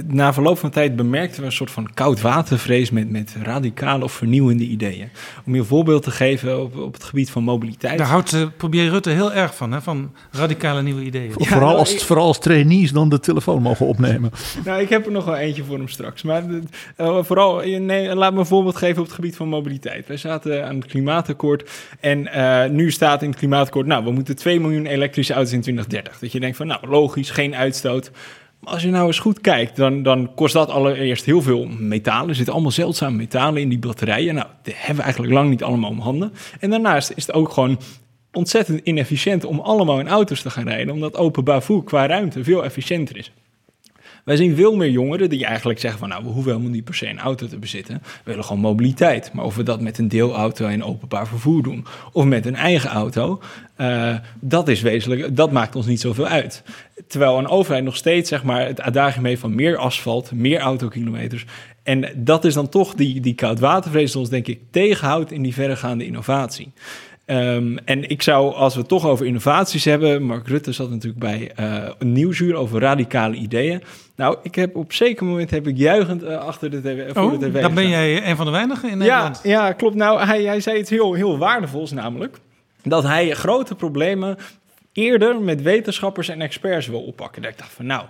na 0.07 0.33
verloop 0.33 0.57
van 0.57 0.69
tijd 0.69 0.95
bemerkten 0.95 1.39
we 1.39 1.45
een 1.45 1.51
soort 1.51 1.71
van 1.71 1.93
koudwatervrees 1.93 2.91
met, 2.91 3.09
met 3.09 3.35
radicale 3.43 4.03
of 4.03 4.11
vernieuwende 4.11 4.63
ideeën. 4.63 5.09
Om 5.45 5.53
je 5.53 5.59
een 5.59 5.65
voorbeeld 5.65 6.03
te 6.03 6.11
geven 6.11 6.61
op, 6.61 6.77
op 6.77 6.93
het 6.93 7.03
gebied 7.03 7.29
van 7.29 7.43
mobiliteit. 7.43 7.97
Daar 7.97 8.07
houdt 8.07 8.33
uh, 8.33 8.45
premier 8.57 8.89
Rutte 8.89 9.09
heel 9.09 9.33
erg 9.33 9.55
van, 9.55 9.71
hè? 9.71 9.81
van 9.81 10.11
radicale 10.31 10.81
nieuwe 10.81 11.03
ideeën. 11.03 11.33
Ja, 11.37 11.45
vooral, 11.45 11.77
als, 11.77 11.93
ik, 11.93 11.99
vooral 11.99 12.25
als 12.25 12.39
trainees 12.39 12.91
dan 12.91 13.09
de 13.09 13.19
telefoon 13.19 13.61
mogen 13.61 13.85
opnemen. 13.85 14.31
nou, 14.65 14.81
ik 14.81 14.89
heb 14.89 15.05
er 15.05 15.11
nog 15.11 15.25
wel 15.25 15.37
eentje 15.37 15.63
voor 15.63 15.77
hem 15.77 15.87
straks. 15.87 16.21
Maar 16.21 16.43
uh, 16.97 17.23
vooral, 17.23 17.61
nee, 17.65 18.15
laat 18.15 18.33
me 18.33 18.39
een 18.39 18.45
voorbeeld 18.45 18.75
geven 18.75 18.97
op 18.97 19.05
het 19.05 19.15
gebied 19.15 19.35
van 19.35 19.47
mobiliteit. 19.47 20.07
Wij 20.07 20.17
zaten 20.17 20.67
aan 20.67 20.75
het 20.75 20.85
klimaatakkoord 20.85 21.69
en 21.99 22.29
uh, 22.35 22.65
nu 22.65 22.91
staat 22.91 23.21
in 23.21 23.29
het 23.29 23.39
klimaatakkoord, 23.39 23.80
nou, 23.85 24.03
we 24.03 24.11
moeten 24.11 24.35
2 24.35 24.59
miljoen 24.59 24.85
elektrische 24.85 25.33
auto's 25.33 25.53
in 25.53 25.61
2030. 25.61 26.19
Dat 26.19 26.31
je 26.31 26.39
denkt 26.39 26.57
van, 26.57 26.67
nou, 26.67 26.87
logisch, 26.87 27.29
geen 27.29 27.55
uitstoot. 27.55 28.11
Maar 28.59 28.73
als 28.73 28.81
je 28.81 28.89
nou 28.89 29.07
eens 29.07 29.19
goed 29.19 29.41
kijkt, 29.41 29.75
dan, 29.75 30.03
dan 30.03 30.33
kost 30.35 30.53
dat 30.53 30.69
allereerst 30.69 31.25
heel 31.25 31.41
veel 31.41 31.65
metalen. 31.65 32.29
Er 32.29 32.35
zitten 32.35 32.53
allemaal 32.53 32.71
zeldzame 32.71 33.17
metalen 33.17 33.61
in 33.61 33.69
die 33.69 33.79
batterijen. 33.79 34.35
Nou, 34.35 34.47
die 34.63 34.73
hebben 34.77 34.95
we 34.95 35.01
eigenlijk 35.01 35.33
lang 35.33 35.49
niet 35.49 35.63
allemaal 35.63 35.89
om 35.89 35.99
handen. 35.99 36.33
En 36.59 36.69
daarnaast 36.69 37.11
is 37.15 37.25
het 37.25 37.35
ook 37.35 37.51
gewoon 37.51 37.79
ontzettend 38.31 38.79
inefficiënt 38.83 39.45
om 39.45 39.59
allemaal 39.59 39.99
in 39.99 40.07
auto's 40.07 40.41
te 40.41 40.49
gaan 40.49 40.67
rijden. 40.67 40.93
Omdat 40.93 41.17
openbaar 41.17 41.63
voer 41.63 41.83
qua 41.83 42.05
ruimte 42.05 42.43
veel 42.43 42.63
efficiënter 42.63 43.17
is. 43.17 43.31
Wij 44.25 44.35
zien 44.35 44.55
veel 44.55 44.75
meer 44.75 44.89
jongeren 44.89 45.29
die 45.29 45.45
eigenlijk 45.45 45.79
zeggen 45.79 45.99
van 45.99 46.09
nou, 46.09 46.23
we 46.23 46.29
hoeven 46.29 46.51
helemaal 46.51 46.73
niet 46.73 46.83
per 46.83 46.95
se 46.95 47.07
een 47.07 47.19
auto 47.19 47.47
te 47.47 47.57
bezitten. 47.57 48.01
We 48.03 48.09
willen 48.23 48.43
gewoon 48.43 48.61
mobiliteit. 48.61 49.33
Maar 49.33 49.45
of 49.45 49.55
we 49.55 49.63
dat 49.63 49.81
met 49.81 49.97
een 49.97 50.07
deelauto 50.07 50.65
en 50.65 50.83
openbaar 50.83 51.27
vervoer 51.27 51.63
doen 51.63 51.85
of 52.11 52.25
met 52.25 52.45
een 52.45 52.55
eigen 52.55 52.89
auto, 52.89 53.41
uh, 53.77 54.15
dat 54.39 54.67
is 54.67 54.81
wezenlijk, 54.81 55.35
dat 55.35 55.51
maakt 55.51 55.75
ons 55.75 55.85
niet 55.85 55.99
zoveel 55.99 56.27
uit. 56.27 56.63
Terwijl 57.07 57.37
een 57.37 57.47
overheid 57.47 57.83
nog 57.83 57.95
steeds 57.95 58.29
zeg 58.29 58.43
maar 58.43 58.65
het 58.65 58.81
adagium 58.81 59.25
heeft 59.25 59.41
van 59.41 59.55
meer 59.55 59.77
asfalt, 59.77 60.31
meer 60.31 60.59
autokilometers. 60.59 61.45
En 61.83 62.09
dat 62.15 62.45
is 62.45 62.53
dan 62.53 62.69
toch 62.69 62.93
die, 62.93 63.19
die 63.19 63.35
koudwatervrees 63.35 64.15
ons 64.15 64.29
denk 64.29 64.47
ik 64.47 64.59
tegenhoudt 64.71 65.31
in 65.31 65.41
die 65.41 65.53
verregaande 65.53 66.05
innovatie. 66.05 66.71
Um, 67.31 67.77
en 67.85 68.09
ik 68.09 68.21
zou, 68.21 68.53
als 68.53 68.73
we 68.73 68.79
het 68.79 68.89
toch 68.89 69.05
over 69.05 69.25
innovaties 69.25 69.85
hebben, 69.85 70.23
Mark 70.23 70.47
Rutte 70.47 70.71
zat 70.71 70.89
natuurlijk 70.89 71.19
bij 71.19 71.51
uh, 71.59 71.89
een 71.97 72.11
nieuwsuur 72.11 72.55
over 72.55 72.79
radicale 72.79 73.35
ideeën. 73.35 73.83
Nou, 74.15 74.37
ik 74.43 74.55
heb 74.55 74.75
op 74.75 74.93
zeker 74.93 75.25
moment 75.25 75.51
heb 75.51 75.67
ik 75.67 75.77
juichend 75.77 76.23
uh, 76.23 76.37
achter 76.37 76.71
de 76.71 76.81
tv. 76.81 77.13
Voor 77.13 77.31
oh, 77.31 77.39
de 77.39 77.49
TV 77.49 77.61
dan 77.61 77.73
ben 77.73 77.89
jij 77.89 78.29
een 78.29 78.35
van 78.35 78.45
de 78.45 78.51
weinigen 78.51 78.89
in 78.89 78.97
Nederland. 78.97 79.39
Ja, 79.43 79.49
ja 79.49 79.71
klopt. 79.71 79.95
Nou, 79.95 80.25
hij, 80.25 80.43
hij 80.43 80.59
zei 80.59 80.79
iets 80.79 80.89
heel, 80.89 81.13
heel 81.13 81.37
waardevols, 81.37 81.91
namelijk 81.91 82.37
dat 82.83 83.03
hij 83.03 83.31
grote 83.31 83.75
problemen 83.75 84.37
eerder 84.93 85.41
met 85.41 85.61
wetenschappers 85.61 86.29
en 86.29 86.41
experts 86.41 86.87
wil 86.87 87.01
oppakken. 87.01 87.41
Dat 87.41 87.51
ik 87.51 87.57
dacht 87.57 87.73
van, 87.73 87.85
nou, 87.85 88.05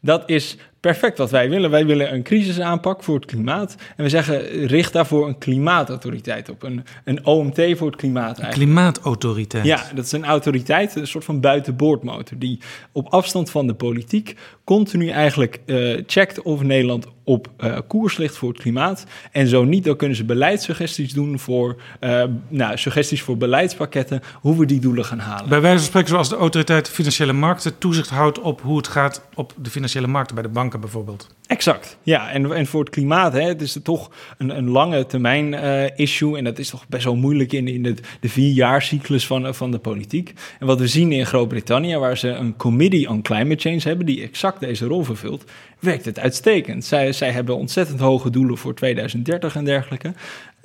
dat 0.00 0.22
is 0.26 0.56
perfect 0.86 1.18
wat 1.18 1.30
wij 1.30 1.48
willen. 1.48 1.70
Wij 1.70 1.86
willen 1.86 2.12
een 2.12 2.22
crisisaanpak 2.22 3.02
voor 3.02 3.14
het 3.14 3.24
klimaat. 3.24 3.76
En 3.96 4.04
we 4.04 4.08
zeggen, 4.08 4.66
richt 4.66 4.92
daarvoor 4.92 5.28
een 5.28 5.38
klimaatautoriteit 5.38 6.48
op. 6.48 6.62
Een, 6.62 6.84
een 7.04 7.26
OMT 7.26 7.60
voor 7.76 7.86
het 7.86 7.96
klimaat. 7.96 8.38
Een 8.38 8.48
klimaatautoriteit. 8.48 9.64
Ja, 9.64 9.82
dat 9.94 10.04
is 10.04 10.12
een 10.12 10.24
autoriteit, 10.24 10.96
een 10.96 11.06
soort 11.06 11.24
van 11.24 11.40
buitenboordmotor. 11.40 12.38
Die 12.38 12.60
op 12.92 13.08
afstand 13.08 13.50
van 13.50 13.66
de 13.66 13.74
politiek 13.74 14.36
continu 14.64 15.08
eigenlijk 15.08 15.60
uh, 15.66 16.02
checkt 16.06 16.42
of 16.42 16.62
Nederland 16.62 17.06
op 17.26 17.48
uh, 17.60 17.78
koers 17.86 18.16
ligt 18.16 18.36
voor 18.36 18.48
het 18.48 18.60
klimaat. 18.60 19.04
En 19.32 19.46
zo 19.46 19.64
niet, 19.64 19.84
dan 19.84 19.96
kunnen 19.96 20.16
ze 20.16 20.24
beleidssuggesties 20.24 21.12
doen 21.12 21.38
voor, 21.38 21.76
uh, 22.00 22.24
nou, 22.48 22.76
suggesties 22.78 23.22
voor 23.22 23.36
beleidspakketten, 23.36 24.22
hoe 24.34 24.58
we 24.58 24.66
die 24.66 24.80
doelen 24.80 25.04
gaan 25.04 25.18
halen. 25.18 25.48
Bij 25.48 25.60
wijze 25.60 25.78
van 25.78 25.86
spreken, 25.86 26.08
zoals 26.08 26.28
de 26.28 26.36
autoriteit 26.36 26.88
financiële 26.88 27.32
markten 27.32 27.78
toezicht 27.78 28.08
houdt 28.08 28.40
op 28.40 28.60
hoe 28.60 28.76
het 28.76 28.88
gaat 28.88 29.22
op 29.34 29.52
de 29.56 29.70
financiële 29.70 30.06
markten 30.06 30.34
bij 30.34 30.44
de 30.44 30.50
banken 30.50 30.80
bijvoorbeeld. 30.80 31.34
Exact, 31.46 31.98
ja. 32.02 32.30
En, 32.30 32.52
en 32.52 32.66
voor 32.66 32.80
het 32.80 32.90
klimaat, 32.90 33.32
hè, 33.32 33.42
het 33.42 33.60
is 33.60 33.78
toch 33.82 34.10
een, 34.38 34.56
een 34.56 34.70
lange 34.70 35.06
termijn 35.06 35.52
uh, 35.52 35.98
issue. 35.98 36.36
En 36.36 36.44
dat 36.44 36.58
is 36.58 36.70
toch 36.70 36.88
best 36.88 37.04
wel 37.04 37.16
moeilijk 37.16 37.52
in, 37.52 37.68
in 37.68 37.82
de, 37.82 37.94
de 38.20 38.28
vierjaarcyclus 38.28 39.26
van, 39.26 39.54
van 39.54 39.70
de 39.70 39.78
politiek. 39.78 40.32
En 40.58 40.66
wat 40.66 40.80
we 40.80 40.86
zien 40.86 41.12
in 41.12 41.26
Groot-Brittannië, 41.26 41.96
waar 41.96 42.18
ze 42.18 42.28
een 42.28 42.56
Committee 42.56 43.08
on 43.08 43.22
Climate 43.22 43.68
Change 43.68 43.80
hebben, 43.82 44.06
die 44.06 44.22
exact 44.22 44.60
deze 44.60 44.86
rol 44.86 45.02
vervult, 45.02 45.44
werkt 45.78 46.04
het 46.04 46.18
uitstekend. 46.18 46.84
Zij, 46.84 47.12
zij 47.16 47.30
hebben 47.30 47.56
ontzettend 47.56 48.00
hoge 48.00 48.30
doelen 48.30 48.58
voor 48.58 48.74
2030 48.74 49.56
en 49.56 49.64
dergelijke. 49.64 50.12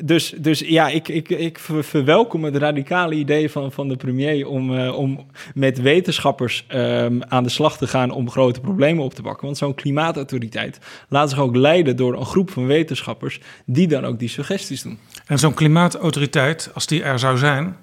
Dus, 0.04 0.34
dus 0.38 0.60
ja, 0.60 0.88
ik, 0.88 1.08
ik, 1.08 1.30
ik 1.30 1.60
verwelkom 1.60 2.44
het 2.44 2.56
radicale 2.56 3.16
idee 3.16 3.52
van, 3.52 3.72
van 3.72 3.88
de 3.88 3.96
premier 3.96 4.48
om, 4.48 4.72
uh, 4.72 4.98
om 4.98 5.26
met 5.54 5.82
wetenschappers 5.82 6.66
um, 6.74 7.24
aan 7.24 7.44
de 7.44 7.50
slag 7.50 7.78
te 7.78 7.88
gaan 7.88 8.12
om 8.12 8.30
grote 8.30 8.60
problemen 8.60 9.04
op 9.04 9.14
te 9.14 9.22
pakken. 9.22 9.46
Want 9.46 9.58
zo'n 9.58 9.76
klimaatautoriteit 9.76 10.80
laat 11.10 11.30
zich 11.30 11.40
ook 11.40 11.56
leiden 11.56 11.96
door 11.96 12.18
een 12.18 12.26
groep 12.26 12.52
van 12.52 12.66
wetenschappers 12.66 13.40
die 13.66 13.88
dan 13.88 14.06
ook 14.06 14.20
die 14.20 14.30
suggesties 14.30 14.82
doen. 14.82 15.00
En 15.26 15.40
zo'n 15.40 15.54
klimaatautoriteit, 15.54 16.72
als 16.74 16.88
die 16.88 17.04
er 17.04 17.20
zou 17.20 17.38
zijn, 17.38 17.76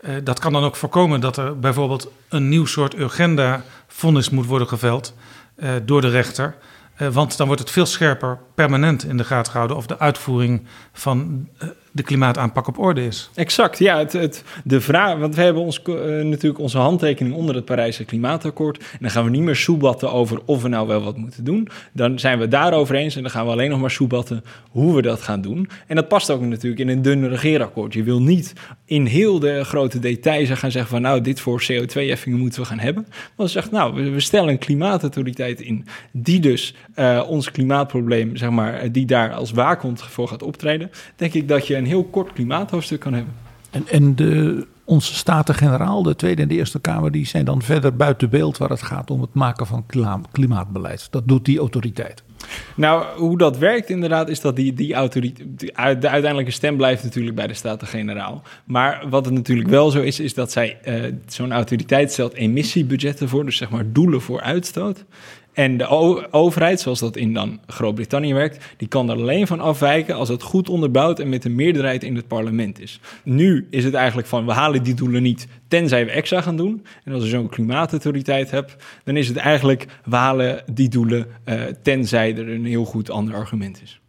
uh, 0.00 0.14
dat 0.24 0.38
kan 0.38 0.52
dan 0.52 0.64
ook 0.64 0.76
voorkomen 0.76 1.20
dat 1.20 1.36
er 1.36 1.58
bijvoorbeeld 1.58 2.10
een 2.28 2.48
nieuw 2.48 2.66
soort 2.66 2.98
urgenda-vonnis 2.98 4.30
moet 4.30 4.46
worden 4.46 4.68
geveld 4.68 5.14
uh, 5.56 5.70
door 5.84 6.00
de 6.00 6.08
rechter. 6.08 6.56
Uh, 6.98 7.08
want 7.08 7.36
dan 7.36 7.46
wordt 7.46 7.62
het 7.62 7.70
veel 7.70 7.86
scherper 7.86 8.38
permanent 8.54 9.04
in 9.04 9.16
de 9.16 9.24
gaten 9.24 9.50
gehouden 9.50 9.76
of 9.76 9.86
de 9.86 9.98
uitvoering 9.98 10.66
van 10.92 11.48
uh, 11.62 11.68
de 11.96 12.02
klimaataanpak 12.02 12.68
op 12.68 12.78
orde 12.78 13.06
is. 13.06 13.30
Exact, 13.34 13.78
ja. 13.78 13.98
Het, 13.98 14.12
het, 14.12 14.44
de 14.64 14.80
vraag, 14.80 15.18
want 15.18 15.34
we 15.34 15.42
hebben 15.42 15.62
ons, 15.62 15.80
uh, 15.84 15.94
natuurlijk 16.22 16.58
onze 16.58 16.78
handtekening 16.78 17.34
onder 17.34 17.54
het 17.54 17.64
Parijse 17.64 18.04
Klimaatakkoord. 18.04 18.78
En 18.78 18.98
dan 19.00 19.10
gaan 19.10 19.24
we 19.24 19.30
niet 19.30 19.42
meer 19.42 19.56
soebatten 19.56 20.12
over 20.12 20.40
of 20.44 20.62
we 20.62 20.68
nou 20.68 20.86
wel 20.86 21.02
wat 21.02 21.16
moeten 21.16 21.44
doen. 21.44 21.68
Dan 21.92 22.18
zijn 22.18 22.38
we 22.38 22.48
daarover 22.48 22.94
eens 22.94 23.16
en 23.16 23.22
dan 23.22 23.30
gaan 23.30 23.46
we 23.46 23.52
alleen 23.52 23.70
nog 23.70 23.80
maar 23.80 23.90
soebatten 23.90 24.44
hoe 24.70 24.94
we 24.94 25.02
dat 25.02 25.22
gaan 25.22 25.40
doen. 25.40 25.68
En 25.86 25.96
dat 25.96 26.08
past 26.08 26.30
ook 26.30 26.40
natuurlijk 26.40 26.80
in 26.80 26.88
een 26.88 27.02
dun 27.02 27.28
regeerakkoord. 27.28 27.94
Je 27.94 28.02
wil 28.02 28.22
niet 28.22 28.52
in 28.84 29.06
heel 29.06 29.38
de 29.38 29.64
grote 29.64 29.98
details 29.98 30.50
gaan 30.50 30.70
zeggen 30.70 30.90
van 30.90 31.02
nou, 31.02 31.20
dit 31.20 31.40
voor 31.40 31.62
CO2-heffingen 31.72 32.38
moeten 32.38 32.60
we 32.60 32.66
gaan 32.66 32.78
hebben. 32.78 33.06
Maar 33.36 33.48
zegt 33.48 33.70
nou, 33.70 34.12
we, 34.12 34.20
stellen 34.20 34.48
een 34.48 34.58
klimaatautoriteit 34.58 35.60
in 35.60 35.86
die 36.10 36.40
dus 36.40 36.74
uh, 36.96 37.22
ons 37.28 37.50
klimaatprobleem, 37.50 38.36
zeg 38.36 38.50
maar, 38.50 38.92
die 38.92 39.06
daar 39.06 39.32
als 39.32 39.50
waakhond 39.50 40.02
voor 40.02 40.28
gaat 40.28 40.42
optreden. 40.42 40.90
Denk 41.16 41.34
ik 41.34 41.48
dat 41.48 41.66
je 41.66 41.76
een 41.76 41.85
heel 41.86 42.04
kort 42.04 42.32
klimaathoofdstuk 42.32 43.00
kan 43.00 43.12
hebben. 43.12 43.34
En, 43.70 43.88
en 43.88 44.14
de, 44.14 44.66
onze 44.84 45.14
Staten-Generaal, 45.14 46.02
de 46.02 46.16
Tweede 46.16 46.42
en 46.42 46.48
de 46.48 46.54
Eerste 46.54 46.80
Kamer, 46.80 47.10
die 47.10 47.26
zijn 47.26 47.44
dan 47.44 47.62
verder 47.62 47.96
buiten 47.96 48.30
beeld 48.30 48.58
waar 48.58 48.68
het 48.68 48.82
gaat 48.82 49.10
om 49.10 49.20
het 49.20 49.34
maken 49.34 49.66
van 49.66 49.84
klimaatbeleid. 50.32 51.08
Dat 51.10 51.28
doet 51.28 51.44
die 51.44 51.58
autoriteit. 51.58 52.22
Nou, 52.74 53.04
hoe 53.16 53.38
dat 53.38 53.58
werkt 53.58 53.90
inderdaad, 53.90 54.28
is 54.28 54.40
dat 54.40 54.56
die, 54.56 54.72
die 54.72 54.94
autoriteit. 54.94 55.60
De 55.60 55.74
uiteindelijke 55.74 56.50
stem 56.50 56.76
blijft 56.76 57.04
natuurlijk 57.04 57.36
bij 57.36 57.46
de 57.46 57.54
Staten-Generaal. 57.54 58.42
Maar 58.64 59.04
wat 59.08 59.24
het 59.24 59.34
natuurlijk 59.34 59.68
wel 59.68 59.90
zo 59.90 60.00
is, 60.00 60.20
is 60.20 60.34
dat 60.34 60.52
zij 60.52 60.78
uh, 60.84 61.12
zo'n 61.26 61.52
autoriteit 61.52 62.12
stelt 62.12 62.34
emissiebudgetten 62.34 63.28
voor, 63.28 63.44
dus 63.44 63.56
zeg 63.56 63.70
maar 63.70 63.92
doelen 63.92 64.20
voor 64.20 64.40
uitstoot. 64.40 65.04
En 65.56 65.76
de 65.76 65.88
overheid, 66.30 66.80
zoals 66.80 66.98
dat 66.98 67.16
in 67.16 67.32
dan 67.32 67.60
Groot-Brittannië 67.66 68.34
werkt, 68.34 68.64
die 68.76 68.88
kan 68.88 69.10
er 69.10 69.16
alleen 69.16 69.46
van 69.46 69.60
afwijken 69.60 70.14
als 70.14 70.28
het 70.28 70.42
goed 70.42 70.68
onderbouwd 70.68 71.18
en 71.18 71.28
met 71.28 71.44
een 71.44 71.54
meerderheid 71.54 72.02
in 72.04 72.16
het 72.16 72.28
parlement 72.28 72.80
is. 72.80 73.00
Nu 73.22 73.66
is 73.70 73.84
het 73.84 73.94
eigenlijk 73.94 74.28
van 74.28 74.46
we 74.46 74.52
halen 74.52 74.82
die 74.82 74.94
doelen 74.94 75.22
niet 75.22 75.46
tenzij 75.68 76.04
we 76.04 76.10
extra 76.10 76.40
gaan 76.40 76.56
doen. 76.56 76.84
En 77.04 77.12
als 77.12 77.22
je 77.22 77.28
zo'n 77.28 77.48
klimaatautoriteit 77.48 78.50
hebt, 78.50 78.76
dan 79.04 79.16
is 79.16 79.28
het 79.28 79.36
eigenlijk 79.36 79.86
we 80.04 80.16
halen 80.16 80.62
die 80.72 80.88
doelen 80.88 81.26
uh, 81.44 81.62
tenzij 81.82 82.36
er 82.36 82.48
een 82.48 82.66
heel 82.66 82.84
goed 82.84 83.10
ander 83.10 83.34
argument 83.34 83.82
is. 83.82 84.00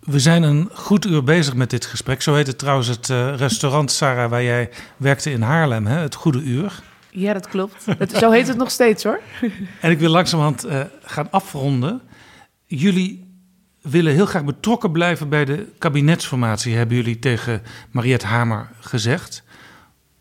We 0.00 0.18
zijn 0.18 0.42
een 0.42 0.68
goed 0.72 1.06
uur 1.06 1.24
bezig 1.24 1.54
met 1.54 1.70
dit 1.70 1.86
gesprek. 1.86 2.22
Zo 2.22 2.34
heet 2.34 2.46
het 2.46 2.58
trouwens 2.58 2.88
het 2.88 3.08
uh, 3.08 3.34
restaurant, 3.36 3.90
Sarah, 3.90 4.30
waar 4.30 4.42
jij 4.42 4.70
werkte 4.96 5.30
in 5.30 5.42
Haarlem, 5.42 5.86
hè? 5.86 5.98
het 5.98 6.14
Goede 6.14 6.40
Uur. 6.40 6.82
Ja, 7.14 7.32
dat 7.32 7.48
klopt. 7.48 7.84
Het, 7.98 8.12
zo 8.12 8.30
heet 8.30 8.48
het 8.48 8.56
nog 8.56 8.70
steeds 8.70 9.04
hoor. 9.04 9.20
en 9.80 9.90
ik 9.90 9.98
wil 9.98 10.10
langzamerhand 10.10 10.66
uh, 10.66 10.80
gaan 11.02 11.30
afronden. 11.30 12.00
Jullie 12.66 13.30
willen 13.80 14.12
heel 14.12 14.26
graag 14.26 14.44
betrokken 14.44 14.92
blijven 14.92 15.28
bij 15.28 15.44
de 15.44 15.66
kabinetsformatie, 15.78 16.76
hebben 16.76 16.96
jullie 16.96 17.18
tegen 17.18 17.62
Mariette 17.90 18.26
Hamer 18.26 18.70
gezegd. 18.80 19.42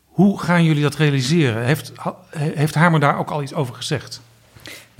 Hoe 0.05 0.39
gaan 0.39 0.63
jullie 0.63 0.81
dat 0.83 0.95
realiseren? 0.95 1.65
Heeft, 1.65 1.91
heeft 2.37 2.75
Hamer 2.75 2.99
daar 2.99 3.17
ook 3.17 3.29
al 3.29 3.41
iets 3.41 3.53
over 3.53 3.75
gezegd? 3.75 4.21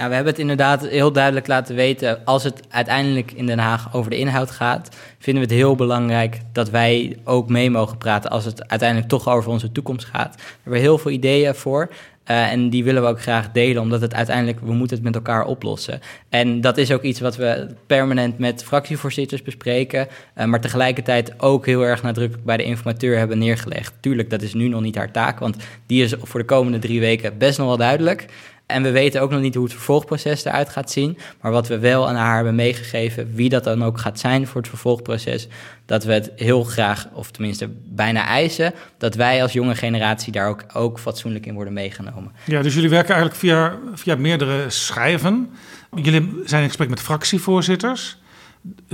Nou, 0.01 0.13
we 0.13 0.19
hebben 0.19 0.33
het 0.33 0.41
inderdaad 0.41 0.87
heel 0.87 1.11
duidelijk 1.11 1.47
laten 1.47 1.75
weten. 1.75 2.25
Als 2.25 2.43
het 2.43 2.61
uiteindelijk 2.69 3.31
in 3.31 3.45
Den 3.45 3.59
Haag 3.59 3.93
over 3.93 4.09
de 4.09 4.17
inhoud 4.17 4.51
gaat, 4.51 4.95
vinden 5.19 5.43
we 5.43 5.49
het 5.49 5.59
heel 5.59 5.75
belangrijk 5.75 6.37
dat 6.53 6.69
wij 6.69 7.17
ook 7.23 7.49
mee 7.49 7.69
mogen 7.69 7.97
praten 7.97 8.29
als 8.29 8.45
het 8.45 8.69
uiteindelijk 8.69 9.09
toch 9.09 9.29
over 9.29 9.51
onze 9.51 9.71
toekomst 9.71 10.05
gaat. 10.05 10.35
We 10.35 10.43
hebben 10.63 10.81
heel 10.81 10.97
veel 10.97 11.11
ideeën 11.11 11.55
voor. 11.55 11.89
Uh, 12.31 12.51
en 12.51 12.69
die 12.69 12.83
willen 12.83 13.01
we 13.01 13.07
ook 13.07 13.21
graag 13.21 13.51
delen, 13.51 13.81
omdat 13.81 14.01
het 14.01 14.13
uiteindelijk, 14.13 14.59
we 14.59 14.73
moeten 14.73 14.95
het 14.95 15.05
met 15.05 15.15
elkaar 15.15 15.45
oplossen. 15.45 15.99
En 16.29 16.61
dat 16.61 16.77
is 16.77 16.91
ook 16.91 17.01
iets 17.01 17.19
wat 17.19 17.35
we 17.35 17.67
permanent 17.87 18.37
met 18.37 18.63
fractievoorzitters 18.63 19.41
bespreken, 19.41 20.07
uh, 20.37 20.45
maar 20.45 20.61
tegelijkertijd 20.61 21.33
ook 21.37 21.65
heel 21.65 21.81
erg 21.81 22.03
nadrukkelijk 22.03 22.45
bij 22.45 22.57
de 22.57 22.63
informateur 22.63 23.17
hebben 23.17 23.37
neergelegd. 23.37 23.93
Tuurlijk, 23.99 24.29
dat 24.29 24.41
is 24.41 24.53
nu 24.53 24.67
nog 24.67 24.81
niet 24.81 24.95
haar 24.95 25.11
taak, 25.11 25.39
want 25.39 25.55
die 25.85 26.03
is 26.03 26.13
voor 26.21 26.39
de 26.39 26.45
komende 26.45 26.79
drie 26.79 26.99
weken 26.99 27.37
best 27.37 27.57
nog 27.57 27.67
wel 27.67 27.77
duidelijk. 27.77 28.25
En 28.71 28.83
we 28.83 28.91
weten 28.91 29.21
ook 29.21 29.31
nog 29.31 29.41
niet 29.41 29.55
hoe 29.55 29.63
het 29.63 29.73
vervolgproces 29.73 30.45
eruit 30.45 30.69
gaat 30.69 30.91
zien. 30.91 31.17
Maar 31.41 31.51
wat 31.51 31.67
we 31.67 31.79
wel 31.79 32.07
aan 32.07 32.15
haar 32.15 32.35
hebben 32.35 32.55
meegegeven, 32.55 33.35
wie 33.35 33.49
dat 33.49 33.63
dan 33.63 33.83
ook 33.83 33.99
gaat 33.99 34.19
zijn 34.19 34.47
voor 34.47 34.61
het 34.61 34.69
vervolgproces, 34.69 35.47
dat 35.85 36.03
we 36.03 36.13
het 36.13 36.31
heel 36.35 36.63
graag, 36.63 37.07
of 37.13 37.31
tenminste 37.31 37.69
bijna 37.85 38.25
eisen, 38.25 38.73
dat 38.97 39.15
wij 39.15 39.41
als 39.41 39.53
jonge 39.53 39.75
generatie 39.75 40.31
daar 40.31 40.47
ook, 40.47 40.65
ook 40.73 40.99
fatsoenlijk 40.99 41.45
in 41.45 41.53
worden 41.53 41.73
meegenomen. 41.73 42.31
Ja, 42.45 42.61
dus 42.61 42.73
jullie 42.73 42.89
werken 42.89 43.15
eigenlijk 43.15 43.39
via, 43.39 43.77
via 43.93 44.15
meerdere 44.15 44.69
schijven. 44.69 45.49
Jullie 45.95 46.41
zijn 46.45 46.61
in 46.61 46.67
gesprek 46.67 46.89
met 46.89 47.01
fractievoorzitters, 47.01 48.17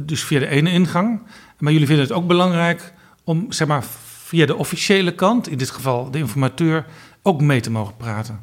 dus 0.03 0.23
via 0.23 0.39
de 0.39 0.47
ene 0.47 0.71
ingang. 0.71 1.21
Maar 1.57 1.71
jullie 1.71 1.87
vinden 1.87 2.05
het 2.05 2.15
ook 2.15 2.27
belangrijk 2.27 2.93
om, 3.23 3.51
zeg 3.51 3.67
maar, 3.67 3.83
via 4.23 4.45
de 4.45 4.55
officiële 4.55 5.11
kant, 5.11 5.47
in 5.47 5.57
dit 5.57 5.69
geval 5.69 6.11
de 6.11 6.17
informateur, 6.17 6.85
ook 7.21 7.41
mee 7.41 7.59
te 7.59 7.71
mogen 7.71 7.95
praten. 7.97 8.39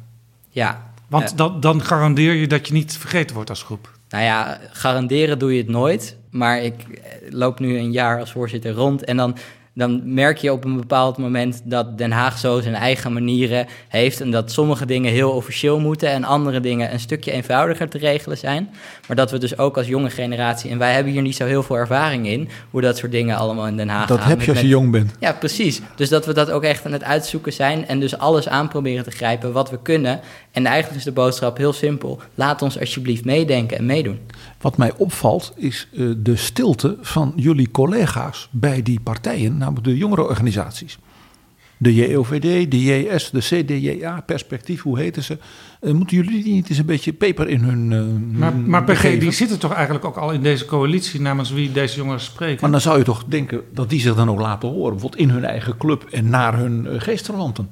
Ja, 0.49 0.93
want 1.09 1.37
dan, 1.37 1.59
dan 1.59 1.81
garandeer 1.81 2.33
je 2.33 2.47
dat 2.47 2.67
je 2.67 2.73
niet 2.73 2.97
vergeten 2.97 3.35
wordt 3.35 3.49
als 3.49 3.63
groep. 3.63 3.91
Nou 4.09 4.23
ja, 4.23 4.59
garanderen 4.71 5.39
doe 5.39 5.53
je 5.53 5.61
het 5.61 5.69
nooit. 5.69 6.17
Maar 6.29 6.61
ik 6.61 6.73
loop 7.29 7.59
nu 7.59 7.77
een 7.77 7.91
jaar 7.91 8.19
als 8.19 8.31
voorzitter 8.31 8.71
rond 8.71 9.03
en 9.03 9.17
dan 9.17 9.37
dan 9.75 10.13
merk 10.13 10.37
je 10.37 10.51
op 10.51 10.65
een 10.65 10.75
bepaald 10.75 11.17
moment 11.17 11.61
dat 11.63 11.97
Den 11.97 12.11
Haag 12.11 12.37
zo 12.37 12.61
zijn 12.61 12.75
eigen 12.75 13.13
manieren 13.13 13.67
heeft. 13.87 14.21
En 14.21 14.31
dat 14.31 14.51
sommige 14.51 14.85
dingen 14.85 15.11
heel 15.11 15.31
officieel 15.31 15.79
moeten 15.79 16.09
en 16.09 16.23
andere 16.23 16.59
dingen 16.59 16.93
een 16.93 16.99
stukje 16.99 17.31
eenvoudiger 17.31 17.89
te 17.89 17.97
regelen 17.97 18.37
zijn. 18.37 18.69
Maar 19.07 19.15
dat 19.15 19.31
we 19.31 19.37
dus 19.37 19.57
ook 19.57 19.77
als 19.77 19.87
jonge 19.87 20.09
generatie, 20.09 20.71
en 20.71 20.77
wij 20.77 20.93
hebben 20.93 21.13
hier 21.13 21.21
niet 21.21 21.35
zo 21.35 21.45
heel 21.45 21.63
veel 21.63 21.77
ervaring 21.77 22.27
in, 22.27 22.49
hoe 22.69 22.81
dat 22.81 22.97
soort 22.97 23.11
dingen 23.11 23.37
allemaal 23.37 23.67
in 23.67 23.77
Den 23.77 23.89
Haag 23.89 24.07
dat 24.07 24.23
heb 24.23 24.41
je 24.41 24.51
als 24.51 24.61
je 24.61 24.67
jong 24.67 24.91
bent. 24.91 25.11
Ja, 25.19 25.33
precies. 25.33 25.81
Dus 25.95 26.09
dat 26.09 26.25
we 26.25 26.33
dat 26.33 26.51
ook 26.51 26.63
echt 26.63 26.85
aan 26.85 26.91
het 26.91 27.03
uitzoeken 27.03 27.53
zijn 27.53 27.87
en 27.87 27.99
dus 27.99 28.17
alles 28.17 28.47
aan 28.47 28.67
proberen 28.67 29.03
te 29.03 29.11
grijpen 29.11 29.51
wat 29.51 29.69
we 29.69 29.79
kunnen. 29.81 30.19
En 30.51 30.65
eigenlijk 30.65 30.97
is 30.97 31.03
de 31.03 31.11
boodschap 31.11 31.57
heel 31.57 31.73
simpel. 31.73 32.19
Laat 32.35 32.61
ons 32.61 32.79
alsjeblieft 32.79 33.25
meedenken 33.25 33.77
en 33.77 33.85
meedoen. 33.85 34.19
Wat 34.65 34.77
mij 34.77 34.93
opvalt 34.97 35.53
is 35.55 35.87
uh, 35.91 36.13
de 36.17 36.35
stilte 36.35 36.97
van 37.01 37.33
jullie 37.35 37.71
collega's 37.71 38.49
bij 38.51 38.83
die 38.83 38.99
partijen, 38.99 39.57
namelijk 39.57 39.83
de 39.83 39.97
jongerenorganisaties. 39.97 40.97
De 41.77 41.93
JOVD, 41.93 42.71
de 42.71 42.83
JS, 42.83 43.29
de 43.29 43.39
CDJA, 43.39 44.21
Perspectief, 44.21 44.81
hoe 44.81 44.99
heten 44.99 45.23
ze? 45.23 45.37
Uh, 45.81 45.93
moeten 45.93 46.17
jullie 46.17 46.53
niet 46.53 46.69
eens 46.69 46.77
een 46.77 46.85
beetje 46.85 47.13
peper 47.13 47.49
in 47.49 47.59
hun. 47.59 47.91
Uh, 47.91 48.39
maar 48.39 48.55
maar 48.55 48.83
PG, 48.83 49.19
die 49.19 49.31
zitten 49.31 49.59
toch 49.59 49.73
eigenlijk 49.73 50.05
ook 50.05 50.17
al 50.17 50.31
in 50.31 50.41
deze 50.41 50.65
coalitie 50.65 51.21
namens 51.21 51.51
wie 51.51 51.71
deze 51.71 51.97
jongeren 51.97 52.21
spreken? 52.21 52.61
Maar 52.61 52.71
dan 52.71 52.81
zou 52.81 52.97
je 52.97 53.03
toch 53.03 53.23
denken 53.27 53.61
dat 53.73 53.89
die 53.89 53.99
zich 53.99 54.15
dan 54.15 54.29
ook 54.29 54.39
laten 54.39 54.69
horen, 54.69 54.91
bijvoorbeeld 54.91 55.21
in 55.21 55.29
hun 55.29 55.45
eigen 55.45 55.77
club 55.77 56.07
en 56.11 56.29
naar 56.29 56.57
hun 56.57 57.01
geestverwanten. 57.01 57.69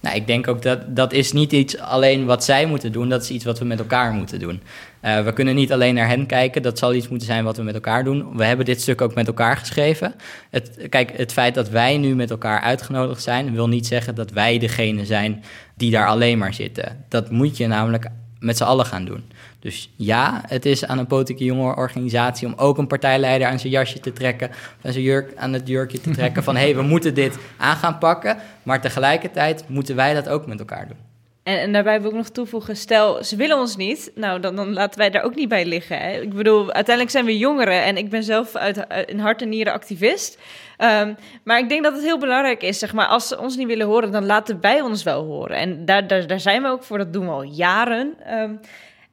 Nou, 0.00 0.16
ik 0.16 0.26
denk 0.26 0.48
ook 0.48 0.62
dat 0.62 0.96
dat 0.96 1.12
is 1.12 1.32
niet 1.32 1.52
iets 1.52 1.78
alleen 1.78 2.24
wat 2.24 2.44
zij 2.44 2.66
moeten 2.66 2.92
doen, 2.92 3.08
dat 3.08 3.22
is 3.22 3.30
iets 3.30 3.44
wat 3.44 3.58
we 3.58 3.64
met 3.64 3.78
elkaar 3.78 4.12
moeten 4.12 4.38
doen. 4.38 4.62
Uh, 5.02 5.24
we 5.24 5.32
kunnen 5.32 5.54
niet 5.54 5.72
alleen 5.72 5.94
naar 5.94 6.08
hen 6.08 6.26
kijken, 6.26 6.62
dat 6.62 6.78
zal 6.78 6.94
iets 6.94 7.08
moeten 7.08 7.26
zijn 7.26 7.44
wat 7.44 7.56
we 7.56 7.62
met 7.62 7.74
elkaar 7.74 8.04
doen. 8.04 8.36
We 8.36 8.44
hebben 8.44 8.66
dit 8.66 8.80
stuk 8.80 9.00
ook 9.00 9.14
met 9.14 9.26
elkaar 9.26 9.56
geschreven. 9.56 10.14
Het, 10.50 10.86
kijk, 10.88 11.16
het 11.16 11.32
feit 11.32 11.54
dat 11.54 11.68
wij 11.68 11.96
nu 11.96 12.14
met 12.14 12.30
elkaar 12.30 12.60
uitgenodigd 12.60 13.22
zijn, 13.22 13.54
wil 13.54 13.68
niet 13.68 13.86
zeggen 13.86 14.14
dat 14.14 14.30
wij 14.30 14.58
degene 14.58 15.04
zijn 15.04 15.44
die 15.76 15.90
daar 15.90 16.06
alleen 16.06 16.38
maar 16.38 16.54
zitten. 16.54 17.04
Dat 17.08 17.30
moet 17.30 17.56
je 17.56 17.66
namelijk 17.66 18.06
met 18.38 18.56
z'n 18.56 18.64
allen 18.64 18.86
gaan 18.86 19.04
doen. 19.04 19.24
Dus 19.60 19.90
ja, 19.96 20.42
het 20.46 20.66
is 20.66 20.84
aan 20.84 20.98
een 20.98 21.06
politieke 21.06 21.44
jongerenorganisatie 21.44 22.46
om 22.46 22.54
ook 22.56 22.78
een 22.78 22.86
partijleider 22.86 23.48
aan 23.48 23.58
zijn 23.58 23.72
jasje 23.72 24.00
te 24.00 24.12
trekken, 24.12 24.50
aan 24.82 24.92
zijn 24.92 25.04
jurk 25.04 25.36
aan 25.36 25.52
het 25.52 25.68
jurkje 25.68 26.00
te 26.00 26.10
trekken 26.10 26.42
van 26.42 26.56
hé, 26.56 26.62
hey, 26.62 26.74
we 26.76 26.82
moeten 26.92 27.14
dit 27.14 27.38
aan 27.56 27.76
gaan 27.76 27.98
pakken. 27.98 28.36
Maar 28.62 28.80
tegelijkertijd 28.80 29.64
moeten 29.66 29.96
wij 29.96 30.14
dat 30.14 30.28
ook 30.28 30.46
met 30.46 30.58
elkaar 30.58 30.88
doen. 30.88 30.96
En, 31.42 31.60
en, 31.60 31.72
daarbij 31.72 32.00
wil 32.00 32.10
ik 32.10 32.16
nog 32.16 32.28
toevoegen, 32.28 32.76
stel 32.76 33.24
ze 33.24 33.36
willen 33.36 33.58
ons 33.58 33.76
niet, 33.76 34.12
nou 34.14 34.40
dan, 34.40 34.56
dan 34.56 34.72
laten 34.72 34.98
wij 34.98 35.10
daar 35.10 35.22
ook 35.22 35.34
niet 35.34 35.48
bij 35.48 35.66
liggen. 35.66 35.98
Hè? 35.98 36.20
Ik 36.20 36.34
bedoel, 36.34 36.72
uiteindelijk 36.72 37.10
zijn 37.10 37.24
we 37.24 37.38
jongeren 37.38 37.82
en 37.82 37.96
ik 37.96 38.10
ben 38.10 38.22
zelf 38.22 38.54
uit, 38.54 38.88
uit, 38.88 39.08
in 39.08 39.18
hart 39.18 39.42
en 39.42 39.48
nieren 39.48 39.72
activist. 39.72 40.38
Um, 40.78 41.16
maar 41.44 41.58
ik 41.58 41.68
denk 41.68 41.82
dat 41.82 41.92
het 41.94 42.02
heel 42.02 42.18
belangrijk 42.18 42.62
is, 42.62 42.78
zeg 42.78 42.92
maar, 42.92 43.06
als 43.06 43.28
ze 43.28 43.38
ons 43.38 43.56
niet 43.56 43.66
willen 43.66 43.86
horen, 43.86 44.12
dan 44.12 44.26
laten 44.26 44.60
wij 44.60 44.80
ons 44.80 45.02
wel 45.02 45.24
horen. 45.24 45.56
En 45.56 45.84
daar, 45.84 46.06
daar, 46.06 46.26
daar 46.26 46.40
zijn 46.40 46.62
we 46.62 46.68
ook 46.68 46.82
voor, 46.82 46.98
dat 46.98 47.12
doen 47.12 47.24
we 47.24 47.32
al 47.32 47.42
jaren. 47.42 48.14
Um, 48.32 48.60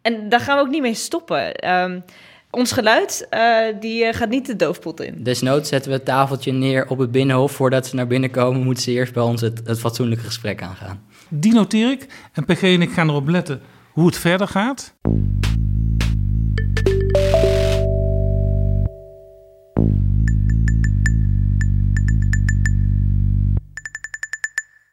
en 0.05 0.29
daar 0.29 0.39
gaan 0.39 0.57
we 0.57 0.63
ook 0.63 0.69
niet 0.69 0.81
mee 0.81 0.93
stoppen. 0.93 1.69
Um, 1.71 2.03
ons 2.49 2.71
geluid, 2.71 3.27
uh, 3.31 3.79
die 3.79 4.03
uh, 4.03 4.13
gaat 4.13 4.29
niet 4.29 4.45
de 4.45 4.55
doofpot 4.55 5.01
in. 5.01 5.23
Desnoods 5.23 5.69
zetten 5.69 5.91
we 5.91 5.97
het 5.97 6.05
tafeltje 6.05 6.51
neer 6.51 6.87
op 6.89 6.97
het 6.97 7.11
binnenhof. 7.11 7.51
Voordat 7.51 7.87
ze 7.87 7.95
naar 7.95 8.07
binnen 8.07 8.31
komen, 8.31 8.63
moeten 8.63 8.83
ze 8.83 8.91
eerst 8.91 9.13
bij 9.13 9.23
ons 9.23 9.41
het, 9.41 9.61
het 9.65 9.79
fatsoenlijke 9.79 10.23
gesprek 10.23 10.61
aangaan. 10.61 11.03
Die 11.29 11.53
noteer 11.53 11.91
ik. 11.91 12.07
En 12.33 12.45
PG 12.45 12.61
en 12.61 12.81
ik 12.81 12.91
gaan 12.91 13.09
erop 13.09 13.27
letten 13.27 13.61
hoe 13.91 14.05
het 14.05 14.17
verder 14.17 14.47
gaat. 14.47 14.95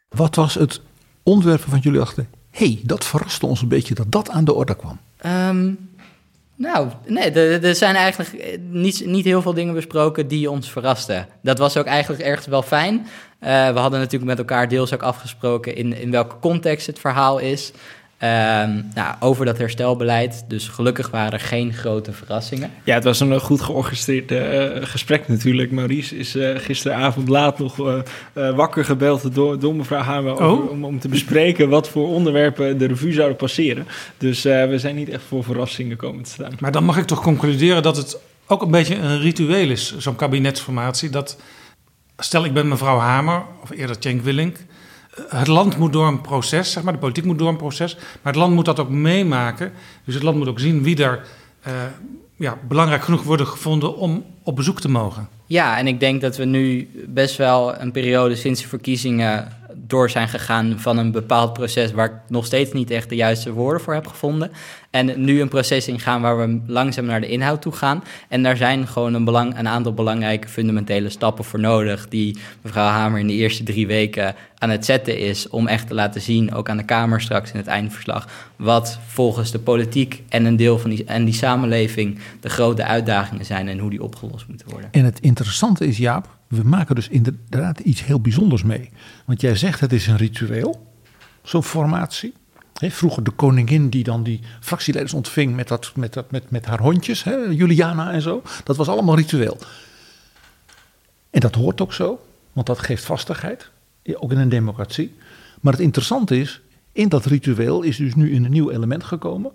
Wat 0.09 0.35
was 0.35 0.55
het 0.55 0.81
onderwerp 1.23 1.61
van 1.61 1.79
jullie 1.79 2.01
achter? 2.01 2.27
Hey, 2.53 2.81
dat 2.83 3.05
verraste 3.05 3.47
ons 3.47 3.63
een 3.63 3.69
beetje 3.69 3.95
dat 3.95 4.13
dat 4.13 4.31
aan 4.31 4.45
de 4.45 4.55
orde 4.55 4.77
kwam. 4.77 4.99
Um, 5.27 5.91
nou, 6.57 6.89
nee, 7.07 7.31
er, 7.31 7.75
zijn 7.75 7.95
eigenlijk 7.95 8.59
niet, 8.71 9.07
niet 9.07 9.25
heel 9.25 9.43
veel 9.43 9.55
dingen 9.55 9.75
besproken 9.75 10.29
die 10.29 10.51
ons 10.51 10.71
verrasten. 10.71 11.29
Dat 11.43 11.59
was 11.59 11.77
ook 11.77 11.87
eigenlijk 11.87 12.23
ergens 12.23 12.47
wel 12.47 12.63
fijn. 12.63 12.95
Uh, 12.95 13.73
we 13.73 13.79
hadden 13.79 13.99
natuurlijk 14.01 14.31
met 14.31 14.39
elkaar 14.39 14.69
deels 14.69 14.95
ook 14.95 15.03
afgesproken 15.03 15.77
in, 15.77 15.97
in 15.97 16.11
welke 16.11 16.39
context 16.39 16.87
het 16.87 16.99
verhaal 16.99 17.39
is. 17.39 17.73
Um, 18.25 18.91
nou, 18.95 19.15
over 19.21 19.45
dat 19.45 19.59
herstelbeleid. 19.59 20.45
Dus 20.49 20.69
gelukkig 20.69 21.11
waren 21.11 21.33
er 21.33 21.41
geen 21.41 21.73
grote 21.73 22.13
verrassingen. 22.13 22.71
Ja, 22.85 22.95
het 22.95 23.05
was 23.05 23.21
een 23.21 23.41
goed 23.41 23.61
georchestreerd 23.61 24.33
uh, 24.33 24.67
gesprek 24.81 25.29
natuurlijk. 25.29 25.71
Maurice 25.71 26.17
is 26.17 26.37
uh, 26.37 26.59
gisteravond 26.59 27.29
laat 27.29 27.59
nog 27.59 27.79
uh, 27.79 28.01
wakker 28.57 28.85
gebeld 28.85 29.35
door, 29.35 29.59
door 29.59 29.75
mevrouw 29.75 30.01
Hamer... 30.01 30.43
Oh. 30.43 30.71
om, 30.71 30.85
om 30.85 30.99
te 30.99 31.09
bespreken 31.09 31.69
wat 31.69 31.89
voor 31.89 32.09
onderwerpen 32.09 32.79
de 32.79 32.87
revue 32.87 33.13
zouden 33.13 33.37
passeren. 33.37 33.87
Dus 34.19 34.43
we 34.43 34.75
zijn 34.77 34.95
niet 34.95 35.09
echt 35.09 35.23
voor 35.29 35.45
verrassingen 35.45 35.97
komen 35.97 36.23
te 36.23 36.31
staan. 36.31 36.53
Maar 36.59 36.73
dan 36.73 36.85
mag 36.85 36.97
ik 36.97 37.05
toch 37.05 37.23
concluderen 37.23 37.83
dat 37.83 37.97
het 37.97 38.19
ook 38.47 38.63
een 38.63 38.71
beetje 38.71 38.97
een 38.97 39.21
ritueel 39.21 39.71
is, 39.71 39.97
zo'n 39.99 40.17
kabinetsformatie. 40.17 41.11
Dat, 41.11 41.37
stel 42.17 42.45
ik 42.45 42.53
ben 42.53 42.69
mevrouw 42.69 42.99
Hamer, 42.99 43.43
of 43.63 43.71
eerder 43.71 43.97
Cenk 43.99 44.23
Willink 44.23 44.57
het 45.29 45.47
land 45.47 45.77
moet 45.79 45.93
door 45.93 46.07
een 46.07 46.21
proces, 46.21 46.73
zeg 46.73 46.83
maar, 46.83 46.93
de 46.93 46.99
politiek 46.99 47.25
moet 47.25 47.39
door 47.39 47.49
een 47.49 47.57
proces, 47.57 47.95
maar 47.95 48.33
het 48.33 48.37
land 48.43 48.55
moet 48.55 48.65
dat 48.65 48.81
ook 48.81 48.89
meemaken. 48.89 49.73
Dus 50.05 50.15
het 50.15 50.23
land 50.23 50.37
moet 50.37 50.49
ook 50.49 50.61
zien 50.61 50.83
wie 50.83 51.05
er 51.05 51.25
uh, 51.67 51.73
ja, 52.37 52.59
belangrijk 52.69 53.03
genoeg 53.03 53.23
worden 53.23 53.47
gevonden 53.47 53.97
om 53.97 54.25
op 54.43 54.57
bezoek 54.57 54.81
te 54.81 54.89
mogen. 54.89 55.29
Ja, 55.47 55.79
en 55.79 55.87
ik 55.87 56.01
denk 56.01 56.21
dat 56.21 56.37
we 56.37 56.45
nu 56.45 56.89
best 57.09 57.37
wel 57.37 57.81
een 57.81 57.93
periode 57.93 58.37
sinds 58.37 58.63
de 58.63 58.69
verkiezingen 58.69 59.53
door 59.75 60.11
zijn 60.11 60.29
gegaan 60.29 60.75
van 60.79 60.99
een 60.99 61.11
bepaald 61.11 61.53
proces 61.53 61.93
waar 61.93 62.07
ik 62.07 62.13
nog 62.29 62.47
steeds 62.47 62.73
niet 62.73 62.91
echt 62.91 63.09
de 63.09 63.15
juiste 63.15 63.53
woorden 63.53 63.83
voor 63.83 63.95
heb 63.95 64.07
gevonden. 64.07 64.51
En 64.91 65.25
nu 65.25 65.41
een 65.41 65.49
proces 65.49 65.89
ingaan 65.89 66.21
waar 66.21 66.39
we 66.39 66.61
langzaam 66.67 67.05
naar 67.05 67.21
de 67.21 67.29
inhoud 67.29 67.63
toe 67.63 67.73
gaan. 67.73 68.05
En 68.29 68.43
daar 68.43 68.57
zijn 68.57 68.87
gewoon 68.87 69.15
een, 69.15 69.25
belang, 69.25 69.59
een 69.59 69.69
aantal 69.69 69.95
belangrijke 69.95 70.49
fundamentele 70.49 71.09
stappen 71.09 71.45
voor 71.45 71.61
nodig. 71.61 72.09
Die 72.09 72.39
mevrouw 72.63 72.87
Hamer 72.89 73.21
in 73.21 73.27
de 73.27 73.33
eerste 73.33 73.63
drie 73.63 73.87
weken 73.87 74.35
aan 74.63 74.71
het 74.71 74.85
zetten 74.85 75.19
is. 75.19 75.49
Om 75.49 75.67
echt 75.67 75.87
te 75.87 75.95
laten 75.95 76.21
zien, 76.21 76.55
ook 76.55 76.69
aan 76.69 76.77
de 76.77 76.85
Kamer 76.85 77.21
straks 77.21 77.51
in 77.51 77.57
het 77.57 77.67
eindverslag. 77.67 78.29
Wat 78.57 78.99
volgens 79.07 79.51
de 79.51 79.59
politiek 79.59 80.23
en 80.29 80.45
een 80.45 80.57
deel 80.57 80.79
van 80.79 80.91
die, 80.91 81.05
en 81.05 81.25
die 81.25 81.35
samenleving 81.35 82.19
de 82.41 82.49
grote 82.49 82.85
uitdagingen 82.85 83.45
zijn. 83.45 83.69
En 83.69 83.79
hoe 83.79 83.91
die 83.91 84.03
opgelost 84.03 84.49
moeten 84.49 84.71
worden. 84.71 84.89
En 84.93 85.05
het 85.05 85.21
interessante 85.21 85.87
is, 85.87 85.97
Jaap, 85.97 86.37
we 86.49 86.63
maken 86.65 86.95
dus 86.95 87.09
inderdaad 87.09 87.79
iets 87.79 88.05
heel 88.05 88.21
bijzonders 88.21 88.63
mee. 88.63 88.91
Want 89.25 89.41
jij 89.41 89.57
zegt 89.57 89.81
het 89.81 89.93
is 89.93 90.07
een 90.07 90.17
ritueel, 90.17 90.87
zo'n 91.43 91.63
formatie. 91.63 92.33
Vroeger 92.75 93.23
de 93.23 93.31
koningin 93.31 93.89
die 93.89 94.05
dan 94.05 94.23
die 94.23 94.41
fractieleiders 94.61 95.17
ontving 95.17 95.57
met, 95.57 95.69
dat, 95.69 95.93
met, 95.95 96.13
dat, 96.13 96.31
met, 96.31 96.51
met 96.51 96.67
haar 96.67 96.81
hondjes, 96.81 97.23
Juliana 97.51 98.13
en 98.13 98.23
zo. 98.23 98.43
Dat 98.65 98.77
was 98.77 98.89
allemaal 98.89 99.17
ritueel. 99.17 99.59
En 101.31 101.41
dat 101.41 101.55
hoort 101.55 101.81
ook 101.81 101.93
zo, 101.93 102.21
want 102.53 102.67
dat 102.67 102.79
geeft 102.79 103.05
vastigheid, 103.05 103.71
ook 104.15 104.33
in 104.33 104.39
een 104.39 104.49
democratie. 104.49 105.15
Maar 105.61 105.73
het 105.73 105.83
interessante 105.83 106.41
is, 106.41 106.61
in 106.93 107.09
dat 107.09 107.25
ritueel 107.25 107.83
is 107.83 107.97
dus 107.97 108.15
nu 108.15 108.35
een 108.35 108.51
nieuw 108.51 108.71
element 108.71 109.05
gekomen. 109.05 109.53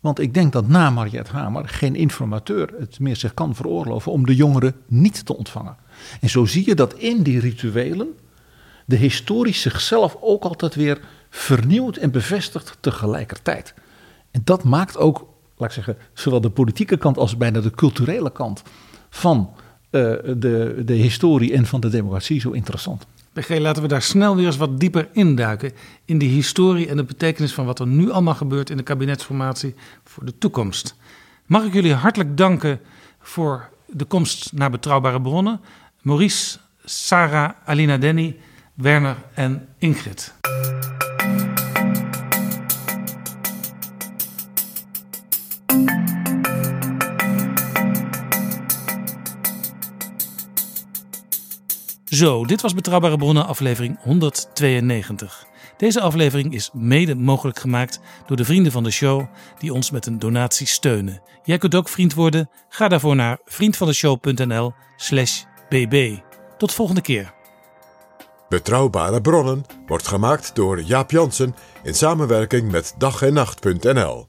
Want 0.00 0.18
ik 0.18 0.34
denk 0.34 0.52
dat 0.52 0.68
na 0.68 0.90
Mariette 0.90 1.32
Hamer 1.32 1.68
geen 1.68 1.94
informateur 1.94 2.70
het 2.78 3.00
meer 3.00 3.16
zich 3.16 3.34
kan 3.34 3.54
veroorloven 3.54 4.12
om 4.12 4.26
de 4.26 4.34
jongeren 4.34 4.74
niet 4.86 5.26
te 5.26 5.36
ontvangen. 5.36 5.76
En 6.20 6.28
zo 6.28 6.44
zie 6.44 6.66
je 6.66 6.74
dat 6.74 6.94
in 6.94 7.22
die 7.22 7.40
rituelen 7.40 8.08
de 8.84 8.96
historisch 8.96 9.60
zichzelf 9.60 10.16
ook 10.20 10.44
altijd 10.44 10.74
weer 10.74 11.00
vernieuwd 11.30 11.96
en 11.96 12.10
bevestigt 12.10 12.76
tegelijkertijd. 12.80 13.74
En 14.30 14.40
dat 14.44 14.64
maakt 14.64 14.96
ook, 14.96 15.26
laat 15.56 15.68
ik 15.68 15.74
zeggen, 15.74 15.96
zowel 16.12 16.40
de 16.40 16.50
politieke 16.50 16.96
kant 16.96 17.18
als 17.18 17.36
bijna 17.36 17.60
de 17.60 17.70
culturele 17.70 18.32
kant 18.32 18.62
van 19.10 19.50
uh, 19.90 20.02
de, 20.36 20.82
de 20.84 20.92
historie 20.92 21.52
en 21.52 21.66
van 21.66 21.80
de 21.80 21.88
democratie 21.88 22.40
zo 22.40 22.50
interessant. 22.50 23.06
Laten 23.46 23.82
we 23.82 23.88
daar 23.88 24.02
snel 24.02 24.36
weer 24.36 24.46
eens 24.46 24.56
wat 24.56 24.80
dieper 24.80 25.08
induiken. 25.12 25.72
In 26.04 26.18
die 26.18 26.30
historie 26.30 26.88
en 26.88 26.96
de 26.96 27.04
betekenis 27.04 27.54
van 27.54 27.66
wat 27.66 27.80
er 27.80 27.86
nu 27.86 28.10
allemaal 28.10 28.34
gebeurt 28.34 28.70
in 28.70 28.76
de 28.76 28.82
kabinetsformatie 28.82 29.74
voor 30.04 30.24
de 30.24 30.38
toekomst. 30.38 30.94
Mag 31.46 31.64
ik 31.64 31.72
jullie 31.72 31.94
hartelijk 31.94 32.36
danken 32.36 32.80
voor 33.20 33.68
de 33.86 34.04
komst 34.04 34.52
naar 34.52 34.70
betrouwbare 34.70 35.20
bronnen. 35.20 35.60
Maurice, 36.02 36.58
Sarah, 36.84 37.50
Alina 37.64 37.96
Denny, 37.96 38.36
Werner 38.74 39.16
en 39.34 39.68
Ingrid. 39.78 40.34
Zo, 52.18 52.44
dit 52.44 52.60
was 52.60 52.74
Betrouwbare 52.74 53.16
Bronnen, 53.16 53.46
aflevering 53.46 53.98
192. 54.02 55.46
Deze 55.76 56.00
aflevering 56.00 56.54
is 56.54 56.70
mede 56.72 57.14
mogelijk 57.14 57.58
gemaakt 57.58 58.00
door 58.26 58.36
de 58.36 58.44
vrienden 58.44 58.72
van 58.72 58.82
de 58.82 58.90
show 58.90 59.26
die 59.58 59.72
ons 59.72 59.90
met 59.90 60.06
een 60.06 60.18
donatie 60.18 60.66
steunen. 60.66 61.22
Jij 61.42 61.58
kunt 61.58 61.74
ook 61.74 61.88
vriend 61.88 62.14
worden. 62.14 62.50
Ga 62.68 62.88
daarvoor 62.88 63.16
naar 63.16 63.38
vriendvandeshow.nl/slash 63.44 65.42
bb. 65.68 66.18
Tot 66.56 66.72
volgende 66.72 67.00
keer. 67.00 67.34
Betrouwbare 68.48 69.20
bronnen 69.20 69.64
wordt 69.86 70.08
gemaakt 70.08 70.54
door 70.54 70.82
Jaap 70.82 71.10
Jansen 71.10 71.54
in 71.82 71.94
samenwerking 71.94 72.70
met 72.70 72.94
dag 72.96 73.22
en 73.22 73.32
nacht.nl. 73.32 74.26